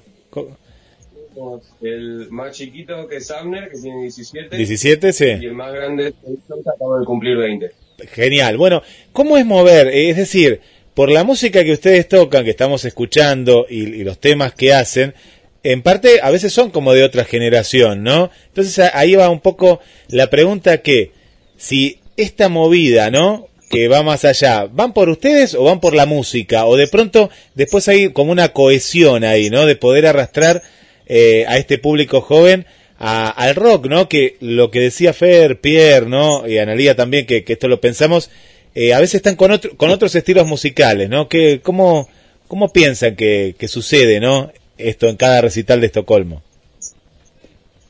El 1.82 2.30
más 2.32 2.56
chiquito 2.58 3.08
que 3.08 3.18
es 3.18 3.30
Abner, 3.30 3.70
que 3.70 3.78
tiene 3.78 4.02
17. 4.02 4.58
17, 4.58 5.14
sí. 5.14 5.26
Y 5.26 5.46
el 5.46 5.54
más 5.54 5.72
grande 5.72 6.12
que 6.12 6.70
acaba 6.70 7.00
de 7.00 7.06
cumplir 7.06 7.38
20. 7.38 7.72
Genial. 8.06 8.58
Bueno, 8.58 8.84
¿cómo 9.12 9.38
es 9.38 9.46
mover? 9.46 9.88
Es 9.88 10.18
decir, 10.18 10.62
por 10.94 11.10
la 11.10 11.24
música 11.24 11.64
que 11.64 11.72
ustedes 11.72 12.08
tocan, 12.08 12.44
que 12.44 12.52
estamos 12.52 12.86
escuchando 12.86 13.66
y, 13.70 13.84
y 13.84 14.04
los 14.04 14.20
temas 14.20 14.54
que 14.54 14.74
hacen, 14.74 15.16
en 15.64 15.82
parte 15.82 16.20
a 16.22 16.30
veces 16.30 16.54
son 16.54 16.70
como 16.70 16.94
de 16.94 17.04
otra 17.04 17.26
generación, 17.26 18.04
¿no? 18.04 18.30
Entonces 18.48 18.90
ahí 18.94 19.16
va 19.16 19.30
un 19.30 19.40
poco 19.40 19.80
la 20.10 20.30
pregunta 20.30 20.82
que 20.82 21.12
si 21.58 22.00
esta 22.16 22.50
movida, 22.50 23.10
¿no? 23.10 23.48
Que 23.70 23.88
va 23.88 24.04
más 24.04 24.26
allá, 24.26 24.68
¿van 24.72 24.94
por 24.94 25.10
ustedes 25.10 25.56
o 25.56 25.64
van 25.64 25.80
por 25.80 25.94
la 25.94 26.06
música? 26.06 26.66
O 26.66 26.78
de 26.78 26.88
pronto 26.88 27.30
después 27.56 27.88
hay 27.88 28.14
como 28.14 28.32
una 28.32 28.50
cohesión 28.50 29.24
ahí, 29.24 29.50
¿no? 29.50 29.66
De 29.66 29.76
poder 29.76 30.06
arrastrar 30.06 30.64
eh, 31.08 31.46
a 31.48 31.58
este 31.58 31.78
público 31.80 32.22
joven 32.22 32.66
a- 33.00 33.30
al 33.30 33.56
rock, 33.56 33.88
¿no? 33.88 34.08
Que 34.10 34.38
lo 34.40 34.72
que 34.72 34.80
decía 34.80 35.14
Fer, 35.14 35.60
Pierre, 35.60 36.08
¿no? 36.08 36.48
Y 36.48 36.58
Analía 36.58 36.96
también, 36.96 37.26
que, 37.26 37.44
que 37.44 37.54
esto 37.54 37.68
lo 37.68 37.80
pensamos, 37.82 38.30
eh, 38.76 38.94
a 38.94 39.00
veces 39.00 39.16
están 39.16 39.36
con, 39.36 39.58
con 39.78 39.90
otros 39.90 40.14
estilos 40.16 40.48
musicales, 40.48 41.10
¿no? 41.10 41.28
Que, 41.28 41.62
¿cómo, 41.62 42.08
¿Cómo 42.48 42.72
piensan 42.72 43.16
que, 43.16 43.56
que 43.60 43.68
sucede, 43.68 44.20
¿no? 44.22 44.52
Esto 44.78 45.08
en 45.08 45.18
cada 45.18 45.42
recital 45.42 45.82
de 45.82 45.88
Estocolmo. 45.88 46.42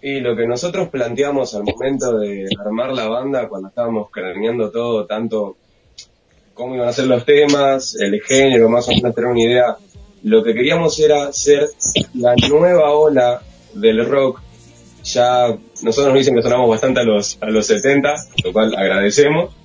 Y 0.01 0.19
lo 0.19 0.35
que 0.35 0.47
nosotros 0.47 0.89
planteamos 0.89 1.53
al 1.55 1.63
momento 1.63 2.17
de 2.19 2.45
armar 2.59 2.93
la 2.93 3.07
banda, 3.07 3.47
cuando 3.49 3.67
estábamos 3.69 4.09
craneando 4.11 4.71
todo, 4.71 5.05
tanto 5.05 5.57
cómo 6.53 6.75
iban 6.75 6.87
a 6.87 6.93
ser 6.93 7.05
los 7.07 7.25
temas, 7.25 7.95
el 7.99 8.19
género, 8.21 8.69
más 8.69 8.87
o 8.87 8.91
menos 8.91 9.13
tener 9.13 9.29
una 9.29 9.41
idea, 9.43 9.77
lo 10.23 10.43
que 10.43 10.53
queríamos 10.53 10.99
era 10.99 11.31
ser 11.33 11.67
la 12.15 12.33
nueva 12.49 12.91
ola 12.93 13.41
del 13.73 14.05
rock. 14.07 14.41
Ya 15.13 15.57
nosotros 15.83 16.07
nos 16.07 16.17
dicen 16.17 16.35
que 16.35 16.41
sonamos 16.41 16.69
bastante 16.69 16.99
a 16.99 17.03
los, 17.03 17.37
a 17.41 17.47
los 17.47 17.65
70, 17.67 18.15
lo 18.43 18.53
cual 18.53 18.75
agradecemos. 18.75 19.55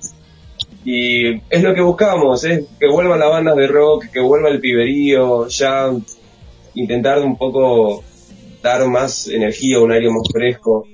Y 0.85 1.35
es 1.49 1.63
lo 1.63 1.73
que 1.73 1.81
buscamos, 1.81 2.43
es 2.43 2.65
que 2.79 2.87
vuelvan 2.87 3.19
las 3.19 3.29
bandas 3.29 3.55
de 3.55 3.67
rock, 3.67 4.05
que 4.11 4.19
vuelva 4.19 4.49
el 4.49 4.59
piberío, 4.59 5.47
ya 5.47 5.91
intentar 6.73 7.19
un 7.19 7.37
poco 7.37 8.03
dar 8.61 8.85
más 8.87 9.27
energía, 9.27 9.79
un 9.79 9.91
aire 9.91 10.09
más 10.09 10.27
fresco. 10.31 10.87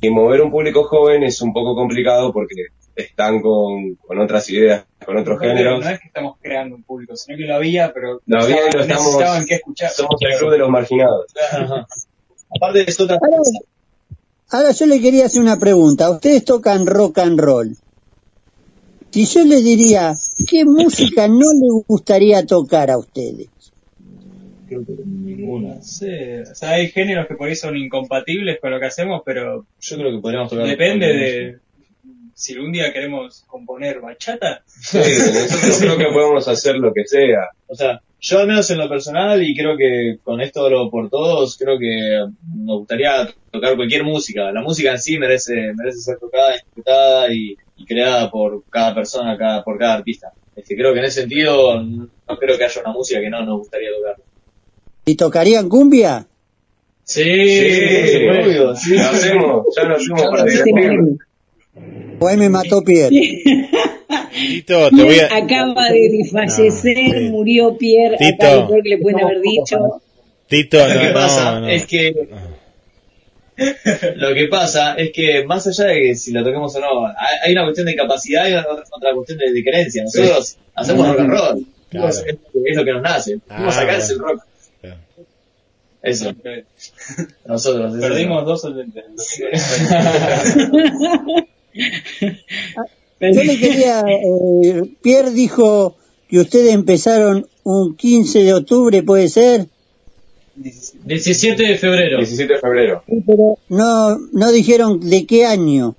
Y 0.00 0.10
mover 0.10 0.42
un 0.42 0.50
público 0.50 0.84
joven 0.84 1.24
es 1.24 1.42
un 1.42 1.52
poco 1.52 1.74
complicado 1.74 2.32
porque 2.32 2.54
están 2.94 3.40
con, 3.40 3.94
con 3.96 4.18
otras 4.20 4.48
ideas, 4.50 4.84
con 5.04 5.16
otros 5.16 5.38
No, 5.40 5.48
géneros. 5.48 5.84
No 5.84 5.90
es 5.90 6.00
que 6.00 6.06
estamos 6.06 6.36
creando 6.40 6.76
un 6.76 6.82
público, 6.84 7.16
sino 7.16 7.36
que 7.36 7.44
lo 7.44 7.56
había, 7.56 7.92
pero 7.92 8.20
Lo 8.26 8.42
había 8.42 8.56
y 8.68 8.72
lo 8.72 8.80
estamos- 8.80 9.04
necesitaban 9.04 9.44
que 9.46 9.54
escuchar. 9.56 9.90
Somos 9.90 10.16
el 10.20 10.38
club 10.38 10.50
de 10.52 10.58
los 10.58 10.68
marginados. 10.70 11.26
Aparte 12.54 12.78
de 12.78 12.84
eso, 12.84 13.04
otra 13.04 13.18
ahora 14.50 14.72
yo 14.72 14.86
le 14.86 15.00
quería 15.00 15.26
hacer 15.26 15.42
una 15.42 15.58
pregunta. 15.58 16.10
Ustedes 16.10 16.44
tocan 16.44 16.86
rock 16.86 17.18
and 17.18 17.38
roll. 17.38 17.76
Si 19.10 19.24
yo 19.24 19.44
les 19.44 19.64
diría, 19.64 20.14
¿qué 20.48 20.64
música 20.64 21.28
no 21.28 21.36
les 21.36 21.86
gustaría 21.86 22.44
tocar 22.44 22.90
a 22.90 22.98
ustedes? 22.98 23.48
Ninguna. 24.70 25.80
Sí, 25.80 26.10
o 26.42 26.54
sea, 26.54 26.70
hay 26.72 26.88
géneros 26.88 27.26
que 27.26 27.34
por 27.34 27.48
ahí 27.48 27.56
son 27.56 27.76
incompatibles 27.76 28.58
con 28.60 28.70
lo 28.70 28.78
que 28.78 28.86
hacemos, 28.86 29.22
pero 29.24 29.66
yo 29.80 29.96
creo 29.96 30.12
que 30.12 30.20
podríamos 30.20 30.50
tocar. 30.50 30.66
depende 30.66 31.06
de 31.06 31.58
si 32.34 32.56
un 32.56 32.70
día 32.70 32.92
queremos 32.92 33.44
componer 33.46 34.00
bachata. 34.00 34.62
Sí, 34.66 34.98
nosotros 34.98 35.78
creo 35.80 35.96
que 35.96 36.12
podemos 36.12 36.46
hacer 36.46 36.76
lo 36.76 36.92
que 36.92 37.04
sea. 37.04 37.48
O 37.66 37.74
sea, 37.74 38.00
yo 38.20 38.40
al 38.40 38.48
menos 38.48 38.70
en 38.70 38.78
lo 38.78 38.88
personal, 38.88 39.42
y 39.42 39.54
creo 39.56 39.76
que 39.76 40.18
con 40.22 40.40
esto 40.40 40.68
lo 40.68 40.90
por 40.90 41.08
todos, 41.08 41.56
creo 41.56 41.78
que 41.78 42.24
nos 42.56 42.78
gustaría 42.78 43.28
tocar 43.50 43.76
cualquier 43.76 44.04
música. 44.04 44.50
La 44.52 44.62
música 44.62 44.90
en 44.90 44.98
sí 44.98 45.18
merece, 45.18 45.72
merece 45.74 45.98
ser 45.98 46.18
tocada, 46.18 46.52
disfrutada 46.54 47.32
y, 47.32 47.56
y 47.76 47.86
creada 47.86 48.30
por 48.30 48.64
cada 48.68 48.94
persona, 48.94 49.36
cada, 49.38 49.62
por 49.62 49.78
cada 49.78 49.94
artista. 49.94 50.32
Este, 50.56 50.74
creo 50.76 50.92
que 50.92 50.98
en 50.98 51.04
ese 51.04 51.20
sentido 51.20 51.80
no 51.82 52.38
creo 52.38 52.58
que 52.58 52.64
haya 52.64 52.80
una 52.80 52.92
música 52.92 53.20
que 53.20 53.30
no 53.30 53.44
nos 53.44 53.58
gustaría 53.58 53.90
tocar. 53.96 54.16
¿Y 55.04 55.14
tocarían 55.16 55.68
cumbia? 55.68 56.26
Sí, 57.04 57.22
Sí, 57.24 58.26
obvio, 58.28 58.74
sí. 58.74 58.96
Lo 58.96 59.02
hacemos, 59.02 59.66
ya 59.74 59.84
lo 59.84 59.96
hacemos 59.96 60.22
para 60.22 60.44
divertirnos. 60.44 61.18
Ahí 62.20 62.36
me 62.36 62.48
mató 62.48 62.82
Pierre. 62.82 63.10
Tito, 64.32 64.90
te 64.90 65.02
voy 65.02 65.18
a... 65.20 65.36
Acaba 65.36 65.88
de 65.90 66.28
fallecer, 66.30 66.96
sí. 66.96 67.28
murió 67.30 67.76
Pierre, 67.76 68.16
Tito. 68.18 68.46
acá 68.46 68.74
que 68.82 68.88
le 68.90 68.98
pueden 68.98 69.20
haber 69.20 69.40
dicho. 69.40 70.00
Tito, 70.48 70.78
Lo 70.78 71.00
que 71.00 71.08
no, 71.08 71.14
pasa 71.14 71.52
no, 71.52 71.60
no. 71.60 71.68
es 71.68 71.86
que 71.86 72.14
lo 74.16 74.34
que 74.34 74.46
pasa 74.46 74.94
es 74.94 75.10
que 75.12 75.44
más 75.44 75.66
allá 75.66 75.86
de 75.90 76.02
que 76.02 76.14
si 76.14 76.30
lo 76.32 76.44
toquemos 76.44 76.74
o 76.76 76.80
no, 76.80 77.06
hay 77.42 77.52
una 77.52 77.64
cuestión 77.64 77.86
de 77.86 77.96
capacidad 77.96 78.48
y 78.48 78.54
otra, 78.54 79.14
cuestión 79.14 79.38
de, 79.38 79.64
creencia. 79.64 80.04
Nosotros 80.04 80.56
hacemos 80.74 81.08
rock 81.08 81.20
and 81.20 81.30
roll. 81.30 81.66
Claro. 81.90 82.08
Es, 82.08 82.24
es 82.64 82.76
lo 82.76 82.84
que 82.84 82.92
nos 82.92 83.02
nace. 83.02 83.38
Fuimos 83.48 83.76
Ah, 83.76 83.80
acá 83.80 83.96
es 83.96 84.10
el 84.10 84.18
rock. 84.20 84.42
Eso. 86.02 86.32
Nosotros. 87.46 87.96
eso. 87.96 88.00
Perdimos 88.00 88.46
dos 88.46 88.64
oyentes. 88.66 89.04
Yo 93.20 93.42
le 93.42 93.58
quería, 93.58 94.00
eh, 94.00 94.82
Pierre 95.02 95.30
dijo 95.30 95.96
que 96.28 96.38
ustedes 96.38 96.72
empezaron 96.72 97.48
un 97.64 97.96
15 97.96 98.44
de 98.44 98.54
octubre, 98.54 99.02
¿puede 99.02 99.28
ser? 99.28 99.66
17 100.56 101.62
de 101.62 101.76
febrero. 101.76 102.18
17 102.18 102.54
de 102.54 102.58
febrero. 102.58 103.02
Sí, 103.06 103.22
pero 103.26 103.58
no, 103.68 104.18
no 104.32 104.52
dijeron 104.52 105.00
de 105.00 105.26
qué 105.26 105.46
año. 105.46 105.94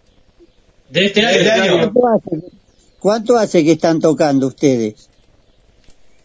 De 0.89 1.06
este 1.06 1.22
año. 1.22 1.38
Este 1.38 1.51
año. 1.51 1.93
¿Cuánto 1.93 2.07
hace, 2.07 2.43
cuánto 2.99 3.38
hace 3.38 3.64
que 3.64 3.73
están 3.73 3.99
tocando 3.99 4.47
ustedes? 4.47 5.10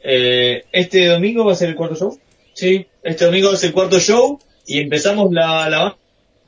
Eh, 0.03 0.65
este 0.73 1.07
domingo 1.07 1.45
va 1.45 1.53
a 1.53 1.57
ser 1.57 1.71
el 1.71 1.77
cuarto 1.77 1.97
show. 1.97 2.19
Sí, 2.53 2.87
este 3.03 3.25
domingo 3.25 3.53
es 3.53 3.65
el 3.65 3.73
cuarto 3.73 3.99
show 3.99 4.39
y 4.67 4.81
empezamos 4.81 5.33
la, 5.33 5.69
la 5.69 5.97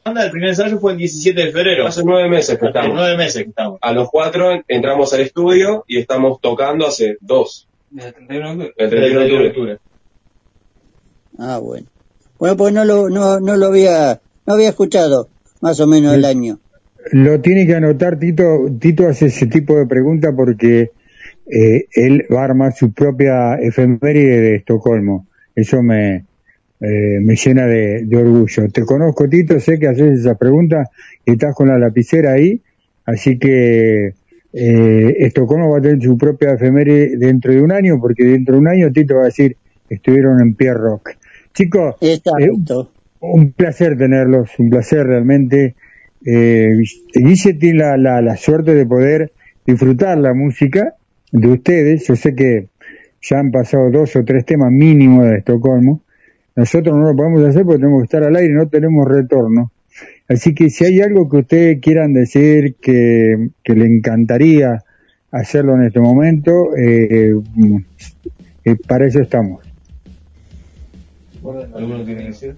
banda. 0.06 0.24
El 0.24 0.30
primer 0.30 0.50
ensayo 0.50 0.78
fue 0.78 0.92
el 0.92 0.98
17 0.98 1.44
de 1.44 1.52
febrero. 1.52 1.86
Hace 1.86 2.02
nueve 2.04 2.28
meses 2.28 2.58
que 2.58 2.66
Hace 2.66 2.78
estamos. 2.78 2.96
nueve 2.96 3.16
meses 3.16 3.42
que 3.42 3.48
estamos. 3.50 3.78
A 3.82 3.92
los 3.92 4.08
cuatro 4.10 4.62
entramos 4.68 5.12
al 5.12 5.20
estudio 5.20 5.84
y 5.86 5.98
estamos 5.98 6.40
tocando 6.40 6.86
hace 6.86 7.18
dos. 7.20 7.68
Desde 7.90 8.08
el 8.08 8.14
31 8.14 8.48
de 8.48 8.52
octubre. 8.52 8.74
El 8.76 8.90
31 8.90 9.20
de 9.42 9.48
octubre. 9.48 9.78
Ah, 11.38 11.58
bueno. 11.58 11.86
Bueno, 12.38 12.56
pues 12.56 12.72
no 12.72 12.84
lo, 12.84 13.08
no, 13.08 13.40
no 13.40 13.56
lo 13.56 13.66
había, 13.66 14.20
no 14.46 14.54
había 14.54 14.68
escuchado 14.68 15.28
más 15.60 15.80
o 15.80 15.86
menos 15.86 16.14
el 16.14 16.24
año. 16.24 16.58
Lo 17.12 17.40
tiene 17.40 17.66
que 17.66 17.74
anotar 17.74 18.18
Tito. 18.18 18.44
Tito 18.78 19.06
hace 19.08 19.26
ese 19.26 19.46
tipo 19.46 19.76
de 19.78 19.86
preguntas 19.86 20.32
porque 20.36 20.90
eh, 21.46 21.86
él 21.92 22.26
va 22.32 22.42
a 22.42 22.44
armar 22.44 22.74
su 22.74 22.92
propia 22.92 23.54
efeméride 23.54 24.40
de 24.40 24.56
Estocolmo. 24.56 25.26
Eso 25.54 25.82
me, 25.82 26.26
eh, 26.80 27.20
me 27.22 27.36
llena 27.36 27.66
de, 27.66 28.04
de 28.04 28.16
orgullo. 28.16 28.68
Te 28.68 28.82
conozco, 28.82 29.28
Tito, 29.28 29.58
sé 29.60 29.78
que 29.78 29.88
haces 29.88 30.20
esa 30.20 30.34
pregunta 30.36 30.84
y 31.24 31.32
estás 31.32 31.54
con 31.54 31.68
la 31.68 31.78
lapicera 31.78 32.32
ahí, 32.32 32.60
así 33.04 33.38
que 33.38 34.14
eh, 34.52 35.14
Estocolmo 35.18 35.70
va 35.70 35.78
a 35.78 35.82
tener 35.82 36.02
su 36.02 36.16
propia 36.16 36.54
efeméride 36.54 37.16
dentro 37.16 37.52
de 37.52 37.60
un 37.60 37.72
año, 37.72 38.00
porque 38.00 38.24
dentro 38.24 38.54
de 38.54 38.60
un 38.60 38.68
año 38.68 38.92
Tito 38.92 39.16
va 39.16 39.22
a 39.22 39.26
decir, 39.26 39.56
estuvieron 39.88 40.40
en 40.40 40.54
Pierre 40.54 40.78
Rock. 40.78 41.10
Chicos, 41.54 41.96
eh, 42.00 42.20
un 43.20 43.52
placer 43.52 43.96
tenerlos, 43.96 44.50
un 44.58 44.70
placer 44.70 45.06
realmente. 45.06 45.74
Eh, 46.24 46.82
Guille 47.14 47.54
tiene 47.54 47.78
la, 47.78 47.96
la, 47.96 48.20
la 48.20 48.36
suerte 48.36 48.74
de 48.74 48.84
poder 48.84 49.32
disfrutar 49.66 50.18
la 50.18 50.34
música 50.34 50.94
de 51.32 51.48
ustedes. 51.48 52.06
Yo 52.06 52.16
sé 52.16 52.34
que 52.34 52.68
ya 53.22 53.38
han 53.38 53.50
pasado 53.50 53.90
dos 53.90 54.16
o 54.16 54.24
tres 54.24 54.44
temas 54.44 54.70
mínimos 54.70 55.24
de 55.26 55.38
Estocolmo. 55.38 56.02
Nosotros 56.56 56.96
no 56.96 57.04
lo 57.04 57.16
podemos 57.16 57.44
hacer 57.44 57.64
porque 57.64 57.80
tenemos 57.80 58.00
que 58.00 58.04
estar 58.04 58.24
al 58.24 58.34
aire 58.34 58.54
no 58.54 58.66
tenemos 58.68 59.06
retorno. 59.06 59.70
Así 60.28 60.54
que 60.54 60.70
si 60.70 60.84
hay 60.84 61.00
algo 61.00 61.28
que 61.28 61.36
ustedes 61.36 61.80
quieran 61.80 62.12
decir 62.12 62.76
que, 62.80 63.50
que 63.62 63.74
le 63.74 63.86
encantaría 63.86 64.82
hacerlo 65.30 65.74
en 65.76 65.86
este 65.86 66.00
momento, 66.00 66.76
eh, 66.76 67.32
eh, 68.64 68.76
para 68.88 69.06
eso 69.06 69.20
estamos. 69.20 69.64
¿Alguno 71.74 72.04
tiene 72.04 72.24
decir? 72.24 72.56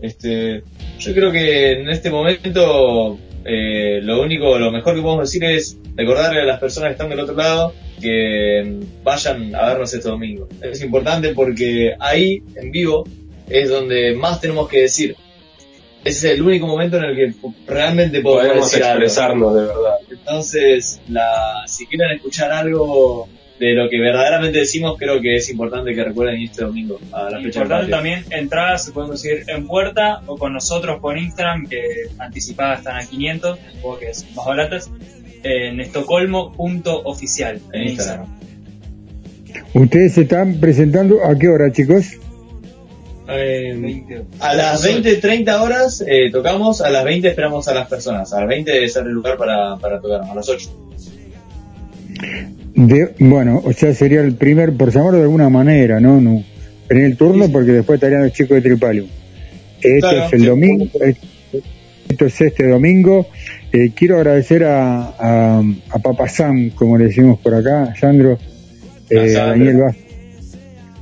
Este, 0.00 0.62
yo 0.98 1.14
creo 1.14 1.32
que 1.32 1.80
en 1.80 1.88
este 1.88 2.10
momento 2.10 3.18
eh, 3.44 4.00
lo 4.02 4.22
único, 4.22 4.58
lo 4.58 4.70
mejor 4.70 4.94
que 4.94 5.00
podemos 5.00 5.30
decir 5.30 5.44
es 5.44 5.78
recordarle 5.94 6.42
a 6.42 6.44
las 6.44 6.60
personas 6.60 6.88
que 6.88 6.92
están 6.92 7.08
del 7.08 7.20
otro 7.20 7.34
lado 7.34 7.72
que 8.00 8.80
vayan 9.02 9.54
a 9.54 9.68
vernos 9.68 9.94
este 9.94 10.08
domingo. 10.08 10.48
Es 10.60 10.82
importante 10.82 11.32
porque 11.32 11.94
ahí, 11.98 12.42
en 12.56 12.70
vivo, 12.70 13.04
es 13.48 13.68
donde 13.68 14.14
más 14.14 14.40
tenemos 14.40 14.68
que 14.68 14.82
decir. 14.82 15.16
Ese 16.04 16.28
es 16.28 16.34
el 16.34 16.42
único 16.42 16.68
momento 16.68 16.98
en 16.98 17.04
el 17.04 17.16
que 17.16 17.34
realmente 17.66 18.20
podemos, 18.20 18.46
Podemos 18.46 18.70
decir 18.70 18.84
algo. 18.84 19.02
expresarnos 19.02 19.54
de 19.54 19.60
verdad. 19.62 19.94
Entonces, 20.08 21.00
la, 21.08 21.64
si 21.66 21.86
quieren 21.86 22.14
escuchar 22.14 22.52
algo 22.52 23.28
de 23.58 23.72
lo 23.72 23.88
que 23.88 23.98
verdaderamente 23.98 24.60
decimos, 24.60 24.96
creo 24.98 25.20
que 25.20 25.36
es 25.36 25.50
importante 25.50 25.94
que 25.94 26.04
recuerden 26.04 26.40
este 26.42 26.62
domingo 26.62 27.00
a 27.10 27.30
la 27.30 27.40
fecha 27.40 27.60
Importante 27.60 27.90
también, 27.90 28.24
entradas 28.30 28.84
se 28.84 28.92
pueden 28.92 29.08
conseguir 29.08 29.44
en 29.48 29.66
puerta 29.66 30.20
o 30.26 30.36
con 30.36 30.52
nosotros 30.52 31.00
por 31.00 31.18
Instagram, 31.18 31.66
que 31.66 31.82
anticipadas 32.18 32.80
están 32.80 32.96
a 32.98 33.06
500, 33.06 33.58
supongo 33.74 33.98
que 33.98 34.14
son 34.14 34.34
más 34.36 34.46
baratas, 34.46 34.90
en 35.42 35.80
estocolmo.oficial 35.80 37.60
en 37.72 37.82
Instagram. 37.82 38.26
Ustedes 39.74 40.14
se 40.14 40.22
están 40.22 40.60
presentando 40.60 41.24
a 41.24 41.36
qué 41.36 41.48
hora, 41.48 41.72
chicos? 41.72 42.18
Eh, 43.28 44.22
a 44.40 44.54
las 44.54 44.84
20, 44.84 45.16
30 45.16 45.62
horas 45.62 46.04
eh, 46.06 46.30
tocamos, 46.30 46.80
a 46.80 46.90
las 46.90 47.04
20 47.04 47.28
esperamos 47.28 47.66
a 47.68 47.74
las 47.74 47.88
personas, 47.88 48.32
a 48.32 48.40
las 48.40 48.48
20 48.48 48.70
debe 48.70 48.88
ser 48.88 49.04
el 49.04 49.12
lugar 49.12 49.36
para, 49.36 49.76
para 49.76 50.00
tocar, 50.00 50.20
a 50.22 50.34
las 50.34 50.48
8. 50.48 50.70
De, 52.74 53.14
bueno, 53.18 53.62
o 53.64 53.72
sea, 53.72 53.94
sería 53.94 54.20
el 54.20 54.34
primer, 54.34 54.72
por 54.76 54.90
llamarlo 54.92 55.18
de 55.18 55.24
alguna 55.24 55.48
manera, 55.48 55.98
¿no? 56.00 56.20
no 56.20 56.42
en 56.88 56.98
el 56.98 57.16
turno, 57.16 57.48
porque 57.50 57.72
después 57.72 57.96
estarían 57.96 58.22
los 58.24 58.32
chicos 58.32 58.56
de 58.56 58.60
Tripalium. 58.62 59.08
Esto 59.80 60.08
Claro, 60.08 60.26
es 60.26 60.32
el 60.32 60.40
sí. 60.40 60.46
domingo, 60.46 60.84
es- 61.00 61.16
esto 62.08 62.26
es 62.26 62.40
este 62.40 62.68
domingo. 62.68 63.26
Eh, 63.72 63.90
quiero 63.94 64.16
agradecer 64.18 64.62
a, 64.64 65.08
a, 65.18 65.62
a 65.90 65.98
Papa 65.98 66.28
Sam, 66.28 66.70
como 66.70 66.96
le 66.96 67.06
decimos 67.06 67.40
por 67.40 67.54
acá, 67.54 67.92
Sandro, 67.98 68.38
eh, 69.10 69.36
a. 69.36 69.46
Daniel 69.46 69.78
Vázquez, 69.78 70.05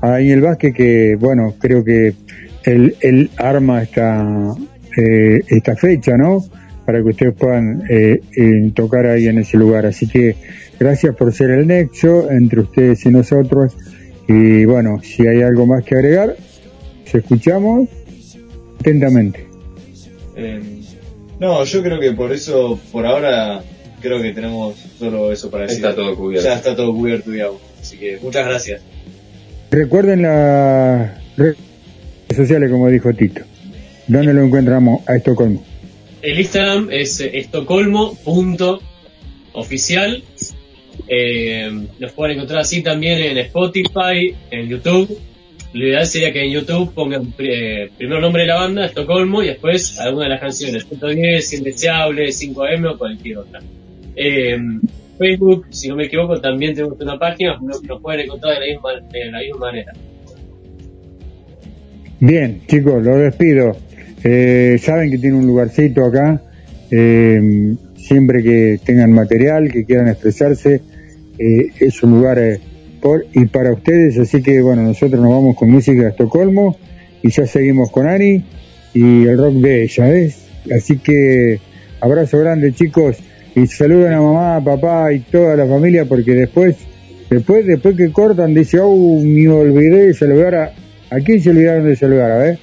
a 0.05 0.10
Daniel 0.10 0.43
Vázquez, 0.43 0.74
que, 0.74 1.16
bueno, 1.18 1.55
creo 1.59 1.82
que 1.82 2.12
él, 2.64 2.94
él 3.01 3.31
arma 3.39 3.82
esta, 3.82 4.55
eh, 4.98 5.40
esta 5.48 5.76
fecha, 5.76 6.16
¿no? 6.18 6.44
Para 6.85 7.02
que 7.02 7.09
ustedes 7.09 7.35
puedan 7.35 7.85
eh, 7.89 8.20
eh, 8.36 8.70
tocar 8.74 9.06
ahí 9.06 9.28
en 9.28 9.39
ese 9.39 9.56
lugar. 9.56 9.86
Así 9.86 10.06
que 10.06 10.36
gracias 10.78 11.16
por 11.16 11.32
ser 11.32 11.51
el 11.51 11.66
nexo 11.66 12.31
entre 12.31 12.60
ustedes 12.60 13.06
y 13.06 13.09
nosotros. 13.09 13.74
Y 14.28 14.66
bueno, 14.66 15.01
si 15.02 15.26
hay 15.26 15.40
algo 15.40 15.66
más 15.66 15.82
que 15.85 15.94
agregar, 15.94 16.36
se 17.06 17.18
escuchamos 17.18 17.89
atentamente. 18.81 19.47
Eh, 20.36 20.60
no, 21.40 21.64
yo 21.64 21.82
creo 21.82 21.98
que 21.98 22.12
por 22.12 22.31
eso, 22.31 22.78
por 22.93 23.06
ahora, 23.06 23.62
creo 24.02 24.20
que 24.20 24.32
tenemos 24.35 24.76
solo 24.98 25.32
eso 25.32 25.51
para 25.51 25.62
decir. 25.62 25.78
Está 25.78 25.94
todo 25.94 26.14
cubierto. 26.14 26.47
Ya 26.47 26.56
está 26.56 26.76
todo 26.76 26.93
cubierto, 26.93 27.31
digamos. 27.31 27.62
Así 27.81 27.97
que 27.97 28.18
muchas 28.22 28.47
gracias. 28.47 28.82
Recuerden 29.74 30.22
las 30.22 31.10
redes 31.36 31.59
sociales, 32.32 32.70
como 32.70 32.88
dijo 32.88 33.12
Tito. 33.12 33.42
¿Dónde 34.06 34.32
lo 34.32 34.44
encontramos 34.44 35.02
a 35.09 35.16
Estocolmo? 35.16 35.64
El 36.22 36.38
Instagram 36.38 36.90
es 36.92 37.18
eh, 37.18 37.38
estocolmo.oficial. 37.38 40.22
Eh, 41.09 41.88
nos 41.98 42.12
pueden 42.12 42.36
encontrar 42.36 42.60
así 42.60 42.84
también 42.84 43.18
en 43.18 43.36
Spotify, 43.38 44.36
en 44.48 44.68
YouTube. 44.68 45.18
Lo 45.72 45.88
ideal 45.88 46.06
sería 46.06 46.32
que 46.32 46.44
en 46.44 46.52
YouTube 46.52 46.94
pongan 46.94 47.34
eh, 47.38 47.90
primero 47.98 48.20
nombre 48.20 48.42
de 48.42 48.48
la 48.48 48.60
banda, 48.60 48.86
Estocolmo, 48.86 49.42
y 49.42 49.48
después 49.48 49.98
alguna 49.98 50.26
de 50.26 50.30
las 50.30 50.40
canciones, 50.40 50.84
110, 50.84 51.52
Indeseable, 51.52 52.28
5M 52.28 52.92
o 52.92 52.98
cualquier 52.98 53.38
otra. 53.38 53.60
Eh, 54.14 54.56
Facebook, 55.18 55.66
si 55.70 55.88
no 55.88 55.96
me 55.96 56.04
equivoco, 56.04 56.40
también 56.40 56.74
tenemos 56.74 57.00
una 57.00 57.18
página, 57.18 57.58
nos, 57.62 57.82
nos 57.84 58.00
pueden 58.00 58.20
encontrar 58.20 58.54
de 58.54 58.60
la 58.60 58.66
misma, 58.72 58.90
de 59.10 59.30
la 59.30 59.38
misma 59.38 59.58
manera. 59.58 59.92
Bien, 62.20 62.62
chicos, 62.66 63.04
los 63.04 63.18
despido. 63.18 63.76
Eh, 64.22 64.78
saben 64.80 65.10
que 65.10 65.18
tiene 65.18 65.36
un 65.36 65.46
lugarcito 65.46 66.04
acá. 66.04 66.40
Eh, 66.90 67.74
siempre 67.96 68.42
que 68.42 68.78
tengan 68.84 69.12
material, 69.12 69.70
que 69.70 69.84
quieran 69.84 70.08
expresarse, 70.08 70.82
eh, 71.38 71.70
es 71.80 72.02
un 72.02 72.12
lugar 72.12 72.38
eh, 72.38 72.60
por 73.00 73.26
y 73.32 73.46
para 73.46 73.72
ustedes. 73.72 74.18
Así 74.18 74.42
que, 74.42 74.60
bueno, 74.60 74.82
nosotros 74.82 75.20
nos 75.20 75.30
vamos 75.30 75.56
con 75.56 75.70
música 75.70 76.02
de 76.02 76.08
Estocolmo 76.10 76.76
y 77.22 77.30
ya 77.30 77.46
seguimos 77.46 77.90
con 77.90 78.06
Ani 78.06 78.44
y 78.92 79.26
el 79.26 79.38
rock 79.38 79.54
de 79.54 79.84
ella, 79.84 80.04
¿ves? 80.04 80.46
Así 80.74 80.98
que, 80.98 81.58
abrazo 82.00 82.38
grande, 82.38 82.72
chicos. 82.72 83.16
Y 83.56 83.66
saluden 83.66 84.12
a 84.12 84.20
mamá, 84.20 84.56
a 84.56 84.60
papá 84.64 85.12
y 85.12 85.20
toda 85.20 85.55
la 85.56 85.66
familia 85.66 86.05
porque 86.06 86.32
después, 86.32 86.76
después, 87.31 87.66
después 87.66 87.97
que 87.97 88.10
cortan, 88.10 88.52
dice, 88.55 88.78
oh, 88.82 89.20
me 89.22 89.48
olvidé 89.48 90.06
de 90.06 90.14
saludar 90.14 90.55
a... 90.55 90.72
¿A 91.10 91.20
quién 91.20 91.40
se 91.40 91.51
olvidaron 91.51 91.86
de 91.86 91.94
saludar? 91.94 92.32
A 92.32 92.36
ver. 92.39 92.59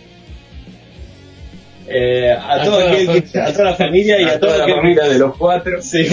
Eh, 1.88 2.32
a, 2.32 2.54
A 2.54 2.64
todo 2.64 2.78
toda 2.80 2.86
la 2.86 2.92
aquel 2.92 3.24
que- 3.24 3.40
a 3.40 3.52
toda 3.54 3.66
la 3.66 3.76
familia 3.76 4.22
y 4.22 4.24
a, 4.26 4.40
toda 4.40 4.58
la 4.58 4.64
aquel 4.64 4.76
familia 4.78 5.04
de 5.10 5.20
los 5.20 5.38
cuatro. 5.38 5.82
Sí. 5.82 6.06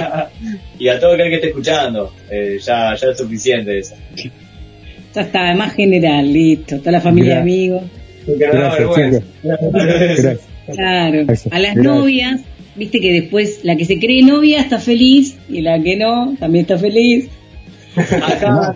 y 0.78 0.88
a 0.88 0.98
todo 1.00 1.12
aquel 1.14 1.28
que 1.28 1.34
esté 1.36 1.48
escuchando. 1.48 2.12
Eh, 2.30 2.58
ya, 2.60 2.94
ya 2.94 3.08
es 3.10 3.18
suficiente 3.18 3.78
eso. 3.78 3.94
Ya 5.14 5.20
está, 5.22 5.54
más 5.54 5.74
general, 5.74 6.32
listo. 6.32 6.78
Toda 6.78 6.92
la 6.92 7.00
familia, 7.00 7.40
amigos. 7.40 7.82
Porque 8.26 8.46
no 8.46 8.52
da 8.52 8.58
Gracias, 8.60 8.78
vergüenza. 8.78 9.22
Gracias. 9.72 10.40
Claro. 10.74 11.24
Gracias. 11.26 11.52
A 11.52 11.58
las 11.58 11.74
Gracias. 11.74 11.84
novias, 11.94 12.40
viste 12.76 13.00
que 13.00 13.12
después 13.12 13.60
la 13.62 13.76
que 13.76 13.84
se 13.84 13.98
cree 13.98 14.22
novia 14.22 14.60
está 14.60 14.78
feliz 14.78 15.36
y 15.48 15.60
la 15.60 15.82
que 15.82 15.96
no 15.96 16.34
también 16.38 16.62
está 16.62 16.78
feliz. 16.78 17.28
Acá 17.96 18.50
no. 18.50 18.72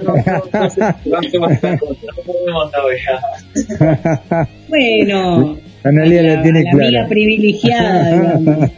Bueno, 4.68 5.56
Analia 5.84 6.22
la, 6.22 6.34
la, 6.34 6.42
tiene 6.42 6.62
la 6.64 6.70
amiga 6.70 6.88
clara. 6.88 7.08
privilegiada, 7.08 8.12
digamos. 8.12 8.70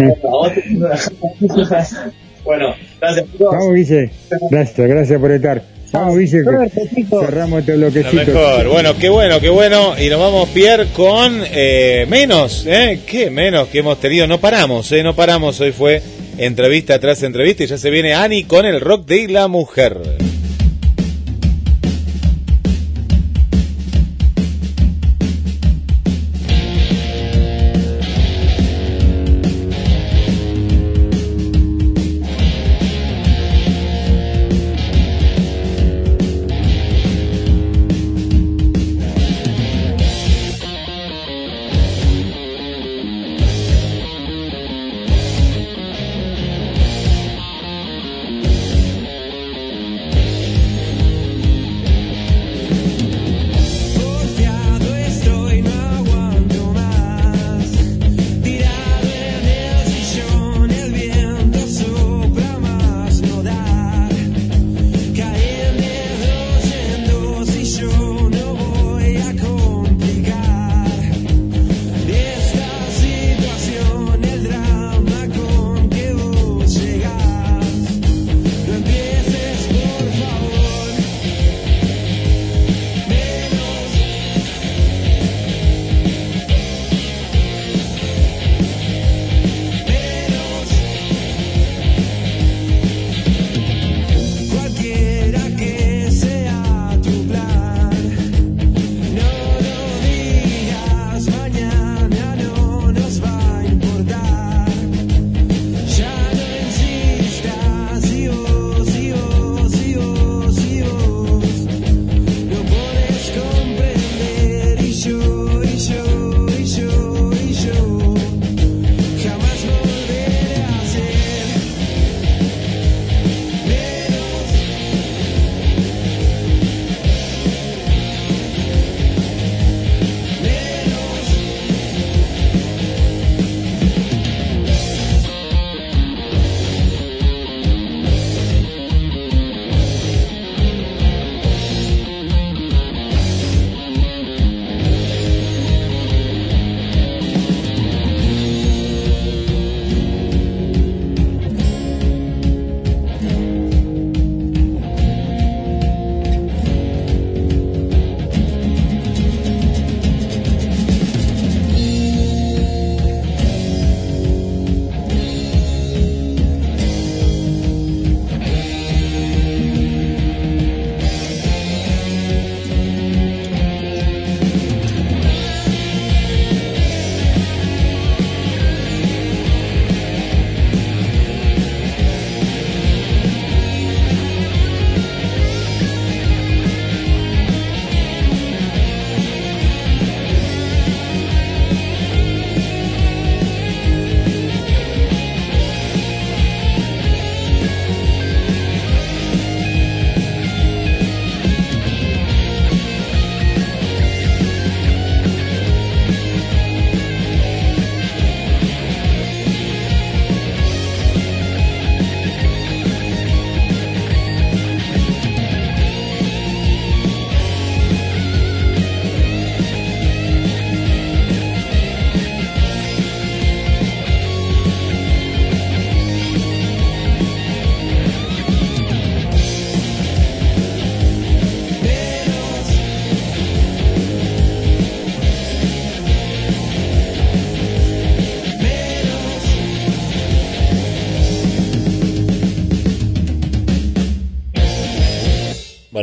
bueno, 2.44 2.74
gracias. 3.00 3.26
Vamos, 3.38 3.74
Guille. 3.74 4.10
Gracias, 4.50 4.88
gracias 4.88 5.20
por 5.20 5.32
estar. 5.32 5.62
Vamos, 5.92 6.18
Guille, 6.18 6.42
cerramos 7.08 7.60
este 7.60 7.76
Lo 7.76 7.90
bloquecito. 7.90 8.32
mejor. 8.32 8.68
Bueno, 8.68 8.96
qué 8.96 9.08
bueno, 9.08 9.40
qué 9.40 9.48
bueno. 9.48 9.94
Y 9.98 10.08
nos 10.08 10.20
vamos, 10.20 10.48
Pierre, 10.50 10.86
con 10.94 11.42
eh, 11.44 12.06
menos, 12.08 12.64
¿eh? 12.66 13.00
Qué 13.06 13.28
menos 13.30 13.68
que 13.68 13.80
hemos 13.80 13.98
tenido. 14.00 14.26
No 14.28 14.38
paramos, 14.38 14.90
¿eh? 14.92 15.02
No 15.02 15.16
paramos. 15.16 15.60
Hoy 15.60 15.72
fue 15.72 16.00
entrevista 16.38 16.98
tras 17.00 17.22
entrevista 17.24 17.64
y 17.64 17.66
ya 17.66 17.76
se 17.76 17.90
viene 17.90 18.14
Ani 18.14 18.44
con 18.44 18.66
el 18.66 18.80
rock 18.80 19.04
de 19.06 19.26
la 19.28 19.48
mujer. 19.48 19.98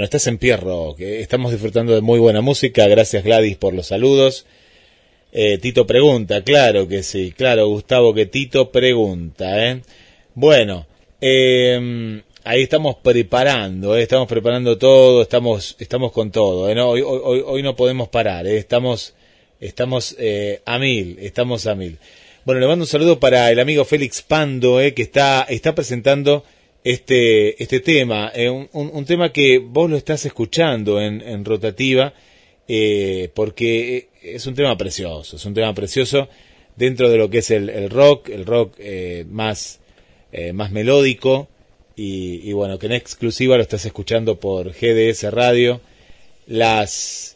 Estás 0.08 0.28
en 0.28 0.38
Pierro, 0.38 0.96
que 0.98 1.20
estamos 1.20 1.52
disfrutando 1.52 1.94
de 1.94 2.00
muy 2.00 2.18
buena 2.18 2.40
música. 2.40 2.88
Gracias 2.88 3.26
Gladys 3.26 3.58
por 3.58 3.74
los 3.74 3.88
saludos. 3.88 4.46
Eh, 5.34 5.58
Tito 5.58 5.86
pregunta, 5.86 6.44
claro 6.44 6.88
que 6.88 7.04
sí, 7.04 7.34
claro, 7.36 7.68
Gustavo, 7.68 8.14
que 8.14 8.26
Tito 8.26 8.72
pregunta. 8.72 9.68
¿eh? 9.68 9.82
Bueno, 10.34 10.88
eh, 11.20 12.22
ahí 12.46 12.64
estamos 12.64 12.96
preparando, 13.04 13.98
¿eh? 13.98 14.04
estamos 14.04 14.30
preparando 14.30 14.78
todo, 14.78 15.22
estamos, 15.22 15.76
estamos 15.78 16.14
con 16.14 16.32
todo. 16.32 16.70
¿eh? 16.70 16.80
Hoy, 16.80 17.02
hoy, 17.04 17.62
no 17.62 17.76
podemos 17.76 18.08
parar, 18.08 18.48
¿eh? 18.48 18.58
estamos, 18.58 19.14
estamos 19.60 20.16
eh, 20.18 20.62
a 20.66 20.80
mil, 20.80 21.18
estamos 21.20 21.68
a 21.68 21.76
mil. 21.76 21.98
Bueno, 22.46 22.62
le 22.62 22.68
mando 22.68 22.84
un 22.84 22.88
saludo 22.88 23.20
para 23.20 23.52
el 23.52 23.60
amigo 23.60 23.84
Félix 23.84 24.22
Pando, 24.22 24.80
¿eh? 24.80 24.94
que 24.94 25.02
está, 25.02 25.46
está 25.50 25.76
presentando 25.76 26.46
este, 26.92 27.62
este 27.62 27.82
tema, 27.82 28.32
eh, 28.34 28.50
un, 28.50 28.70
un, 28.72 29.06
tema 29.06 29.34
que 29.34 29.58
vos 29.58 29.90
lo 29.90 29.98
estás 29.98 30.26
escuchando 30.26 31.02
en, 31.02 31.22
en 31.22 31.44
rotativa, 31.44 32.14
eh, 32.66 33.30
porque 33.34 34.08
es 34.22 34.46
un 34.48 34.56
tema 34.56 34.78
precioso, 34.78 35.36
es 35.36 35.44
un 35.44 35.54
tema 35.54 35.74
precioso 35.74 36.30
dentro 36.78 37.10
de 37.10 37.18
lo 37.18 37.30
que 37.30 37.40
es 37.40 37.52
el, 37.52 37.70
el 37.70 37.90
rock, 37.90 38.30
el 38.30 38.46
rock 38.46 38.76
eh, 38.80 39.26
más, 39.30 39.82
eh, 40.32 40.54
más 40.54 40.72
melódico, 40.72 41.50
y, 41.98 42.50
y, 42.50 42.54
bueno, 42.54 42.80
que 42.80 42.86
en 42.86 42.94
exclusiva 42.94 43.58
lo 43.58 43.64
estás 43.64 43.86
escuchando 43.86 44.40
por 44.40 44.72
GDS 44.72 45.30
Radio, 45.34 45.82
las, 46.46 47.36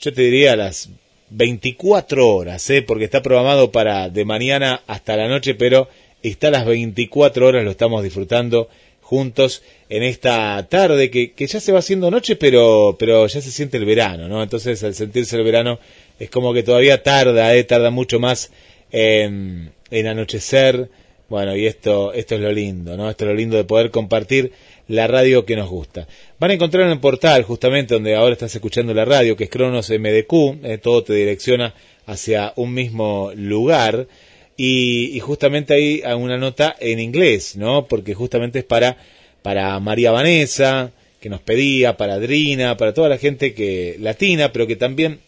yo 0.00 0.14
te 0.14 0.22
diría 0.22 0.56
las 0.56 0.88
24 1.28 2.26
horas, 2.26 2.70
¿eh? 2.70 2.80
porque 2.80 3.04
está 3.04 3.20
programado 3.20 3.72
para 3.72 4.08
de 4.08 4.24
mañana 4.24 4.80
hasta 4.86 5.16
la 5.16 5.28
noche, 5.28 5.54
pero 5.54 5.88
está 6.22 6.48
a 6.48 6.52
las 6.52 6.64
24 6.64 7.46
horas, 7.46 7.62
lo 7.62 7.70
estamos 7.72 8.02
disfrutando 8.02 8.70
juntos 9.06 9.62
en 9.88 10.02
esta 10.02 10.66
tarde 10.68 11.12
que, 11.12 11.30
que 11.30 11.46
ya 11.46 11.60
se 11.60 11.70
va 11.70 11.78
haciendo 11.78 12.10
noche, 12.10 12.34
pero, 12.34 12.96
pero 12.98 13.28
ya 13.28 13.40
se 13.40 13.52
siente 13.52 13.76
el 13.76 13.84
verano, 13.84 14.26
¿no? 14.26 14.42
Entonces, 14.42 14.82
al 14.82 14.96
sentirse 14.96 15.36
el 15.36 15.44
verano, 15.44 15.78
es 16.18 16.28
como 16.28 16.52
que 16.52 16.64
todavía 16.64 17.04
tarda, 17.04 17.54
¿eh? 17.54 17.62
tarda 17.62 17.90
mucho 17.90 18.18
más 18.18 18.50
en, 18.90 19.70
en 19.92 20.06
anochecer. 20.08 20.88
Bueno, 21.28 21.54
y 21.54 21.66
esto, 21.66 22.12
esto 22.14 22.34
es 22.34 22.40
lo 22.40 22.50
lindo, 22.50 22.96
¿no? 22.96 23.08
Esto 23.08 23.26
es 23.26 23.28
lo 23.28 23.36
lindo 23.36 23.56
de 23.56 23.62
poder 23.62 23.92
compartir 23.92 24.50
la 24.88 25.06
radio 25.06 25.44
que 25.44 25.54
nos 25.54 25.68
gusta. 25.68 26.08
Van 26.40 26.50
a 26.50 26.54
encontrar 26.54 26.86
en 26.86 26.92
el 26.92 27.00
portal, 27.00 27.44
justamente 27.44 27.94
donde 27.94 28.16
ahora 28.16 28.32
estás 28.32 28.56
escuchando 28.56 28.92
la 28.92 29.04
radio, 29.04 29.36
que 29.36 29.44
es 29.44 29.50
Cronos 29.50 29.88
MDQ, 29.88 30.64
eh, 30.64 30.78
todo 30.82 31.04
te 31.04 31.14
direcciona 31.14 31.74
hacia 32.06 32.52
un 32.56 32.74
mismo 32.74 33.30
lugar 33.36 34.08
y, 34.56 35.16
y, 35.16 35.20
justamente 35.20 35.74
hay 35.74 36.02
una 36.14 36.38
nota 36.38 36.74
en 36.78 37.00
inglés, 37.00 37.56
¿no? 37.56 37.86
Porque 37.86 38.14
justamente 38.14 38.60
es 38.60 38.64
para, 38.64 38.96
para 39.42 39.78
María 39.80 40.10
Vanessa, 40.10 40.92
que 41.20 41.28
nos 41.28 41.40
pedía, 41.40 41.96
para 41.96 42.14
Adrina, 42.14 42.76
para 42.76 42.94
toda 42.94 43.08
la 43.08 43.18
gente 43.18 43.54
que 43.54 43.96
latina, 44.00 44.52
pero 44.52 44.66
que 44.66 44.76
también 44.76 45.20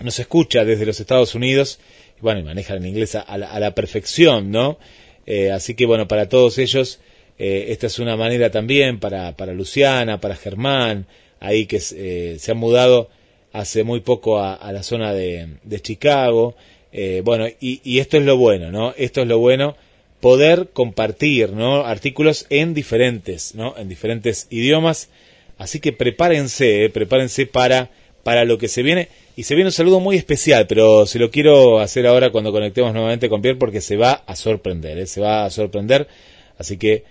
nos 0.00 0.18
escucha 0.18 0.64
desde 0.64 0.86
los 0.86 1.00
Estados 1.00 1.34
Unidos, 1.34 1.78
y 2.18 2.22
bueno, 2.22 2.40
y 2.40 2.42
manejan 2.42 2.78
en 2.78 2.86
inglés 2.86 3.14
a 3.14 3.38
la, 3.38 3.50
a 3.50 3.60
la 3.60 3.74
perfección, 3.74 4.50
¿no? 4.50 4.78
Eh, 5.26 5.50
así 5.50 5.74
que 5.74 5.86
bueno, 5.86 6.08
para 6.08 6.28
todos 6.28 6.58
ellos, 6.58 7.00
eh, 7.38 7.66
esta 7.68 7.88
es 7.88 7.98
una 7.98 8.16
manera 8.16 8.50
también 8.50 8.98
para, 8.98 9.36
para 9.36 9.52
Luciana, 9.52 10.20
para 10.20 10.36
Germán, 10.36 11.06
ahí 11.40 11.66
que 11.66 11.80
eh, 11.94 12.36
se 12.38 12.50
han 12.52 12.58
mudado 12.58 13.10
hace 13.52 13.84
muy 13.84 14.00
poco 14.00 14.38
a, 14.38 14.54
a 14.54 14.72
la 14.72 14.82
zona 14.82 15.12
de, 15.12 15.58
de 15.64 15.80
Chicago, 15.80 16.56
eh, 16.98 17.20
bueno, 17.22 17.46
y, 17.60 17.82
y, 17.84 17.98
esto 17.98 18.16
es 18.16 18.24
lo 18.24 18.38
bueno, 18.38 18.72
¿no? 18.72 18.94
Esto 18.96 19.20
es 19.20 19.28
lo 19.28 19.38
bueno, 19.38 19.76
poder 20.22 20.70
compartir, 20.72 21.50
¿no? 21.50 21.84
Artículos 21.84 22.46
en 22.48 22.72
diferentes, 22.72 23.54
¿no? 23.54 23.76
En 23.76 23.90
diferentes 23.90 24.46
idiomas. 24.48 25.10
Así 25.58 25.78
que 25.78 25.92
prepárense, 25.92 26.84
¿eh? 26.84 26.88
prepárense 26.88 27.44
para, 27.44 27.90
para 28.22 28.46
lo 28.46 28.56
que 28.56 28.68
se 28.68 28.82
viene. 28.82 29.08
Y 29.36 29.42
se 29.42 29.54
viene 29.54 29.68
un 29.68 29.72
saludo 29.72 30.00
muy 30.00 30.16
especial, 30.16 30.66
pero 30.66 31.04
se 31.04 31.18
lo 31.18 31.30
quiero 31.30 31.80
hacer 31.80 32.06
ahora 32.06 32.30
cuando 32.30 32.50
conectemos 32.50 32.94
nuevamente 32.94 33.28
con 33.28 33.42
Pierre 33.42 33.58
porque 33.58 33.82
se 33.82 33.96
va 33.96 34.12
a 34.26 34.34
sorprender, 34.34 34.96
¿eh? 34.96 35.06
se 35.06 35.20
va 35.20 35.44
a 35.44 35.50
sorprender. 35.50 36.08
Así 36.56 36.78
que 36.78 37.04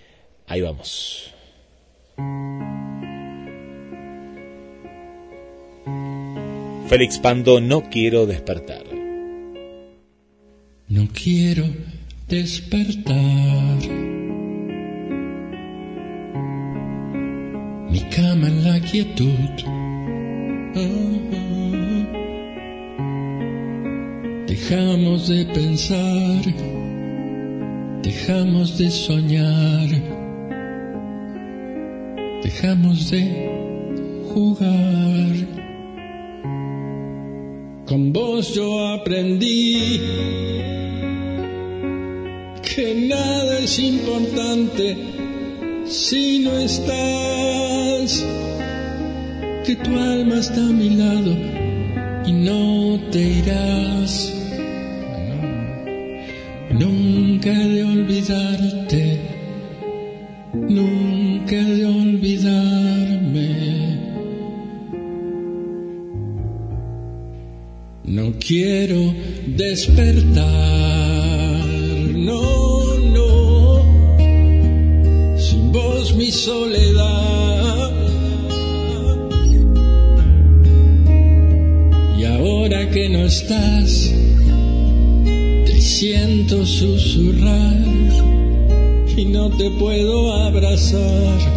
ahí 0.48 0.62
vamos. 0.62 1.32
Félix 6.88 7.20
Pando, 7.20 7.60
no 7.60 7.88
quiero 7.88 8.26
despertar. 8.26 8.95
No 10.88 11.08
quiero 11.12 11.64
despertar. 12.28 13.78
Mi 17.90 18.00
cama 18.14 18.46
en 18.46 18.64
la 18.64 18.80
quietud. 18.80 19.50
Dejamos 24.46 25.26
de 25.26 25.44
pensar, 25.46 26.42
dejamos 28.04 28.78
de 28.78 28.88
soñar, 28.88 29.88
dejamos 32.44 33.10
de 33.10 33.22
jugar. 34.32 35.65
Con 37.86 38.12
vos 38.12 38.52
yo 38.52 38.88
aprendí 38.88 40.00
que 42.60 43.06
nada 43.08 43.60
es 43.60 43.78
importante 43.78 44.96
si 45.86 46.40
no 46.40 46.58
estás, 46.58 48.26
que 49.64 49.76
tu 49.76 49.96
alma 49.96 50.40
está 50.40 50.60
a 50.66 50.72
mi 50.72 50.90
lado 50.90 51.32
y 52.26 52.32
no 52.32 53.00
te 53.12 53.22
irás. 53.22 54.34
Nunca 56.72 57.52
de 57.52 57.84
olvidarte, 57.84 59.20
nunca 60.52 61.56
de 61.56 61.86
olvidarme. 61.86 62.35
No 68.26 68.34
quiero 68.40 69.14
despertar, 69.46 70.44
no, 72.12 72.96
no, 73.14 74.18
sin 75.38 75.70
vos 75.70 76.12
mi 76.16 76.32
soledad. 76.32 77.92
Y 82.18 82.24
ahora 82.24 82.90
que 82.90 83.08
no 83.10 83.26
estás, 83.26 84.12
te 85.24 85.80
siento 85.80 86.66
susurrar 86.66 87.76
y 89.16 89.24
no 89.26 89.50
te 89.50 89.70
puedo 89.70 90.32
abrazar. 90.34 91.55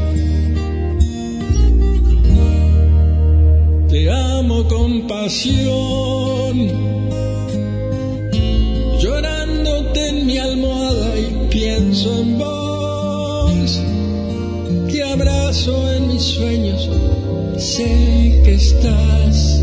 Amo 4.59 4.67
con 4.67 5.07
pasión, 5.07 6.57
llorándote 8.99 10.09
en 10.09 10.25
mi 10.25 10.37
almohada 10.37 11.17
y 11.17 11.47
pienso 11.49 12.19
en 12.19 12.37
vos. 12.37 13.81
Te 14.91 15.03
abrazo 15.03 15.93
en 15.93 16.09
mis 16.09 16.23
sueños, 16.23 16.89
sé 17.57 18.41
que 18.43 18.55
estás. 18.55 19.58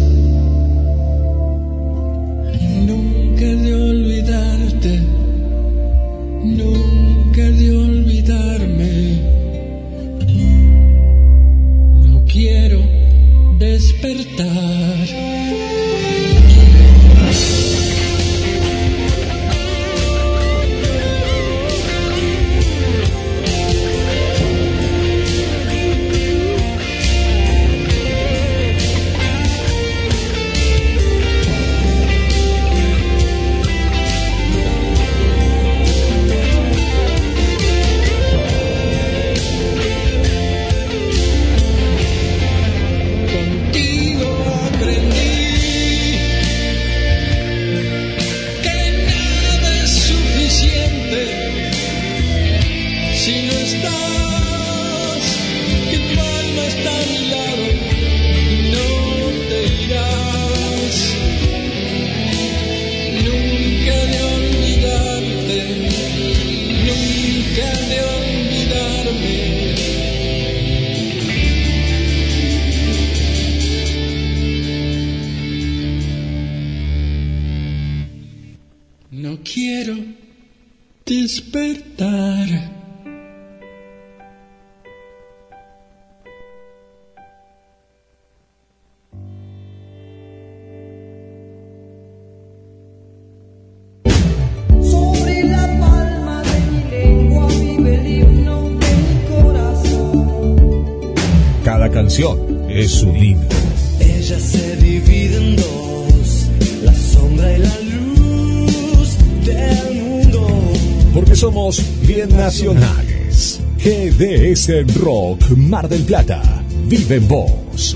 Rock 114.69 115.51
Mar 115.57 115.89
del 115.89 116.03
Plata. 116.03 116.43
Vive 116.87 117.21
vos. 117.21 117.95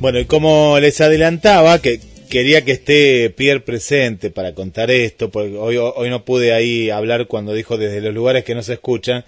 Bueno, 0.00 0.18
y 0.18 0.24
como 0.24 0.80
les 0.80 1.00
adelantaba, 1.00 1.80
que 1.80 2.00
quería 2.28 2.64
que 2.64 2.72
esté 2.72 3.30
Pierre 3.30 3.60
presente 3.60 4.30
para 4.30 4.52
contar 4.52 4.90
esto, 4.90 5.30
porque 5.30 5.56
hoy, 5.56 5.76
hoy 5.76 6.10
no 6.10 6.24
pude 6.24 6.52
ahí 6.52 6.90
hablar 6.90 7.28
cuando 7.28 7.54
dijo 7.54 7.78
desde 7.78 8.00
los 8.00 8.12
lugares 8.12 8.42
que 8.42 8.56
no 8.56 8.64
se 8.64 8.72
escuchan. 8.72 9.24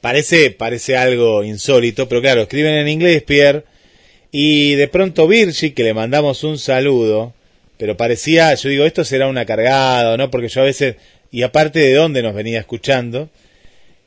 Parece, 0.00 0.50
parece 0.50 0.96
algo 0.96 1.44
insólito, 1.44 2.08
pero 2.08 2.20
claro, 2.20 2.42
escriben 2.42 2.74
en 2.74 2.88
inglés 2.88 3.22
Pierre. 3.22 3.62
Y 4.32 4.74
de 4.74 4.88
pronto 4.88 5.28
Virgi, 5.28 5.70
que 5.70 5.84
le 5.84 5.94
mandamos 5.94 6.42
un 6.42 6.58
saludo, 6.58 7.34
pero 7.78 7.96
parecía, 7.96 8.52
yo 8.54 8.68
digo, 8.68 8.84
esto 8.84 9.04
será 9.04 9.28
una 9.28 9.44
cargada, 9.44 10.16
¿no? 10.16 10.28
Porque 10.28 10.48
yo 10.48 10.62
a 10.62 10.64
veces, 10.64 10.96
y 11.30 11.42
aparte 11.42 11.78
de 11.78 11.94
dónde 11.94 12.20
nos 12.20 12.34
venía 12.34 12.58
escuchando, 12.58 13.28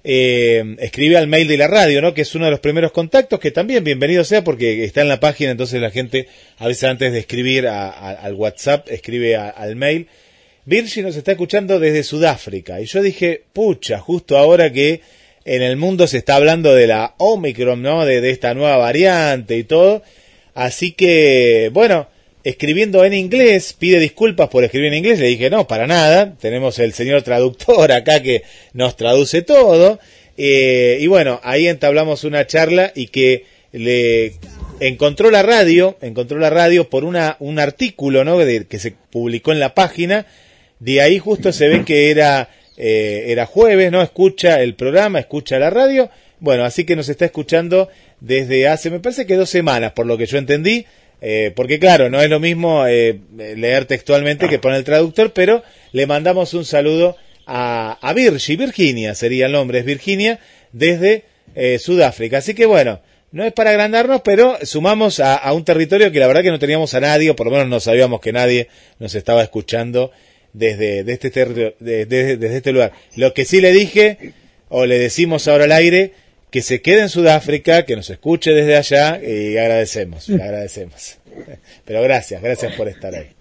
eh, 0.03 0.75
escribe 0.79 1.17
al 1.17 1.27
mail 1.27 1.47
de 1.47 1.57
la 1.57 1.67
radio, 1.67 2.01
¿no? 2.01 2.13
Que 2.13 2.23
es 2.23 2.35
uno 2.35 2.45
de 2.45 2.51
los 2.51 2.59
primeros 2.59 2.91
contactos, 2.91 3.39
que 3.39 3.51
también 3.51 3.83
bienvenido 3.83 4.23
sea 4.23 4.43
porque 4.43 4.83
está 4.83 5.01
en 5.01 5.07
la 5.07 5.19
página, 5.19 5.51
entonces 5.51 5.81
la 5.81 5.91
gente 5.91 6.27
a 6.57 6.67
veces 6.67 6.83
antes 6.85 7.13
de 7.13 7.19
escribir 7.19 7.67
al 7.67 8.33
WhatsApp 8.33 8.89
escribe 8.89 9.35
al 9.35 9.75
mail. 9.75 10.07
Virgi 10.65 11.01
nos 11.01 11.15
está 11.15 11.31
escuchando 11.31 11.79
desde 11.79 12.03
Sudáfrica 12.03 12.79
y 12.79 12.85
yo 12.85 13.01
dije, 13.01 13.43
pucha, 13.51 13.99
justo 13.99 14.37
ahora 14.37 14.71
que 14.71 15.01
en 15.45 15.61
el 15.61 15.75
mundo 15.75 16.07
se 16.07 16.17
está 16.17 16.35
hablando 16.35 16.73
de 16.73 16.87
la 16.87 17.15
Omicron, 17.17 17.81
¿no? 17.81 18.05
De 18.05 18.29
esta 18.29 18.53
nueva 18.53 18.77
variante 18.77 19.57
y 19.57 19.63
todo. 19.63 20.03
Así 20.53 20.91
que, 20.91 21.69
bueno, 21.73 22.07
escribiendo 22.43 23.03
en 23.05 23.13
inglés, 23.13 23.73
pide 23.77 23.99
disculpas 23.99 24.49
por 24.49 24.63
escribir 24.63 24.89
en 24.89 24.99
inglés. 24.99 25.19
Le 25.19 25.27
dije, 25.27 25.49
no, 25.49 25.67
para 25.67 25.87
nada. 25.87 26.35
Tenemos 26.39 26.79
el 26.79 26.93
señor 26.93 27.21
traductor 27.21 27.91
acá 27.91 28.21
que 28.21 28.43
nos 28.73 28.95
traduce 28.97 29.41
todo. 29.41 29.99
Eh, 30.37 30.97
y 30.99 31.07
bueno, 31.07 31.39
ahí 31.43 31.67
entablamos 31.67 32.23
una 32.23 32.45
charla 32.47 32.91
y 32.95 33.07
que 33.07 33.45
le 33.71 34.33
encontró 34.79 35.31
la 35.31 35.43
radio, 35.43 35.97
encontró 36.01 36.37
la 36.39 36.49
radio 36.49 36.89
por 36.89 37.05
una, 37.05 37.37
un 37.39 37.59
artículo, 37.59 38.23
¿no? 38.23 38.37
De- 38.39 38.65
que 38.65 38.79
se 38.79 38.93
publicó 39.11 39.51
en 39.51 39.59
la 39.59 39.73
página. 39.73 40.25
De 40.79 41.01
ahí 41.01 41.19
justo 41.19 41.51
se 41.53 41.67
ve 41.69 41.85
que 41.85 42.11
era, 42.11 42.49
eh, 42.77 43.25
era 43.27 43.45
jueves, 43.45 43.91
¿no? 43.91 44.01
Escucha 44.01 44.61
el 44.61 44.75
programa, 44.75 45.19
escucha 45.19 45.59
la 45.59 45.69
radio. 45.69 46.09
Bueno, 46.39 46.65
así 46.65 46.83
que 46.83 46.95
nos 46.97 47.07
está 47.07 47.25
escuchando 47.25 47.87
desde 48.19 48.67
hace, 48.67 48.89
me 48.89 48.99
parece 48.99 49.25
que 49.25 49.35
dos 49.35 49.49
semanas, 49.49 49.93
por 49.93 50.05
lo 50.05 50.17
que 50.17 50.25
yo 50.25 50.37
entendí. 50.37 50.85
Eh, 51.25 51.53
porque 51.55 51.79
claro, 51.79 52.09
no 52.09 52.21
es 52.21 52.29
lo 52.29 52.41
mismo 52.41 52.85
eh, 52.85 53.17
leer 53.37 53.85
textualmente 53.85 54.49
que 54.49 54.59
poner 54.59 54.79
el 54.79 54.83
traductor, 54.83 55.31
pero 55.31 55.63
le 55.93 56.05
mandamos 56.05 56.53
un 56.53 56.65
saludo 56.65 57.15
a, 57.45 57.97
a 58.01 58.11
Virgi, 58.13 58.57
Virginia 58.57 59.15
sería 59.15 59.45
el 59.45 59.53
nombre, 59.53 59.79
es 59.79 59.85
Virginia, 59.85 60.41
desde 60.73 61.23
eh, 61.55 61.79
Sudáfrica. 61.79 62.39
Así 62.39 62.53
que 62.53 62.65
bueno, 62.65 62.99
no 63.31 63.45
es 63.45 63.53
para 63.53 63.69
agrandarnos, 63.69 64.19
pero 64.21 64.57
sumamos 64.63 65.21
a, 65.21 65.49
un 65.53 65.63
territorio 65.63 66.11
que 66.11 66.19
la 66.19 66.27
verdad 66.27 66.41
que 66.41 66.51
no 66.51 66.59
teníamos 66.59 66.93
a 66.93 66.99
nadie, 66.99 67.29
o 67.29 67.37
por 67.37 67.47
lo 67.47 67.53
menos 67.53 67.69
no 67.69 67.79
sabíamos 67.79 68.19
que 68.19 68.33
nadie 68.33 68.67
nos 68.99 69.15
estaba 69.15 69.43
escuchando 69.43 70.11
desde, 70.51 71.05
de 71.05 71.13
este, 71.13 71.29
desde 71.79 72.57
este 72.57 72.71
lugar. 72.73 72.91
Lo 73.15 73.33
que 73.33 73.45
sí 73.45 73.61
le 73.61 73.71
dije, 73.71 74.33
o 74.67 74.85
le 74.85 74.99
decimos 74.99 75.47
ahora 75.47 75.63
al 75.63 75.71
aire, 75.71 76.11
que 76.53 76.61
se 76.61 76.83
quede 76.83 77.01
en 77.01 77.09
Sudáfrica, 77.09 77.83
que 77.83 77.95
nos 77.95 78.11
escuche 78.11 78.51
desde 78.51 78.77
allá, 78.77 79.19
y 79.19 79.57
agradecemos, 79.57 80.29
le 80.29 80.43
agradecemos. 80.43 81.17
Pero 81.85 82.03
gracias, 82.03 82.43
gracias 82.43 82.75
por 82.75 82.87
estar 82.87 83.11
ahí. 83.15 83.31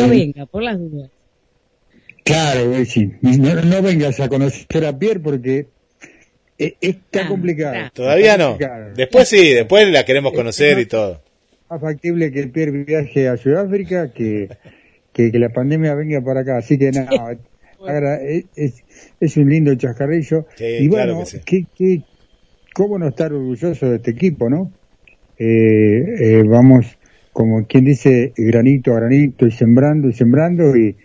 No 0.00 0.08
venga, 0.08 0.46
por 0.46 0.62
las 0.62 0.78
dudas. 0.78 1.10
Claro, 2.24 2.74
eh, 2.74 2.86
sí. 2.86 3.12
No, 3.20 3.54
no 3.56 3.82
vengas 3.82 4.18
a 4.20 4.30
conocer 4.30 4.86
a 4.86 4.98
Pierre 4.98 5.20
porque 5.20 5.66
eh, 6.58 6.76
está 6.80 7.28
complicado. 7.28 7.90
Todavía 7.92 8.32
Está 8.32 8.44
no. 8.44 8.48
complicado. 8.52 8.94
Después 8.94 9.28
sí, 9.28 9.52
después 9.52 9.86
la 9.90 10.06
queremos 10.06 10.32
conocer 10.32 10.78
y 10.78 10.86
todo. 10.86 11.20
Más 11.68 11.78
factible 11.78 12.32
que 12.32 12.46
Pierre 12.46 12.84
viaje 12.84 13.28
a 13.28 13.36
Sudáfrica 13.36 14.14
que, 14.14 14.48
que, 15.12 15.30
que 15.30 15.38
la 15.38 15.50
pandemia 15.50 15.94
venga 15.94 16.22
para 16.22 16.40
acá. 16.40 16.56
Así 16.56 16.78
que 16.78 16.90
nada, 16.90 17.36
agra- 17.86 18.20
es, 18.22 18.46
es- 18.56 18.84
es 19.20 19.36
un 19.36 19.48
lindo 19.48 19.74
chascarrillo. 19.74 20.46
Sí, 20.56 20.64
y 20.64 20.88
claro 20.88 21.14
bueno, 21.14 21.20
que 21.20 21.38
sí. 21.38 21.40
¿qué, 21.44 21.66
qué, 21.76 22.02
cómo 22.74 22.98
no 22.98 23.08
estar 23.08 23.32
orgulloso 23.32 23.90
de 23.90 23.96
este 23.96 24.10
equipo, 24.12 24.48
no? 24.50 24.72
Eh, 25.38 26.38
eh, 26.38 26.42
vamos, 26.44 26.98
como 27.32 27.66
quien 27.66 27.84
dice, 27.84 28.32
granito 28.36 28.92
a 28.92 28.96
granito 29.00 29.46
y 29.46 29.50
sembrando 29.52 30.08
y 30.08 30.12
sembrando 30.12 30.76
y, 30.76 30.96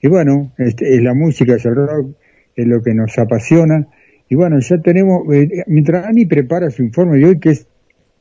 y 0.00 0.08
bueno, 0.08 0.52
este, 0.58 0.94
es 0.94 1.02
la 1.02 1.14
música, 1.14 1.54
es 1.56 1.64
el 1.66 1.74
rock, 1.74 2.16
es 2.56 2.66
lo 2.66 2.82
que 2.82 2.94
nos 2.94 3.18
apasiona. 3.18 3.86
Y 4.28 4.34
bueno, 4.34 4.58
ya 4.60 4.78
tenemos, 4.80 5.22
eh, 5.34 5.64
mientras 5.66 6.06
Ani 6.06 6.24
prepara 6.24 6.70
su 6.70 6.82
informe 6.82 7.18
de 7.18 7.26
hoy, 7.26 7.38
que 7.38 7.50
es, 7.50 7.66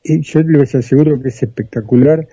eh, 0.04 0.20
yo 0.20 0.42
les 0.42 0.76
aseguro 0.76 1.22
que 1.22 1.30
es 1.30 1.42
espectacular, 1.42 2.28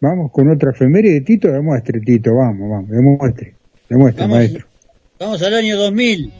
vamos 0.00 0.32
con 0.32 0.48
otra 0.48 0.72
efeméride, 0.72 1.20
Tito, 1.20 1.46
demuestre, 1.52 2.00
Tito, 2.00 2.34
vamos, 2.34 2.68
vamos, 2.68 2.90
demuestre, 2.90 3.54
demuestre, 3.88 4.22
Vamos. 4.24 4.36
maestro. 4.36 4.66
Vamos 5.20 5.42
al 5.42 5.52
año 5.54 5.76
2000. 5.76 6.32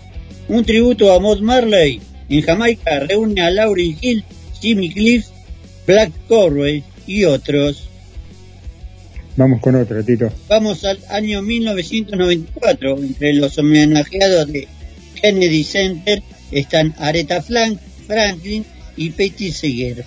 Un 0.49 0.65
tributo 0.65 1.13
a 1.13 1.19
Bob 1.19 1.43
Marley 1.43 2.01
en 2.31 2.41
Jamaica 2.41 3.01
reúne 3.01 3.43
a 3.43 3.51
Lauryn 3.51 3.95
Hill, 4.01 4.25
Jimmy 4.59 4.91
Cliff, 4.91 5.27
Black 5.87 6.11
Corway 6.29 6.83
y 7.07 7.25
otros. 7.25 7.91
Vamos 9.37 9.61
con 9.61 9.75
otra, 9.75 10.03
Tito. 10.03 10.33
Vamos 10.49 10.83
al 10.87 10.99
año 11.11 11.43
1994. 11.43 12.97
Entre 12.99 13.35
los 13.35 13.59
homenajeados 13.59 14.51
de 14.51 14.67
Kennedy 15.21 15.63
Center 15.63 16.23
están 16.51 16.95
Aretha 16.99 17.43
Frank- 17.43 17.79
Franklin 18.07 18.65
y 18.97 19.11
Pete 19.11 19.53
Seeger. 19.53 20.05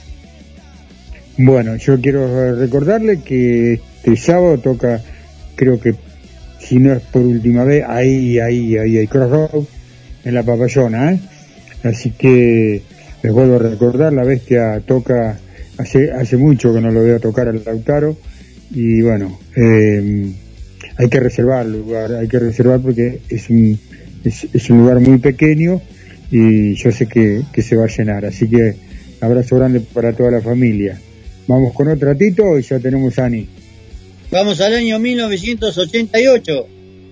Bueno, 1.38 1.76
yo 1.78 2.02
quiero 2.02 2.56
recordarle 2.56 3.22
que 3.22 3.74
este 3.74 4.18
sábado 4.18 4.58
toca, 4.58 5.02
creo 5.56 5.80
que 5.80 5.94
si 6.68 6.78
no 6.78 6.94
es 6.94 7.02
por 7.02 7.22
última 7.22 7.64
vez, 7.64 7.84
ahí, 7.88 8.40
ahí, 8.40 8.78
ahí, 8.78 8.98
ahí, 8.98 9.08
Crossroad, 9.08 9.66
en 10.24 10.34
la 10.34 10.44
papayona, 10.44 11.14
¿eh? 11.14 11.20
Así 11.84 12.12
que 12.12 12.82
les 13.22 13.34
vuelvo 13.34 13.56
a 13.56 13.60
recordar, 13.60 14.14
la 14.14 14.24
bestia 14.24 14.82
toca, 14.86 15.38
hace, 15.78 16.12
hace 16.12 16.38
mucho 16.38 16.74
que 16.74 16.82
no 16.82 16.92
lo 16.92 17.04
veo 17.04 17.20
tocar 17.20 17.48
al 17.48 17.62
Lautaro, 17.66 18.16
y 18.72 19.02
bueno, 19.02 19.40
eh, 19.56 20.32
hay 20.98 21.10
que 21.10 21.20
reservar 21.20 21.66
el 21.66 21.74
lugar, 21.74 22.14
hay 22.14 22.28
que 22.28 22.40
reservar 22.40 22.80
porque 22.80 23.20
es 23.30 23.50
un, 23.50 23.78
es, 24.24 24.70
un 24.70 24.78
lugar 24.80 25.00
muy 25.00 25.18
pequeño 25.18 25.82
y 26.32 26.76
yo 26.76 26.92
sé 26.92 27.08
que, 27.08 27.42
que 27.52 27.62
se 27.62 27.76
va 27.76 27.86
a 27.86 27.88
llenar, 27.88 28.26
así 28.26 28.48
que 28.48 28.76
abrazo 29.22 29.58
grande 29.58 29.80
para 29.82 30.14
toda 30.14 30.32
la 30.32 30.42
familia. 30.42 31.00
Vamos 31.48 31.74
con 31.74 31.90
otro 31.90 32.16
Tito 32.16 32.58
y 32.58 32.62
ya 32.62 32.80
tenemos 32.80 33.20
a 33.20 33.26
Ani. 33.26 33.48
Vamos 34.34 34.62
al 34.62 34.74
año 34.74 34.98
1988. 34.98 36.68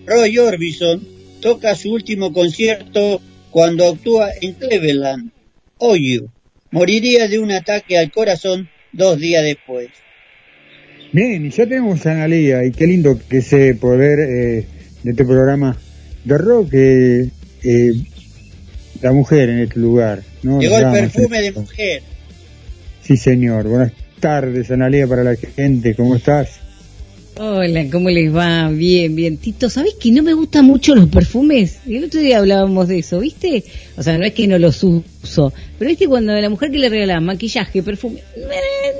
Roy 0.07 0.39
Orbison 0.39 1.07
toca 1.39 1.75
su 1.75 1.93
último 1.93 2.33
concierto 2.33 3.21
cuando 3.51 3.87
actúa 3.87 4.29
en 4.41 4.53
Cleveland. 4.53 5.29
Oyu 5.77 6.29
moriría 6.71 7.27
de 7.27 7.37
un 7.37 7.51
ataque 7.51 7.99
al 7.99 8.11
corazón 8.11 8.69
dos 8.91 9.19
días 9.19 9.43
después. 9.43 9.89
Bien, 11.11 11.45
y 11.45 11.51
ya 11.51 11.67
tenemos 11.67 12.03
a 12.07 12.11
Analia 12.13 12.65
y 12.65 12.71
qué 12.71 12.87
lindo 12.87 13.19
que 13.29 13.37
ese 13.37 13.75
poder 13.75 14.19
eh, 14.21 14.65
de 15.03 15.11
este 15.11 15.23
programa 15.23 15.77
de 16.25 16.37
rock, 16.39 16.69
eh, 16.73 17.29
eh, 17.63 17.91
la 18.99 19.11
mujer 19.11 19.47
en 19.49 19.59
este 19.59 19.79
lugar. 19.79 20.23
¿no? 20.41 20.59
Llegó 20.59 20.79
el 20.79 20.91
perfume 20.91 21.39
de 21.39 21.47
eh, 21.49 21.51
mujer. 21.51 22.01
Sí, 23.03 23.15
señor. 23.15 23.67
Buenas 23.67 23.91
tardes, 24.19 24.71
Analia, 24.71 25.05
para 25.05 25.23
la 25.23 25.35
gente. 25.35 25.93
¿Cómo 25.93 26.15
estás? 26.15 26.60
Hola, 27.37 27.87
¿cómo 27.89 28.09
les 28.09 28.35
va? 28.35 28.69
Bien, 28.69 29.15
bien. 29.15 29.37
Tito, 29.37 29.69
¿sabés 29.69 29.93
que 29.95 30.11
no 30.11 30.21
me 30.21 30.33
gustan 30.33 30.65
mucho 30.65 30.93
los 30.93 31.07
perfumes? 31.07 31.77
El 31.87 32.03
otro 32.03 32.19
día 32.19 32.39
hablábamos 32.39 32.89
de 32.89 32.99
eso, 32.99 33.19
¿viste? 33.19 33.63
O 33.97 34.03
sea, 34.03 34.17
no 34.17 34.25
es 34.25 34.33
que 34.33 34.47
no 34.47 34.59
los 34.59 34.83
uso, 34.83 35.53
pero 35.79 35.89
¿viste 35.89 36.07
cuando 36.07 36.33
a 36.33 36.41
la 36.41 36.49
mujer 36.49 36.71
que 36.71 36.77
le 36.77 36.89
regalan 36.89 37.23
maquillaje, 37.23 37.81
perfume? 37.81 38.21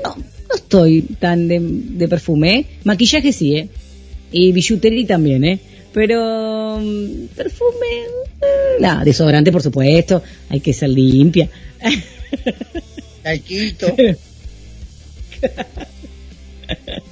No, 0.02 0.16
no 0.16 0.54
estoy 0.54 1.02
tan 1.02 1.46
de, 1.46 1.60
de 1.60 2.08
perfume, 2.08 2.54
¿eh? 2.54 2.66
Maquillaje 2.84 3.32
sí, 3.32 3.56
¿eh? 3.56 3.68
Y 4.32 4.50
billutería 4.52 5.06
también, 5.06 5.44
¿eh? 5.44 5.60
Pero 5.92 6.78
mm, 6.80 7.26
perfume, 7.36 7.86
mm, 8.40 8.82
nada, 8.82 9.04
desodorante 9.04 9.52
por 9.52 9.62
supuesto, 9.62 10.22
hay 10.48 10.60
que 10.60 10.72
ser 10.72 10.88
limpia. 10.88 11.50
Taquito. 13.22 13.94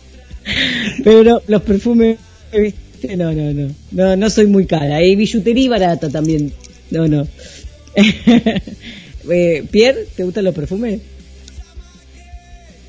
Pero 1.05 1.43
los 1.47 1.63
perfumes, 1.63 2.19
¿viste? 2.53 3.17
no, 3.17 3.33
no, 3.33 3.53
no, 3.53 3.71
no, 3.93 4.17
no 4.17 4.31
soy 4.31 4.47
muy 4.47 4.67
cara. 4.67 4.97
Hay 4.97 5.17
billutería 5.17 5.71
barata 5.71 6.09
también. 6.11 6.53
No, 6.91 7.07
no. 7.09 7.27
eh, 9.31 9.65
Pierre, 9.71 10.07
¿te 10.17 10.25
gustan 10.25 10.45
los 10.45 10.55
perfumes? 10.55 11.01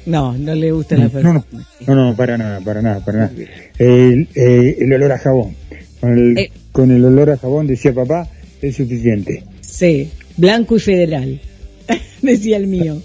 No, 0.05 0.35
no 0.37 0.55
le 0.55 0.71
gustan 0.71 1.01
los 1.03 1.13
No, 1.13 1.33
no, 1.33 1.41
perfumes. 1.41 1.67
no, 1.87 1.95
no, 1.95 2.15
para 2.15 2.37
nada, 2.37 2.59
para 2.61 2.81
nada, 2.81 3.05
para 3.05 3.17
nada. 3.19 3.31
El, 3.77 4.27
eh, 4.35 4.77
el 4.79 4.93
olor 4.93 5.11
a 5.11 5.17
jabón. 5.19 5.55
Con 5.99 6.17
el, 6.17 6.37
Eh. 6.37 6.51
con 6.71 6.91
el 6.91 7.05
olor 7.05 7.29
a 7.29 7.37
jabón, 7.37 7.67
decía 7.67 7.93
papá, 7.93 8.27
es 8.61 8.75
suficiente. 8.77 9.43
Sí, 9.61 10.09
blanco 10.37 10.75
y 10.75 10.79
federal, 10.79 11.39
decía 12.21 12.57
el 12.57 12.67
mío. 12.67 13.01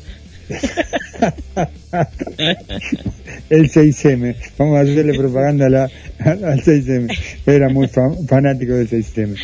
El 3.48 3.70
6M, 3.70 4.34
vamos 4.58 4.76
a 4.76 4.80
hacerle 4.80 5.14
propaganda 5.16 5.66
a 5.66 5.70
la, 5.70 5.82
al 6.18 6.62
6M. 6.62 7.16
Era 7.46 7.68
muy 7.68 7.86
fa- 7.88 8.12
fanático 8.26 8.72
del 8.74 8.88
6M. 8.88 9.36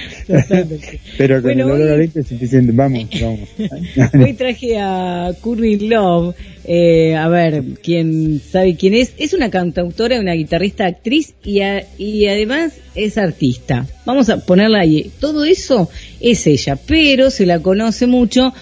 Pero 1.18 1.36
con 1.36 1.42
Bueno, 1.44 1.64
el 1.66 1.70
olor 1.70 1.86
hoy- 1.88 1.92
a 1.92 1.96
leche 1.98 2.20
es 2.20 2.26
suficiente. 2.28 2.72
Vamos, 2.74 3.06
vamos. 3.20 3.48
Hoy 4.14 4.32
traje 4.34 4.78
a 4.78 5.30
Curry 5.42 5.78
Love, 5.88 6.34
eh, 6.64 7.14
a 7.16 7.28
ver, 7.28 7.62
quién 7.82 8.40
sabe 8.40 8.76
quién 8.76 8.94
es. 8.94 9.12
Es 9.18 9.34
una 9.34 9.50
cantautora, 9.50 10.18
una 10.20 10.32
guitarrista, 10.32 10.86
actriz 10.86 11.34
y, 11.44 11.60
a- 11.60 11.84
y 11.98 12.26
además 12.26 12.72
es 12.94 13.18
artista. 13.18 13.86
Vamos 14.04 14.28
a 14.30 14.38
ponerla 14.38 14.80
ahí. 14.80 15.10
Todo 15.20 15.44
eso 15.44 15.88
es 16.20 16.46
ella, 16.46 16.76
pero 16.86 17.30
se 17.30 17.46
la 17.46 17.60
conoce 17.60 18.06
mucho 18.06 18.52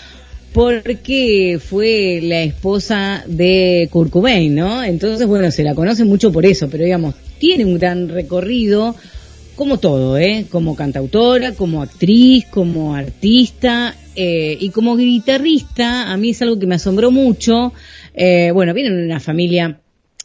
porque 0.52 1.58
fue 1.62 2.20
la 2.22 2.42
esposa 2.42 3.24
de 3.26 3.88
Kurt 3.90 4.14
¿no? 4.14 4.82
Entonces, 4.82 5.26
bueno, 5.26 5.50
se 5.50 5.62
la 5.62 5.74
conoce 5.74 6.04
mucho 6.04 6.32
por 6.32 6.44
eso, 6.44 6.68
pero 6.68 6.84
digamos, 6.84 7.14
tiene 7.38 7.64
un 7.64 7.78
gran 7.78 8.08
recorrido 8.08 8.96
como 9.54 9.78
todo, 9.78 10.16
¿eh? 10.18 10.46
Como 10.50 10.74
cantautora, 10.74 11.52
como 11.52 11.82
actriz, 11.82 12.46
como 12.46 12.94
artista 12.94 13.94
eh, 14.16 14.56
y 14.58 14.70
como 14.70 14.96
guitarrista, 14.96 16.10
a 16.10 16.16
mí 16.16 16.30
es 16.30 16.42
algo 16.42 16.58
que 16.58 16.66
me 16.66 16.76
asombró 16.76 17.10
mucho. 17.10 17.72
Eh, 18.14 18.50
bueno, 18.52 18.74
viene 18.74 18.90
de 18.90 19.04
una 19.04 19.20
familia 19.20 19.80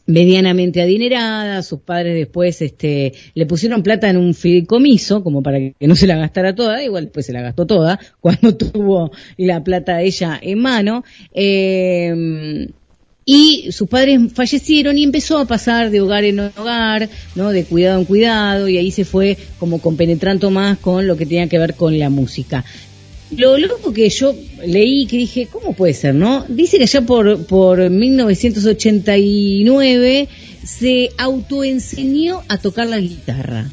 medianamente 0.08 0.82
adinerada, 0.82 1.64
sus 1.64 1.80
padres 1.80 2.16
después 2.16 2.62
este, 2.62 3.14
le 3.34 3.46
pusieron 3.46 3.84
plata 3.84 4.10
en 4.10 4.18
un 4.18 4.34
fideicomiso, 4.34 5.24
como 5.24 5.42
para 5.42 5.60
que 5.60 5.76
no 5.82 5.96
se 5.96 6.08
la 6.08 6.16
gastara 6.16 6.54
toda, 6.54 6.84
igual 6.84 7.06
después 7.06 7.26
se 7.26 7.34
la 7.34 7.42
gastó 7.42 7.66
toda, 7.66 8.00
cuando 8.20 8.56
tuvo 8.56 9.12
la 9.38 9.64
plata 9.64 10.02
ella 10.02 10.40
en 10.42 10.60
mano. 10.60 11.04
Eh, 11.34 12.68
y 13.26 13.72
sus 13.72 13.90
padres 13.90 14.20
fallecieron 14.34 14.98
y 15.00 15.04
empezó 15.04 15.40
a 15.40 15.46
pasar 15.46 15.90
de 15.90 16.00
hogar 16.00 16.24
en 16.24 16.40
hogar, 16.40 17.10
¿no? 17.34 17.50
De 17.50 17.66
cuidado 17.66 18.00
en 18.00 18.06
cuidado 18.06 18.70
y 18.70 18.78
ahí 18.78 18.92
se 18.92 19.04
fue 19.04 19.36
como 19.58 19.82
compenetrando 19.82 20.52
más 20.52 20.78
con 20.78 21.08
lo 21.08 21.18
que 21.18 21.26
tenía 21.26 21.50
que 21.50 21.58
ver 21.58 21.74
con 21.74 21.98
la 21.98 22.12
música. 22.12 22.64
Lo 23.38 23.58
loco 23.58 23.94
que 23.94 24.10
yo 24.10 24.36
leí 24.66 25.06
que 25.08 25.18
dije, 25.18 25.48
¿cómo 25.52 25.74
puede 25.74 25.94
ser, 25.94 26.16
no? 26.16 26.46
Dice 26.48 26.78
que 26.78 26.84
allá 26.84 27.02
por, 27.02 27.46
por 27.46 27.90
1989 27.90 30.30
se 30.64 31.10
autoenseñó 31.18 32.44
a 32.48 32.58
tocar 32.58 32.88
la 32.88 33.00
guitarra. 33.00 33.70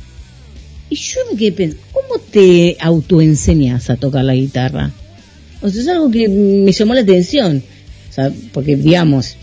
Y 0.91 0.97
yo 0.97 1.21
me 1.31 1.39
quedé 1.39 1.53
pensando, 1.53 1.87
¿cómo 1.93 2.21
te 2.31 2.77
autoenseñas 2.81 3.89
a 3.91 3.97
tocar 3.97 4.25
la 4.25 4.35
guitarra? 4.35 4.91
O 5.61 5.71
sea, 5.71 5.81
es 5.81 5.87
algo 5.89 6.11
que 6.11 6.29
me 6.29 6.73
llamó 6.73 6.95
la 6.95 7.03
atención. 7.03 7.63
Porque 8.53 8.75
digamos, 8.77 9.37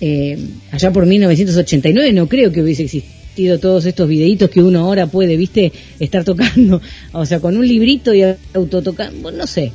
eh, 0.00 0.38
allá 0.70 0.92
por 0.92 1.04
1989 1.04 2.12
no 2.12 2.28
creo 2.28 2.52
que 2.52 2.62
hubiese 2.62 2.84
existido 2.84 3.21
todos 3.60 3.86
estos 3.86 4.08
videitos 4.08 4.50
que 4.50 4.62
uno 4.62 4.80
ahora 4.80 5.06
puede, 5.06 5.36
viste, 5.36 5.72
estar 5.98 6.24
tocando. 6.24 6.80
O 7.12 7.26
sea, 7.26 7.40
con 7.40 7.56
un 7.56 7.66
librito 7.66 8.14
y 8.14 8.22
autotocando, 8.54 9.30
no 9.30 9.46
sé. 9.46 9.72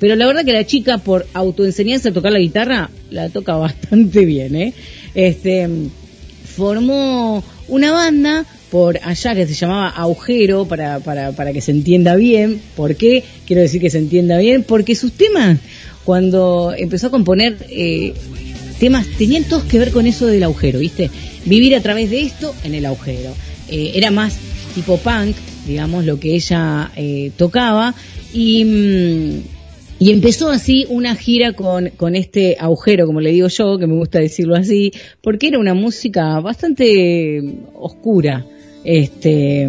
Pero 0.00 0.16
la 0.16 0.26
verdad 0.26 0.44
que 0.44 0.52
la 0.52 0.66
chica, 0.66 0.98
por 0.98 1.26
autoenseñarse 1.32 2.08
a 2.08 2.12
tocar 2.12 2.32
la 2.32 2.38
guitarra, 2.38 2.90
la 3.10 3.28
toca 3.28 3.54
bastante 3.56 4.24
bien, 4.24 4.54
¿eh? 4.56 4.74
Este, 5.14 5.68
formó 6.44 7.42
una 7.68 7.92
banda 7.92 8.44
por 8.70 8.98
allá 9.02 9.34
que 9.34 9.46
se 9.46 9.54
llamaba 9.54 9.88
Agujero, 9.88 10.64
para, 10.64 10.98
para, 10.98 11.32
para 11.32 11.52
que 11.52 11.60
se 11.60 11.70
entienda 11.70 12.16
bien. 12.16 12.60
¿Por 12.76 12.96
qué? 12.96 13.22
Quiero 13.46 13.62
decir 13.62 13.80
que 13.80 13.90
se 13.90 13.98
entienda 13.98 14.38
bien, 14.38 14.64
porque 14.64 14.94
sus 14.94 15.12
temas, 15.12 15.58
cuando 16.04 16.74
empezó 16.76 17.06
a 17.06 17.10
componer 17.10 17.56
eh, 17.70 18.14
temas, 18.78 19.06
tenían 19.18 19.44
todos 19.44 19.64
que 19.64 19.78
ver 19.78 19.90
con 19.90 20.06
eso 20.06 20.26
del 20.26 20.42
agujero, 20.42 20.78
¿viste? 20.78 21.10
Vivir 21.44 21.74
a 21.74 21.80
través 21.80 22.10
de 22.10 22.22
esto 22.22 22.54
en 22.64 22.74
el 22.74 22.86
agujero. 22.86 23.34
Eh, 23.68 23.92
era 23.94 24.10
más 24.10 24.36
tipo 24.74 24.96
punk, 24.98 25.36
digamos, 25.66 26.04
lo 26.04 26.18
que 26.20 26.34
ella 26.34 26.90
eh, 26.96 27.30
tocaba, 27.36 27.94
y... 28.32 28.64
mm, 28.64 29.54
y 29.96 30.10
empezó 30.10 30.50
así 30.50 30.86
una 30.88 31.14
gira 31.14 31.52
con, 31.52 31.90
con 31.90 32.16
este 32.16 32.56
agujero, 32.58 33.06
como 33.06 33.20
le 33.20 33.30
digo 33.30 33.46
yo, 33.46 33.78
que 33.78 33.86
me 33.86 33.94
gusta 33.94 34.18
decirlo 34.18 34.56
así, 34.56 34.92
porque 35.22 35.48
era 35.48 35.58
una 35.58 35.72
música 35.72 36.40
bastante 36.40 37.40
oscura. 37.74 38.44
Este, 38.84 39.66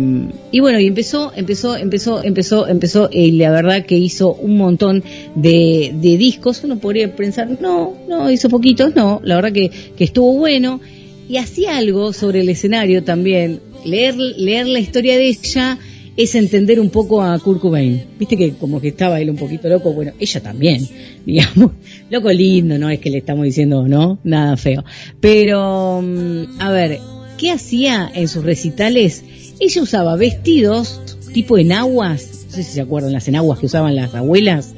y 0.51 0.59
bueno, 0.59 0.79
y 0.79 0.87
empezó, 0.87 1.31
empezó, 1.33 1.77
empezó, 1.77 2.21
empezó, 2.21 2.67
empezó, 2.67 3.09
y 3.11 3.31
la 3.31 3.49
verdad 3.49 3.85
que 3.85 3.97
hizo 3.97 4.33
un 4.33 4.57
montón 4.57 5.03
de, 5.35 5.93
de 5.95 6.17
discos. 6.17 6.61
Uno 6.63 6.77
podría 6.79 7.15
pensar, 7.15 7.49
no, 7.61 7.95
no, 8.09 8.29
hizo 8.29 8.49
poquitos, 8.49 8.93
no, 8.93 9.21
la 9.23 9.35
verdad 9.35 9.53
que, 9.53 9.71
que 9.95 10.03
estuvo 10.03 10.33
bueno. 10.37 10.81
Y 11.27 11.37
hacía 11.37 11.77
algo 11.77 12.13
sobre 12.13 12.41
el 12.41 12.49
escenario 12.49 13.03
también. 13.03 13.59
Leer, 13.83 14.15
leer 14.15 14.67
la 14.67 14.79
historia 14.79 15.17
de 15.17 15.27
ella 15.27 15.79
es 16.17 16.35
entender 16.35 16.79
un 16.79 16.89
poco 16.89 17.21
a 17.21 17.37
Kurt 17.39 17.61
Cobain. 17.61 18.03
Viste 18.19 18.37
que 18.37 18.51
como 18.53 18.79
que 18.79 18.89
estaba 18.89 19.19
él 19.19 19.29
un 19.29 19.35
poquito 19.35 19.67
loco, 19.67 19.93
bueno, 19.93 20.13
ella 20.19 20.41
también, 20.41 20.87
digamos. 21.25 21.71
Loco 22.09 22.31
lindo, 22.31 22.77
no 22.77 22.89
es 22.89 22.99
que 22.99 23.09
le 23.09 23.19
estamos 23.19 23.45
diciendo, 23.45 23.87
no, 23.87 24.19
nada 24.23 24.55
feo. 24.57 24.83
Pero, 25.19 26.01
mm, 26.01 26.59
a 26.59 26.71
ver, 26.71 26.99
¿qué 27.37 27.51
hacía 27.51 28.11
en 28.13 28.27
sus 28.27 28.43
recitales? 28.43 29.23
Ella 29.59 29.81
usaba 29.81 30.15
vestidos 30.15 31.01
tipo 31.33 31.57
enaguas, 31.57 32.45
no 32.45 32.55
sé 32.55 32.63
si 32.63 32.71
se 32.71 32.81
acuerdan 32.81 33.11
las 33.11 33.27
enaguas 33.27 33.59
que 33.59 33.65
usaban 33.65 33.95
las 33.95 34.13
abuelas, 34.15 34.73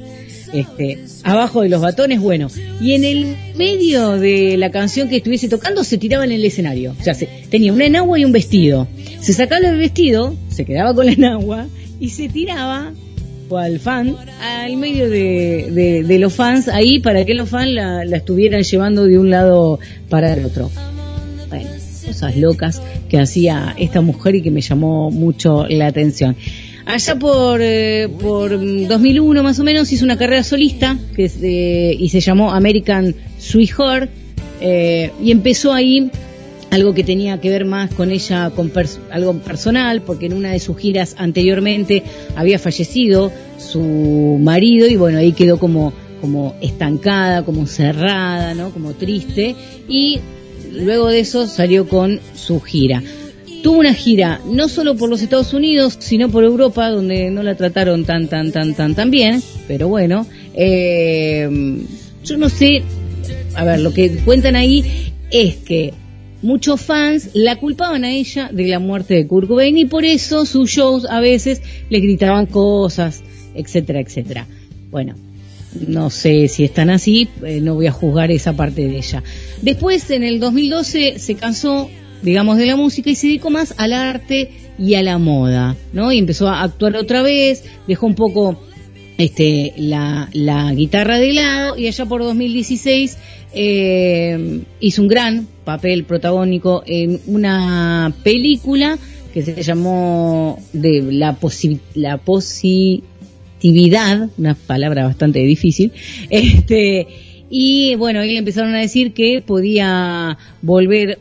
este, 0.52 0.98
abajo 1.22 1.62
de 1.62 1.68
los 1.68 1.80
batones, 1.80 2.20
bueno, 2.20 2.48
y 2.80 2.94
en 2.94 3.04
el 3.04 3.36
medio 3.56 4.12
de 4.12 4.56
la 4.56 4.70
canción 4.70 5.08
que 5.08 5.18
estuviese 5.18 5.48
tocando 5.48 5.84
se 5.84 5.98
tiraba 5.98 6.24
en 6.24 6.32
el 6.32 6.44
escenario, 6.44 6.96
o 6.98 7.04
sea, 7.04 7.14
se, 7.14 7.28
tenía 7.50 7.72
una 7.72 7.86
enagua 7.86 8.18
y 8.18 8.24
un 8.24 8.32
vestido, 8.32 8.88
se 9.20 9.32
sacaba 9.34 9.68
el 9.68 9.78
vestido, 9.78 10.34
se 10.48 10.64
quedaba 10.64 10.94
con 10.94 11.06
la 11.06 11.12
enagua 11.12 11.66
y 12.00 12.10
se 12.10 12.28
tiraba 12.28 12.92
al 13.56 13.80
fan 13.80 14.14
al 14.42 14.76
medio 14.76 15.08
de, 15.08 16.16
los 16.18 16.34
fans 16.34 16.68
ahí 16.68 17.00
para 17.00 17.24
que 17.24 17.34
los 17.34 17.48
fans 17.48 17.70
la 17.72 18.16
estuvieran 18.16 18.62
llevando 18.62 19.04
de 19.04 19.18
un 19.18 19.30
lado 19.30 19.78
para 20.08 20.34
el 20.34 20.44
otro. 20.44 20.70
Locas 22.36 22.82
que 23.08 23.18
hacía 23.18 23.74
esta 23.78 24.00
mujer 24.00 24.34
y 24.36 24.42
que 24.42 24.50
me 24.50 24.60
llamó 24.60 25.10
mucho 25.10 25.66
la 25.68 25.86
atención. 25.86 26.36
Allá 26.86 27.16
por, 27.18 27.60
eh, 27.62 28.08
por 28.20 28.56
mm, 28.58 28.86
2001 28.88 29.42
más 29.42 29.58
o 29.58 29.64
menos 29.64 29.92
hizo 29.92 30.04
una 30.04 30.16
carrera 30.16 30.42
solista 30.42 30.96
y 31.16 32.08
se 32.08 32.20
llamó 32.20 32.52
American 32.52 33.14
Sweetheart 33.38 34.10
eh, 34.60 35.10
y 35.22 35.30
empezó 35.30 35.72
ahí 35.72 36.10
algo 36.70 36.92
que 36.94 37.04
tenía 37.04 37.40
que 37.40 37.48
ver 37.50 37.64
más 37.64 37.92
con 37.94 38.10
ella, 38.10 38.50
con 38.54 38.70
pers- 38.72 38.98
algo 39.10 39.34
personal, 39.34 40.02
porque 40.02 40.26
en 40.26 40.34
una 40.34 40.52
de 40.52 40.60
sus 40.60 40.76
giras 40.78 41.14
anteriormente 41.18 42.02
había 42.36 42.58
fallecido 42.58 43.32
su 43.58 44.38
marido 44.40 44.86
y 44.86 44.96
bueno, 44.96 45.18
ahí 45.18 45.32
quedó 45.32 45.58
como, 45.58 45.92
como 46.20 46.54
estancada, 46.60 47.42
como 47.44 47.66
cerrada, 47.66 48.54
¿no? 48.54 48.70
Como 48.70 48.92
triste 48.92 49.54
y 49.88 50.20
luego 50.72 51.08
de 51.08 51.20
eso 51.20 51.46
salió 51.46 51.88
con 51.88 52.20
su 52.34 52.60
gira. 52.60 53.02
Tuvo 53.62 53.78
una 53.78 53.94
gira 53.94 54.40
no 54.46 54.68
solo 54.68 54.96
por 54.96 55.10
los 55.10 55.20
Estados 55.20 55.52
Unidos, 55.52 55.96
sino 55.98 56.28
por 56.28 56.44
Europa, 56.44 56.88
donde 56.90 57.30
no 57.30 57.42
la 57.42 57.56
trataron 57.56 58.04
tan, 58.04 58.28
tan, 58.28 58.52
tan, 58.52 58.74
tan, 58.74 58.94
tan 58.94 59.10
bien, 59.10 59.42
pero 59.66 59.88
bueno, 59.88 60.26
eh, 60.54 61.48
yo 62.24 62.36
no 62.36 62.48
sé, 62.48 62.82
a 63.54 63.64
ver, 63.64 63.80
lo 63.80 63.92
que 63.92 64.10
cuentan 64.18 64.54
ahí 64.54 65.12
es 65.30 65.56
que 65.56 65.92
muchos 66.42 66.80
fans 66.80 67.30
la 67.34 67.56
culpaban 67.56 68.04
a 68.04 68.12
ella 68.12 68.50
de 68.52 68.68
la 68.68 68.78
muerte 68.78 69.14
de 69.14 69.26
Kurt 69.26 69.48
Cobain 69.48 69.76
y 69.76 69.86
por 69.86 70.04
eso 70.04 70.46
sus 70.46 70.70
shows 70.70 71.06
a 71.08 71.20
veces 71.20 71.60
le 71.90 72.00
gritaban 72.00 72.46
cosas, 72.46 73.22
etcétera, 73.54 74.00
etcétera. 74.00 74.46
Bueno, 74.90 75.14
no 75.86 76.10
sé 76.10 76.48
si 76.48 76.64
están 76.64 76.90
así, 76.90 77.28
eh, 77.44 77.60
no 77.60 77.74
voy 77.74 77.86
a 77.86 77.92
juzgar 77.92 78.30
esa 78.30 78.54
parte 78.54 78.86
de 78.86 78.96
ella. 78.96 79.22
Después, 79.62 80.10
en 80.10 80.24
el 80.24 80.40
2012, 80.40 81.18
se 81.18 81.34
cansó, 81.34 81.90
digamos, 82.22 82.56
de 82.56 82.66
la 82.66 82.76
música 82.76 83.10
y 83.10 83.14
se 83.14 83.26
dedicó 83.28 83.50
más 83.50 83.74
al 83.76 83.92
arte 83.92 84.50
y 84.78 84.94
a 84.94 85.02
la 85.02 85.18
moda, 85.18 85.76
¿no? 85.92 86.12
Y 86.12 86.18
empezó 86.18 86.48
a 86.48 86.62
actuar 86.62 86.96
otra 86.96 87.22
vez, 87.22 87.64
dejó 87.86 88.06
un 88.06 88.14
poco 88.14 88.60
este, 89.18 89.74
la, 89.76 90.28
la 90.32 90.72
guitarra 90.72 91.18
de 91.18 91.32
lado 91.32 91.76
y 91.76 91.88
allá 91.88 92.06
por 92.06 92.22
2016 92.22 93.18
eh, 93.52 94.62
hizo 94.80 95.02
un 95.02 95.08
gran 95.08 95.48
papel 95.64 96.04
protagónico 96.04 96.82
en 96.86 97.20
una 97.26 98.14
película 98.22 98.98
que 99.32 99.42
se 99.42 99.62
llamó 99.62 100.58
de 100.72 101.02
la, 101.12 101.36
posi 101.36 101.80
la 101.94 102.18
positividad, 103.58 104.28
una 104.38 104.54
palabra 104.54 105.04
bastante 105.04 105.40
difícil, 105.40 105.92
este, 106.30 107.06
y 107.50 107.94
bueno, 107.96 108.20
ahí 108.20 108.32
le 108.32 108.38
empezaron 108.38 108.74
a 108.74 108.80
decir 108.80 109.12
que 109.12 109.42
podía 109.44 110.38
volver 110.62 111.18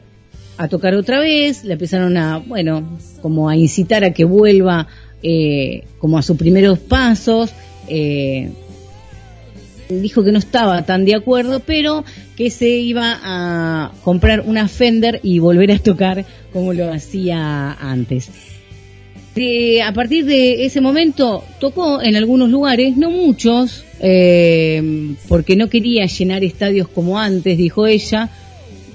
a 0.57 0.67
tocar 0.67 0.95
otra 0.95 1.19
vez, 1.19 1.63
le 1.63 1.73
empezaron 1.73 2.17
a, 2.17 2.37
bueno, 2.37 2.97
como 3.21 3.49
a 3.49 3.55
incitar 3.55 4.03
a 4.03 4.11
que 4.11 4.25
vuelva 4.25 4.87
eh, 5.23 5.83
como 5.99 6.17
a 6.17 6.21
sus 6.21 6.37
primeros 6.37 6.79
pasos, 6.79 7.51
eh, 7.87 8.49
dijo 9.89 10.23
que 10.23 10.31
no 10.31 10.39
estaba 10.39 10.83
tan 10.83 11.05
de 11.05 11.15
acuerdo, 11.15 11.61
pero 11.61 12.03
que 12.35 12.49
se 12.49 12.69
iba 12.69 13.19
a 13.23 13.91
comprar 14.03 14.41
una 14.41 14.67
Fender 14.67 15.19
y 15.23 15.39
volver 15.39 15.71
a 15.71 15.79
tocar 15.79 16.25
como 16.51 16.73
lo 16.73 16.91
hacía 16.91 17.71
antes. 17.73 18.29
A 19.83 19.93
partir 19.93 20.25
de 20.25 20.65
ese 20.65 20.81
momento 20.81 21.43
tocó 21.59 22.01
en 22.01 22.15
algunos 22.15 22.49
lugares, 22.49 22.97
no 22.97 23.09
muchos, 23.11 23.83
eh, 23.99 25.15
porque 25.27 25.55
no 25.55 25.69
quería 25.69 26.05
llenar 26.05 26.43
estadios 26.43 26.87
como 26.87 27.19
antes, 27.19 27.57
dijo 27.57 27.87
ella. 27.87 28.29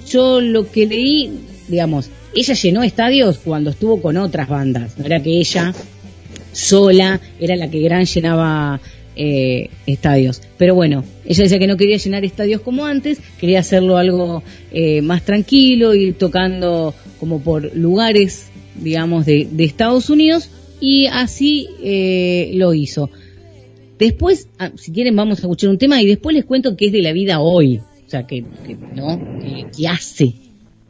Yo 0.09 0.41
lo 0.41 0.69
que 0.69 0.85
leí, 0.85 1.31
digamos, 1.67 2.09
ella 2.35 2.53
llenó 2.53 2.83
estadios 2.83 3.39
cuando 3.39 3.69
estuvo 3.69 4.01
con 4.01 4.17
otras 4.17 4.49
bandas, 4.49 4.97
no 4.97 5.05
era 5.05 5.21
que 5.21 5.39
ella 5.39 5.73
sola 6.51 7.19
era 7.39 7.55
la 7.55 7.69
que 7.69 7.79
gran 7.79 8.05
llenaba 8.05 8.79
eh, 9.15 9.69
estadios. 9.85 10.41
Pero 10.57 10.75
bueno, 10.75 11.03
ella 11.25 11.43
decía 11.43 11.59
que 11.59 11.67
no 11.67 11.77
quería 11.77 11.97
llenar 11.97 12.25
estadios 12.25 12.61
como 12.61 12.85
antes, 12.85 13.19
quería 13.39 13.59
hacerlo 13.59 13.97
algo 13.97 14.43
eh, 14.71 15.01
más 15.01 15.23
tranquilo, 15.23 15.93
ir 15.93 16.15
tocando 16.15 16.93
como 17.19 17.39
por 17.39 17.75
lugares, 17.75 18.47
digamos, 18.75 19.25
de, 19.25 19.47
Estados 19.59 20.09
Unidos, 20.09 20.49
y 20.79 21.07
así 21.07 21.67
eh, 21.81 22.51
lo 22.55 22.73
hizo. 22.73 23.09
Después, 23.99 24.47
ah, 24.59 24.71
si 24.75 24.91
quieren, 24.91 25.15
vamos 25.15 25.39
a 25.39 25.41
escuchar 25.43 25.69
un 25.69 25.77
tema 25.77 26.01
y 26.01 26.07
después 26.07 26.35
les 26.35 26.45
cuento 26.45 26.75
qué 26.75 26.87
es 26.87 26.91
de 26.91 27.01
la 27.01 27.13
vida 27.13 27.39
hoy, 27.39 27.77
o 27.77 28.09
sea, 28.09 28.27
que, 28.27 28.43
¿no? 28.95 29.19
¿Qué 29.75 29.87
hace 29.87 30.33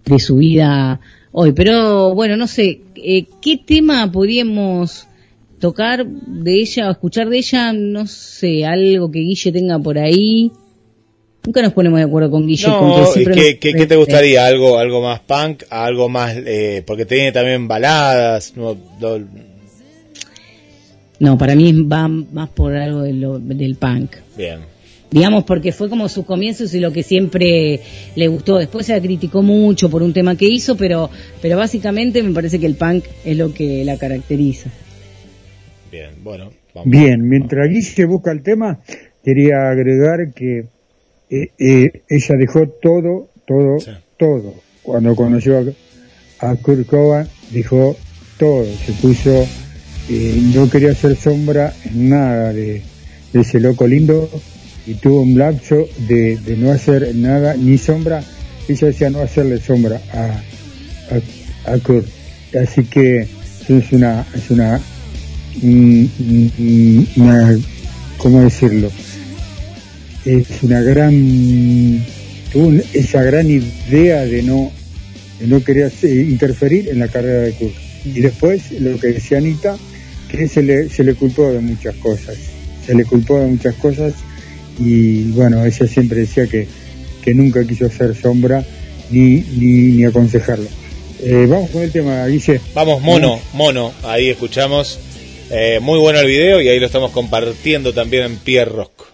de 0.06 0.20
su 0.20 0.38
vida 0.38 1.00
hoy. 1.32 1.52
Pero 1.52 2.16
bueno, 2.16 2.38
no 2.38 2.48
sé, 2.48 2.82
¿qué 2.96 3.62
tema 3.66 4.12
podríamos 4.12 5.08
tocar 5.64 6.06
de 6.06 6.60
ella 6.60 6.90
o 6.90 6.92
escuchar 6.92 7.30
de 7.30 7.38
ella, 7.38 7.72
no 7.72 8.06
sé, 8.06 8.66
algo 8.66 9.10
que 9.10 9.20
Guille 9.20 9.52
tenga 9.54 9.80
por 9.80 9.98
ahí. 9.98 10.52
Nunca 11.46 11.62
nos 11.62 11.74
ponemos 11.74 12.00
de 12.00 12.06
acuerdo 12.06 12.32
con 12.32 12.48
Guille. 12.48 12.68
No, 12.68 13.06
¿qué, 13.14 13.60
¿qué, 13.60 13.86
te 13.86 13.96
gustaría? 13.98 14.46
¿Algo 14.46 14.78
algo 14.78 15.02
más 15.02 15.20
punk? 15.20 15.64
¿Algo 15.70 16.08
más...? 16.08 16.36
Eh, 16.38 16.84
porque 16.88 17.06
tiene 17.06 17.34
también 17.34 17.68
baladas. 17.68 18.54
No, 18.56 18.78
no, 21.20 21.38
para 21.38 21.56
mí 21.56 21.74
va 21.84 22.08
más 22.08 22.50
por 22.50 22.76
algo 22.76 23.02
del 23.02 23.76
punk. 23.78 24.16
Bien. 24.38 24.60
Digamos, 25.12 25.44
porque 25.44 25.72
fue 25.72 25.90
como 25.90 26.10
sus 26.10 26.26
comienzos 26.26 26.74
y 26.74 26.80
lo 26.80 26.92
que 26.92 27.04
siempre 27.04 27.82
le 28.16 28.28
gustó. 28.30 28.58
Después 28.58 28.88
se 28.88 28.94
la 28.94 29.02
criticó 29.02 29.44
mucho 29.44 29.90
por 29.90 30.02
un 30.02 30.12
tema 30.12 30.36
que 30.36 30.48
hizo, 30.48 30.76
pero, 30.76 31.10
pero 31.42 31.58
básicamente 31.58 32.24
me 32.24 32.34
parece 32.34 32.60
que 32.60 32.66
el 32.66 32.76
punk 32.76 33.04
es 33.24 33.38
lo 33.38 33.54
que 33.54 33.86
la 33.86 33.98
caracteriza. 33.98 34.72
Bien, 35.92 36.12
bueno. 36.24 36.52
Bien, 36.86 37.22
mientras 37.22 37.70
Guille 37.70 38.06
busca 38.06 38.32
el 38.32 38.42
tema, 38.42 38.80
quería 39.24 39.70
agregar 39.70 40.34
que 40.34 40.66
eh, 41.30 41.52
eh, 41.58 42.04
ella 42.10 42.36
dejó 42.38 42.68
todo, 42.68 43.30
todo, 43.46 43.78
todo. 44.18 44.54
Cuando 44.82 45.16
conoció 45.16 45.58
a, 46.40 46.50
a 46.52 46.56
Kurt 46.56 46.86
Cobain, 46.86 47.28
dejó 47.52 47.96
todo. 48.38 48.66
Se 48.86 48.94
puso, 48.94 49.46
eh, 50.10 50.42
no 50.54 50.70
quería 50.70 50.92
hacer 50.92 51.16
sombra 51.16 51.74
en 51.86 52.10
nada 52.10 52.54
de, 52.54 52.82
ese 53.34 53.60
loco 53.60 53.88
lindo 53.88 54.30
y 54.86 54.94
tuvo 54.94 55.22
un 55.22 55.36
lapso 55.38 55.88
de, 56.08 56.38
no 56.58 56.72
hacer 56.72 57.16
nada, 57.16 57.56
ni 57.56 57.78
sombra. 57.78 58.24
Ella 58.68 58.88
decía 58.88 59.10
no 59.10 59.20
hacerle 59.20 59.60
sombra 59.60 60.02
a, 60.14 60.42
a, 61.70 61.74
a 61.74 61.78
Kurt. 61.80 62.08
Así 62.62 62.84
que 62.84 63.28
es 63.68 63.92
una, 63.92 64.26
es 64.36 64.52
una 64.52 64.80
una, 67.16 67.58
¿cómo 68.18 68.42
decirlo? 68.42 68.90
Es 70.26 70.64
una 70.64 70.82
gran, 70.82 72.06
esa 72.94 73.24
gran 73.24 73.50
idea 73.50 74.22
de 74.22 74.44
no, 74.44 74.72
de 75.40 75.48
no 75.48 75.64
querer 75.64 75.92
interferir 76.04 76.90
en 76.90 77.00
la 77.00 77.08
carrera 77.08 77.42
de 77.42 77.52
Kurt. 77.54 77.74
Y 78.06 78.20
después, 78.20 78.72
lo 78.80 79.00
que 79.00 79.08
decía 79.08 79.38
Anita, 79.38 79.78
que 80.30 80.48
se 80.48 80.64
le, 80.64 80.90
se 80.90 81.04
le 81.04 81.14
culpó 81.16 81.52
de 81.52 81.60
muchas 81.60 81.96
cosas, 81.96 82.38
se 82.86 82.96
le 82.96 83.06
culpó 83.06 83.40
de 83.40 83.48
muchas 83.48 83.76
cosas 83.76 84.14
y 84.80 85.24
bueno, 85.32 85.64
ella 85.64 85.88
siempre 85.88 86.22
decía 86.22 86.48
que, 86.48 86.68
que 87.22 87.34
nunca 87.34 87.64
quiso 87.66 87.86
hacer 87.86 88.16
sombra 88.16 88.66
ni, 89.12 89.42
ni, 89.58 89.92
ni 89.92 90.06
aconsejarlo. 90.06 90.68
Eh, 91.22 91.46
vamos 91.48 91.70
con 91.70 91.84
el 91.84 91.92
tema, 91.92 92.26
Guille. 92.28 92.60
Vamos, 92.74 93.02
mono, 93.02 93.40
mono, 93.54 93.94
ahí 94.04 94.30
escuchamos 94.30 95.00
eh, 95.50 95.80
muy 95.82 96.00
bueno 96.00 96.20
el 96.20 96.28
video 96.28 96.60
y 96.60 96.68
ahí 96.68 96.80
lo 96.80 96.88
estamos 96.88 97.12
compartiendo 97.12 97.94
también 97.94 98.24
en 98.24 98.38
Pierre 98.38 98.72
Rock. 98.72 99.13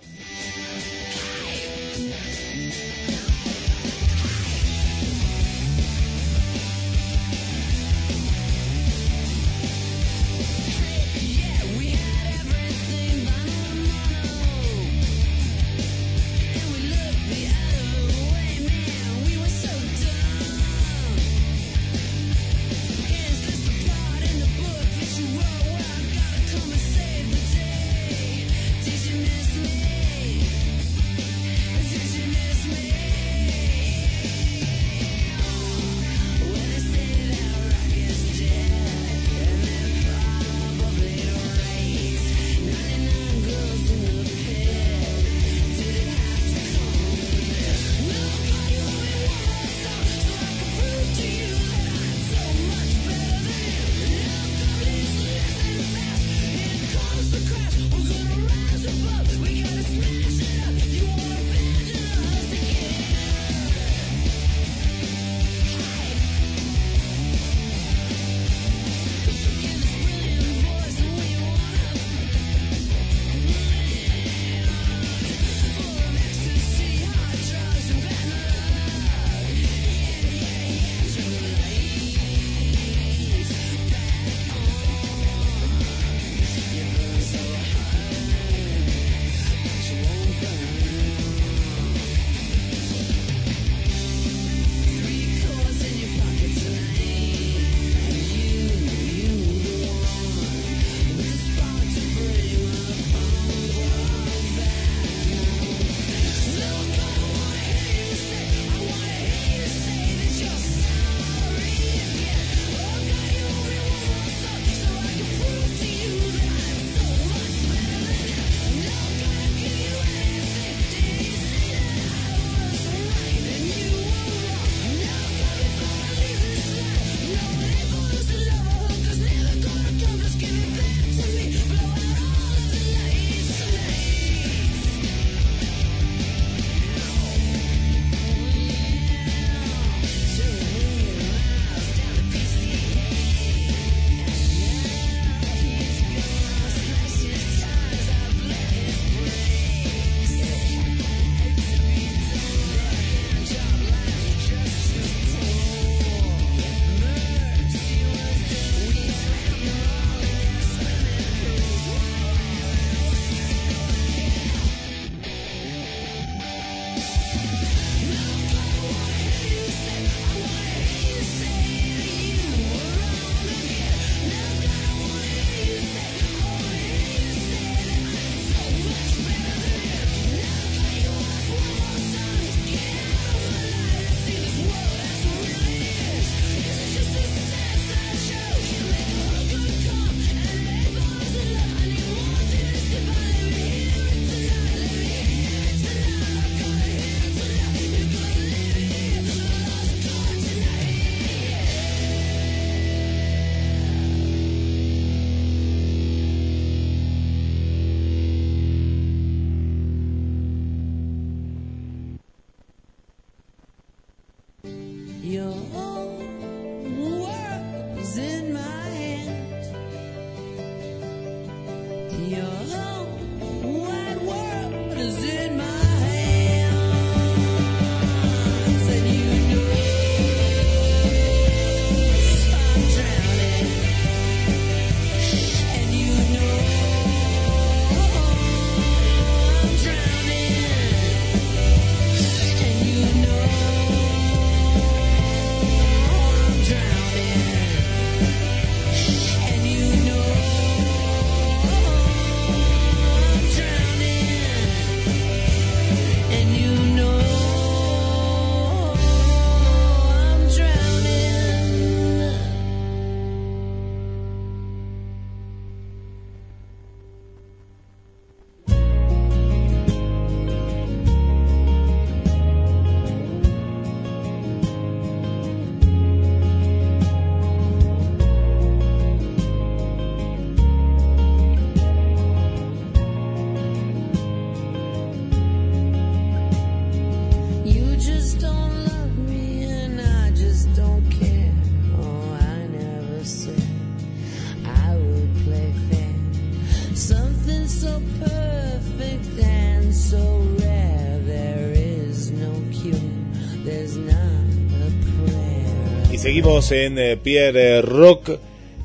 En 306.59 306.99
eh, 306.99 307.15
Pierre 307.15 307.81
Rock. 307.81 308.31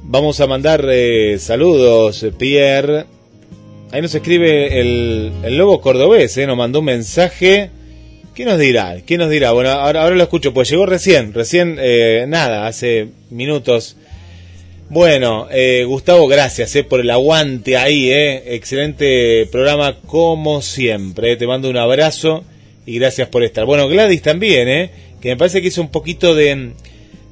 Vamos 0.05 0.39
a 0.39 0.47
mandar 0.47 0.87
eh, 0.89 1.39
saludos, 1.41 2.25
Pierre. 2.39 3.05
Ahí 3.91 4.01
nos 4.01 4.15
escribe 4.15 4.81
el, 4.81 5.33
el 5.43 5.59
lobo 5.59 5.81
cordobés, 5.81 6.37
eh, 6.39 6.47
nos 6.47 6.57
mandó 6.57 6.79
un 6.79 6.85
mensaje. 6.85 7.71
¿Qué 8.33 8.45
nos 8.45 8.61
dirá? 8.61 8.99
¿Qué 9.05 9.19
nos 9.19 9.29
dirá? 9.29 9.51
Bueno, 9.51 9.71
ahora, 9.71 10.03
ahora 10.03 10.15
lo 10.15 10.23
escucho, 10.23 10.55
pues 10.55 10.71
llegó 10.71 10.87
recién, 10.87 11.35
recién, 11.35 11.77
nada, 12.31 12.69
hace 12.69 13.09
minutos. 13.31 13.97
Bueno, 14.89 15.49
Gustavo, 15.87 16.29
gracias 16.29 16.77
por 16.89 17.01
el 17.01 17.11
aguante 17.11 17.77
ahí, 17.77 18.11
excelente 18.13 19.47
programa 19.51 19.97
como 20.07 20.63
siempre. 20.63 21.37
Te 21.37 21.47
mando 21.47 21.69
un 21.69 21.77
abrazo 21.77 22.45
y 22.87 22.99
gracias 22.99 23.29
por 23.29 23.43
estar. 23.43 23.65
Bueno, 23.67 23.89
Gladys 23.89 24.23
también, 24.23 24.91
que 25.21 25.29
me 25.29 25.37
parece 25.37 25.61
que 25.61 25.69
hizo 25.69 25.81
un 25.81 25.91
poquito 25.91 26.35
de, 26.35 26.73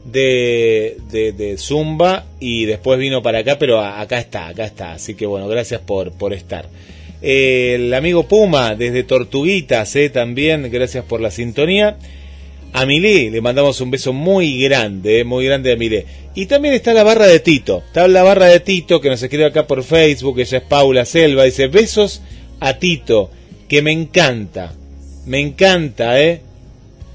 de, 0.04 0.96
de, 1.10 1.56
Zumba 1.58 2.26
y 2.40 2.64
después 2.64 2.98
vino 2.98 3.22
para 3.22 3.38
acá, 3.38 3.58
pero 3.58 3.80
acá 3.80 4.18
está, 4.18 4.48
acá 4.48 4.64
está. 4.64 4.92
Así 4.92 5.14
que 5.14 5.26
bueno, 5.26 5.48
gracias 5.48 5.80
por, 5.80 6.12
por 6.12 6.32
estar. 6.32 6.68
El 7.20 7.94
amigo 7.94 8.26
Puma 8.26 8.74
desde 8.74 9.04
Tortuguitas, 9.04 9.94
eh, 9.94 10.10
también, 10.10 10.68
gracias 10.70 11.04
por 11.04 11.20
la 11.20 11.30
sintonía. 11.30 11.96
A 12.72 12.86
Milé 12.86 13.30
le 13.30 13.40
mandamos 13.40 13.80
un 13.80 13.90
beso 13.90 14.12
muy 14.12 14.60
grande, 14.62 15.20
eh, 15.20 15.24
muy 15.24 15.44
grande 15.44 15.72
a 15.72 15.76
Milé. 15.76 16.06
Y 16.34 16.46
también 16.46 16.74
está 16.74 16.94
la 16.94 17.04
barra 17.04 17.26
de 17.26 17.38
Tito. 17.38 17.82
Está 17.86 18.08
la 18.08 18.22
barra 18.22 18.46
de 18.46 18.60
Tito 18.60 19.00
que 19.00 19.10
nos 19.10 19.22
escribe 19.22 19.44
acá 19.44 19.66
por 19.66 19.84
Facebook, 19.84 20.40
ella 20.40 20.58
es 20.58 20.64
Paula 20.64 21.04
Selva. 21.04 21.44
Dice, 21.44 21.68
besos 21.68 22.22
a 22.58 22.78
Tito, 22.78 23.30
que 23.68 23.82
me 23.82 23.92
encanta. 23.92 24.72
Me 25.26 25.38
encanta, 25.38 26.20
¿eh? 26.20 26.40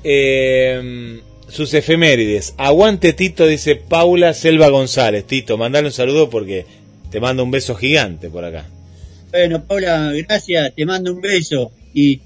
Eh, 0.03 1.19
sus 1.49 1.73
efemérides. 1.73 2.53
Aguante 2.57 3.13
Tito, 3.13 3.45
dice 3.47 3.75
Paula 3.75 4.33
Selva 4.33 4.69
González. 4.69 5.25
Tito, 5.25 5.57
mandale 5.57 5.87
un 5.87 5.93
saludo 5.93 6.29
porque 6.29 6.65
te 7.11 7.19
mando 7.19 7.43
un 7.43 7.51
beso 7.51 7.75
gigante 7.75 8.29
por 8.29 8.43
acá. 8.45 8.65
Bueno, 9.31 9.63
Paula, 9.63 10.11
gracias, 10.13 10.73
te 10.75 10.85
mando 10.85 11.13
un 11.13 11.21
beso. 11.21 11.71
Y, 11.93 12.21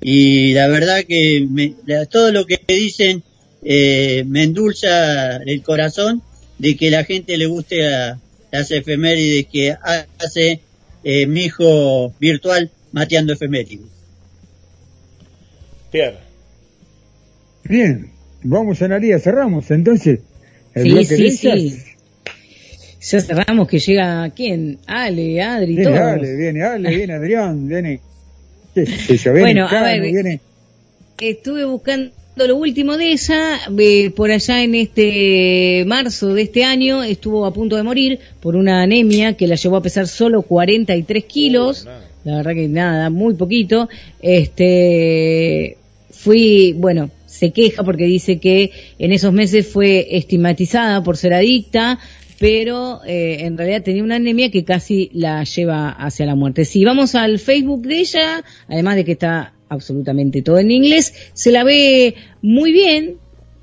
y 0.00 0.52
la 0.54 0.68
verdad 0.68 1.04
que 1.06 1.46
me- 1.48 1.74
la- 1.86 2.06
todo 2.06 2.32
lo 2.32 2.44
que 2.46 2.60
dicen 2.66 3.22
eh, 3.64 4.24
me 4.26 4.42
endulza 4.42 5.36
el 5.36 5.62
corazón 5.62 6.22
de 6.58 6.76
que 6.76 6.90
la 6.90 7.04
gente 7.04 7.36
le 7.36 7.46
guste 7.46 7.86
a- 7.94 8.18
las 8.50 8.70
efemérides 8.70 9.46
que 9.50 9.74
hace 10.18 10.60
eh, 11.04 11.26
mi 11.26 11.44
hijo 11.44 12.12
virtual 12.20 12.70
mateando 12.92 13.32
efemérides. 13.32 13.86
Pierre. 15.90 16.18
Bien, 17.64 18.11
vamos 18.44 18.80
a 18.82 18.88
Naría, 18.88 19.18
cerramos 19.18 19.70
entonces. 19.70 20.20
El 20.74 20.82
Sí, 20.84 20.90
bloque 20.90 21.04
sí, 21.06 21.22
de 21.22 21.30
sí. 21.30 21.78
Ya 23.02 23.20
cerramos 23.20 23.68
que 23.68 23.78
llega 23.78 24.30
quién? 24.30 24.78
Ale, 24.86 25.42
Adri, 25.42 25.74
Viene 25.76 25.84
todos. 25.84 25.98
Ale, 26.00 26.36
viene 26.36 26.62
Ale, 26.62 26.90
viene 26.96 27.14
Adrián, 27.14 27.68
viene. 27.68 28.00
qué 28.74 28.86
sé 28.86 29.16
yo, 29.16 29.32
viene 29.32 29.46
Bueno, 29.62 29.68
a 29.68 29.82
ver, 29.82 30.00
viene. 30.02 30.40
Estuve 31.20 31.64
buscando 31.64 32.12
lo 32.36 32.56
último 32.56 32.96
de 32.96 33.12
ella, 33.12 33.58
eh, 33.78 34.10
por 34.10 34.30
allá 34.30 34.62
en 34.62 34.74
este 34.74 35.84
marzo 35.86 36.32
de 36.32 36.42
este 36.42 36.64
año 36.64 37.02
estuvo 37.02 37.44
a 37.44 37.52
punto 37.52 37.76
de 37.76 37.82
morir 37.82 38.18
por 38.40 38.56
una 38.56 38.82
anemia 38.82 39.36
que 39.36 39.46
la 39.46 39.56
llevó 39.56 39.76
a 39.76 39.82
pesar 39.82 40.08
solo 40.08 40.42
43 40.42 41.24
kilos, 41.24 41.86
la 42.24 42.36
verdad 42.36 42.54
que 42.54 42.68
nada, 42.68 43.10
muy 43.10 43.34
poquito. 43.34 43.88
Este, 44.22 45.76
fui, 46.10 46.72
bueno, 46.72 47.10
se 47.42 47.50
queja 47.50 47.82
porque 47.82 48.04
dice 48.04 48.38
que 48.38 48.70
en 49.00 49.10
esos 49.10 49.32
meses 49.32 49.66
fue 49.66 50.16
estigmatizada 50.16 51.02
por 51.02 51.16
ser 51.16 51.34
adicta, 51.34 51.98
pero 52.38 53.00
eh, 53.04 53.38
en 53.40 53.58
realidad 53.58 53.82
tenía 53.82 54.04
una 54.04 54.14
anemia 54.14 54.52
que 54.52 54.62
casi 54.62 55.10
la 55.12 55.42
lleva 55.42 55.90
hacia 55.90 56.24
la 56.24 56.36
muerte. 56.36 56.64
Si 56.64 56.84
vamos 56.84 57.16
al 57.16 57.40
Facebook 57.40 57.82
de 57.82 57.98
ella, 57.98 58.44
además 58.68 58.94
de 58.94 59.04
que 59.04 59.12
está 59.12 59.54
absolutamente 59.68 60.42
todo 60.42 60.60
en 60.60 60.70
inglés, 60.70 61.14
se 61.32 61.50
la 61.50 61.64
ve 61.64 62.14
muy 62.42 62.70
bien, 62.70 63.16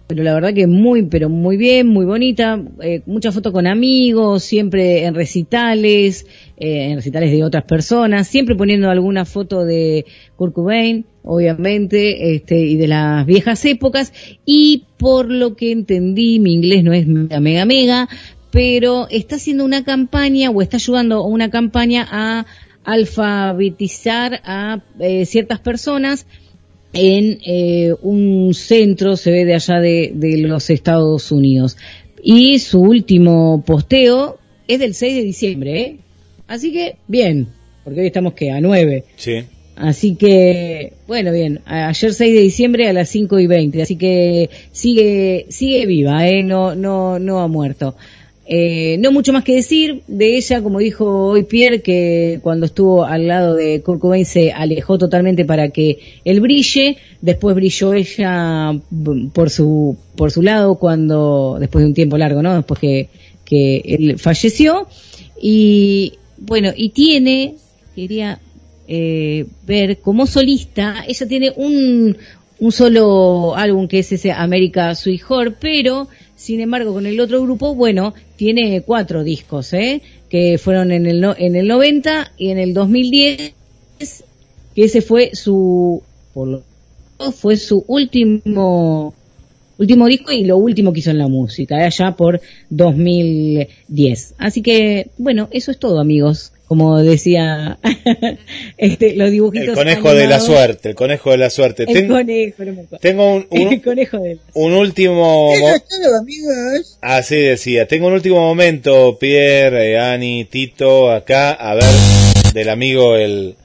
pero 0.10 0.23
la 0.23 0.34
verdad 0.34 0.56
que 0.56 0.65
muy, 0.65 1.03
pero 1.03 1.30
muy 1.30 1.56
bien, 1.56 1.86
muy 1.86 2.03
bonita, 2.03 2.60
eh, 2.81 3.03
muchas 3.06 3.36
fotos 3.36 3.53
con 3.53 3.68
amigos, 3.68 4.44
siempre 4.44 5.06
en 5.06 5.14
recitales, 5.14 6.26
eh, 6.57 6.90
en 6.90 6.95
recitales 6.95 7.31
de 7.31 7.44
otras 7.44 7.65
personas, 7.65 8.27
siempre 8.27 8.56
poniendo 8.56 8.90
alguna 8.90 9.23
foto 9.26 9.65
de 9.65 10.07
Kurt 10.36 10.56
Cobain, 10.56 11.06
obviamente, 11.22 12.34
este, 12.34 12.57
y 12.57 12.77
de 12.77 12.88
las 12.88 13.23
viejas 13.27 13.64
épocas, 13.65 14.11
y 14.45 14.86
por 14.98 15.30
lo 15.30 15.56
que 15.56 15.72
entendí, 15.72 16.40
mi 16.40 16.53
inglés 16.53 16.84
no 16.84 16.91
es 16.91 17.06
mega, 17.06 17.40
mega, 17.40 17.65
mega, 17.65 18.10
pero 18.49 19.07
está 19.11 19.36
haciendo 19.36 19.64
una 19.64 19.84
campaña 19.84 20.49
o 20.49 20.64
está 20.64 20.77
ayudando 20.77 21.18
a 21.18 21.27
una 21.27 21.52
campaña 21.52 22.07
a 22.10 22.48
alfabetizar 22.84 24.41
a 24.44 24.81
eh, 24.99 25.27
ciertas 25.27 25.60
personas 25.60 26.26
en 26.94 27.40
eh, 27.45 27.94
un 28.02 28.53
centro, 28.53 29.16
se 29.16 29.32
ve 29.32 29.45
de 29.45 29.56
allá 29.56 29.80
de, 29.80 30.11
de 30.14 30.38
los 30.38 30.70
Estados 30.70 31.32
Unidos. 31.32 31.78
Y 32.24 32.60
su 32.60 32.82
último 32.82 33.64
posteo 33.66 34.40
es 34.68 34.80
del 34.80 34.94
6 34.94 35.16
de 35.16 35.24
diciembre, 35.24 35.82
¿eh? 35.82 35.98
Así 36.48 36.72
que, 36.72 36.95
bien, 37.07 37.48
porque 37.84 38.02
hoy 38.02 38.07
estamos 38.07 38.34
que 38.34 38.52
a 38.52 38.60
9. 38.60 39.03
Sí. 39.16 39.44
Así 39.76 40.16
que, 40.16 40.94
bueno, 41.07 41.32
bien, 41.32 41.61
ayer 41.66 42.14
6 42.14 42.34
de 42.34 42.41
diciembre 42.41 42.90
a 42.90 42.94
las 42.94 43.10
5 43.10 43.40
y 43.40 43.48
20, 43.48 43.82
así 43.82 43.95
que 43.95 44.49
sigue, 44.72 45.45
sigue 45.49 45.86
viva, 45.86 46.28
¿eh? 46.28 46.44
No, 46.44 46.76
no, 46.76 47.18
no 47.18 47.40
ha 47.40 47.48
muerto. 47.48 47.95
Eh, 48.52 48.98
no 48.98 49.12
mucho 49.12 49.32
más 49.32 49.44
que 49.44 49.54
decir 49.54 50.02
de 50.08 50.36
ella, 50.36 50.64
como 50.64 50.80
dijo 50.80 51.06
hoy 51.06 51.44
Pierre, 51.44 51.84
que 51.84 52.40
cuando 52.42 52.66
estuvo 52.66 53.06
al 53.06 53.28
lado 53.28 53.54
de 53.54 53.84
Kurt 53.84 54.00
Cobain 54.00 54.26
se 54.26 54.52
alejó 54.52 54.98
totalmente 54.98 55.46
para 55.46 55.70
que 55.70 56.00
él 56.26 56.42
brille, 56.42 56.98
después 57.22 57.56
brilló 57.56 57.94
ella 57.94 58.72
mm, 58.72 59.28
por 59.34 59.52
su, 59.52 60.00
por 60.16 60.32
su 60.32 60.42
lado 60.42 60.80
cuando, 60.80 61.58
después 61.60 61.84
de 61.84 61.90
un 61.90 61.94
tiempo 61.94 62.18
largo, 62.18 62.42
¿no? 62.42 62.56
Después 62.56 62.80
que, 62.80 63.10
que 63.46 63.84
él 63.86 64.18
falleció, 64.18 64.88
y 65.40 66.14
bueno, 66.40 66.72
y 66.76 66.90
tiene, 66.90 67.54
quería 67.96 68.40
eh, 68.88 69.46
ver 69.68 70.00
como 70.00 70.26
solista, 70.26 71.06
ella 71.08 71.28
tiene 71.28 71.54
un, 71.56 72.18
un 72.58 72.72
solo 72.72 73.56
álbum 73.56 73.88
que 73.88 74.00
es 74.00 74.12
ese 74.12 74.32
América 74.32 74.96
Sweet 74.96 75.22
Heart, 75.22 75.58
pero 75.62 76.08
sin 76.40 76.61
embargo 76.61 76.94
con 76.94 77.06
el 77.06 77.20
otro 77.20 77.41
grupo, 77.41 77.76
bueno, 77.76 78.14
tiene 78.38 78.82
cuatro 78.82 79.24
discos, 79.26 79.74
¿eh? 79.74 80.02
que 80.30 80.57
fueron 80.57 80.91
en 80.94 81.06
el, 81.06 81.20
no- 81.20 81.36
en 81.38 81.56
el 81.57 81.68
90 81.68 82.32
y 82.38 82.49
en 82.49 82.60
el 82.60 82.74
2010, 82.74 83.53
que 84.74 84.84
ese 84.86 85.02
fue 85.02 85.32
su, 85.34 86.02
fue 87.36 87.57
su 87.57 87.84
último 87.88 89.14
último 89.78 90.07
disco 90.07 90.32
y 90.32 90.44
lo 90.45 90.57
último 90.57 90.91
que 90.94 90.99
hizo 90.99 91.11
en 91.11 91.18
la 91.18 91.28
música, 91.28 91.76
allá 91.86 92.11
por 92.16 92.40
2010. 92.70 94.36
Así 94.38 94.61
que, 94.61 95.10
bueno, 95.18 95.48
eso 95.52 95.72
es 95.72 95.78
todo, 95.80 95.99
amigos. 95.99 96.52
Como 96.70 97.00
decía 97.02 97.80
este, 98.78 99.16
los 99.16 99.32
dibujitos. 99.32 99.70
El 99.70 99.74
conejo 99.74 100.14
de 100.14 100.28
la 100.28 100.40
suerte, 100.40 100.90
el 100.90 100.96
conejo 100.96 101.32
de 101.32 101.38
la 101.38 101.50
suerte. 101.50 101.84
El 101.88 101.94
Tengo, 101.94 102.14
conejo, 102.14 102.64
no 102.64 102.74
me 102.74 102.82
acuerdo. 102.82 102.98
tengo 103.02 103.34
un, 103.34 103.48
un- 103.50 103.74
El 103.74 103.82
conejo 103.82 104.20
de 104.20 104.36
la 104.36 104.41
un 104.54 104.74
último... 104.74 105.52
Así 107.02 107.36
decía, 107.38 107.88
tengo 107.88 108.06
un 108.08 108.14
último 108.14 108.40
momento, 108.40 109.18
Pierre, 109.20 109.94
eh, 109.94 109.98
Ani, 110.00 110.46
Tito, 110.46 111.12
acá, 111.12 111.52
a 111.54 111.74
ver, 111.74 111.84
del 112.54 112.70
amigo 112.70 113.16
el, 113.16 113.56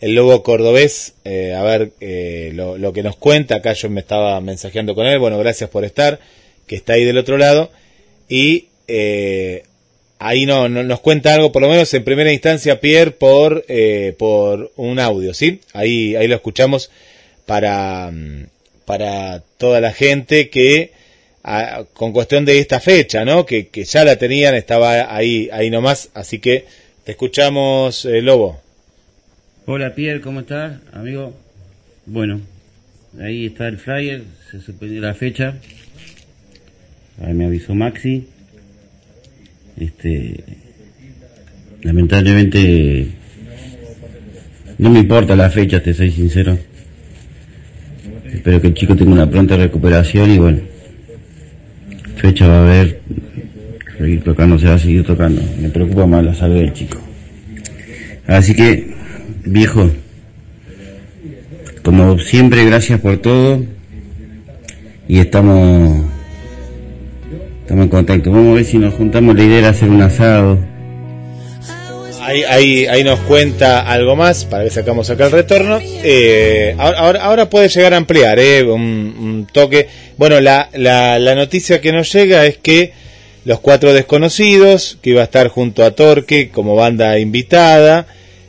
el 0.00 0.14
lobo 0.14 0.42
cordobés, 0.42 1.12
eh, 1.24 1.52
a 1.54 1.62
ver 1.62 1.90
eh, 2.00 2.52
lo, 2.54 2.78
lo 2.78 2.92
que 2.94 3.02
nos 3.02 3.16
cuenta, 3.16 3.56
acá 3.56 3.74
yo 3.74 3.90
me 3.90 4.00
estaba 4.00 4.40
mensajeando 4.40 4.94
con 4.94 5.06
él, 5.06 5.18
bueno, 5.18 5.38
gracias 5.38 5.68
por 5.68 5.84
estar, 5.84 6.20
que 6.66 6.76
está 6.76 6.94
ahí 6.94 7.04
del 7.04 7.18
otro 7.18 7.36
lado, 7.36 7.70
y 8.30 8.68
eh, 8.88 9.64
ahí 10.18 10.46
no, 10.46 10.68
no- 10.68 10.82
nos 10.82 11.00
cuenta 11.00 11.34
algo, 11.34 11.52
por 11.52 11.62
lo 11.62 11.68
menos 11.68 11.92
en 11.94 12.04
primera 12.04 12.32
instancia, 12.32 12.80
Pierre, 12.80 13.10
por, 13.12 13.64
eh, 13.68 14.14
por 14.18 14.72
un 14.76 14.98
audio, 14.98 15.34
¿sí? 15.34 15.60
Ahí, 15.72 16.16
ahí 16.16 16.26
lo 16.28 16.34
escuchamos 16.36 16.90
para, 17.44 18.10
mm, 18.12 18.46
para 18.84 19.40
toda 19.58 19.80
la 19.80 19.92
gente 19.92 20.48
que 20.50 20.92
a- 21.42 21.84
con 21.92 22.12
cuestión 22.12 22.44
de 22.44 22.58
esta 22.58 22.80
fecha, 22.80 23.24
¿no? 23.24 23.46
Que, 23.46 23.68
que 23.68 23.84
ya 23.84 24.04
la 24.04 24.16
tenían, 24.16 24.54
estaba 24.54 25.14
ahí, 25.14 25.48
ahí 25.52 25.70
nomás, 25.70 26.10
así 26.14 26.38
que 26.40 26.64
te 27.04 27.12
escuchamos, 27.12 28.04
eh, 28.04 28.20
Lobo. 28.22 28.60
Hola 29.66 29.94
Pierre, 29.94 30.20
¿cómo 30.20 30.40
estás, 30.40 30.78
amigo? 30.92 31.34
Bueno, 32.06 32.40
ahí 33.20 33.46
está 33.46 33.68
el 33.68 33.78
flyer, 33.78 34.22
se 34.50 34.60
suspendió 34.60 35.00
la 35.00 35.14
fecha. 35.14 35.54
Ahí 37.24 37.32
me 37.32 37.46
avisó 37.46 37.74
Maxi. 37.74 38.26
Este, 39.78 40.44
lamentablemente 41.82 43.08
no 44.78 44.90
me 44.90 45.00
importa 45.00 45.34
la 45.34 45.50
fecha, 45.50 45.82
te 45.82 45.94
soy 45.94 46.10
sincero. 46.10 46.58
Espero 48.32 48.60
que 48.60 48.68
el 48.68 48.74
chico 48.74 48.94
tenga 48.94 49.12
una 49.12 49.30
pronta 49.30 49.56
recuperación 49.56 50.30
y 50.30 50.38
bueno, 50.38 50.58
fecha 52.16 52.46
va 52.46 52.58
a 52.58 52.64
haber, 52.64 53.00
seguir 53.96 54.22
tocando, 54.22 54.58
se 54.58 54.66
va 54.66 54.74
a 54.74 54.78
seguir 54.78 55.04
tocando. 55.04 55.42
Me 55.60 55.70
preocupa 55.70 56.06
más 56.06 56.24
la 56.24 56.34
salud 56.34 56.56
del 56.56 56.72
chico. 56.72 56.98
Así 58.26 58.54
que, 58.54 58.94
viejo, 59.44 59.90
como 61.82 62.18
siempre, 62.18 62.64
gracias 62.64 63.00
por 63.00 63.18
todo. 63.18 63.64
Y 65.08 65.20
estamos, 65.20 66.04
estamos 67.66 67.84
en 67.84 67.90
contacto. 67.90 68.30
Vamos 68.30 68.52
a 68.52 68.54
ver 68.54 68.64
si 68.64 68.78
nos 68.78 68.94
juntamos. 68.94 69.34
La 69.34 69.42
idea 69.42 69.58
era 69.58 69.68
hacer 69.70 69.90
un 69.90 70.00
asado. 70.00 70.58
Ahí, 72.20 73.02
nos 73.04 73.20
cuenta 73.20 73.80
algo 73.80 74.16
más 74.16 74.44
para 74.44 74.64
que 74.64 74.70
sacamos 74.70 75.10
acá 75.10 75.26
el 75.26 75.32
retorno. 75.32 75.80
Eh, 75.82 76.76
ahora, 76.78 77.50
puede 77.50 77.68
llegar 77.68 77.94
a 77.94 77.96
ampliar 77.96 78.38
eh, 78.38 78.62
un, 78.62 79.46
toque. 79.52 79.88
Bueno, 80.16 80.40
la 80.40 81.34
noticia 81.34 81.80
que 81.80 81.92
nos 81.92 82.12
llega 82.12 82.46
es 82.46 82.56
que 82.56 82.92
los 83.44 83.60
cuatro 83.60 83.92
desconocidos, 83.94 84.98
que 85.02 85.10
iba 85.10 85.20
a 85.20 85.24
estar 85.24 85.48
junto 85.48 85.84
a 85.84 85.92
Torque 85.92 86.50
como 86.50 86.74
banda 86.74 87.18
invitada, 87.18 88.06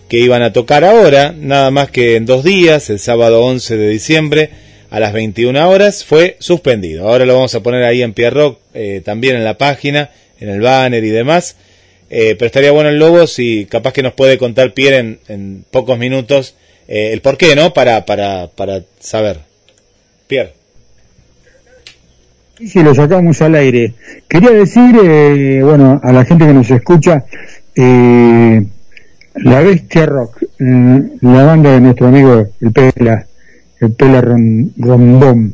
que 0.10 0.18
iban 0.18 0.42
a 0.42 0.54
tocar 0.54 0.84
ahora, 0.84 1.34
nada 1.38 1.70
más 1.70 1.92
que 1.92 2.16
en 2.16 2.26
dos 2.26 2.44
días, 2.44 2.90
el 2.90 3.00
sábado 3.00 3.44
11 3.44 3.78
de 3.78 3.90
diciembre 3.90 4.50
a 4.90 5.00
las 5.00 5.14
21 5.14 5.70
horas, 5.70 6.04
fue 6.04 6.38
suspendido. 6.40 7.08
Ahora 7.08 7.26
lo 7.26 7.36
vamos 7.36 7.54
a 7.54 7.62
poner 7.62 7.84
ahí 7.84 8.02
en 8.02 8.14
Pierrock, 8.14 8.60
eh, 8.78 9.02
también 9.04 9.36
en 9.36 9.44
la 9.44 9.58
página, 9.58 10.12
en 10.40 10.50
el 10.50 10.62
banner 10.62 11.04
y 11.04 11.10
demás. 11.10 11.56
Eh, 12.10 12.36
pero 12.40 12.46
estaría 12.46 12.72
bueno 12.72 12.90
el 12.90 13.00
Lobo 13.00 13.28
si 13.28 13.66
capaz 13.66 13.92
que 13.92 14.02
nos 14.04 14.14
puede 14.14 14.38
contar 14.38 14.74
Pierre 14.74 14.98
en, 15.00 15.20
en 15.28 15.66
pocos 15.72 15.98
minutos 16.00 16.56
eh, 16.88 17.10
el 17.12 17.20
por 17.22 17.38
qué, 17.38 17.54
¿no? 17.56 17.74
Para, 17.74 18.06
para, 18.06 18.48
para 18.48 18.82
saber. 19.00 19.40
Pierre. 20.28 20.54
Y 22.60 22.68
si 22.68 22.82
lo 22.82 22.96
sacamos 22.96 23.42
al 23.42 23.56
aire. 23.56 23.94
Quería 24.28 24.52
decir, 24.52 24.96
eh, 25.04 25.60
bueno, 25.64 26.00
a 26.04 26.12
la 26.14 26.24
gente 26.26 26.46
que 26.48 26.54
nos 26.54 26.72
escucha, 26.72 27.26
La 29.36 29.62
Bestia 29.62 30.06
Rock, 30.08 30.42
eh, 30.60 31.04
la 31.22 31.44
banda 31.44 31.74
de 31.74 31.82
nuestro 31.82 32.08
amigo 32.08 32.48
el 32.60 32.72
Pela, 32.72 33.28
el 33.80 33.92
Pela 33.92 34.22
Ron- 34.22 34.72
Rondón, 34.78 35.54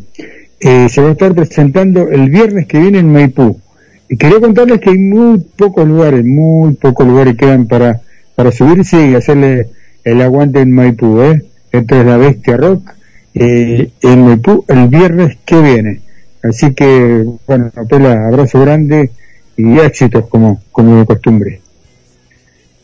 eh, 0.64 0.88
se 0.90 1.02
va 1.02 1.10
a 1.10 1.12
estar 1.12 1.34
presentando 1.34 2.10
el 2.10 2.30
viernes 2.30 2.68
que 2.68 2.80
viene 2.80 3.00
en 3.00 3.12
Maipú. 3.12 3.60
Y 4.08 4.18
quería 4.18 4.40
contarles 4.40 4.80
que 4.80 4.92
hay 4.92 4.98
muy 4.98 5.40
pocos 5.40 5.88
lugares, 5.88 6.24
muy 6.26 6.74
pocos 6.76 7.06
lugares 7.08 7.36
quedan 7.36 7.68
para, 7.68 8.02
para 8.36 8.52
subirse 8.52 9.10
y 9.10 9.16
hacerle 9.16 9.70
el 10.04 10.22
aguante 10.22 10.62
en 10.62 10.72
Maipú, 10.72 11.22
¿eh? 11.22 11.44
Esto 11.72 11.96
es 11.96 12.06
La 12.06 12.18
Bestia 12.18 12.58
Rock, 12.58 12.94
eh, 13.34 13.90
en 14.02 14.26
Maipú 14.26 14.64
el 14.68 14.88
viernes 14.88 15.38
que 15.46 15.62
viene. 15.62 16.02
Así 16.44 16.74
que, 16.74 17.26
bueno, 17.48 17.72
Pela, 17.90 18.28
abrazo 18.28 18.62
grande 18.62 19.12
y 19.58 19.80
éxitos 19.80 20.28
como, 20.28 20.62
como 20.72 20.98
de 20.98 21.06
costumbre. 21.06 21.63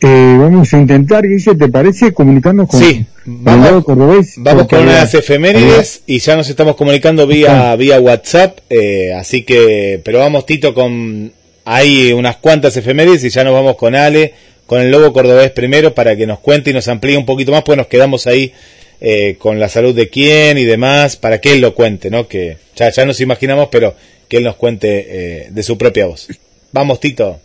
Eh, 0.02 0.36
vamos 0.38 0.72
a 0.72 0.78
intentar, 0.78 1.26
Guille, 1.26 1.54
¿te 1.54 1.68
parece 1.68 2.12
comunicarnos 2.14 2.68
con, 2.68 2.80
Sí, 2.80 3.04
vamos- 3.26 3.66
el 3.66 3.70
lado 3.72 3.84
cordobés? 3.84 4.32
Vamos 4.38 4.66
con 4.66 4.78
unas 4.82 5.12
efemérides 5.12 6.02
y 6.06 6.18
ya 6.20 6.36
nos 6.36 6.48
estamos 6.48 6.74
comunicando 6.76 7.26
vía, 7.26 7.76
vía 7.76 8.00
WhatsApp, 8.00 8.60
eh, 8.70 9.12
así 9.12 9.42
que, 9.42 10.00
pero 10.02 10.20
vamos 10.20 10.46
Tito 10.46 10.72
con, 10.72 11.32
hay 11.66 12.12
unas 12.14 12.36
cuantas 12.36 12.76
efemérides 12.78 13.24
y 13.24 13.28
ya 13.30 13.44
nos 13.44 13.52
vamos 13.52 13.76
con 13.76 13.94
Ale, 13.94 14.32
con 14.66 14.80
el 14.80 14.90
Lobo 14.90 15.12
Cordobés 15.12 15.50
primero 15.50 15.94
para 15.94 16.16
que 16.16 16.26
nos 16.26 16.38
cuente 16.38 16.70
y 16.70 16.72
nos 16.72 16.88
amplíe 16.88 17.18
un 17.18 17.26
poquito 17.26 17.52
más, 17.52 17.62
pues 17.62 17.76
nos 17.76 17.88
quedamos 17.88 18.26
ahí 18.26 18.52
eh, 19.02 19.36
con 19.38 19.58
la 19.60 19.68
salud 19.68 19.94
de 19.94 20.08
quién 20.08 20.56
y 20.56 20.64
demás, 20.64 21.16
para 21.16 21.40
que 21.42 21.52
él 21.52 21.60
lo 21.60 21.74
cuente, 21.74 22.08
¿no? 22.10 22.26
Que 22.26 22.56
ya, 22.76 22.90
ya 22.90 23.04
nos 23.04 23.20
imaginamos, 23.20 23.68
pero 23.70 23.94
que 24.28 24.38
él 24.38 24.44
nos 24.44 24.56
cuente 24.56 25.06
eh, 25.08 25.48
de 25.50 25.62
su 25.62 25.76
propia 25.76 26.06
voz. 26.06 26.26
Vamos 26.72 27.00
Tito. 27.00 27.38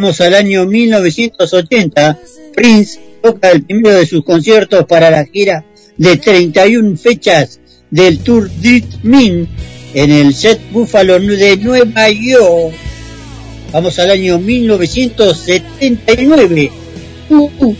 Vamos 0.00 0.18
al 0.22 0.32
año 0.32 0.64
1980. 0.64 2.18
Prince 2.54 2.98
toca 3.22 3.50
el 3.50 3.64
primero 3.64 3.98
de 3.98 4.06
sus 4.06 4.24
conciertos 4.24 4.86
para 4.86 5.10
la 5.10 5.26
gira 5.26 5.66
de 5.98 6.16
31 6.16 6.96
fechas 6.96 7.60
del 7.90 8.20
Tour 8.20 8.48
Dit 8.62 8.86
Min 9.02 9.46
en 9.92 10.10
el 10.10 10.32
Set 10.32 10.58
Buffalo 10.72 11.20
de 11.20 11.58
Nueva 11.58 12.08
York. 12.08 12.72
Vamos 13.72 13.98
al 13.98 14.12
año 14.12 14.38
1979. 14.38 16.72
Uh, 17.28 17.50
uh, 17.58 17.76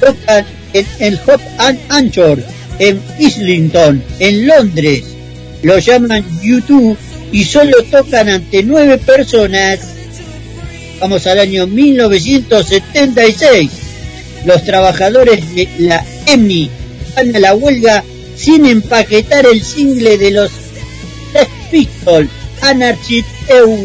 tocan 0.00 0.44
en 0.74 0.86
el 0.98 1.18
Hop 1.26 1.40
and 1.56 1.78
Anchor 1.88 2.42
en 2.78 3.00
Islington, 3.18 4.04
en 4.18 4.46
Londres. 4.46 5.02
Lo 5.62 5.78
llaman 5.78 6.26
YouTube 6.42 6.98
y 7.32 7.44
solo 7.44 7.82
tocan 7.90 8.28
ante 8.28 8.62
nueve 8.62 8.98
personas. 8.98 9.97
Vamos 11.00 11.26
al 11.28 11.38
año 11.38 11.66
1976. 11.66 13.70
Los 14.44 14.64
trabajadores 14.64 15.54
de 15.54 15.68
la 15.78 16.04
EMI 16.26 16.68
van 17.14 17.36
a 17.36 17.38
la 17.38 17.54
huelga 17.54 18.02
sin 18.36 18.66
empaquetar 18.66 19.46
el 19.46 19.62
single 19.62 20.18
de 20.18 20.32
los 20.32 20.50
Sex 21.32 21.48
Pistols, 21.70 22.28
Anarchy 22.62 23.24
EU. 23.48 23.78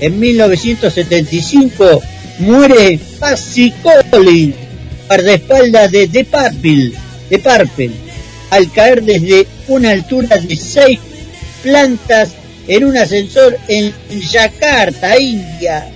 En 0.00 0.18
1975 0.18 2.02
muere 2.40 3.00
Patsy 3.18 3.72
Collins, 4.10 4.56
guardaespaldas 5.08 5.90
de 5.90 6.06
The 6.08 6.24
Purple, 6.24 6.92
The 7.30 7.38
Purple, 7.38 7.92
al 8.50 8.70
caer 8.72 9.02
desde 9.02 9.46
una 9.68 9.92
altura 9.92 10.36
de 10.36 10.56
seis 10.56 11.00
plantas 11.62 12.32
en 12.66 12.84
un 12.84 12.96
ascensor 12.96 13.56
en 13.68 13.92
Yakarta, 14.20 15.18
India. 15.18 15.90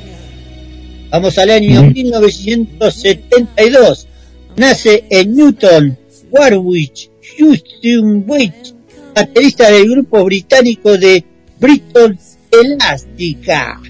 Vamos 1.15 1.39
al 1.39 1.51
año 1.51 1.85
1972. 1.85 4.09
Nace 4.57 5.05
en 5.09 5.37
Newton, 5.37 5.97
Warwick, 6.33 7.09
Houston 7.39 8.25
Witch, 8.27 8.75
baterista 9.15 9.71
del 9.71 9.91
grupo 9.91 10.25
británico 10.25 10.99
de 10.99 11.25
Bristol 11.61 12.19
Elástica. 12.51 13.81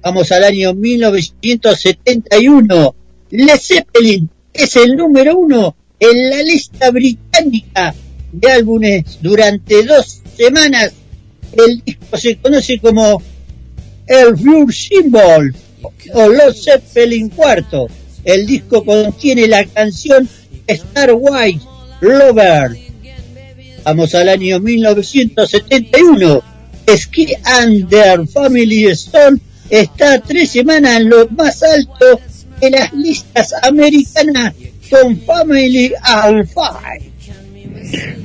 Vamos 0.00 0.32
al 0.32 0.44
año 0.44 0.72
1971. 0.72 2.94
Led 3.32 3.60
Zeppelin 3.60 4.30
es 4.54 4.74
el 4.76 4.96
número 4.96 5.36
uno 5.36 5.76
en 6.00 6.30
la 6.30 6.42
lista 6.42 6.90
británica 6.92 7.94
de 8.32 8.52
álbumes 8.52 9.18
durante 9.20 9.82
dos 9.82 10.22
semanas. 10.34 10.94
El 11.52 11.82
disco 11.84 12.16
se 12.16 12.36
conoce 12.36 12.78
como 12.78 13.20
el 14.06 14.32
Blue 14.32 14.72
Symbol 14.72 15.54
o 16.14 16.28
Los 16.28 16.64
Zeppelin 16.64 17.28
cuarto. 17.28 17.88
El 18.24 18.46
disco 18.46 18.84
contiene 18.84 19.46
la 19.46 19.64
canción 19.64 20.28
Star 20.66 21.10
White 21.14 21.64
Lover. 22.00 22.76
Vamos 23.84 24.14
al 24.14 24.28
año 24.28 24.58
1971. 24.60 26.42
Ski 26.88 27.28
Under 27.62 28.26
Family 28.28 28.86
Stone 28.86 29.38
está 29.70 30.20
tres 30.20 30.50
semanas 30.50 31.00
en 31.00 31.08
lo 31.08 31.28
más 31.28 31.62
alto 31.62 32.20
de 32.60 32.70
las 32.70 32.92
listas 32.92 33.52
americanas 33.62 34.54
con 34.90 35.20
Family 35.20 35.92
al 36.02 36.46
Five. 36.46 37.10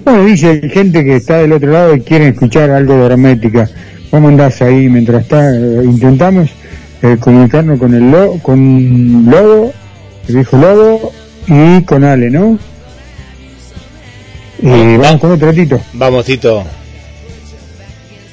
Bueno, 0.03 0.25
dice 0.25 0.67
gente 0.69 1.03
que 1.03 1.17
está 1.17 1.37
del 1.37 1.53
otro 1.53 1.71
lado 1.71 1.95
y 1.95 2.01
quiere 2.01 2.29
escuchar 2.29 2.71
algo 2.71 2.97
de 2.97 3.05
hermética. 3.05 3.69
¿Cómo 4.09 4.27
andás 4.27 4.61
ahí 4.61 4.89
mientras 4.89 5.23
está? 5.23 5.55
eh, 5.55 5.81
intentamos 5.83 6.49
eh, 7.01 7.17
comunicarnos 7.19 7.79
con 7.79 7.93
el 7.93 8.11
lo, 8.11 8.37
con 8.39 9.25
Lobo, 9.29 9.73
el 10.27 10.35
viejo 10.35 10.57
Lobo, 10.57 11.11
y 11.47 11.81
con 11.83 12.03
Ale, 12.03 12.29
¿no? 12.29 12.59
Y 14.61 14.97
vamos 14.97 15.19
con 15.19 15.31
otro 15.31 15.51
Tito. 15.53 15.81
Vamos, 15.93 16.25
Tito. 16.25 16.63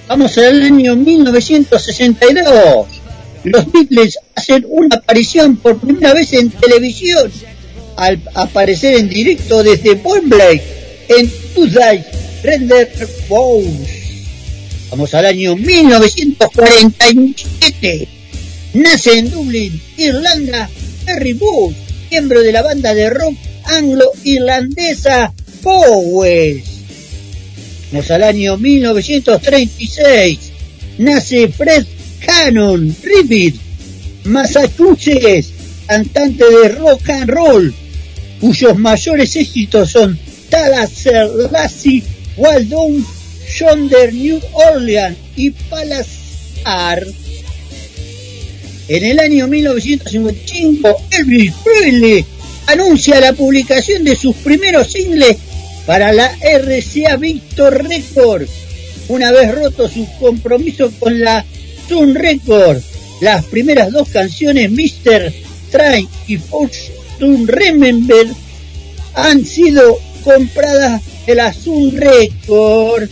Vamos 0.08 0.36
al 0.38 0.62
año 0.62 0.96
1962. 0.96 2.86
Los 3.44 3.72
Beatles 3.72 4.18
hacen 4.34 4.66
una 4.68 4.96
aparición 4.96 5.56
por 5.56 5.78
primera 5.78 6.12
vez 6.12 6.34
en 6.34 6.50
televisión 6.50 7.30
al 7.96 8.20
aparecer 8.34 8.96
en 8.96 9.08
directo 9.08 9.62
desde 9.62 9.92
Wembley 9.94 10.60
en 11.08 11.32
Tuesday 11.54 12.04
Render 12.42 12.90
Bowl. 13.28 13.64
Vamos 14.90 15.14
al 15.14 15.24
año 15.26 15.54
1947. 15.56 18.17
Nace 18.74 19.18
en 19.18 19.30
Dublín, 19.30 19.80
Irlanda, 19.96 20.68
Harry 21.06 21.32
Bush, 21.32 21.74
miembro 22.10 22.42
de 22.42 22.52
la 22.52 22.62
banda 22.62 22.92
de 22.92 23.08
rock 23.08 23.34
anglo-irlandesa 23.64 25.32
Powers. 25.62 26.64
Vamos 27.90 28.10
al 28.10 28.22
año 28.24 28.58
1936. 28.58 30.38
Nace 30.98 31.48
Fred 31.48 31.86
Cannon 32.24 32.94
Ribbit, 33.02 33.56
Massachusetts, 34.24 35.52
cantante 35.86 36.44
de 36.44 36.68
rock 36.68 37.08
and 37.08 37.30
roll, 37.30 37.74
cuyos 38.40 38.76
mayores 38.78 39.34
éxitos 39.36 39.90
son 39.90 40.18
Talasser 40.50 41.26
Lassie, 41.50 42.02
Waldon, 42.36 43.04
Yonder, 43.58 44.12
New 44.12 44.40
Orleans 44.52 45.16
y 45.36 45.50
Palazar. 45.50 47.06
En 48.88 49.04
el 49.04 49.20
año 49.20 49.46
1955, 49.48 50.96
Elvis 51.10 51.52
Presley 51.62 52.24
anuncia 52.68 53.20
la 53.20 53.34
publicación 53.34 54.02
de 54.02 54.16
sus 54.16 54.34
primeros 54.36 54.90
singles 54.90 55.36
para 55.84 56.10
la 56.10 56.34
RCA 56.40 57.16
Victor 57.16 57.86
Records. 57.86 58.50
Una 59.08 59.30
vez 59.30 59.54
roto 59.54 59.88
su 59.90 60.08
compromiso 60.18 60.90
con 60.98 61.20
la 61.20 61.44
Sun 61.86 62.14
Records, 62.14 62.82
las 63.20 63.44
primeras 63.44 63.92
dos 63.92 64.08
canciones, 64.08 64.70
Mr. 64.70 65.34
Try 65.70 66.08
y 66.26 66.38
Force 66.38 66.90
to 67.18 67.44
Remember, 67.44 68.26
han 69.12 69.44
sido 69.44 69.98
compradas 70.24 71.02
de 71.26 71.34
la 71.34 71.52
Sun 71.52 71.94
Records. 71.94 73.10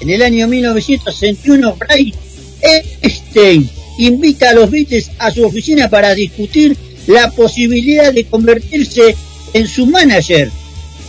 En 0.00 0.10
el 0.10 0.20
año 0.20 0.48
1961, 0.48 1.76
Brian 1.76 2.18
Epstein 2.60 3.79
invita 4.04 4.50
a 4.50 4.54
los 4.54 4.70
Beatles 4.70 5.10
a 5.18 5.30
su 5.30 5.44
oficina 5.44 5.88
para 5.88 6.14
discutir 6.14 6.76
la 7.06 7.30
posibilidad 7.30 8.12
de 8.12 8.24
convertirse 8.24 9.14
en 9.52 9.66
su 9.66 9.86
manager. 9.86 10.50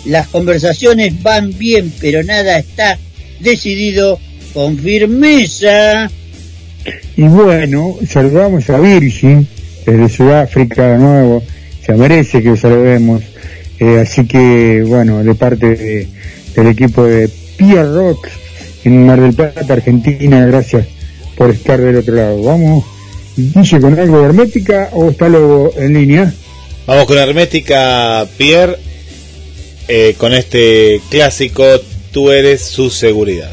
Las 0.06 0.28
conversaciones 0.28 1.22
van 1.22 1.56
bien, 1.58 1.92
pero 2.00 2.24
nada 2.24 2.58
está 2.58 2.98
decidido 3.40 4.20
con 4.54 4.78
firmeza. 4.78 6.10
Y 7.16 7.22
bueno, 7.24 7.96
saludamos 8.10 8.70
a 8.70 8.80
Virgin 8.80 9.48
desde 9.86 10.10
Sudáfrica 10.10 10.94
de 10.94 10.98
nuevo. 10.98 11.44
Se 11.86 11.94
merece 11.94 12.42
que 12.42 12.50
lo 12.50 12.58
saludemos. 12.58 13.22
Eh, 13.80 14.00
así 14.00 14.26
que, 14.26 14.84
bueno, 14.86 15.24
de 15.24 15.36
parte 15.36 15.76
de- 15.76 16.08
del 16.56 16.68
equipo 16.68 17.04
de 17.04 17.30
Pia 17.58 17.84
Rock 17.84 18.28
en 18.84 19.06
Mar 19.06 19.20
del 19.22 19.34
Plata, 19.34 19.74
Argentina, 19.74 20.46
gracias 20.46 20.86
por 21.42 21.50
estar 21.50 21.82
del 21.82 21.96
otro 21.96 22.14
lado. 22.14 22.44
Vamos, 22.44 22.86
dice 23.36 23.82
con 23.82 23.98
algo 24.00 24.20
de 24.20 24.26
hermética 24.26 24.90
o 24.92 25.10
está 25.10 25.28
luego 25.28 25.74
en 25.76 25.94
línea. 25.96 26.32
Vamos 26.86 27.06
con 27.06 27.18
Hermética 27.18 28.28
Pierre, 28.38 28.78
eh, 29.88 30.14
con 30.20 30.36
este 30.36 31.02
clásico 31.10 31.64
Tú 32.12 32.30
eres 32.30 32.62
su 32.62 32.92
seguridad. 32.92 33.52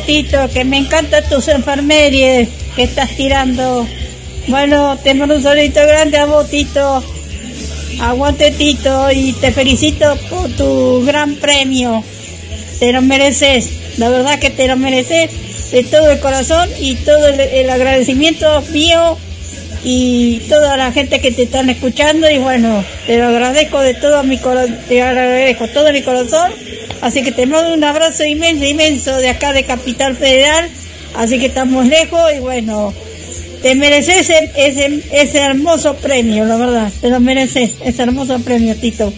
Tito, 0.00 0.48
que 0.52 0.64
me 0.64 0.78
encantan 0.78 1.24
tus 1.28 1.48
enfermeries 1.48 2.48
que 2.74 2.82
estás 2.82 3.10
tirando. 3.16 3.86
Bueno, 4.48 4.98
te 5.02 5.14
mando 5.14 5.36
un 5.36 5.42
solito 5.42 5.80
grande 5.86 6.18
a 6.18 6.26
vos 6.26 6.48
Tito. 6.50 7.02
Aguante 8.00 8.50
Tito 8.50 9.10
y 9.12 9.32
te 9.32 9.52
felicito 9.52 10.16
por 10.28 10.50
tu 10.50 11.04
gran 11.06 11.36
premio. 11.36 12.04
Te 12.78 12.92
lo 12.92 13.00
mereces, 13.00 13.70
la 13.96 14.10
verdad 14.10 14.38
que 14.38 14.50
te 14.50 14.68
lo 14.68 14.76
mereces 14.76 15.30
de 15.70 15.82
todo 15.84 16.10
el 16.10 16.20
corazón 16.20 16.68
y 16.78 16.96
todo 16.96 17.28
el, 17.28 17.40
el 17.40 17.70
agradecimiento 17.70 18.60
mío 18.72 19.16
y 19.88 20.40
toda 20.48 20.76
la 20.76 20.90
gente 20.90 21.20
que 21.20 21.30
te 21.30 21.44
están 21.44 21.70
escuchando 21.70 22.28
y 22.28 22.38
bueno, 22.38 22.84
te 23.06 23.18
lo 23.18 23.28
agradezco 23.28 23.80
de 23.80 23.94
todo 23.94 24.24
mi 24.24 24.36
corazón, 24.36 24.76
te 24.88 25.00
agradezco 25.00 25.68
todo 25.68 25.92
mi 25.92 26.02
corazón, 26.02 26.52
así 27.00 27.22
que 27.22 27.32
te 27.32 27.46
mando 27.46 27.74
un 27.74 27.84
abrazo 27.84 28.24
inmenso, 28.24 28.64
inmenso 28.64 29.16
de 29.16 29.28
acá 29.28 29.52
de 29.52 29.64
Capital 29.64 30.16
Federal, 30.16 30.68
así 31.16 31.38
que 31.38 31.46
estamos 31.46 31.86
lejos 31.86 32.20
y 32.36 32.40
bueno, 32.40 32.92
te 33.62 33.74
mereces 33.74 34.28
ese, 34.28 34.50
ese, 34.56 35.02
ese 35.12 35.38
hermoso 35.38 35.96
premio, 35.96 36.44
la 36.44 36.56
verdad, 36.56 36.92
te 37.00 37.10
lo 37.10 37.20
mereces, 37.20 37.72
ese 37.84 38.02
hermoso 38.02 38.38
premio, 38.40 38.76
Tito. 38.76 39.12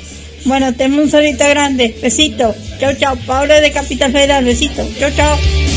Bueno, 0.44 0.72
te 0.72 0.88
mando 0.88 1.04
un 1.04 1.10
solito 1.10 1.46
grande, 1.48 1.94
besito, 2.00 2.54
chau 2.80 2.94
chau, 2.94 3.16
Paula 3.26 3.60
de 3.60 3.70
Capital 3.72 4.12
Federal, 4.12 4.44
besito, 4.44 4.86
chau 4.98 5.10
chau. 5.14 5.67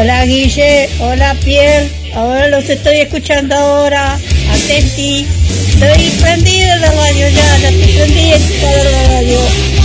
Hola 0.00 0.24
Guille, 0.24 0.88
hola 0.98 1.36
Pierre, 1.44 1.86
ahora 2.14 2.48
los 2.48 2.70
estoy 2.70 3.00
escuchando 3.00 3.54
ahora, 3.54 4.18
atenti, 4.50 5.26
estoy 5.68 6.08
prendida 6.22 6.74
en 6.76 6.80
la 6.80 6.90
radio 6.92 7.28
ya, 7.28 7.58
ya 7.58 7.68
estoy 7.68 7.92
prendida 7.92 8.36
en 8.36 8.92
la 8.92 9.08
radio. 9.08 9.79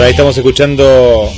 Bueno, 0.00 0.06
ahí 0.06 0.12
estamos 0.12 0.36
escuchando 0.38 1.30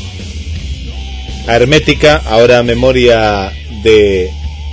a 1.49 1.57
Hermética, 1.57 2.23
ahora 2.25 2.63
memoria 2.63 3.51
de 3.83 4.31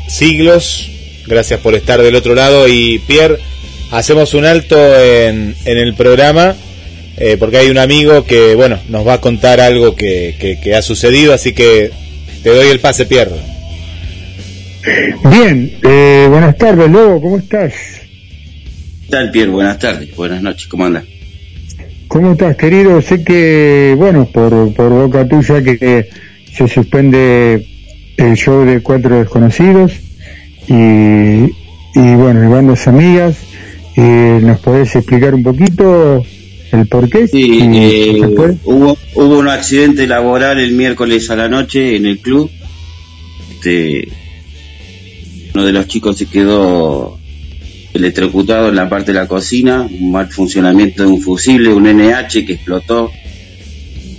siglos. 0.08 0.92
Gracias 1.26 1.60
por 1.60 1.74
estar 1.74 2.00
del 2.00 2.14
otro 2.14 2.36
lado. 2.36 2.68
Y 2.68 3.00
Pierre, 3.00 3.40
hacemos 3.90 4.36
un 4.36 4.46
alto 4.46 4.78
en, 4.78 5.56
en 5.66 5.78
el 5.80 5.96
programa 5.96 6.56
eh, 7.18 7.38
porque 7.40 7.58
hay 7.58 7.72
un 7.72 7.80
amigo 7.80 8.26
que, 8.26 8.54
bueno, 8.54 8.80
nos 8.90 9.08
va 9.08 9.14
a 9.14 9.22
contar 9.22 9.60
algo 9.60 9.96
que, 9.96 10.36
que, 10.40 10.60
que 10.62 10.76
ha 10.76 10.84
sucedido, 10.84 11.34
así 11.34 11.54
que 11.54 11.90
te 12.44 12.50
doy 12.52 12.68
el 12.68 12.80
pase, 12.80 13.08
Pierre. 13.08 13.38
Bien, 15.32 15.80
eh, 15.82 16.28
buenas 16.30 16.56
tardes, 16.60 16.92
Lobo, 16.92 17.20
¿cómo 17.20 17.40
estás? 17.40 17.74
¿Qué 17.74 19.10
tal, 19.10 19.32
Pierre? 19.32 19.50
Buenas 19.50 19.80
tardes, 19.80 20.16
buenas 20.16 20.44
noches, 20.44 20.68
¿cómo 20.68 20.86
andas? 20.86 21.06
¿Cómo 22.10 22.32
estás, 22.32 22.58
querido? 22.58 23.00
Sé 23.04 23.24
que, 23.24 23.94
bueno, 23.96 24.26
por, 24.26 24.74
por 24.74 24.90
boca 24.90 25.28
tuya 25.28 25.62
que 25.62 26.10
se 26.52 26.68
suspende 26.68 27.68
el 28.18 28.36
show 28.36 28.66
de 28.66 28.82
Cuatro 28.82 29.20
Desconocidos 29.20 29.94
y, 30.68 30.74
y 30.74 32.16
bueno, 32.16 32.44
y 32.44 32.48
bandas 32.48 32.88
amigas. 32.88 33.38
Eh, 33.96 34.40
¿Nos 34.42 34.60
podés 34.60 34.96
explicar 34.96 35.36
un 35.36 35.44
poquito 35.44 36.24
el 36.72 36.88
por 36.88 37.08
qué? 37.12 37.28
Sí, 37.28 37.60
eh, 37.62 38.20
hubo, 38.64 38.98
hubo 39.14 39.38
un 39.38 39.48
accidente 39.48 40.08
laboral 40.08 40.60
el 40.60 40.72
miércoles 40.72 41.30
a 41.30 41.36
la 41.36 41.48
noche 41.48 41.96
en 41.96 42.08
el 42.08 42.18
club. 42.18 42.50
Este, 43.52 44.08
uno 45.54 45.64
de 45.64 45.74
los 45.74 45.88
chicos 45.88 46.18
se 46.18 46.26
quedó 46.26 47.19
electrocutado 47.94 48.70
en 48.70 48.76
la 48.76 48.90
parte 48.90 49.12
de 49.12 49.20
la 49.20 49.28
cocina, 49.28 49.82
un 49.82 50.12
mal 50.12 50.30
funcionamiento 50.30 51.04
de 51.04 51.10
un 51.10 51.22
fusible, 51.22 51.74
un 51.74 51.84
NH 51.84 52.46
que 52.46 52.54
explotó. 52.54 53.12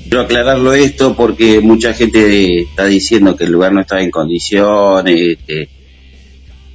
Quiero 0.02 0.22
aclararlo 0.22 0.72
esto 0.74 1.14
porque 1.14 1.60
mucha 1.60 1.94
gente 1.94 2.62
está 2.62 2.86
diciendo 2.86 3.36
que 3.36 3.44
el 3.44 3.52
lugar 3.52 3.72
no 3.72 3.82
está 3.82 4.00
en 4.00 4.10
condiciones. 4.10 5.38
que 5.46 5.68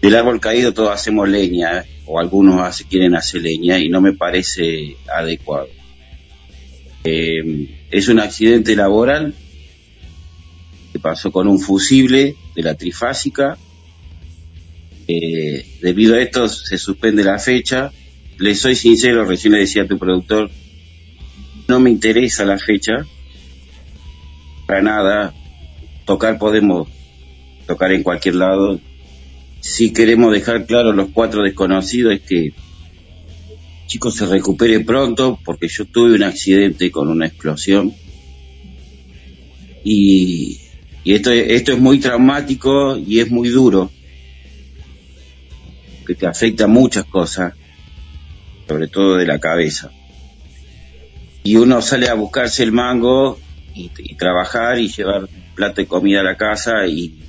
del 0.01 0.15
árbol 0.15 0.39
caído 0.39 0.73
todos 0.73 0.91
hacemos 0.91 1.27
leña, 1.27 1.83
o 2.05 2.19
algunos 2.19 2.61
hace, 2.61 2.85
quieren 2.85 3.15
hacer 3.15 3.41
leña, 3.41 3.79
y 3.79 3.89
no 3.89 4.01
me 4.01 4.13
parece 4.13 4.95
adecuado. 5.11 5.67
Eh, 7.03 7.69
es 7.91 8.07
un 8.07 8.19
accidente 8.19 8.75
laboral 8.75 9.33
que 10.93 10.99
pasó 10.99 11.31
con 11.31 11.47
un 11.47 11.59
fusible 11.59 12.35
de 12.55 12.63
la 12.63 12.75
trifásica. 12.75 13.57
Eh, 15.07 15.77
debido 15.81 16.15
a 16.15 16.21
esto 16.21 16.47
se 16.47 16.77
suspende 16.77 17.23
la 17.23 17.37
fecha. 17.37 17.91
Le 18.37 18.55
soy 18.55 18.75
sincero, 18.75 19.25
recién 19.25 19.53
le 19.53 19.59
decía 19.59 19.83
a 19.83 19.87
tu 19.87 19.97
productor, 19.97 20.49
no 21.67 21.79
me 21.79 21.89
interesa 21.89 22.45
la 22.45 22.57
fecha, 22.57 23.05
para 24.67 24.81
nada. 24.81 25.33
Tocar 26.05 26.37
podemos 26.37 26.87
tocar 27.65 27.91
en 27.91 28.03
cualquier 28.03 28.35
lado. 28.35 28.79
Si 29.61 29.93
queremos 29.93 30.31
dejar 30.31 30.65
claro 30.65 30.91
los 30.91 31.09
cuatro 31.09 31.43
desconocidos 31.43 32.13
es 32.13 32.21
que 32.21 32.53
chicos 33.87 34.15
se 34.15 34.25
recupere 34.25 34.81
pronto 34.81 35.39
porque 35.43 35.67
yo 35.67 35.85
tuve 35.85 36.15
un 36.15 36.23
accidente 36.23 36.91
con 36.91 37.07
una 37.07 37.27
explosión 37.27 37.93
y, 39.83 40.59
y 41.03 41.13
esto, 41.13 41.31
esto 41.31 41.71
es 41.71 41.79
muy 41.79 41.99
traumático 41.99 42.97
y 42.97 43.19
es 43.19 43.31
muy 43.31 43.49
duro 43.49 43.91
que 46.05 46.15
te 46.15 46.27
afecta 46.27 46.67
muchas 46.67 47.05
cosas 47.05 47.53
sobre 48.67 48.87
todo 48.87 49.17
de 49.17 49.25
la 49.25 49.39
cabeza 49.39 49.91
y 51.45 51.57
uno 51.57 51.79
sale 51.81 52.09
a 52.09 52.15
buscarse 52.15 52.63
el 52.63 52.71
mango 52.71 53.39
y, 53.75 53.89
trabajar 54.15 54.79
y 54.79 54.87
llevar 54.87 55.29
plato 55.53 55.81
de 55.81 55.87
comida 55.87 56.21
a 56.21 56.23
la 56.23 56.37
casa 56.37 56.87
y, 56.87 57.19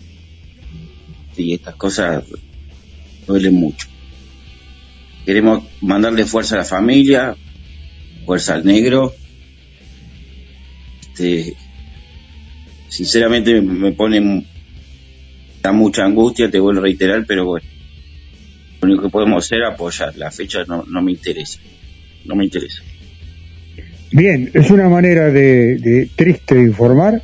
y 1.37 1.53
estas 1.53 1.75
cosas 1.75 2.25
duelen 3.27 3.55
mucho. 3.55 3.89
Queremos 5.27 5.65
mandarle 5.83 6.25
fuerza 6.25 6.55
a 6.55 6.59
la 6.59 6.65
familia, 6.65 7.37
fuerza 8.25 8.55
al 8.55 8.65
negro. 8.65 9.13
Este, 11.03 11.55
sinceramente 12.89 13.61
me 13.61 13.93
pone 13.93 14.47
da 15.61 15.73
mucha 15.73 16.05
angustia, 16.05 16.51
te 16.51 16.59
vuelvo 16.59 16.81
a 16.81 16.85
reiterar, 16.85 17.27
pero 17.27 17.45
bueno, 17.45 17.69
lo 18.87 18.93
único 18.93 19.09
que 19.09 19.13
podemos 19.13 19.45
hacer 19.45 19.63
es 19.63 19.69
apoyar. 19.69 20.17
La 20.17 20.31
fecha 20.31 20.65
no, 20.67 20.85
no 20.89 21.03
me 21.03 21.13
interesa, 21.13 21.59
no 22.25 22.37
me 22.37 22.45
interesa. 22.45 22.83
Bien, 24.13 24.51
es 24.55 24.71
una 24.71 24.89
manera 24.89 25.31
de, 25.31 25.77
de 25.77 26.09
triste 26.15 26.55
informar, 26.55 27.23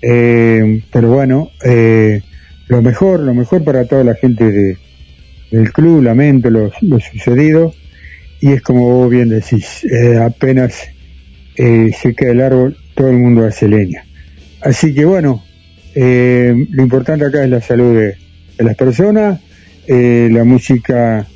eh, 0.00 0.82
pero 0.90 1.10
bueno, 1.10 1.50
eh, 1.64 2.22
lo 2.68 2.82
mejor, 2.82 3.20
lo 3.20 3.34
mejor 3.34 3.62
para 3.62 3.84
toda 3.84 4.02
la 4.02 4.14
gente 4.14 4.50
de, 4.50 4.78
del 5.50 5.72
club, 5.72 6.02
lamento 6.02 6.50
lo, 6.50 6.72
sucedido, 7.00 7.74
y 8.40 8.52
es 8.52 8.62
como 8.62 8.88
vos 8.88 9.10
bien 9.10 9.28
decís, 9.28 9.84
eh, 9.84 10.16
apenas 10.16 10.88
eh, 11.56 11.90
se 12.00 12.14
cae 12.14 12.30
el 12.30 12.40
árbol, 12.40 12.76
todo 12.94 13.10
el 13.10 13.18
mundo 13.18 13.44
hace 13.44 13.68
leña. 13.68 14.04
Así 14.62 14.94
que 14.94 15.04
bueno, 15.04 15.44
eh, 15.94 16.54
lo 16.70 16.82
importante 16.82 17.26
acá 17.26 17.44
es 17.44 17.50
la 17.50 17.60
salud 17.60 17.94
de 17.94 18.16
las 18.64 18.74
personas, 18.74 19.40
eh, 19.86 20.28
la 20.30 20.44
música 20.44 21.26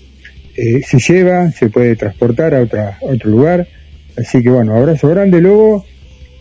eh, 0.56 0.82
se 0.82 0.98
lleva, 0.98 1.50
se 1.52 1.68
puede 1.68 1.96
transportar 1.96 2.54
a, 2.54 2.62
otra, 2.62 2.98
a 3.00 3.06
otro 3.06 3.30
lugar, 3.30 3.68
así 4.16 4.42
que 4.42 4.50
bueno, 4.50 4.76
abrazo 4.76 5.08
grande 5.08 5.40
Lobo, 5.40 5.84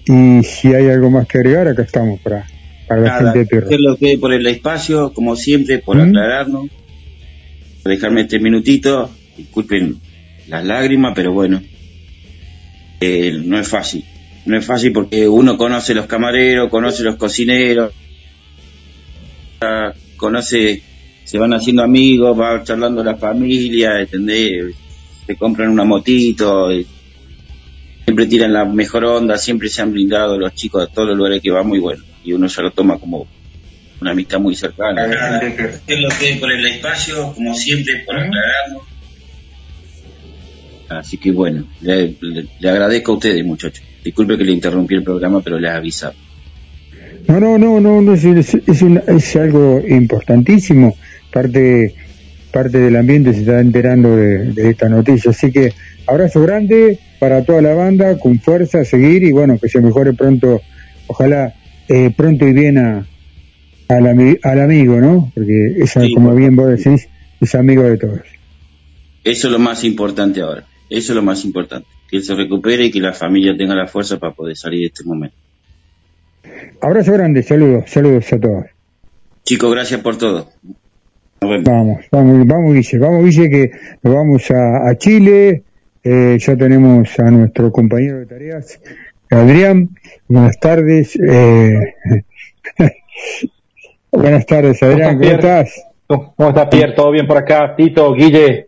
y 0.06 0.44
si 0.44 0.74
hay 0.74 0.88
algo 0.88 1.12
más 1.12 1.28
que 1.28 1.38
agregar, 1.38 1.68
acá 1.68 1.84
estamos 1.84 2.20
para, 2.22 2.46
para 2.88 3.02
la 3.02 3.08
Nada, 3.08 3.34
gente 3.34 3.40
de 3.40 3.46
Perro. 3.46 3.98
por 4.20 4.34
el 4.34 4.48
espacio, 4.48 5.14
como 5.14 5.36
siempre, 5.36 5.78
por 5.80 5.98
¿Mm? 5.98 6.02
aclararnos, 6.10 6.68
por 7.84 7.92
dejarme 7.92 8.22
este 8.22 8.40
minutito. 8.40 9.10
Disculpen 9.38 9.98
las 10.48 10.66
lágrimas, 10.66 11.14
pero 11.16 11.32
bueno, 11.32 11.62
eh, 13.00 13.40
no 13.44 13.60
es 13.60 13.68
fácil. 13.68 14.04
No 14.46 14.58
es 14.58 14.66
fácil 14.66 14.92
porque 14.92 15.28
uno 15.28 15.58
conoce 15.58 15.94
los 15.94 16.08
camareros, 16.08 16.70
conoce 16.70 17.04
los 17.04 17.16
cocineros, 17.18 17.94
conoce, 20.18 20.82
se 21.30 21.38
van 21.38 21.54
haciendo 21.54 21.84
amigos, 21.84 22.40
va 22.40 22.64
charlando 22.64 23.04
la 23.04 23.16
familia, 23.16 24.00
¿entendés? 24.00 24.74
Se 25.28 25.36
compran 25.36 25.70
una 25.70 25.84
motito, 25.84 26.72
eh, 26.72 26.86
siempre 28.04 28.26
tiran 28.26 28.52
la 28.52 28.66
mejor 28.66 29.06
onda, 29.06 29.38
siempre 29.38 29.70
se 29.70 29.84
han 29.84 29.92
brindado 29.92 30.40
los 30.40 30.56
chicos 30.56 30.84
a 30.84 30.88
todos 30.92 31.10
los 31.10 31.18
lugares 31.18 31.42
que 31.42 31.52
va 31.52 31.62
muy 31.62 31.78
bueno. 31.78 32.04
Y 32.24 32.34
uno 32.34 32.48
ya 32.48 32.64
lo 32.64 32.72
toma 32.72 32.98
como 32.98 33.28
una 34.02 34.12
amistad 34.12 34.40
muy 34.40 34.56
cercana. 34.56 35.04
A 35.04 36.08
ustedes 36.08 36.40
por 36.40 36.52
el 36.52 36.66
espacio, 36.66 37.32
como 37.34 37.54
siempre, 37.54 38.04
por 38.08 38.16
aclararnos. 38.18 38.84
Así 40.90 41.18
que 41.18 41.32
bueno, 41.32 41.66
le, 41.82 42.16
le- 42.20 42.48
le 42.60 42.70
agradezco 42.70 43.12
a 43.12 43.16
ustedes, 43.16 43.46
muchachos. 43.46 43.86
Disculpe 44.04 44.36
que 44.38 44.46
le 44.46 44.54
interrumpí 44.54 44.96
el 44.96 45.04
programa, 45.04 45.42
pero 45.42 45.60
les 45.60 45.70
avisaba. 45.70 46.16
No, 47.28 47.40
no, 47.40 47.58
no, 47.60 47.80
no, 47.80 48.02
no 48.02 48.14
es, 48.14 48.24
es, 48.26 48.56
es 48.66 48.82
una- 48.82 49.04
es 49.08 49.36
algo 49.36 49.84
importantísimo. 49.88 50.98
Parte, 51.32 51.94
parte 52.52 52.80
del 52.80 52.96
ambiente 52.96 53.34
se 53.34 53.42
está 53.42 53.60
enterando 53.60 54.16
de, 54.16 54.54
de 54.54 54.70
esta 54.70 54.90
noticia. 54.90 55.32
Así 55.32 55.52
que 55.52 55.74
abrazo 56.08 56.42
grande 56.42 57.00
para 57.20 57.44
toda 57.44 57.62
la 57.62 57.74
banda, 57.74 58.18
con 58.18 58.40
fuerza 58.40 58.80
a 58.80 58.86
seguir 58.86 59.24
y 59.24 59.32
bueno, 59.32 59.58
que 59.60 59.70
se 59.70 59.82
mejore 59.82 60.14
pronto, 60.14 60.62
ojalá 61.08 61.54
eh, 61.88 62.12
pronto 62.16 62.48
y 62.48 62.54
bien 62.54 62.78
a, 62.78 63.06
al, 63.90 64.04
ami- 64.06 64.40
al 64.44 64.62
amigo, 64.62 65.00
¿no? 65.00 65.32
Porque 65.36 65.76
es, 65.78 65.92
Sí, 65.92 66.14
como 66.14 66.34
bien 66.36 66.56
vos 66.56 66.70
decís, 66.70 67.08
es 67.42 67.56
amigo 67.56 67.84
de 67.84 67.98
todos. 67.98 68.22
Eso 69.24 69.48
es 69.48 69.52
lo 69.52 69.60
más 69.60 69.84
importante 69.84 70.42
ahora. 70.42 70.66
Eso 70.90 71.12
es 71.12 71.16
lo 71.16 71.22
más 71.22 71.46
importante. 71.46 71.88
Que 72.10 72.18
él 72.18 72.24
se 72.24 72.34
recupere 72.34 72.86
y 72.86 72.92
que 72.92 73.00
la 73.00 73.14
familia 73.14 73.56
tenga 73.56 73.76
la 73.76 73.86
fuerza 73.86 74.18
para 74.18 74.34
poder 74.34 74.56
salir 74.58 74.80
de 74.80 74.86
este 74.88 75.04
momento. 75.04 75.36
Abrazo 76.82 77.12
grande, 77.14 77.44
saludos, 77.44 77.84
saludos 77.88 78.32
a 78.34 78.40
todos. 78.40 78.66
Chicos, 79.44 79.72
gracias 79.72 80.02
por 80.02 80.18
todo. 80.18 80.50
Vamos, 81.42 82.06
vamos, 82.12 82.46
vamos 82.46 82.74
Guille, 82.74 83.00
vamos 83.00 83.24
Guille 83.24 83.50
que 83.50 83.72
nos 84.04 84.14
vamos 84.14 84.52
a, 84.52 84.90
a 84.90 84.98
Chile, 84.98 85.64
eh, 86.04 86.38
ya 86.38 86.56
tenemos 86.58 87.18
a 87.18 87.32
nuestro 87.32 87.72
compañero 87.72 88.20
de 88.20 88.26
tareas, 88.26 88.80
Adrián, 89.30 89.90
buenas 90.28 90.60
tardes, 90.60 91.16
eh, 91.16 91.96
buenas 94.12 94.46
tardes 94.46 94.84
Adrián, 94.84 95.18
¿cómo 95.18 95.32
estás? 95.32 95.86
¿Cómo 96.08 96.50
estás, 96.50 96.68
Pierre? 96.68 96.94
¿Todo 96.94 97.12
bien 97.12 97.28
por 97.28 97.38
acá? 97.38 97.76
Tito, 97.76 98.14
Guille. 98.14 98.68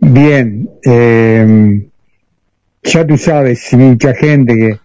Bien, 0.00 0.68
eh, 0.84 1.88
ya 2.84 3.06
tú 3.06 3.16
sabes, 3.18 3.72
mucha 3.72 4.14
gente 4.14 4.54
que, 4.54 4.78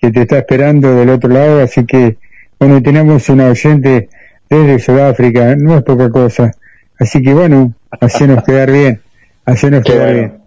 que 0.00 0.10
te 0.10 0.22
está 0.22 0.38
esperando 0.38 0.96
del 0.96 1.10
otro 1.10 1.30
lado, 1.30 1.60
así 1.60 1.84
que, 1.84 2.16
bueno, 2.58 2.82
tenemos 2.82 3.28
una 3.28 3.48
oyente 3.50 4.08
desde 4.48 4.78
Sudáfrica, 4.78 5.54
no 5.56 5.76
es 5.76 5.82
poca 5.82 6.10
cosa, 6.10 6.52
así 6.98 7.22
que 7.22 7.34
bueno, 7.34 7.74
hacenos 8.00 8.42
quedar 8.44 8.70
bien, 8.70 9.00
hacenos 9.44 9.82
Qué 9.84 9.92
quedar 9.92 10.06
bueno. 10.06 10.18
bien. 10.18 10.38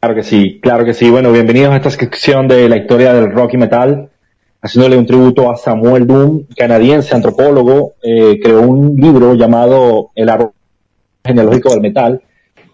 Claro 0.00 0.14
que 0.14 0.22
sí, 0.22 0.60
claro 0.62 0.84
que 0.84 0.94
sí. 0.94 1.10
Bueno, 1.10 1.32
bienvenidos 1.32 1.72
a 1.72 1.76
esta 1.76 1.90
sección 1.90 2.46
de 2.48 2.68
la 2.68 2.76
historia 2.76 3.14
del 3.14 3.32
rock 3.32 3.54
y 3.54 3.56
metal, 3.56 4.08
haciéndole 4.62 4.96
un 4.96 5.06
tributo 5.06 5.50
a 5.50 5.56
Samuel 5.56 6.06
Doom, 6.06 6.44
canadiense, 6.56 7.14
antropólogo, 7.14 7.94
eh, 8.02 8.38
creó 8.42 8.60
un 8.60 8.96
libro 8.96 9.34
llamado 9.34 10.10
El 10.14 10.28
árbol 10.28 10.52
genealógico 11.24 11.70
del 11.70 11.80
metal, 11.80 12.22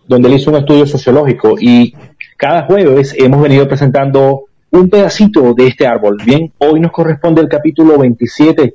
donde 0.06 0.28
él 0.28 0.34
hizo 0.34 0.50
un 0.50 0.56
estudio 0.56 0.84
sociológico 0.84 1.56
y 1.58 1.94
cada 2.36 2.66
jueves 2.66 3.14
hemos 3.16 3.40
venido 3.40 3.68
presentando 3.68 4.44
un 4.70 4.90
pedacito 4.90 5.54
de 5.54 5.68
este 5.68 5.86
árbol. 5.86 6.18
Bien, 6.24 6.52
hoy 6.58 6.80
nos 6.80 6.92
corresponde 6.92 7.40
el 7.40 7.48
capítulo 7.48 7.98
27. 7.98 8.74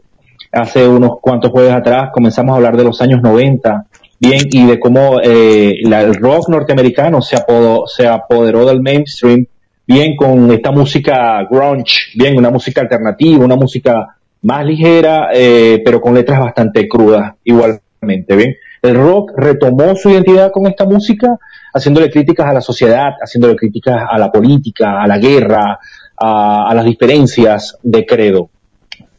Hace 0.52 0.88
unos 0.88 1.20
cuantos 1.22 1.52
jueves 1.52 1.74
atrás 1.74 2.10
comenzamos 2.14 2.54
a 2.54 2.56
hablar 2.58 2.78
de 2.78 2.84
los 2.86 3.02
años 3.02 3.22
90, 3.22 3.86
bien, 4.20 4.42
y 4.52 4.66
de 4.66 4.80
cómo 4.80 5.20
eh, 5.24 5.76
la- 5.84 6.02
el 6.02 6.16
rock 6.16 6.50
norteamericano 6.50 7.22
se, 7.22 7.36
apodó- 7.36 7.86
se 7.88 8.08
apoderó 8.08 8.66
del 8.66 8.82
mainstream, 8.82 9.46
bien, 9.86 10.16
con 10.16 10.50
esta 10.52 10.72
música 10.72 11.46
grunge, 11.50 12.12
bien, 12.16 12.38
una 12.38 12.50
música 12.50 12.82
alternativa, 12.82 13.44
una 13.46 13.56
música 13.56 14.16
más 14.42 14.66
ligera, 14.66 15.30
eh, 15.34 15.82
pero 15.84 16.00
con 16.00 16.14
letras 16.14 16.40
bastante 16.40 16.88
crudas, 16.88 17.34
igualmente, 17.44 18.36
bien. 18.36 18.56
El 18.82 18.96
rock 18.96 19.32
retomó 19.36 19.96
su 19.96 20.10
identidad 20.10 20.52
con 20.52 20.68
esta 20.68 20.86
música, 20.86 21.36
haciéndole 21.74 22.10
críticas 22.10 22.48
a 22.48 22.54
la 22.54 22.62
sociedad, 22.62 23.10
haciéndole 23.22 23.56
críticas 23.56 24.04
a 24.10 24.18
la 24.18 24.32
política, 24.32 25.02
a 25.02 25.08
la 25.08 25.18
guerra, 25.18 25.80
a, 26.20 26.70
a 26.70 26.74
las 26.74 26.86
diferencias 26.86 27.78
de 27.84 28.06
credo. 28.06 28.50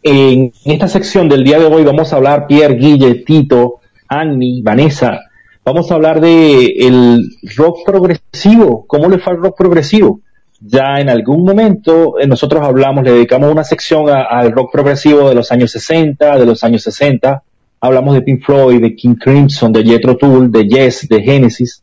En 0.02 0.52
esta 0.64 0.88
sección 0.88 1.28
del 1.28 1.44
día 1.44 1.58
de 1.58 1.66
hoy 1.66 1.84
vamos 1.84 2.12
a 2.12 2.16
hablar 2.16 2.46
Pierre, 2.46 2.76
Guille, 2.76 3.16
Tito, 3.26 3.80
Annie, 4.08 4.62
Vanessa. 4.62 5.20
Vamos 5.64 5.90
a 5.90 5.94
hablar 5.94 6.20
de 6.20 6.66
el 6.78 7.22
rock 7.56 7.84
progresivo. 7.84 8.86
¿Cómo 8.86 9.08
le 9.08 9.18
fue 9.18 9.34
al 9.34 9.40
rock 9.40 9.58
progresivo? 9.58 10.20
Ya 10.60 10.98
en 10.98 11.08
algún 11.08 11.44
momento 11.44 12.18
eh, 12.18 12.26
nosotros 12.26 12.64
hablamos, 12.64 13.04
le 13.04 13.12
dedicamos 13.12 13.50
una 13.50 13.64
sección 13.64 14.08
al 14.08 14.50
rock 14.52 14.72
progresivo 14.72 15.28
de 15.28 15.34
los 15.34 15.52
años 15.52 15.70
60, 15.72 16.38
de 16.38 16.46
los 16.46 16.64
años 16.64 16.82
60. 16.82 17.42
Hablamos 17.80 18.14
de 18.14 18.22
Pink 18.22 18.44
Floyd, 18.44 18.80
de 18.80 18.96
King 18.96 19.14
Crimson, 19.14 19.72
de 19.72 19.84
Jethro 19.84 20.16
Tull, 20.16 20.50
de 20.50 20.66
Yes, 20.66 21.08
de 21.08 21.22
Genesis. 21.22 21.82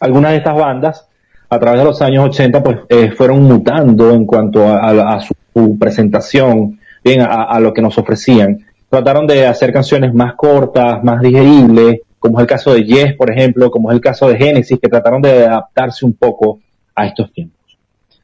Algunas 0.00 0.32
de 0.32 0.38
estas 0.38 0.54
bandas 0.54 1.06
a 1.48 1.58
través 1.58 1.80
de 1.80 1.84
los 1.84 2.02
años 2.02 2.24
80 2.26 2.62
pues 2.62 2.78
eh, 2.88 3.12
fueron 3.12 3.42
mutando 3.42 4.10
en 4.10 4.26
cuanto 4.26 4.66
a, 4.66 5.20
su 5.20 5.78
presentación, 5.78 6.80
bien, 7.04 7.20
a, 7.20 7.60
lo 7.60 7.72
que 7.72 7.82
nos 7.82 7.96
ofrecían. 7.98 8.64
Trataron 8.88 9.26
de 9.26 9.46
hacer 9.46 9.72
canciones 9.72 10.14
más 10.14 10.34
cortas, 10.34 11.04
más 11.04 11.20
digeribles, 11.20 12.00
como 12.18 12.38
es 12.38 12.42
el 12.42 12.48
caso 12.48 12.72
de 12.72 12.84
Yes, 12.84 13.14
por 13.14 13.30
ejemplo, 13.30 13.70
como 13.70 13.90
es 13.90 13.94
el 13.96 14.00
caso 14.00 14.28
de 14.28 14.36
Genesis, 14.38 14.78
que 14.80 14.88
trataron 14.88 15.20
de 15.20 15.44
adaptarse 15.44 16.06
un 16.06 16.14
poco 16.14 16.60
a 16.94 17.06
estos 17.06 17.30
tiempos. 17.32 17.76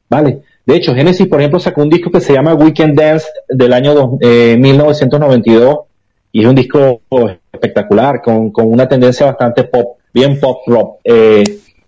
¿Vale? 0.08 0.40
De 0.64 0.76
hecho, 0.76 0.94
Genesis, 0.94 1.26
por 1.26 1.40
ejemplo, 1.40 1.60
sacó 1.60 1.82
un 1.82 1.90
disco 1.90 2.10
que 2.10 2.20
se 2.20 2.32
llama 2.32 2.54
Weekend 2.54 2.98
Dance 2.98 3.26
del 3.48 3.72
año 3.72 3.94
dos- 3.94 4.10
eh, 4.20 4.56
1992 4.58 5.80
y 6.32 6.40
es 6.42 6.46
un 6.46 6.54
disco 6.54 7.02
espectacular, 7.52 8.22
con, 8.22 8.50
con 8.50 8.72
una 8.72 8.88
tendencia 8.88 9.26
bastante 9.26 9.64
pop, 9.64 9.98
bien 10.14 10.38
pop 10.40 10.60
rock, 10.66 11.00
eh, 11.04 11.42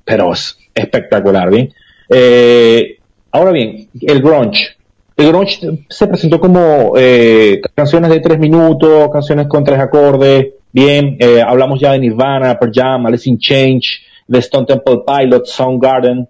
pero 0.05 0.33
es 0.33 0.59
espectacular, 0.75 1.49
¿bien? 1.51 1.73
Eh, 2.09 2.99
ahora 3.31 3.53
bien, 3.53 3.89
el 4.01 4.21
grunge. 4.21 4.77
El 5.17 5.29
grunge 5.29 5.85
se 5.89 6.07
presentó 6.07 6.41
como 6.41 6.95
eh, 6.97 7.61
canciones 7.75 8.11
de 8.11 8.21
tres 8.21 8.39
minutos, 8.39 9.11
canciones 9.13 9.47
con 9.47 9.63
tres 9.63 9.79
acordes, 9.79 10.49
bien, 10.73 11.17
eh, 11.21 11.43
hablamos 11.47 11.81
ya 11.81 11.93
de 11.93 11.99
Nirvana, 11.99 12.59
Pearl 12.59 12.73
Jam, 12.75 13.07
Alice 13.07 13.29
in 13.29 13.39
Change, 13.39 14.03
The 14.31 14.39
Stone 14.39 14.67
Temple 14.67 15.03
Pilots, 15.07 15.51
Soundgarden, 15.51 16.29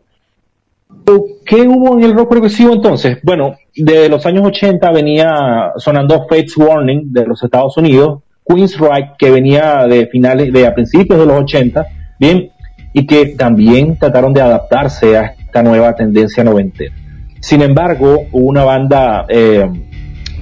¿Qué 1.45 1.63
hubo 1.63 1.99
en 1.99 2.05
el 2.05 2.15
rock 2.15 2.31
progresivo 2.31 2.73
entonces? 2.73 3.19
Bueno, 3.23 3.57
de 3.75 4.09
los 4.09 4.25
años 4.27 4.47
80 4.47 4.91
venía 4.93 5.73
sonando 5.77 6.27
Fates 6.29 6.57
Warning 6.57 7.13
de 7.13 7.27
los 7.27 7.43
Estados 7.43 7.77
Unidos, 7.77 8.23
Queen's 8.47 8.79
Right, 8.79 9.17
que 9.19 9.31
venía 9.31 9.87
de 9.87 10.07
finales, 10.07 10.53
de 10.53 10.67
a 10.67 10.75
principios 10.75 11.19
de 11.19 11.27
los 11.27 11.43
80, 11.43 11.87
bien, 12.19 12.51
y 12.93 13.07
que 13.07 13.27
también 13.37 13.99
trataron 13.99 14.33
de 14.33 14.43
adaptarse 14.43 15.17
a 15.17 15.35
esta 15.39 15.63
nueva 15.63 15.95
tendencia 15.95 16.45
noventera. 16.45 16.95
Sin 17.43 17.61
embargo, 17.61 18.29
hubo 18.31 18.49
una 18.49 18.63
banda 18.63 19.27
eh, 19.29 19.69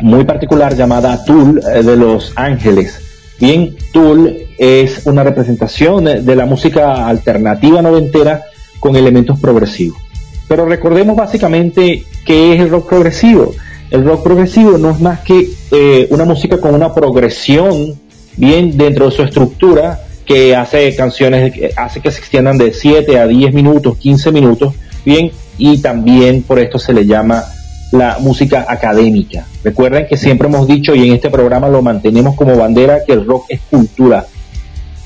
muy 0.02 0.24
particular 0.24 0.76
llamada 0.76 1.24
Tool 1.24 1.58
eh, 1.58 1.82
de 1.82 1.96
Los 1.96 2.34
Ángeles. 2.36 3.00
Bien, 3.40 3.74
Tool 3.90 4.36
es 4.58 5.06
una 5.06 5.24
representación 5.24 6.04
de, 6.04 6.36
la 6.36 6.44
música 6.44 7.06
alternativa 7.06 7.80
noventera 7.80 8.42
con 8.78 8.96
elementos 8.96 9.40
progresivos. 9.40 9.98
Pero 10.46 10.66
recordemos 10.66 11.16
básicamente 11.16 12.04
qué 12.26 12.54
es 12.54 12.60
el 12.60 12.68
rock 12.68 12.90
progresivo. 12.90 13.54
El 13.90 14.04
rock 14.04 14.22
progresivo 14.22 14.76
no 14.76 14.90
es 14.90 15.00
más 15.00 15.20
que 15.20 15.48
eh, 15.70 16.06
una 16.10 16.26
música 16.26 16.58
con 16.58 16.74
una 16.74 16.94
progresión 16.94 17.98
bien 18.36 18.76
dentro 18.76 19.06
de 19.06 19.16
su 19.16 19.22
estructura 19.22 20.00
que 20.26 20.54
hace 20.54 20.94
canciones, 20.94 21.54
hace 21.76 22.00
que 22.00 22.10
se 22.10 22.18
extiendan 22.18 22.58
de 22.58 22.74
7 22.74 23.18
a 23.18 23.26
10 23.26 23.54
minutos, 23.54 23.96
15 23.96 24.32
minutos, 24.32 24.74
bien, 25.04 25.30
y 25.58 25.78
también 25.78 26.42
por 26.42 26.58
esto 26.58 26.78
se 26.78 26.92
le 26.92 27.06
llama 27.06 27.44
la 27.92 28.18
música 28.20 28.66
académica. 28.68 29.46
Recuerden 29.64 30.06
que 30.06 30.16
siempre 30.16 30.48
hemos 30.48 30.66
dicho 30.66 30.94
y 30.94 31.08
en 31.08 31.14
este 31.14 31.30
programa 31.30 31.68
lo 31.68 31.82
mantenemos 31.82 32.36
como 32.36 32.56
bandera 32.56 33.04
que 33.04 33.12
el 33.12 33.26
rock 33.26 33.46
es 33.48 33.60
cultura. 33.68 34.24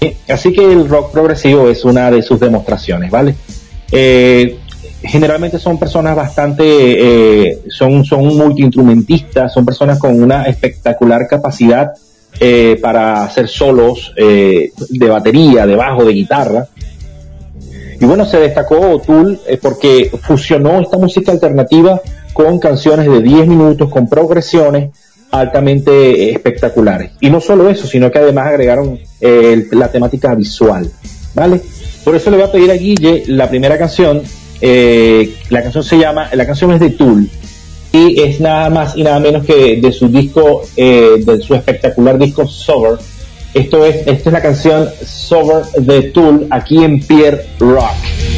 Bien, 0.01 0.15
Así 0.29 0.53
que 0.53 0.65
el 0.71 0.89
rock 0.89 1.13
progresivo 1.13 1.69
es 1.69 1.85
una 1.85 2.11
de 2.11 2.23
sus 2.23 2.39
demostraciones, 2.39 3.11
¿vale? 3.11 3.35
Eh, 3.91 4.59
generalmente 5.03 5.59
son 5.59 5.79
personas 5.79 6.17
bastante, 6.17 6.65
eh, 6.67 7.63
son, 7.69 8.05
son 8.05 8.25
multiinstrumentistas, 8.37 9.53
son 9.53 9.65
personas 9.65 9.99
con 9.99 10.21
una 10.21 10.45
espectacular 10.45 11.27
capacidad 11.27 11.93
eh, 12.41 12.79
para 12.83 13.23
hacer 13.23 13.49
solos 13.49 14.13
eh, 14.17 14.73
de 14.89 15.09
batería, 15.09 15.67
de 15.67 15.77
bajo, 15.77 16.05
de 16.05 16.13
guitarra. 16.13 16.67
Y 18.01 18.05
bueno, 18.05 18.25
se 18.25 18.39
destacó 18.39 19.01
Tool 19.01 19.41
eh, 19.47 19.59
porque 19.61 20.11
fusionó 20.23 20.81
esta 20.81 20.99
música 20.99 21.33
alternativa 21.33 22.01
con 22.33 22.59
canciones 22.59 23.09
de 23.09 23.23
10 23.23 23.47
minutos, 23.47 23.89
con 23.91 24.09
progresiones 24.09 24.91
altamente 25.31 25.91
eh, 25.91 26.31
espectaculares. 26.33 27.13
Y 27.21 27.31
no 27.31 27.41
solo 27.41 27.69
eso, 27.69 27.87
sino 27.87 28.11
que 28.11 28.19
además 28.19 28.49
agregaron 28.49 28.99
eh, 29.21 29.67
la 29.73 29.89
temática 29.89 30.35
visual, 30.35 30.91
¿vale? 31.35 31.61
Por 32.05 32.15
eso 32.15 32.31
le 32.31 32.37
voy 32.37 32.47
a 32.47 32.53
pedir 32.53 32.71
a 32.71 32.75
Guille 32.75 33.25
la 33.29 33.49
primera 33.49 33.79
canción. 33.79 34.23
eh, 34.61 35.35
la 35.51 35.63
canción 35.63 35.85
se 35.85 35.99
llama, 35.99 36.31
la 36.33 36.47
canción 36.47 36.73
es 36.73 36.81
de 36.81 36.91
Tool 36.91 37.29
y 37.95 38.21
es 38.21 38.41
nada 38.41 38.71
más 38.71 38.97
y 38.97 39.05
nada 39.05 39.21
menos 39.21 39.47
que 39.47 39.77
de 39.77 39.93
su 39.93 40.09
disco, 40.09 40.63
eh, 40.77 41.23
de 41.25 41.41
su 41.41 41.55
espectacular 41.55 42.19
disco 42.19 42.45
Sober. 42.47 42.99
Esto 43.55 43.85
es, 43.87 44.07
esta 44.07 44.31
es 44.31 44.33
la 44.33 44.43
canción 44.43 44.89
Sober 45.07 45.65
de 45.79 46.11
Tool 46.11 46.49
aquí 46.51 46.83
en 46.83 47.01
Pierre 47.01 47.47
Rock. 47.61 48.34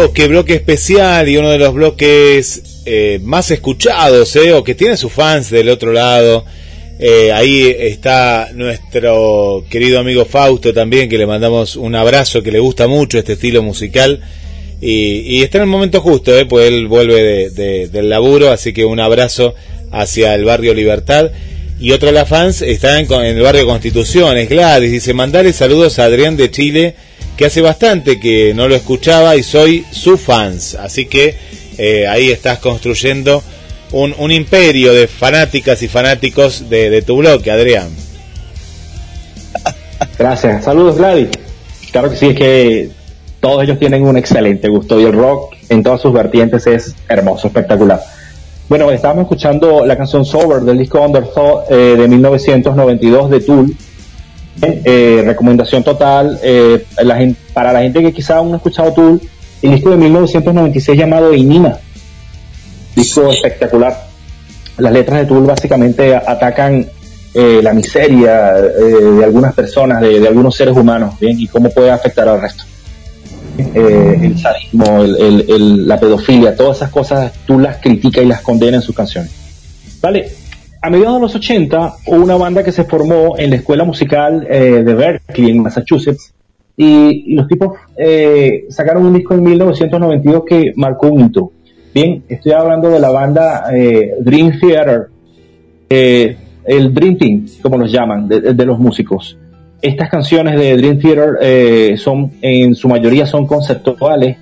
Bloque, 0.00 0.26
bloque 0.28 0.54
especial 0.54 1.28
y 1.28 1.36
uno 1.36 1.50
de 1.50 1.58
los 1.58 1.74
bloques 1.74 2.62
eh, 2.86 3.20
más 3.22 3.50
escuchados, 3.50 4.34
eh, 4.36 4.52
o 4.54 4.64
que 4.64 4.74
tiene 4.74 4.96
sus 4.96 5.12
fans 5.12 5.50
del 5.50 5.68
otro 5.68 5.92
lado, 5.92 6.44
eh, 6.98 7.30
ahí 7.32 7.74
está 7.78 8.48
nuestro 8.54 9.64
querido 9.70 9.98
amigo 10.00 10.24
Fausto 10.24 10.72
también, 10.72 11.08
que 11.08 11.18
le 11.18 11.26
mandamos 11.26 11.76
un 11.76 11.94
abrazo, 11.94 12.42
que 12.42 12.50
le 12.50 12.58
gusta 12.60 12.88
mucho 12.88 13.18
este 13.18 13.34
estilo 13.34 13.62
musical. 13.62 14.20
Y, 14.82 15.42
está 15.42 15.58
en 15.58 15.62
el 15.64 15.68
momento 15.68 16.00
justo, 16.00 16.32
pues 16.48 16.68
él 16.68 16.86
vuelve 16.88 17.22
de- 17.22 17.50
de- 17.50 17.88
del 17.88 18.08
laburo, 18.08 18.50
así 18.50 18.72
que 18.72 18.86
un 18.86 18.98
abrazo 19.00 19.54
hacia 19.92 20.34
el 20.34 20.44
barrio 20.46 20.72
Libertad. 20.72 21.30
Y 21.78 21.92
otro 21.92 22.06
de 22.08 22.14
las 22.14 22.28
fans 22.28 22.62
está 22.62 22.98
en, 22.98 23.10
en 23.12 23.36
el 23.36 23.42
barrio 23.42 23.66
Constitución, 23.66 24.38
es 24.38 24.48
Gladys, 24.48 24.90
dice, 24.90 25.12
mandale 25.12 25.52
saludos 25.52 25.98
a 25.98 26.04
Adrián 26.04 26.36
de 26.38 26.50
Chile, 26.50 26.94
que 27.36 27.46
hace 27.46 27.60
bastante 27.60 28.20
que 28.20 28.52
no 28.54 28.68
lo 28.68 28.74
escuchaba 28.74 29.36
y 29.36 29.42
soy 29.42 29.84
su 29.90 30.18
fans. 30.18 30.74
Así 30.74 31.06
que 31.06 31.34
eh, 31.78 32.06
ahí 32.06 32.30
estás 32.30 32.58
construyendo 32.58 33.42
un, 33.92 34.14
un 34.18 34.30
imperio 34.30 34.92
de 34.92 35.06
fanáticas 35.06 35.82
y 35.82 35.88
fanáticos 35.88 36.68
de, 36.68 37.02
tu 37.02 37.16
bloque, 37.16 37.50
Adrián. 37.50 37.88
Gracias. 40.18 40.64
Saludos, 40.64 40.96
Gladys. 40.96 41.28
Claro 41.92 42.10
que 42.10 42.16
sí, 42.16 42.26
es 42.28 42.36
que 42.36 42.90
todos 43.40 43.62
ellos 43.64 43.78
tienen 43.78 44.06
un 44.06 44.16
excelente 44.16 44.68
gusto 44.68 45.00
y 45.00 45.04
el 45.04 45.12
rock 45.12 45.56
en 45.68 45.82
todas 45.82 46.00
sus 46.00 46.12
vertientes 46.12 46.66
es 46.66 46.94
hermoso, 47.08 47.48
espectacular. 47.48 48.00
Bueno, 48.68 48.90
estábamos 48.92 49.22
escuchando 49.22 49.84
la 49.84 49.96
canción 49.96 50.24
Sober 50.24 50.60
del 50.60 50.78
disco 50.78 51.00
Underthought 51.00 51.70
eh, 51.70 51.96
de 51.96 52.06
1992 52.06 53.30
de 53.30 53.40
Tool. 53.40 53.76
Eh, 54.62 55.22
recomendación 55.24 55.82
total 55.82 56.38
eh, 56.42 56.84
la 57.02 57.16
gen- 57.16 57.36
para 57.54 57.72
la 57.72 57.80
gente 57.80 58.02
que 58.02 58.12
quizá 58.12 58.36
aún 58.36 58.48
no 58.48 58.54
ha 58.54 58.56
escuchado 58.58 58.92
Tool, 58.92 59.20
el 59.62 59.70
disco 59.70 59.90
de 59.90 59.96
1996 59.96 60.98
llamado 60.98 61.32
Inina. 61.32 61.78
Disco 62.94 63.28
espectacular. 63.30 64.08
Las 64.78 64.92
letras 64.92 65.20
de 65.20 65.26
Tool 65.26 65.44
básicamente 65.46 66.14
atacan 66.14 66.86
eh, 67.34 67.60
la 67.62 67.72
miseria 67.72 68.52
eh, 68.58 68.82
de 69.18 69.24
algunas 69.24 69.54
personas, 69.54 70.00
de, 70.00 70.26
algunos 70.26 70.54
seres 70.56 70.76
humanos, 70.76 71.14
bien, 71.20 71.38
y 71.40 71.46
cómo 71.46 71.70
puede 71.70 71.90
afectar 71.90 72.28
al 72.28 72.40
resto. 72.42 72.64
Eh, 73.58 74.18
el 74.22 74.38
sadismo, 74.38 75.02
el- 75.02 75.86
la 75.86 75.98
pedofilia, 76.00 76.54
todas 76.56 76.78
esas 76.78 76.90
cosas 76.90 77.32
tú 77.46 77.58
las 77.58 77.76
criticas 77.78 78.24
y 78.24 78.26
las 78.26 78.40
condenas 78.40 78.80
en 78.82 78.86
sus 78.86 78.94
canciones. 78.96 79.30
Vale, 80.00 80.30
a 80.82 80.90
mediados 80.90 81.16
de 81.16 81.20
los 81.20 81.34
80 81.34 81.94
hubo 82.06 82.22
una 82.22 82.36
banda 82.36 82.64
que 82.64 82.72
se 82.72 82.84
formó 82.84 83.36
en 83.38 83.50
la 83.50 83.56
escuela 83.56 83.84
musical 83.84 84.46
eh, 84.48 84.82
de 84.82 84.94
Berkeley, 84.94 85.50
en 85.50 85.62
Massachusetts, 85.62 86.32
y, 86.76 87.34
los 87.34 87.46
tipos 87.46 87.78
eh, 87.96 88.64
sacaron 88.70 89.04
un 89.04 89.12
disco 89.12 89.34
en 89.34 89.42
1992 89.42 90.42
que 90.46 90.72
marcó 90.76 91.08
un 91.08 91.26
hito. 91.26 91.52
Bien, 91.92 92.22
estoy 92.28 92.52
hablando 92.52 92.88
de 92.88 92.98
la 92.98 93.10
banda 93.10 93.64
eh, 93.74 94.14
Dream 94.20 94.58
Theater, 94.58 95.08
el 95.90 96.94
Dream 96.94 97.18
Team, 97.18 97.46
como 97.60 97.76
los 97.76 97.92
llaman, 97.92 98.28
de, 98.28 98.64
los 98.64 98.78
músicos. 98.78 99.36
Estas 99.82 100.08
canciones 100.08 100.58
de 100.58 100.76
Dream 100.76 100.98
Theater 100.98 101.98
son, 101.98 102.30
en 102.40 102.74
su 102.74 102.88
mayoría 102.88 103.26
son 103.26 103.46
conceptuales, 103.46 104.36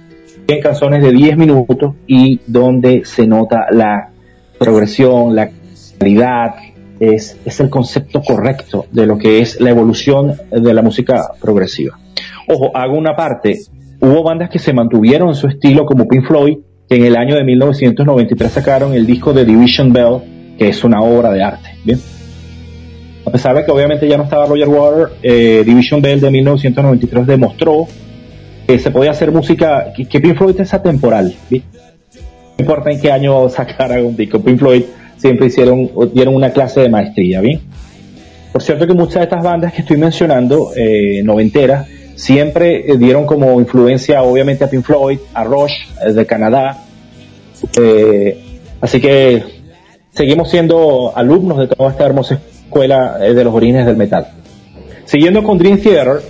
en 0.47 0.61
canciones 0.61 1.03
de 1.03 1.11
10 1.11 1.37
minutos 1.39 1.95
y 2.07 2.41
donde 2.47 3.05
se 3.05 3.27
nota 3.27 3.67
la 3.71 4.11
progresión, 4.59 5.35
la 5.35 5.51
calidad, 5.99 6.55
es, 7.01 7.39
es 7.45 7.61
el 7.61 7.71
concepto 7.71 8.23
correcto 8.23 8.87
de 8.91 9.07
lo 9.07 9.19
que 9.19 9.41
es 9.41 9.61
la 9.61 9.71
evolución 9.71 10.35
de 10.51 10.75
la 10.75 10.83
música 10.83 11.33
progresiva. 11.41 11.99
Ojo, 12.49 12.77
hago 12.77 12.97
una 12.97 13.15
parte, 13.15 13.59
hubo 14.01 14.23
bandas 14.23 14.51
que 14.51 14.59
se 14.59 14.73
mantuvieron 14.73 15.29
en 15.29 15.35
su 15.35 15.49
estilo 15.49 15.85
como 15.85 16.09
Pink 16.09 16.27
Floyd, 16.27 16.59
que 16.89 16.97
en 16.97 17.05
el 17.05 17.17
año 17.17 17.35
de 17.35 17.45
1993 17.45 18.51
sacaron 18.51 18.95
el 18.95 19.07
disco 19.07 19.33
de 19.33 19.45
Division 19.45 19.93
Bell, 19.93 20.57
que 20.59 20.69
es 20.69 20.83
una 20.85 21.03
obra 21.03 21.31
de 21.31 21.43
arte. 21.43 21.71
A 23.27 23.31
pesar 23.31 23.55
de 23.55 23.65
que 23.65 23.71
obviamente 23.71 24.09
ya 24.09 24.17
no 24.17 24.25
estaba 24.25 24.47
Roger 24.47 24.69
Water, 24.69 25.09
eh, 25.23 25.63
Division 25.65 26.01
Bell 26.01 26.21
de 26.21 26.31
1993 26.31 27.27
demostró 27.27 27.87
que 28.67 28.79
se 28.79 28.91
podía 28.91 29.11
hacer 29.11 29.31
música, 29.31 29.93
que, 29.95 30.21
Pink 30.21 30.37
Floyd 30.37 30.59
es 30.61 30.73
atemporal. 30.73 31.35
No 31.51 31.61
importa 32.59 32.91
en 32.91 33.01
qué 33.01 33.13
año 33.13 33.49
sacaran 33.51 34.05
un 34.05 34.17
disco, 34.17 34.41
Pink 34.41 34.59
Floyd 34.59 34.85
siempre 35.19 35.47
hicieron, 35.47 35.91
dieron 36.15 36.35
una 36.35 36.51
clase 36.51 36.81
de 36.81 36.89
maestría, 36.89 37.41
¿bien? 37.41 37.61
Por 38.53 38.63
cierto 38.63 38.87
que 38.87 38.95
muchas 38.95 39.17
de 39.17 39.23
estas 39.25 39.43
bandas 39.43 39.73
que 39.73 39.83
estoy 39.83 39.99
mencionando, 39.99 40.71
eh, 40.75 41.23
noventeras, 41.23 41.87
siempre 42.19 42.91
eh, 42.91 42.99
dieron 42.99 43.25
como 43.27 43.61
influencia 43.61 44.23
obviamente 44.23 44.65
a 44.65 44.71
Pink 44.71 44.85
Floyd, 44.85 45.21
a 45.33 45.45
Rush 45.45 45.73
eh, 46.05 46.13
de 46.13 46.27
Canadá. 46.27 46.85
Eh, 47.81 48.43
así 48.81 49.01
que 49.01 49.43
seguimos 50.13 50.51
siendo 50.51 51.13
alumnos 51.17 51.59
de 51.59 51.69
toda 51.69 51.91
esta 51.91 52.05
hermosa 52.05 52.35
escuela 52.65 53.19
de 53.19 53.45
los 53.45 53.55
orígenes 53.55 53.87
del 53.87 53.97
metal. 53.97 54.29
Siguiendo 55.05 55.43
con 55.43 55.59
Dream 55.59 55.79
Theater, 55.79 56.21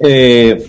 el 0.00 0.64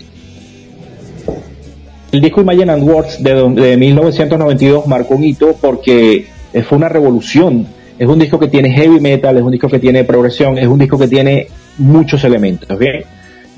disco 2.20 2.40
Imagine 2.40 2.72
and 2.72 2.88
Words 2.88 3.22
de, 3.22 3.34
de 3.34 3.76
1992 3.76 4.86
marcó 4.86 5.14
un 5.14 5.24
hito 5.24 5.56
porque 5.60 6.26
fue 6.64 6.78
una 6.78 6.88
revolución. 6.88 7.66
Es 7.98 8.06
un 8.06 8.18
disco 8.18 8.38
que 8.38 8.48
tiene 8.48 8.70
heavy 8.70 9.00
metal, 9.00 9.36
es 9.36 9.42
un 9.42 9.50
disco 9.50 9.68
que 9.68 9.78
tiene 9.78 10.04
progresión, 10.04 10.58
es 10.58 10.66
un 10.66 10.78
disco 10.78 10.98
que 10.98 11.08
tiene 11.08 11.48
muchos 11.78 12.24
elementos, 12.24 12.78
¿bien? 12.78 13.04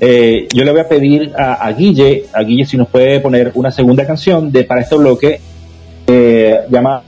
Eh, 0.01 0.47
yo 0.53 0.63
le 0.63 0.71
voy 0.71 0.79
a 0.79 0.87
pedir 0.87 1.33
a, 1.37 1.69
Guille, 1.71 2.25
a 2.33 2.41
Guille 2.43 2.65
si 2.65 2.77
nos 2.77 2.87
puede 2.87 3.19
poner 3.19 3.51
una 3.55 3.69
segunda 3.69 4.07
canción 4.07 4.49
de 4.51 4.63
para 4.63 4.81
este 4.81 4.95
bloque 4.95 5.41
eh, 6.07 6.59
llamada 6.69 7.03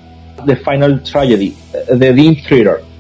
The 0.45 0.57
Final 0.57 1.01
Tragedy, 1.01 1.55
eh, 1.73 1.95
de 1.95 2.13
Dean 2.13 2.35
Theater. 2.35 2.90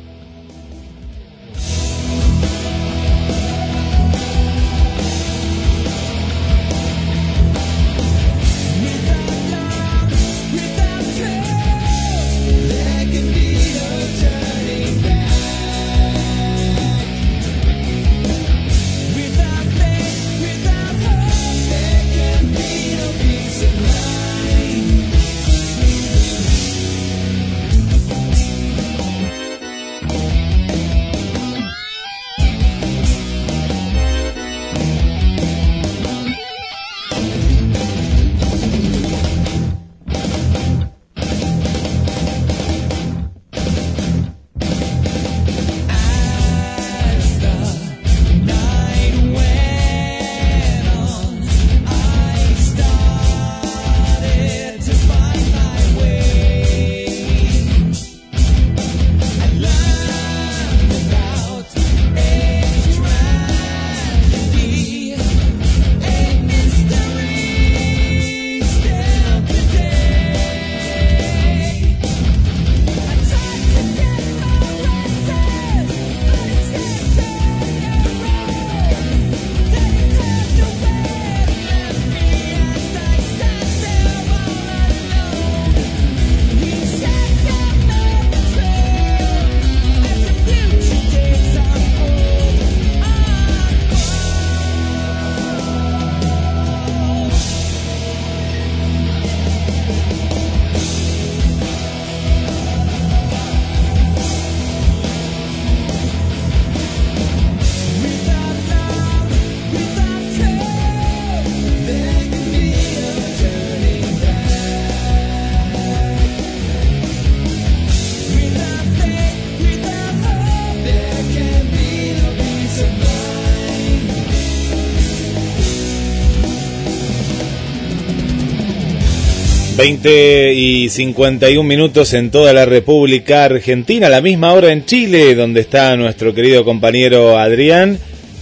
20 129.85 130.53
y 130.53 130.89
51 130.89 131.63
minutos 131.67 132.13
en 132.13 132.29
toda 132.29 132.53
la 132.53 132.65
República 132.65 133.45
Argentina, 133.45 134.09
la 134.09 134.21
misma 134.21 134.53
hora 134.53 134.71
en 134.71 134.85
Chile, 134.85 135.33
donde 135.33 135.61
está 135.61 135.95
nuestro 135.97 136.35
querido 136.35 136.63
compañero 136.63 137.39
Adrián. 137.39 137.97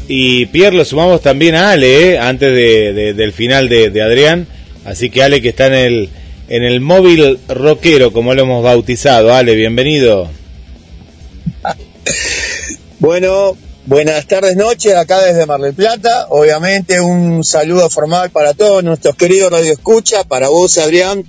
Y 0.09 0.47
Pierre, 0.47 0.75
lo 0.75 0.83
sumamos 0.83 1.21
también 1.21 1.55
a 1.55 1.71
Ale, 1.71 2.09
¿eh? 2.15 2.19
antes 2.19 2.53
de, 2.53 2.91
de- 2.91 3.13
del 3.13 3.31
final 3.31 3.69
de, 3.69 3.89
de 3.89 4.01
Adrián. 4.01 4.47
Así 4.83 5.09
que 5.09 5.23
Ale 5.23 5.41
que 5.41 5.47
está 5.47 5.67
en 5.67 5.75
el, 5.75 6.09
en 6.49 6.63
el 6.63 6.81
móvil 6.81 7.39
rockero, 7.47 8.11
como 8.11 8.33
lo 8.33 8.41
hemos 8.41 8.61
bautizado. 8.61 9.33
Ale, 9.33 9.55
bienvenido. 9.55 10.29
Bueno, 12.99 13.55
buenas 13.85 14.27
tardes, 14.27 14.55
noches, 14.55 14.95
acá 14.95 15.21
desde 15.21 15.45
Mar 15.45 15.59
del 15.61 15.73
Plata. 15.73 16.27
Obviamente 16.29 16.99
un 17.01 17.43
saludo 17.43 17.89
formal 17.89 18.29
para 18.29 18.53
todos 18.53 18.83
nuestros 18.83 19.15
queridos 19.15 19.51
Radio 19.51 19.71
Escucha, 19.71 20.23
para 20.23 20.49
vos, 20.49 20.77
Adrián, 20.77 21.25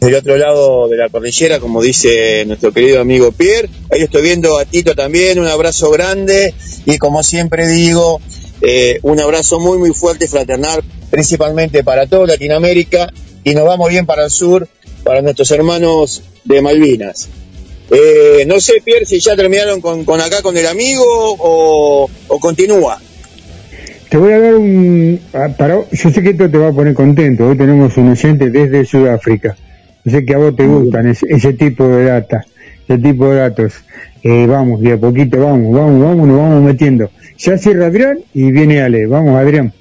del 0.00 0.14
otro 0.14 0.36
lado 0.36 0.88
de 0.88 0.96
la 0.96 1.08
cordillera, 1.08 1.60
como 1.60 1.82
dice 1.82 2.44
nuestro 2.46 2.72
querido 2.72 3.00
amigo 3.00 3.32
Pierre. 3.32 3.68
Ahí 3.90 4.02
estoy 4.02 4.22
viendo 4.22 4.58
a 4.58 4.64
Tito 4.64 4.94
también, 4.94 5.38
un 5.38 5.46
abrazo 5.46 5.90
grande 5.90 6.54
y 6.84 6.98
como 6.98 7.22
siempre 7.22 7.68
digo, 7.68 8.20
eh, 8.62 8.98
un 9.02 9.20
abrazo 9.20 9.60
muy, 9.60 9.78
muy 9.78 9.92
fuerte, 9.92 10.28
fraternal, 10.28 10.82
principalmente 11.10 11.84
para 11.84 12.06
toda 12.06 12.26
Latinoamérica 12.26 13.12
y 13.44 13.54
nos 13.54 13.64
vamos 13.64 13.88
bien 13.90 14.06
para 14.06 14.24
el 14.24 14.30
sur, 14.30 14.68
para 15.04 15.22
nuestros 15.22 15.50
hermanos 15.50 16.22
de 16.44 16.62
Malvinas. 16.62 17.28
Eh, 17.90 18.44
no 18.46 18.60
sé, 18.60 18.82
Pierre, 18.84 19.06
si 19.06 19.20
ya 19.20 19.36
terminaron 19.36 19.80
con, 19.80 20.04
con 20.04 20.20
acá 20.20 20.42
con 20.42 20.56
el 20.56 20.66
amigo 20.66 21.04
o, 21.06 22.10
o 22.28 22.40
continúa. 22.40 22.98
Te 24.08 24.16
voy 24.18 24.32
a 24.32 24.38
dar 24.40 24.54
un... 24.54 25.20
ah, 25.34 25.48
Para, 25.56 25.80
yo 25.90 26.10
sé 26.10 26.22
que 26.22 26.30
esto 26.30 26.50
te 26.50 26.58
va 26.58 26.68
a 26.68 26.72
poner 26.72 26.94
contento. 26.94 27.48
Hoy 27.48 27.56
tenemos 27.56 27.96
un 27.96 28.10
oyente 28.10 28.50
desde 28.50 28.84
Sudáfrica. 28.84 29.56
Yo 30.04 30.12
sé 30.12 30.24
que 30.24 30.34
a 30.34 30.38
vos 30.38 30.54
te 30.54 30.66
gustan 30.66 31.08
ese, 31.08 31.26
ese 31.28 31.52
tipo 31.52 31.86
de 31.88 32.04
data, 32.04 32.44
ese 32.88 32.98
tipo 32.98 33.28
de 33.28 33.36
datos. 33.36 33.74
Eh, 34.22 34.46
vamos, 34.46 34.80
de 34.80 34.92
a 34.92 34.96
poquito, 34.96 35.38
vamos, 35.40 35.72
vamos, 35.72 36.00
vamos, 36.00 36.28
nos 36.28 36.38
vamos 36.38 36.62
metiendo. 36.62 37.10
Ya 37.38 37.58
cierra 37.58 37.86
Adrián 37.86 38.18
y 38.32 38.50
viene 38.52 38.80
Ale. 38.80 39.06
Vamos, 39.06 39.36
Adrián. 39.36 39.72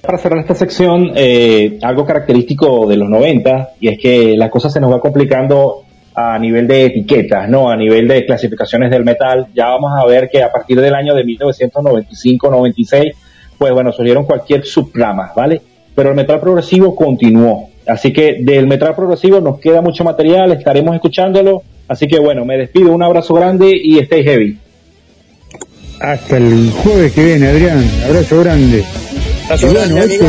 Para 0.00 0.18
cerrar 0.18 0.38
esta 0.38 0.54
sección, 0.54 1.12
eh, 1.16 1.78
algo 1.82 2.06
característico 2.06 2.86
de 2.86 2.96
los 2.96 3.08
90, 3.08 3.70
y 3.80 3.88
es 3.88 3.98
que 4.00 4.36
la 4.36 4.48
cosa 4.48 4.70
se 4.70 4.78
nos 4.78 4.92
va 4.92 5.00
complicando 5.00 5.85
a 6.18 6.38
nivel 6.38 6.66
de 6.66 6.86
etiquetas, 6.86 7.46
¿no? 7.46 7.70
A 7.70 7.76
nivel 7.76 8.08
de 8.08 8.24
clasificaciones 8.24 8.90
del 8.90 9.04
metal. 9.04 9.48
Ya 9.54 9.66
vamos 9.66 9.92
a 9.94 10.06
ver 10.06 10.30
que 10.32 10.42
a 10.42 10.50
partir 10.50 10.80
del 10.80 10.94
año 10.94 11.14
de 11.14 11.24
1995-96, 11.24 13.12
pues 13.58 13.72
bueno, 13.72 13.92
surgieron 13.92 14.24
cualquier 14.24 14.64
subrama, 14.64 15.32
¿vale? 15.36 15.60
Pero 15.94 16.08
el 16.08 16.14
metal 16.14 16.40
progresivo 16.40 16.96
continuó. 16.96 17.68
Así 17.86 18.14
que 18.14 18.38
del 18.40 18.66
metal 18.66 18.94
progresivo 18.94 19.40
nos 19.42 19.60
queda 19.60 19.82
mucho 19.82 20.04
material, 20.04 20.52
estaremos 20.52 20.94
escuchándolo. 20.94 21.62
Así 21.86 22.08
que 22.08 22.18
bueno, 22.18 22.46
me 22.46 22.56
despido, 22.56 22.92
un 22.92 23.02
abrazo 23.02 23.34
grande 23.34 23.70
y 23.74 23.98
stay 23.98 24.24
heavy. 24.24 24.58
Hasta 26.00 26.38
el 26.38 26.70
jueves 26.70 27.12
que 27.12 27.24
viene, 27.24 27.48
Adrián. 27.48 27.84
Abrazo 28.06 28.40
grande. 28.40 28.84
Abrazo 29.44 29.70
grande, 29.70 30.00
este, 30.00 30.26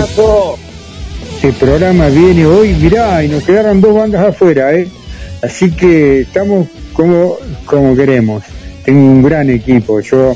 este 1.35 1.53
programa 1.53 2.07
viene 2.09 2.45
hoy, 2.45 2.74
mirá, 2.74 3.24
y 3.24 3.30
nos 3.30 3.43
quedaron 3.43 3.80
dos 3.80 3.95
bandas 3.95 4.27
afuera, 4.27 4.74
¿eh? 4.74 4.88
Así 5.41 5.72
que 5.72 6.22
estamos 6.22 6.67
como, 6.93 7.38
como 7.66 7.95
queremos. 7.95 8.43
Tengo 8.83 8.99
un 8.99 9.24
gran 9.24 9.49
equipo. 9.49 9.99
Yo, 9.99 10.35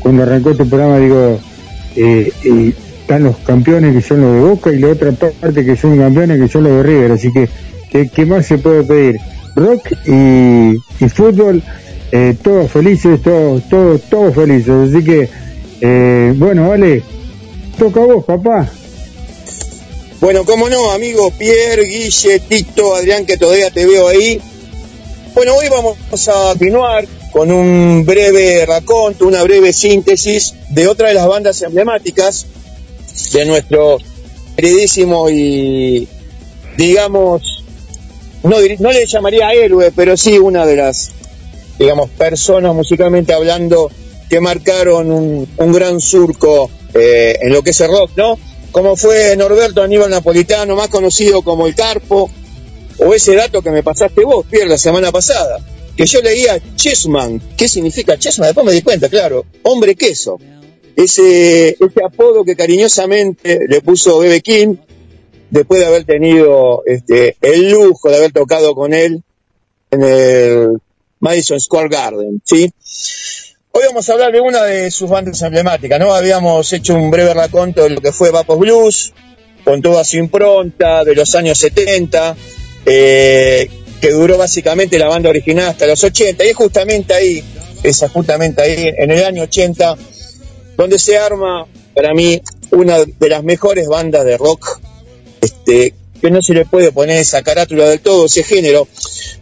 cuando 0.00 0.22
arrancó 0.22 0.50
este 0.50 0.64
programa, 0.64 0.98
digo, 0.98 1.40
eh, 1.96 2.30
eh, 2.44 2.72
están 3.00 3.24
los 3.24 3.36
campeones 3.38 3.94
que 3.94 4.02
son 4.02 4.20
los 4.20 4.34
de 4.34 4.40
Boca 4.40 4.72
y 4.72 4.78
la 4.78 4.88
otra 4.88 5.12
parte 5.12 5.64
que 5.64 5.76
son 5.76 5.96
campeones 5.96 6.40
que 6.40 6.48
son 6.48 6.64
los 6.64 6.72
de 6.72 6.82
River. 6.82 7.12
Así 7.12 7.32
que, 7.32 7.48
¿qué, 8.08 8.26
más 8.26 8.46
se 8.46 8.58
puede 8.58 8.82
pedir? 8.82 9.16
Rock 9.54 9.92
y, 10.06 10.76
y 11.04 11.08
fútbol, 11.08 11.62
eh, 12.12 12.36
todos 12.42 12.70
felices, 12.70 13.20
todos, 13.22 13.68
todos, 13.68 14.02
todos 14.02 14.34
felices. 14.34 14.90
Así 14.90 15.04
que, 15.04 15.28
eh, 15.80 16.34
bueno, 16.36 16.68
vale, 16.68 17.02
toca 17.78 18.00
a 18.00 18.06
vos, 18.06 18.24
papá. 18.24 18.68
Bueno, 20.20 20.44
cómo 20.44 20.68
no, 20.70 20.90
amigo 20.92 21.30
Pierre, 21.30 21.84
Guille, 21.84 22.40
Tito, 22.40 22.94
Adrián, 22.94 23.26
que 23.26 23.36
todavía 23.36 23.70
te 23.70 23.84
veo 23.84 24.08
ahí. 24.08 24.40
Bueno, 25.34 25.54
hoy 25.56 25.68
vamos 25.68 25.96
a 26.28 26.52
continuar 26.52 27.06
con 27.32 27.52
un 27.52 28.04
breve 28.06 28.64
raconto, 28.64 29.26
una 29.26 29.42
breve 29.42 29.74
síntesis 29.74 30.54
de 30.70 30.88
otra 30.88 31.08
de 31.08 31.14
las 31.14 31.28
bandas 31.28 31.60
emblemáticas 31.60 32.46
de 33.32 33.44
nuestro 33.44 33.98
queridísimo 34.56 35.28
y, 35.28 36.08
digamos, 36.78 37.62
no, 38.42 38.56
no 38.78 38.92
le 38.92 39.06
llamaría 39.06 39.52
héroe, 39.52 39.92
pero 39.94 40.16
sí 40.16 40.38
una 40.38 40.64
de 40.64 40.76
las, 40.76 41.10
digamos, 41.78 42.08
personas 42.08 42.74
musicalmente 42.74 43.34
hablando 43.34 43.90
que 44.30 44.40
marcaron 44.40 45.10
un, 45.10 45.46
un 45.58 45.72
gran 45.72 46.00
surco 46.00 46.70
eh, 46.94 47.36
en 47.42 47.52
lo 47.52 47.62
que 47.62 47.70
es 47.70 47.80
el 47.82 47.88
rock, 47.88 48.12
¿no? 48.16 48.38
Como 48.76 48.94
fue 48.94 49.34
Norberto 49.36 49.82
Aníbal 49.82 50.10
Napolitano, 50.10 50.76
más 50.76 50.88
conocido 50.88 51.40
como 51.40 51.66
el 51.66 51.74
Carpo, 51.74 52.30
o 52.98 53.14
ese 53.14 53.34
dato 53.34 53.62
que 53.62 53.70
me 53.70 53.82
pasaste 53.82 54.22
vos, 54.22 54.44
Pierre, 54.44 54.68
la 54.68 54.76
semana 54.76 55.10
pasada, 55.10 55.64
que 55.96 56.04
yo 56.04 56.20
leía 56.20 56.60
Chessman. 56.74 57.40
¿Qué 57.56 57.68
significa 57.68 58.18
Chessman? 58.18 58.48
Después 58.48 58.66
me 58.66 58.74
di 58.74 58.82
cuenta, 58.82 59.08
claro, 59.08 59.46
hombre 59.62 59.94
queso. 59.94 60.38
Ese, 60.94 61.70
ese 61.70 62.04
apodo 62.04 62.44
que 62.44 62.54
cariñosamente 62.54 63.60
le 63.66 63.80
puso 63.80 64.18
Bebe 64.18 64.42
King, 64.42 64.76
después 65.48 65.80
de 65.80 65.86
haber 65.86 66.04
tenido 66.04 66.82
este, 66.84 67.38
el 67.40 67.70
lujo 67.70 68.10
de 68.10 68.16
haber 68.16 68.32
tocado 68.32 68.74
con 68.74 68.92
él 68.92 69.22
en 69.90 70.02
el 70.02 70.82
Madison 71.20 71.58
Square 71.58 71.88
Garden, 71.88 72.42
¿sí? 72.44 72.70
Hoy 73.78 73.82
vamos 73.88 74.08
a 74.08 74.14
hablar 74.14 74.32
de 74.32 74.40
una 74.40 74.64
de 74.64 74.90
sus 74.90 75.10
bandas 75.10 75.42
emblemáticas, 75.42 76.00
¿no? 76.00 76.14
Habíamos 76.14 76.72
hecho 76.72 76.94
un 76.94 77.10
breve 77.10 77.34
raconto 77.34 77.82
de 77.82 77.90
lo 77.90 78.00
que 78.00 78.10
fue 78.10 78.30
Vapos 78.30 78.58
Blues, 78.58 79.12
con 79.64 79.82
toda 79.82 80.02
su 80.02 80.16
impronta 80.16 81.04
de 81.04 81.14
los 81.14 81.34
años 81.34 81.58
70, 81.58 82.34
eh, 82.86 83.68
que 84.00 84.10
duró 84.12 84.38
básicamente 84.38 84.98
la 84.98 85.08
banda 85.08 85.28
original 85.28 85.68
hasta 85.68 85.86
los 85.86 86.02
80, 86.02 86.42
y 86.42 86.48
es 86.48 86.56
justamente 86.56 87.12
ahí, 87.12 87.44
es 87.82 88.02
justamente 88.10 88.62
ahí, 88.62 88.94
en 88.96 89.10
el 89.10 89.22
año 89.22 89.42
80, 89.42 89.94
donde 90.78 90.98
se 90.98 91.18
arma, 91.18 91.66
para 91.94 92.14
mí, 92.14 92.40
una 92.70 93.04
de 93.04 93.28
las 93.28 93.44
mejores 93.44 93.88
bandas 93.88 94.24
de 94.24 94.38
rock, 94.38 94.80
este, 95.42 95.92
que 96.20 96.30
no 96.30 96.42
se 96.42 96.54
le 96.54 96.64
puede 96.64 96.92
poner 96.92 97.18
esa 97.18 97.42
carátula 97.42 97.88
del 97.88 98.00
todo, 98.00 98.26
ese 98.26 98.42
género, 98.42 98.88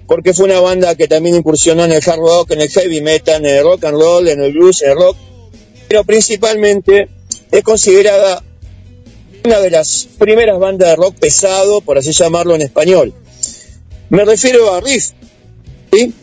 porque 0.07 0.35
fue 0.35 0.47
una 0.47 0.61
banda 0.61 0.95
que 0.95 1.09
también 1.09 1.37
incursionó 1.37 1.85
en 1.85 1.93
el 1.93 2.03
hard 2.05 2.19
rock, 2.19 2.51
en 2.53 2.61
el 2.61 2.69
heavy 2.69 3.01
metal, 3.01 3.45
en 3.45 3.57
el 3.57 3.65
rock 3.65 3.85
and 3.85 3.99
roll, 3.99 4.29
en 4.29 4.41
el 4.41 4.53
blues, 4.53 4.83
en 4.83 4.91
el 4.91 4.97
rock, 4.97 5.17
pero 5.89 6.05
principalmente 6.05 7.09
es 7.51 7.63
considerada 7.63 8.43
una 9.45 9.61
de 9.61 9.71
las 9.71 10.09
primeras 10.19 10.59
bandas 10.59 10.91
de 10.91 10.97
rock 10.97 11.17
pesado, 11.19 11.81
por 11.81 11.99
así 11.99 12.13
llamarlo 12.13 12.55
en 12.55 12.63
español. 12.63 13.13
Me 14.09 14.25
refiero 14.25 14.75
a 14.75 14.81
Riff, 14.81 15.11
¿sí? 15.93 16.15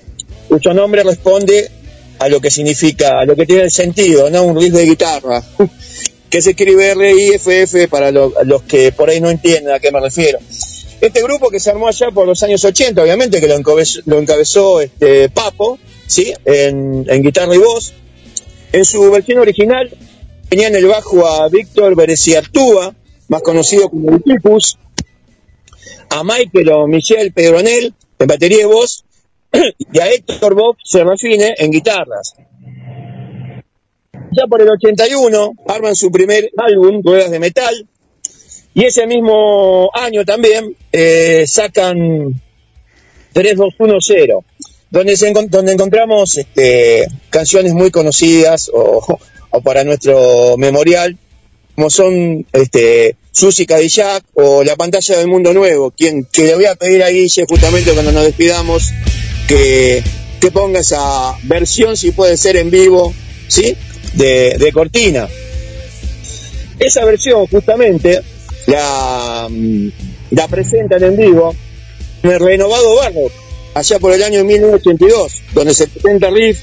cuyo 0.52 0.74
nombre 0.74 1.04
responde 1.04 1.72
a 2.20 2.28
lo 2.28 2.42
que 2.42 2.52
significa, 2.52 3.20
a 3.20 3.26
lo 3.26 3.36
que 3.36 3.46
tiene 3.46 3.64
el 3.64 3.72
sentido, 3.72 4.30
¿no? 4.30 4.44
Un 4.44 4.60
riff 4.60 4.74
de 4.74 4.86
guitarra, 4.86 5.42
que 6.32 6.42
se 6.42 6.52
escribe 6.52 6.92
R-I-F-F 6.92 7.90
para 7.90 8.10
lo- 8.10 8.34
los 8.46 8.64
que 8.64 8.92
por 8.94 9.10
ahí 9.10 9.20
no 9.20 9.30
entienden 9.30 9.74
a 9.74 9.80
qué 9.80 9.92
me 9.92 10.00
refiero. 10.00 10.40
Este 11.02 11.22
grupo 11.22 11.50
que 11.50 11.60
se 11.60 11.72
armó 11.72 11.88
allá 11.88 12.10
por 12.12 12.26
los 12.26 12.42
años 12.44 12.64
80, 12.64 13.04
obviamente, 13.04 13.42
que 13.42 13.48
lo 14.06 14.18
encabezó, 14.20 14.80
este, 14.82 15.30
Papo, 15.30 15.78
¿sí? 16.08 16.34
En, 16.46 17.04
guitarra 17.22 17.54
y 17.54 17.58
voz. 17.58 17.94
En 18.72 18.86
su 18.86 19.12
versión 19.12 19.40
original 19.40 19.90
tenía 20.48 20.70
en 20.70 20.76
el 20.76 20.86
bajo 20.86 21.28
a 21.28 21.50
Víctor 21.50 21.96
Bereciartúa, 21.96 22.96
más 23.28 23.42
conocido 23.42 23.90
como 23.90 24.12
el 24.16 24.24
a 26.10 26.24
Michael 26.24 26.70
o 26.70 26.88
Michel 26.88 27.34
Pedronel 27.34 27.94
en 28.20 28.28
batería 28.28 28.62
y 28.62 28.66
voz, 28.66 29.04
y 29.54 30.00
a 30.00 30.10
Héctor 30.10 30.56
Bob 30.56 30.78
Serrafine 30.84 31.56
en 31.58 31.72
guitarras. 31.72 32.36
Ya 34.32 34.48
por 34.48 34.62
el 34.62 34.70
81 34.70 35.54
arman 35.68 35.96
su 35.96 36.12
primer 36.12 36.52
álbum, 36.58 37.02
Ruedas 37.04 37.32
de 37.32 37.40
Metal, 37.40 37.88
y 38.74 38.86
ese 38.86 39.06
mismo 39.06 39.90
año 39.94 40.24
también 40.24 40.76
eh, 40.92 41.46
sacan 41.48 42.42
3210, 43.34 44.30
donde, 44.90 45.18
se 45.18 45.34
donde 45.50 45.74
encontramos 45.74 46.38
este, 46.38 47.08
canciones 47.30 47.74
muy 47.74 47.92
conocidas 47.92 48.72
o, 48.74 49.20
o 49.50 49.62
para 49.62 49.84
nuestro 49.84 50.56
memorial, 50.58 51.18
como 51.76 51.90
son 51.90 52.46
este, 52.54 53.18
Susi 53.32 53.66
Cadillac 53.66 54.24
o 54.34 54.64
La 54.64 54.76
pantalla 54.76 55.18
del 55.18 55.28
mundo 55.28 55.54
nuevo, 55.54 55.92
quien, 55.92 56.26
que 56.26 56.44
le 56.44 56.56
voy 56.56 56.66
a 56.66 56.76
pedir 56.76 57.04
a 57.04 57.10
Guille 57.10 57.46
justamente 57.48 57.92
cuando 57.92 58.12
nos 58.12 58.24
despidamos 58.24 58.92
que, 59.48 60.04
que 60.40 60.52
ponga 60.52 60.80
esa 60.80 61.36
versión, 61.44 61.98
si 61.98 62.12
puede 62.12 62.38
ser 62.38 62.56
en 62.56 62.72
vivo, 62.72 63.14
¿sí? 63.48 63.76
De, 64.14 64.58
de 64.58 64.72
Cortina. 64.72 65.28
Esa 66.80 67.06
versión 67.06 67.48
justamente 67.48 68.22
la, 68.68 69.48
mm, 69.50 69.88
la 70.32 70.48
presentan 70.48 71.04
en 71.04 71.18
vivo 71.18 71.56
en 72.24 72.32
el 72.32 72.40
renovado 72.40 72.96
Barro, 72.96 73.32
allá 73.74 74.00
por 74.00 74.14
el 74.14 74.24
año 74.24 74.44
1982, 74.44 75.42
donde 75.54 75.74
se 75.74 75.88
presenta 75.88 76.30
Riff 76.30 76.60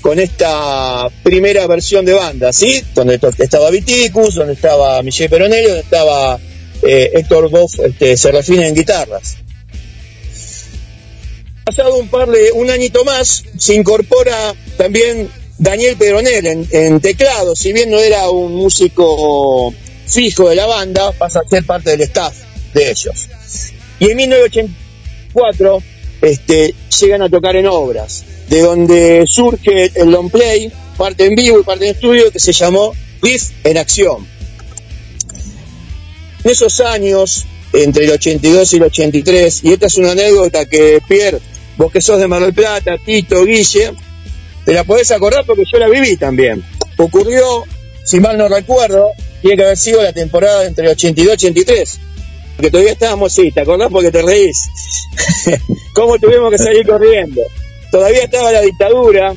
con 0.00 0.18
esta 0.18 1.08
primera 1.22 1.66
versión 1.66 2.04
de 2.04 2.12
banda, 2.12 2.52
¿sí? 2.52 2.82
Donde 2.94 3.20
estaba 3.38 3.70
Viticus, 3.70 4.34
donde 4.34 4.54
estaba 4.54 5.02
Michel 5.02 5.30
Peronelli, 5.30 5.66
donde 5.66 5.80
estaba 5.80 6.38
eh, 6.82 7.10
Héctor 7.14 7.48
Goff 7.50 7.78
este, 7.78 8.16
Serrafina 8.16 8.66
en 8.66 8.74
guitarras. 8.74 9.36
Pasado 11.64 11.96
un 11.96 12.08
par 12.08 12.28
de, 12.28 12.50
un 12.52 12.70
añito 12.70 13.04
más, 13.04 13.44
se 13.56 13.74
incorpora 13.74 14.54
también 14.76 15.30
Daniel 15.62 15.96
Peronel 15.96 16.44
en, 16.44 16.68
en 16.72 17.00
teclado, 17.00 17.54
si 17.54 17.72
bien 17.72 17.88
no 17.88 18.00
era 18.00 18.28
un 18.30 18.52
músico 18.52 19.72
fijo 20.08 20.48
de 20.48 20.56
la 20.56 20.66
banda, 20.66 21.12
pasa 21.12 21.38
a 21.38 21.48
ser 21.48 21.64
parte 21.64 21.90
del 21.90 22.00
staff 22.00 22.34
de 22.74 22.90
ellos. 22.90 23.28
Y 24.00 24.10
en 24.10 24.16
1984 24.16 25.82
este, 26.20 26.74
llegan 27.00 27.22
a 27.22 27.28
tocar 27.28 27.54
en 27.54 27.68
obras, 27.68 28.24
de 28.48 28.60
donde 28.60 29.24
surge 29.28 29.92
el 29.94 30.10
long 30.10 30.32
play, 30.32 30.72
parte 30.96 31.26
en 31.26 31.36
vivo 31.36 31.60
y 31.60 31.62
parte 31.62 31.84
en 31.88 31.94
estudio, 31.94 32.32
que 32.32 32.40
se 32.40 32.52
llamó 32.52 32.92
Riff 33.22 33.50
en 33.62 33.78
Acción. 33.78 34.26
En 36.42 36.50
esos 36.50 36.80
años, 36.80 37.46
entre 37.72 38.06
el 38.06 38.10
82 38.10 38.72
y 38.72 38.76
el 38.78 38.82
83, 38.82 39.60
y 39.62 39.72
esta 39.74 39.86
es 39.86 39.96
una 39.96 40.10
anécdota 40.10 40.66
que 40.66 41.00
Pierre, 41.06 41.38
vos 41.76 41.92
que 41.92 42.00
sos 42.00 42.18
de 42.18 42.26
Mar 42.26 42.42
del 42.42 42.52
Plata, 42.52 42.98
Tito, 42.98 43.44
Guille, 43.44 43.92
te 44.64 44.72
la 44.72 44.84
podés 44.84 45.10
acordar 45.10 45.44
porque 45.46 45.64
yo 45.70 45.78
la 45.78 45.88
viví 45.88 46.16
también. 46.16 46.62
Ocurrió, 46.96 47.64
si 48.04 48.20
mal 48.20 48.38
no 48.38 48.48
recuerdo, 48.48 49.10
tiene 49.40 49.56
que 49.56 49.64
haber 49.64 49.76
sido 49.76 50.02
la 50.02 50.12
temporada 50.12 50.66
entre 50.66 50.84
el 50.86 50.92
82 50.92 51.30
y 51.30 51.32
83. 51.32 52.00
Porque 52.56 52.70
todavía 52.70 52.92
estábamos, 52.92 53.32
sí, 53.32 53.50
¿te 53.50 53.60
acordás? 53.60 53.88
Porque 53.90 54.10
te 54.10 54.22
reís. 54.22 54.68
¿Cómo 55.94 56.18
tuvimos 56.18 56.50
que 56.50 56.58
salir 56.58 56.86
corriendo? 56.86 57.40
Todavía 57.90 58.24
estaba 58.24 58.52
la 58.52 58.60
dictadura. 58.60 59.34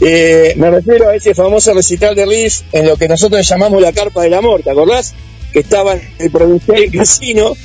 eh, 0.00 0.54
me 0.56 0.70
refiero 0.70 1.08
a 1.08 1.14
ese 1.14 1.34
famoso 1.34 1.72
recital 1.74 2.14
de 2.14 2.26
Riff 2.26 2.62
en 2.72 2.86
lo 2.86 2.96
que 2.96 3.08
nosotros 3.08 3.46
llamamos 3.48 3.80
la 3.80 3.92
carpa 3.92 4.22
del 4.22 4.34
amor, 4.34 4.62
¿te 4.62 4.70
acordás? 4.70 5.14
Que 5.52 5.60
estaba 5.60 5.94
en 5.94 6.02
el 6.18 6.30
provincial 6.30 6.90
casino 6.92 7.56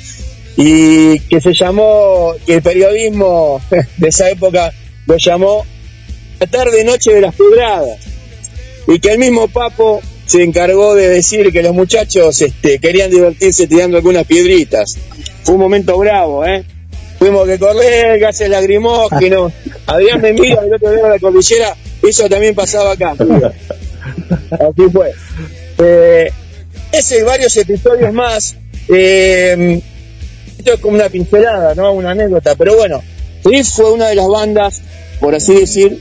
y 0.56 1.20
que 1.20 1.40
se 1.40 1.52
llamó, 1.52 2.32
que 2.46 2.54
el 2.54 2.62
periodismo 2.62 3.60
de 3.98 4.08
esa 4.08 4.30
época 4.30 4.72
lo 5.06 5.16
llamó 5.18 5.64
la 6.40 6.46
tarde 6.46 6.84
noche 6.84 7.12
de 7.12 7.20
las 7.20 7.34
pedradas 7.34 7.98
y 8.86 9.00
que 9.00 9.12
el 9.12 9.18
mismo 9.18 9.48
Papo 9.48 10.00
se 10.26 10.42
encargó 10.42 10.94
de 10.94 11.08
decir 11.08 11.52
que 11.52 11.62
los 11.62 11.74
muchachos 11.74 12.40
este, 12.40 12.78
querían 12.78 13.10
divertirse 13.10 13.66
tirando 13.66 13.96
algunas 13.96 14.24
piedritas. 14.24 14.96
Fue 15.44 15.54
un 15.54 15.60
momento 15.60 15.96
bravo, 15.98 16.44
¿eh? 16.44 16.64
Tuvimos 17.18 17.46
que 17.46 17.58
correr, 17.58 18.18
gases 18.18 18.48
lacrimógenos. 18.50 19.52
Adrián 19.86 20.20
me 20.20 20.32
mira, 20.32 20.62
el 20.62 20.74
otro 20.74 20.90
día 20.90 21.04
de 21.04 21.10
la 21.10 21.18
cordillera, 21.18 21.76
eso 22.02 22.28
también 22.28 22.54
pasaba 22.54 22.92
acá. 22.92 23.14
Así 24.50 24.90
fue. 24.92 25.12
Eh, 25.78 26.30
ese 26.92 27.20
y 27.20 27.22
varios 27.22 27.56
episodios 27.56 28.12
más. 28.12 28.56
eh, 28.88 29.80
esto 30.58 30.74
es 30.74 30.80
como 30.80 30.96
una 30.96 31.08
pincelada, 31.08 31.74
¿no? 31.74 31.92
Una 31.92 32.10
anécdota. 32.10 32.54
Pero 32.56 32.76
bueno, 32.76 33.02
Riff 33.44 33.68
fue 33.68 33.92
una 33.92 34.08
de 34.08 34.16
las 34.16 34.26
bandas, 34.26 34.82
por 35.20 35.34
así 35.34 35.54
decir, 35.54 36.00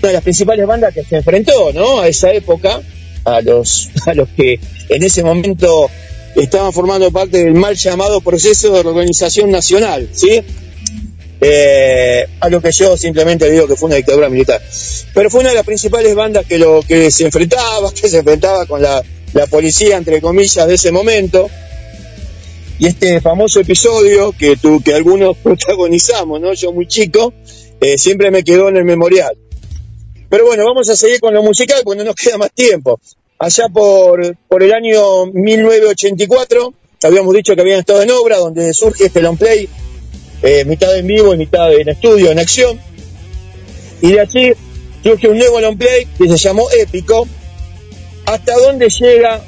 una 0.00 0.08
de 0.08 0.14
las 0.14 0.22
principales 0.22 0.66
bandas 0.66 0.94
que 0.94 1.04
se 1.04 1.16
enfrentó, 1.16 1.72
¿no? 1.72 2.00
A 2.00 2.08
esa 2.08 2.32
época, 2.32 2.80
a 3.24 3.40
los, 3.40 3.90
a 4.06 4.14
los 4.14 4.28
que 4.30 4.58
en 4.88 5.02
ese 5.02 5.22
momento 5.22 5.90
estaban 6.36 6.72
formando 6.72 7.10
parte 7.10 7.38
del 7.38 7.54
mal 7.54 7.74
llamado 7.76 8.20
proceso 8.20 8.72
de 8.72 8.80
organización 8.80 9.50
nacional, 9.50 10.08
¿sí? 10.12 10.42
Eh, 11.42 12.26
a 12.40 12.50
lo 12.50 12.60
que 12.60 12.70
yo 12.70 12.96
simplemente 12.98 13.50
digo 13.50 13.66
que 13.66 13.74
fue 13.74 13.86
una 13.86 13.96
dictadura 13.96 14.28
militar. 14.28 14.60
Pero 15.14 15.30
fue 15.30 15.40
una 15.40 15.50
de 15.50 15.54
las 15.54 15.64
principales 15.64 16.14
bandas 16.14 16.44
que 16.46 16.58
lo 16.58 16.82
que 16.86 17.10
se 17.10 17.24
enfrentaba, 17.24 17.92
que 17.94 18.08
se 18.08 18.18
enfrentaba 18.18 18.66
con 18.66 18.82
la, 18.82 19.02
la 19.32 19.46
policía, 19.46 19.96
entre 19.96 20.20
comillas, 20.20 20.66
de 20.66 20.74
ese 20.74 20.92
momento. 20.92 21.48
Y 22.78 22.86
este 22.86 23.20
famoso 23.20 23.60
episodio 23.60 24.32
que, 24.32 24.56
tú, 24.56 24.82
que 24.82 24.94
algunos 24.94 25.36
protagonizamos, 25.42 26.40
¿no? 26.40 26.54
Yo 26.54 26.72
muy 26.72 26.86
chico, 26.86 27.32
eh, 27.80 27.98
siempre 27.98 28.30
me 28.30 28.42
quedó 28.42 28.68
en 28.68 28.76
el 28.76 28.84
memorial. 28.84 29.36
Pero 30.30 30.46
bueno, 30.46 30.64
vamos 30.64 30.88
a 30.88 30.96
seguir 30.96 31.18
con 31.20 31.34
lo 31.34 31.42
musical 31.42 31.80
porque 31.84 31.98
no 31.98 32.04
nos 32.04 32.14
queda 32.14 32.38
más 32.38 32.52
tiempo. 32.52 33.00
Allá 33.38 33.68
por, 33.68 34.36
por 34.48 34.62
el 34.62 34.72
año 34.72 35.26
1984, 35.26 36.72
habíamos 37.02 37.34
dicho 37.34 37.54
que 37.54 37.60
habían 37.60 37.80
estado 37.80 38.02
en 38.02 38.12
obra, 38.12 38.38
donde 38.38 38.72
surge 38.72 39.06
este 39.06 39.22
long 39.22 39.36
play, 39.36 39.68
eh, 40.42 40.64
mitad 40.64 40.96
en 40.96 41.06
vivo 41.08 41.34
y 41.34 41.36
mitad 41.36 41.74
en 41.74 41.88
estudio, 41.88 42.30
en 42.30 42.38
acción. 42.38 42.80
Y 44.00 44.12
de 44.12 44.20
allí 44.20 44.52
surge 45.02 45.28
un 45.28 45.38
nuevo 45.38 45.60
long 45.60 45.76
play 45.76 46.06
que 46.16 46.28
se 46.28 46.36
llamó 46.36 46.70
Épico, 46.70 47.26
hasta 48.26 48.56
donde 48.56 48.88
llega 48.88 49.42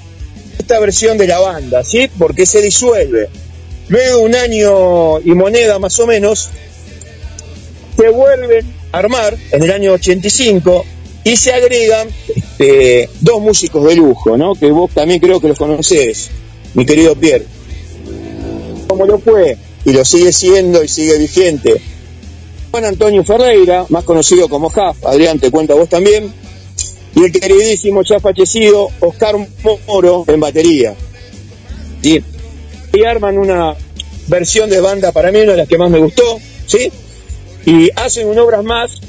esta 0.58 0.80
versión 0.80 1.16
de 1.16 1.28
la 1.28 1.38
banda, 1.38 1.84
¿sí? 1.84 2.10
Porque 2.18 2.44
se 2.44 2.60
disuelve. 2.60 3.28
Luego 3.88 4.18
un 4.18 4.34
año 4.34 5.20
y 5.20 5.32
moneda 5.34 5.78
más 5.78 6.00
o 6.00 6.08
menos, 6.08 6.50
se 7.96 8.08
vuelven 8.08 8.81
armar 8.92 9.36
en 9.50 9.62
el 9.62 9.72
año 9.72 9.92
85 9.92 10.84
y 11.24 11.36
se 11.36 11.52
agregan 11.52 12.08
este, 12.34 13.08
dos 13.20 13.40
músicos 13.40 13.84
de 13.88 13.96
lujo, 13.96 14.36
¿no? 14.36 14.54
Que 14.54 14.70
vos 14.70 14.90
también 14.92 15.20
creo 15.20 15.40
que 15.40 15.48
los 15.48 15.58
conocés, 15.58 16.30
mi 16.74 16.84
querido 16.84 17.14
Pierre. 17.16 17.46
Como 18.88 19.06
lo 19.06 19.18
fue 19.18 19.56
y 19.84 19.92
lo 19.92 20.04
sigue 20.04 20.32
siendo 20.32 20.82
y 20.82 20.88
sigue 20.88 21.18
vigente. 21.18 21.80
Juan 22.70 22.84
Antonio 22.86 23.22
Ferreira, 23.24 23.84
más 23.90 24.04
conocido 24.04 24.48
como 24.48 24.70
Jaf, 24.70 25.04
Adrián, 25.06 25.38
te 25.38 25.50
cuento 25.50 25.74
a 25.74 25.76
vos 25.76 25.88
también, 25.88 26.32
y 27.14 27.24
el 27.24 27.32
queridísimo 27.32 28.02
ya 28.02 28.18
fallecido 28.18 28.88
Oscar 29.00 29.36
Moro 29.86 30.24
en 30.26 30.40
batería. 30.40 30.94
¿Sí? 32.02 32.22
Y 32.92 33.04
arman 33.04 33.38
una 33.38 33.76
versión 34.28 34.70
de 34.70 34.80
banda 34.80 35.12
para 35.12 35.30
mí, 35.30 35.40
una 35.40 35.52
de 35.52 35.58
las 35.58 35.68
que 35.68 35.78
más 35.78 35.90
me 35.90 35.98
gustó, 35.98 36.38
¿sí? 36.66 36.90
Y 37.66 37.90
hacen 37.96 38.28
un 38.28 38.38
obras 38.38 38.64
más 38.64 39.00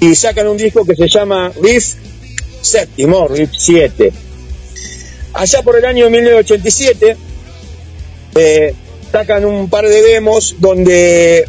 y 0.00 0.14
sacan 0.14 0.46
un 0.48 0.56
disco 0.56 0.84
que 0.84 0.94
se 0.96 1.08
llama 1.08 1.52
Riff 1.60 1.94
séptimo, 2.60 3.28
Riff 3.28 3.50
7. 3.56 4.12
Allá 5.34 5.62
por 5.62 5.76
el 5.76 5.84
año 5.84 6.10
1987 6.10 7.16
eh, 8.34 8.74
sacan 9.12 9.44
un 9.44 9.68
par 9.70 9.86
de 9.88 10.02
demos 10.02 10.56
donde 10.58 11.44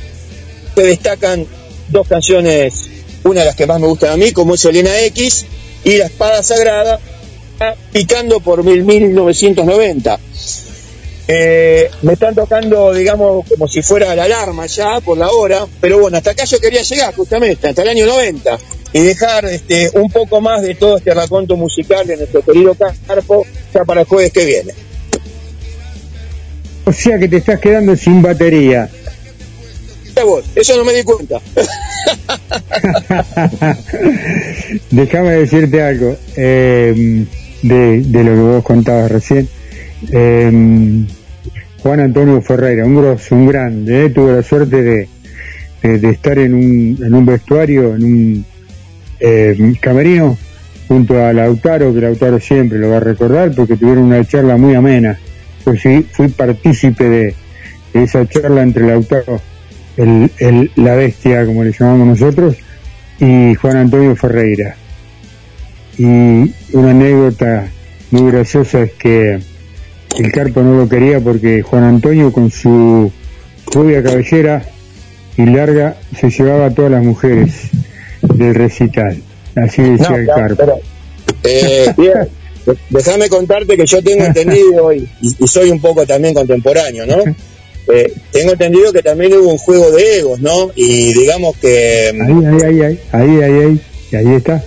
se 0.75 0.83
destacan 0.83 1.45
dos 1.89 2.07
canciones, 2.07 2.89
una 3.23 3.39
de 3.41 3.45
las 3.47 3.55
que 3.55 3.65
más 3.65 3.79
me 3.79 3.87
gustan 3.87 4.11
a 4.11 4.17
mí, 4.17 4.31
como 4.31 4.55
es 4.55 4.65
Elena 4.65 4.99
X, 5.05 5.45
y 5.83 5.97
La 5.97 6.05
Espada 6.05 6.43
Sagrada, 6.43 6.99
picando 7.91 8.39
por 8.41 8.63
mil- 8.63 8.83
1990. 8.83 10.19
Eh, 11.27 11.89
me 12.03 12.13
están 12.13 12.33
tocando, 12.33 12.93
digamos, 12.93 13.45
como 13.47 13.67
si 13.67 13.81
fuera 13.81 14.15
la 14.15 14.23
alarma 14.23 14.65
ya 14.65 15.01
por 15.01 15.17
la 15.17 15.29
hora, 15.29 15.65
pero 15.81 15.99
bueno, 15.99 16.17
hasta 16.17 16.31
acá 16.31 16.45
yo 16.45 16.59
quería 16.59 16.81
llegar 16.81 17.13
justamente, 17.13 17.67
hasta 17.67 17.81
el 17.81 17.89
año 17.89 18.05
90, 18.05 18.57
y 18.93 19.01
dejar 19.01 19.45
este, 19.45 19.91
un 19.93 20.09
poco 20.09 20.39
más 20.39 20.61
de 20.61 20.75
todo 20.75 20.97
este 20.97 21.13
raconto 21.13 21.57
musical 21.57 22.07
de 22.07 22.15
nuestro 22.15 22.41
querido 22.41 22.75
Carpo 23.05 23.45
ya 23.73 23.83
para 23.83 24.01
el 24.01 24.07
jueves 24.07 24.31
que 24.31 24.45
viene. 24.45 24.73
O 26.85 26.93
sea 26.93 27.19
que 27.19 27.27
te 27.27 27.37
estás 27.37 27.59
quedando 27.59 27.97
sin 27.97 28.21
batería. 28.21 28.89
Vos, 30.23 30.45
Eso 30.55 30.77
no 30.77 30.85
me 30.85 30.93
di 30.93 31.03
cuenta. 31.03 31.39
Déjame 34.89 35.31
decirte 35.31 35.83
algo 35.83 36.17
eh, 36.35 37.25
de, 37.61 38.01
de 38.01 38.23
lo 38.23 38.31
que 38.31 38.39
vos 38.39 38.63
contabas 38.63 39.11
recién. 39.11 39.47
Eh, 40.11 41.05
Juan 41.87 42.01
Antonio 42.01 42.41
Ferreira, 42.41 42.83
un 42.85 42.97
grosso, 42.97 43.33
un 43.33 43.47
grande, 43.47 44.03
eh, 44.05 44.09
tuve 44.09 44.33
la 44.35 44.43
suerte 44.43 44.83
de, 44.83 45.07
de- 45.83 46.09
estar 46.09 46.37
en 46.37 46.53
un, 46.53 46.99
en 47.01 47.13
un 47.13 47.25
vestuario, 47.25 47.95
en 47.95 48.03
un 48.03 48.45
eh, 49.21 49.73
camerino, 49.79 50.37
junto 50.89 51.23
a 51.23 51.31
Lautaro, 51.31 51.93
que 51.93 52.01
Lautaro 52.01 52.41
siempre 52.41 52.77
lo 52.77 52.89
va 52.89 52.97
a 52.97 52.99
recordar, 52.99 53.53
porque 53.55 53.77
tuvieron 53.77 54.03
una 54.03 54.21
charla 54.25 54.57
muy 54.57 54.75
amena. 54.75 55.17
Pues 55.63 55.79
sí, 55.81 56.05
fui 56.11 56.27
partícipe 56.27 57.05
de, 57.05 57.35
esa 57.93 58.27
charla 58.27 58.63
entre 58.63 58.85
Lautaro, 58.85 59.39
el- 59.95 60.69
la 60.75 60.93
bestia, 60.93 61.45
como 61.45 61.63
le 61.63 61.71
llamamos 61.71 62.05
nosotros, 62.19 62.57
y 63.17 63.55
Juan 63.55 63.77
Antonio 63.77 64.13
Ferreira. 64.17 64.75
Y 65.97 66.03
una 66.73 66.91
anécdota 66.91 67.69
muy 68.11 68.29
graciosa 68.29 68.81
es 68.81 68.91
que 68.91 69.39
el 70.17 70.31
Carpo 70.31 70.61
no 70.61 70.77
lo 70.77 70.89
quería 70.89 71.19
porque 71.19 71.61
Juan 71.61 71.83
Antonio 71.83 72.31
con 72.31 72.49
su 72.51 73.11
rubia 73.71 74.01
cabellera 74.03 74.63
y 75.37 75.45
larga 75.45 75.97
se 76.19 76.29
llevaba 76.29 76.67
a 76.67 76.71
todas 76.71 76.91
las 76.91 77.03
mujeres 77.03 77.69
del 78.21 78.55
recital. 78.55 79.21
Así 79.55 79.81
decía 79.83 80.09
No, 80.09 80.15
el 80.17 80.25
claro, 80.25 80.55
Carpo. 80.55 80.79
eh, 81.43 81.85
déjame 82.89 83.29
contarte 83.29 83.77
que 83.77 83.85
yo 83.85 84.01
tengo 84.03 84.25
entendido 84.25 84.91
y, 84.93 85.07
y- 85.21 85.47
soy 85.47 85.69
un 85.71 85.79
poco 85.79 86.05
también 86.05 86.33
contemporáneo, 86.33 87.05
¿no? 87.05 87.17
eh, 87.93 88.11
tengo 88.31 88.53
entendido 88.53 88.91
que 88.91 89.01
también 89.03 89.33
hubo 89.33 89.51
un 89.51 89.57
juego 89.57 89.91
de 89.91 90.19
egos, 90.19 90.39
¿no? 90.41 90.71
Y 90.75 91.13
digamos 91.13 91.55
que... 91.57 92.09
Ahí, 92.09 92.45
ahí, 92.45 92.81
ahí, 92.81 92.81
ahí, 92.81 92.99
ahí, 93.11 93.41
ahí, 93.41 93.59
ahí, 93.61 93.81
ahí 94.27 94.33
está, 94.35 94.63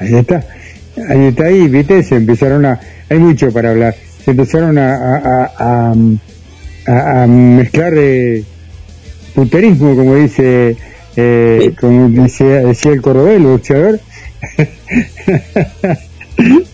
ahí 0.00 0.14
está, 0.14 0.44
ahí 1.08 1.26
está, 1.28 1.44
ahí, 1.44 1.68
viste, 1.68 2.02
se 2.02 2.16
empezaron 2.16 2.66
a, 2.66 2.80
hay 3.08 3.18
mucho 3.18 3.50
para 3.52 3.70
hablar, 3.70 3.94
se 4.28 4.32
empezaron 4.32 4.76
a, 4.76 5.50
a, 5.56 5.94
a, 6.86 7.26
mezclar 7.26 7.94
eh, 7.96 8.44
puterismo, 9.34 9.96
como 9.96 10.16
dice, 10.16 10.76
eh, 11.16 11.72
como 11.80 12.10
dice, 12.10 12.44
decía 12.44 12.92
el 12.92 13.00
cordobés, 13.00 13.36
el 13.38 13.44
boxeador, 13.44 13.98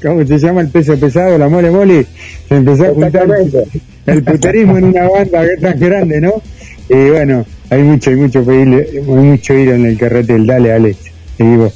¿cómo 0.03 0.27
se 0.27 0.39
llama 0.41 0.63
el 0.63 0.69
peso 0.69 0.99
pesado, 0.99 1.39
la 1.39 1.49
mole 1.49 1.71
mole? 1.71 2.07
Se 2.49 2.57
empezó 2.57 2.87
a 2.87 2.89
juntar 2.89 3.29
el 4.07 4.25
puterismo 4.25 4.77
en 4.79 4.85
una 4.87 5.09
banda 5.09 5.45
tan 5.61 5.79
grande, 5.79 6.21
¿no? 6.21 6.33
Y 6.89 7.11
bueno, 7.11 7.47
hay 7.71 7.83
mucho, 7.85 8.11
hay 8.11 8.17
mucho, 8.17 8.45
pedirle- 8.45 8.89
hay 8.95 9.01
mucho 9.05 9.55
ir 9.55 9.69
en 9.69 9.87
el 9.87 9.97
carretel, 9.97 10.45
dale, 10.45 10.73
Alex, 10.73 10.99
seguimos. 11.39 11.73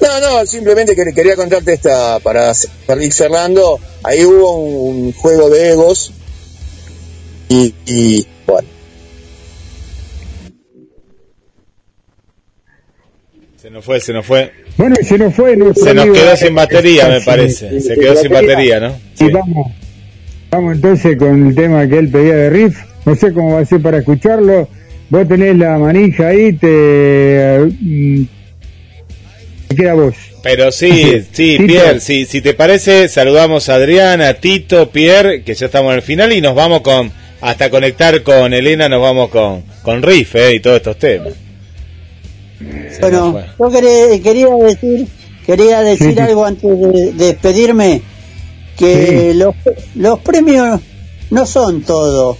No, 0.00 0.20
no, 0.20 0.46
simplemente 0.46 0.94
que- 0.94 1.12
quería 1.14 1.36
contarte 1.36 1.72
esta, 1.72 2.18
para 2.20 2.52
ir 3.00 3.12
cerrando, 3.12 3.78
ahí 4.02 4.24
hubo 4.24 4.56
un, 4.56 5.04
un 5.06 5.12
juego 5.12 5.48
de 5.50 5.70
egos 5.70 6.12
y, 7.48 7.74
y, 7.86 8.26
bueno, 8.46 8.68
Se 13.56 13.70
nos 13.70 13.82
fue, 13.84 13.98
se 14.00 14.12
nos 14.12 14.26
fue. 14.26 14.52
Bueno, 14.76 14.94
se 15.02 15.16
nos 15.16 15.34
fue 15.34 15.52
Se 15.52 15.56
nos 15.94 16.04
amigo- 16.04 16.12
quedó 16.14 16.36
sin 16.36 16.54
batería, 16.54 17.08
me 17.08 17.20
Sí, 17.20 17.26
parece. 17.26 17.70
sí, 17.70 17.80
Se 17.80 17.94
sí, 17.94 18.00
quedó 18.00 18.16
sin 18.16 18.30
batería, 18.30 18.78
¿no? 18.80 18.94
Y 19.18 19.30
vamos, 19.30 19.72
vamos 20.50 20.74
entonces 20.74 21.16
con 21.16 21.46
el 21.48 21.54
tema 21.54 21.88
que 21.88 21.98
él 21.98 22.10
pedía 22.10 22.34
de 22.36 22.50
riff. 22.50 22.76
No 23.06 23.14
sé 23.16 23.32
cómo 23.32 23.54
va 23.54 23.60
a 23.60 23.64
ser 23.64 23.80
para 23.80 23.98
escucharlo. 23.98 24.68
Vos 25.08 25.26
tenés 25.28 25.56
la 25.56 25.78
manija 25.78 26.28
ahí, 26.28 26.52
te, 26.52 27.58
te 29.74 29.82
queda 29.82 29.94
vos. 29.94 30.14
Pero 30.42 30.70
sí, 30.72 31.24
sí. 31.32 31.58
Pierre, 31.66 32.00
si, 32.00 32.26
si 32.26 32.40
te 32.40 32.54
parece, 32.54 33.08
saludamos 33.08 33.68
a 33.68 33.74
Adriana, 33.74 34.34
Tito, 34.34 34.90
Pierre, 34.90 35.42
que 35.42 35.54
ya 35.54 35.66
estamos 35.66 35.90
en 35.92 35.96
el 35.96 36.02
final 36.02 36.32
y 36.32 36.40
nos 36.40 36.54
vamos 36.54 36.82
con, 36.82 37.12
hasta 37.40 37.70
conectar 37.70 38.22
con 38.22 38.52
Elena, 38.52 38.88
nos 38.88 39.02
vamos 39.02 39.30
con, 39.30 39.64
con 39.82 40.02
Riff, 40.02 40.34
eh, 40.36 40.54
y 40.54 40.60
todos 40.60 40.76
estos 40.76 40.98
temas. 40.98 41.32
Se 42.90 43.00
Bueno, 43.00 43.42
yo 43.58 43.70
quería, 43.70 44.22
quería 44.22 44.48
decir, 44.54 45.08
quería 45.46 45.80
decir 45.80 46.20
algo 46.20 46.44
antes 46.44 46.70
de, 46.70 46.88
de 46.88 47.12
despedirme, 47.12 48.02
que 48.78 49.34
los, 49.34 49.54
los 49.94 50.20
premios 50.20 50.80
no 51.30 51.46
son 51.46 51.82
todo. 51.82 52.38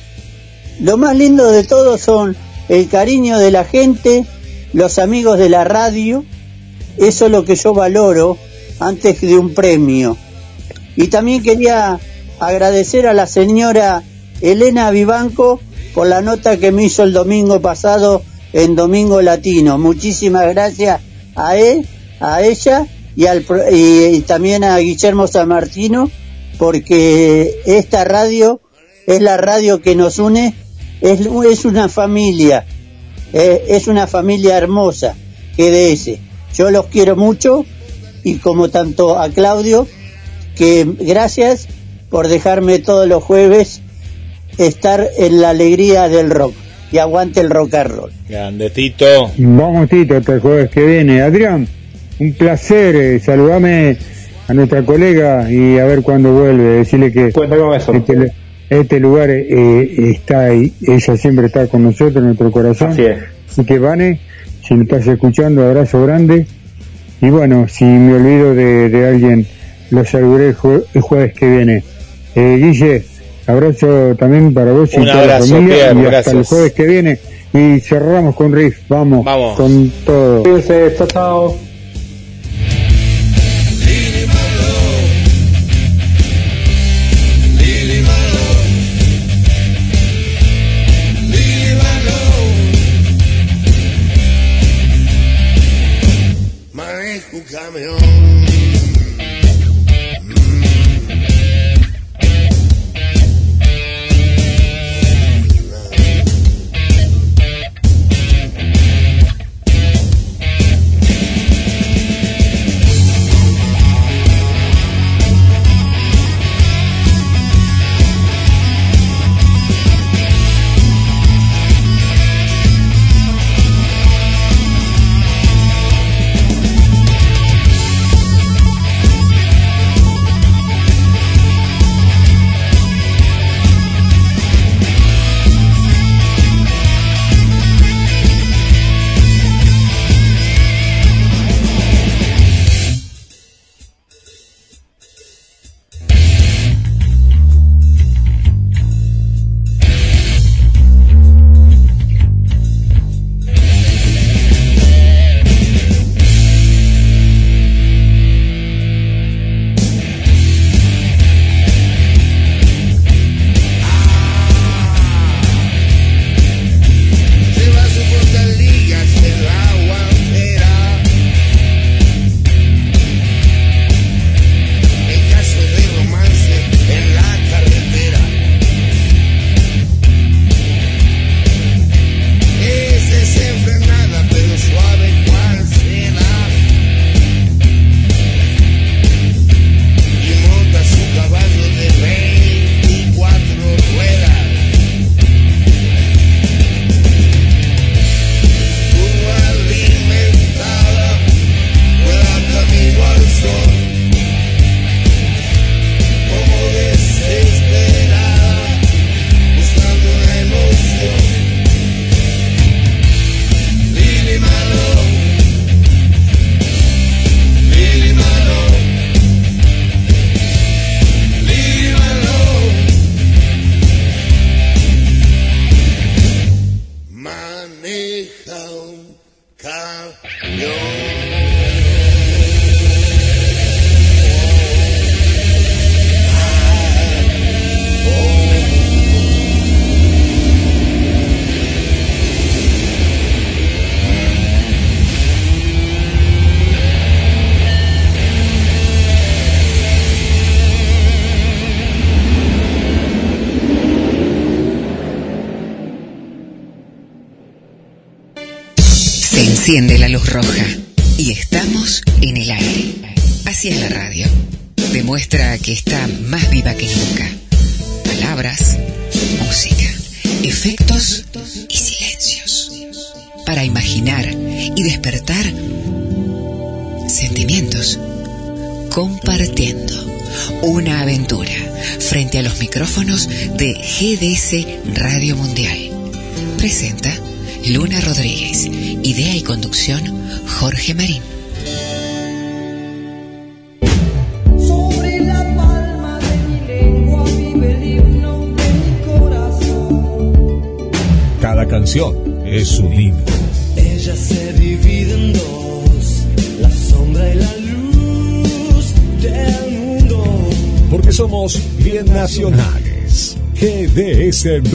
Lo 0.80 0.96
más 0.96 1.16
lindo 1.16 1.50
de 1.50 1.64
todo 1.64 1.98
son 1.98 2.36
el 2.68 2.88
cariño 2.88 3.38
de 3.38 3.50
la 3.50 3.64
gente, 3.64 4.24
los 4.72 4.98
amigos 4.98 5.38
de 5.38 5.48
la 5.48 5.64
radio, 5.64 6.24
eso 6.98 7.26
es 7.26 7.32
lo 7.32 7.44
que 7.44 7.56
yo 7.56 7.74
valoro 7.74 8.36
antes 8.80 9.20
de 9.20 9.38
un 9.38 9.54
premio. 9.54 10.16
Y 10.96 11.08
también 11.08 11.42
quería 11.42 11.98
agradecer 12.40 13.06
a 13.06 13.14
la 13.14 13.26
señora 13.26 14.02
Elena 14.40 14.90
Vivanco 14.90 15.60
por 15.94 16.06
la 16.06 16.20
nota 16.20 16.56
que 16.56 16.72
me 16.72 16.84
hizo 16.84 17.02
el 17.02 17.12
domingo 17.12 17.60
pasado 17.60 18.22
en 18.52 18.76
Domingo 18.76 19.22
Latino. 19.22 19.78
Muchísimas 19.78 20.48
gracias 20.48 21.00
a 21.34 21.56
él, 21.56 21.86
a 22.20 22.42
ella 22.42 22.86
y, 23.16 23.26
al, 23.26 23.44
y, 23.72 24.04
y 24.16 24.20
también 24.20 24.64
a 24.64 24.78
Guillermo 24.78 25.26
San 25.26 25.48
Martino 25.48 26.10
porque 26.58 27.60
esta 27.66 28.04
radio 28.04 28.60
es 29.06 29.20
la 29.20 29.36
radio 29.36 29.80
que 29.80 29.94
nos 29.94 30.18
une, 30.18 30.54
es, 31.00 31.20
es 31.20 31.64
una 31.64 31.88
familia, 31.88 32.64
eh, 33.32 33.64
es 33.68 33.86
una 33.86 34.06
familia 34.06 34.56
hermosa, 34.56 35.14
GDS. 35.56 36.18
Yo 36.54 36.70
los 36.70 36.86
quiero 36.86 37.16
mucho 37.16 37.64
y 38.22 38.36
como 38.36 38.68
tanto 38.68 39.18
a 39.18 39.28
Claudio, 39.28 39.86
que 40.56 40.86
gracias 41.00 41.68
por 42.10 42.28
dejarme 42.28 42.78
todos 42.78 43.08
los 43.08 43.22
jueves 43.22 43.82
estar 44.58 45.06
en 45.18 45.40
la 45.40 45.50
alegría 45.50 46.08
del 46.08 46.30
rock 46.30 46.54
y 46.92 46.98
aguante 46.98 47.40
el 47.40 47.50
rock 47.50 47.74
and 47.74 47.90
roll. 47.90 48.12
Grande, 48.28 48.70
Tito. 48.70 49.30
Vamos, 49.36 49.88
Tito, 49.88 50.16
hasta 50.16 50.34
el 50.34 50.40
jueves 50.40 50.70
que 50.70 50.86
viene. 50.86 51.22
Adrián, 51.22 51.66
un 52.20 52.32
placer. 52.34 52.94
eh, 52.94 53.20
saludame 53.20 53.96
a 54.46 54.54
nuestra 54.54 54.84
colega 54.84 55.50
y 55.50 55.78
a 55.78 55.84
ver 55.86 56.02
cuándo 56.02 56.32
vuelve. 56.32 56.62
Decirle 56.78 57.12
que 57.12 57.28
este, 57.28 58.32
este 58.70 59.00
lugar 59.00 59.30
eh, 59.30 60.10
está 60.12 60.46
ahí. 60.46 60.72
Ella 60.86 61.16
siempre 61.16 61.46
está 61.46 61.66
con 61.66 61.82
nosotros 61.82 62.16
en 62.16 62.26
nuestro 62.26 62.52
corazón. 62.52 62.92
Así 62.92 63.02
es. 63.04 63.18
Así 63.50 63.64
que, 63.64 63.78
Vane, 63.78 64.20
si 64.66 64.74
me 64.74 64.84
estás 64.84 65.06
escuchando, 65.06 65.62
abrazo 65.66 66.02
grande. 66.04 66.46
Y 67.20 67.30
bueno, 67.30 67.66
si 67.68 67.84
me 67.84 68.14
olvido 68.14 68.54
de, 68.54 68.88
de 68.88 69.06
alguien, 69.08 69.46
lo 69.90 70.04
saludaré 70.04 70.48
el, 70.48 70.56
jue- 70.56 70.84
el 70.94 71.00
jueves 71.00 71.32
que 71.34 71.48
viene. 71.56 71.82
Eh, 72.34 72.58
Guille, 72.60 73.04
abrazo 73.46 74.14
también 74.18 74.52
para 74.52 74.72
vos 74.72 74.92
y 74.94 74.98
Un 74.98 75.04
toda 75.04 75.16
la 75.16 75.22
abrazo, 75.36 75.54
familia. 75.54 75.74
Pierre, 75.76 75.94
y 75.94 75.98
hasta 76.00 76.10
gracias. 76.10 76.34
el 76.34 76.44
jueves 76.44 76.72
que 76.72 76.86
viene. 76.86 77.18
Y 77.52 77.80
cerramos 77.80 78.34
con 78.34 78.52
Riff. 78.52 78.78
Vamos, 78.88 79.24
Vamos. 79.24 79.56
con 79.56 79.90
todo. 80.04 80.42
Cuídense, 80.42 80.92
chao, 80.98 81.06
chao. 81.06 81.56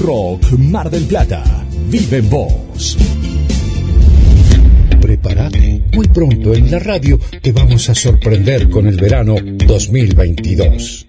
Rock 0.10 0.58
Mar 0.58 0.90
del 0.90 1.04
Plata. 1.04 1.44
Vive 1.88 2.18
en 2.18 2.30
vos. 2.32 2.98
Prepárate. 5.00 5.84
Muy 5.94 6.08
pronto 6.08 6.56
en 6.56 6.72
la 6.72 6.80
radio 6.80 7.20
te 7.40 7.52
vamos 7.52 7.88
a 7.92 7.94
sorprender 7.94 8.72
con 8.72 8.88
el 8.88 8.98
verano 8.98 9.36
2022. 9.40 11.06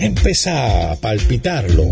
Empezá 0.00 0.90
a 0.90 0.96
palpitarlo 0.96 1.84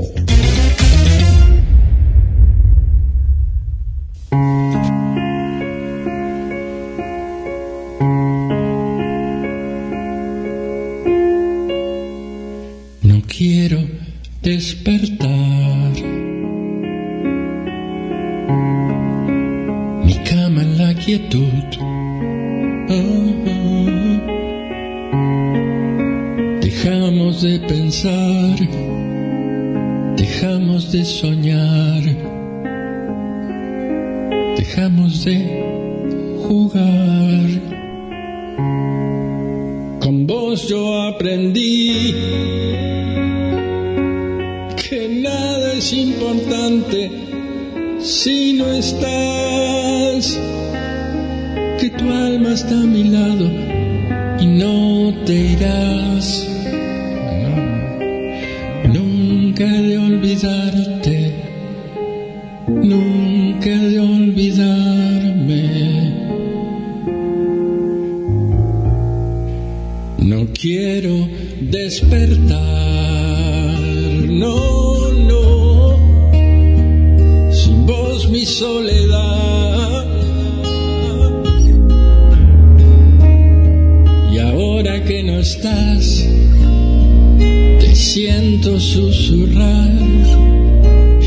te 87.81 87.94
siento 87.97 88.78
susurrar 88.78 89.93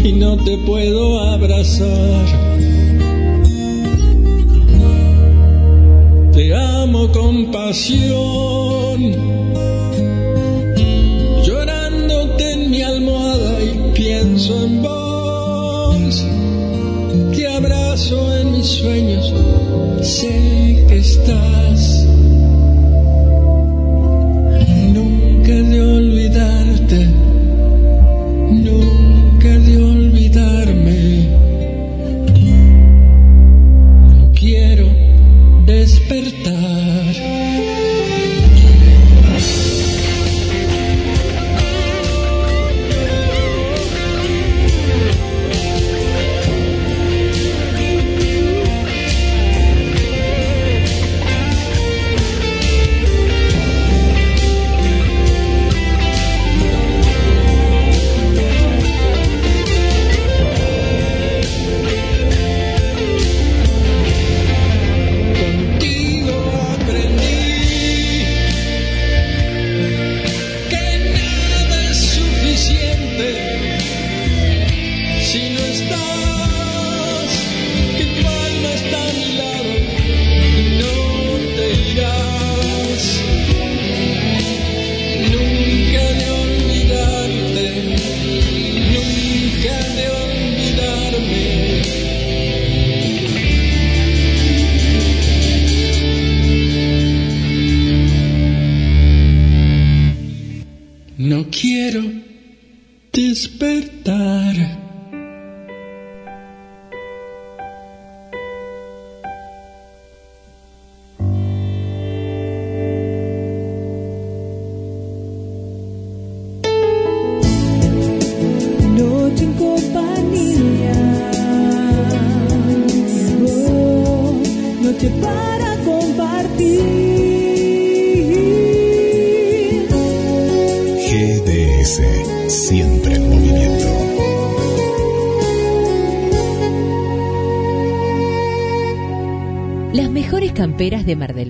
y 0.03 0.11
no 0.11 0.37
te 0.37 0.59
puedo 0.59 1.19
abrazar. 1.19 2.25
Te 6.33 6.53
amo 6.53 7.11
con 7.11 7.51
pasión. 7.51 8.46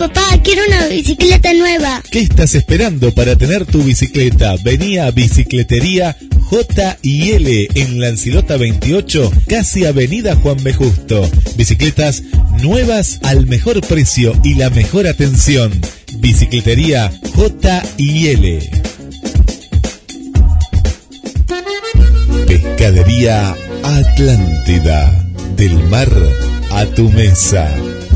Papá, 0.00 0.40
quiero 0.42 0.62
una 0.66 0.86
bicicleta 0.86 1.52
nueva. 1.52 2.02
¿Qué 2.10 2.20
estás 2.20 2.54
esperando 2.54 3.12
para 3.12 3.36
tener 3.36 3.66
tu 3.66 3.82
bicicleta? 3.82 4.56
Vení 4.64 4.96
a 4.96 5.10
Bicicletería 5.10 6.16
J 6.44 6.96
y 7.02 7.32
L 7.32 7.68
en 7.74 8.00
Lancilota 8.00 8.56
28, 8.56 9.30
casi 9.46 9.84
Avenida 9.84 10.36
Juan 10.36 10.56
B. 10.64 10.72
Justo. 10.72 11.30
Bicicletas 11.54 12.22
nuevas 12.62 13.20
al 13.24 13.46
mejor 13.46 13.82
precio 13.82 14.32
y 14.42 14.54
la 14.54 14.70
mejor 14.70 15.06
atención. 15.06 15.70
Bicicletería 16.14 17.12
J 17.36 17.82
y 17.98 18.28
L. 18.28 18.70
Pescadería 22.46 23.54
Atlántida. 23.82 25.26
Del 25.56 25.74
mar 25.90 26.08
a 26.70 26.86
tu 26.86 27.10
mesa. 27.10 27.70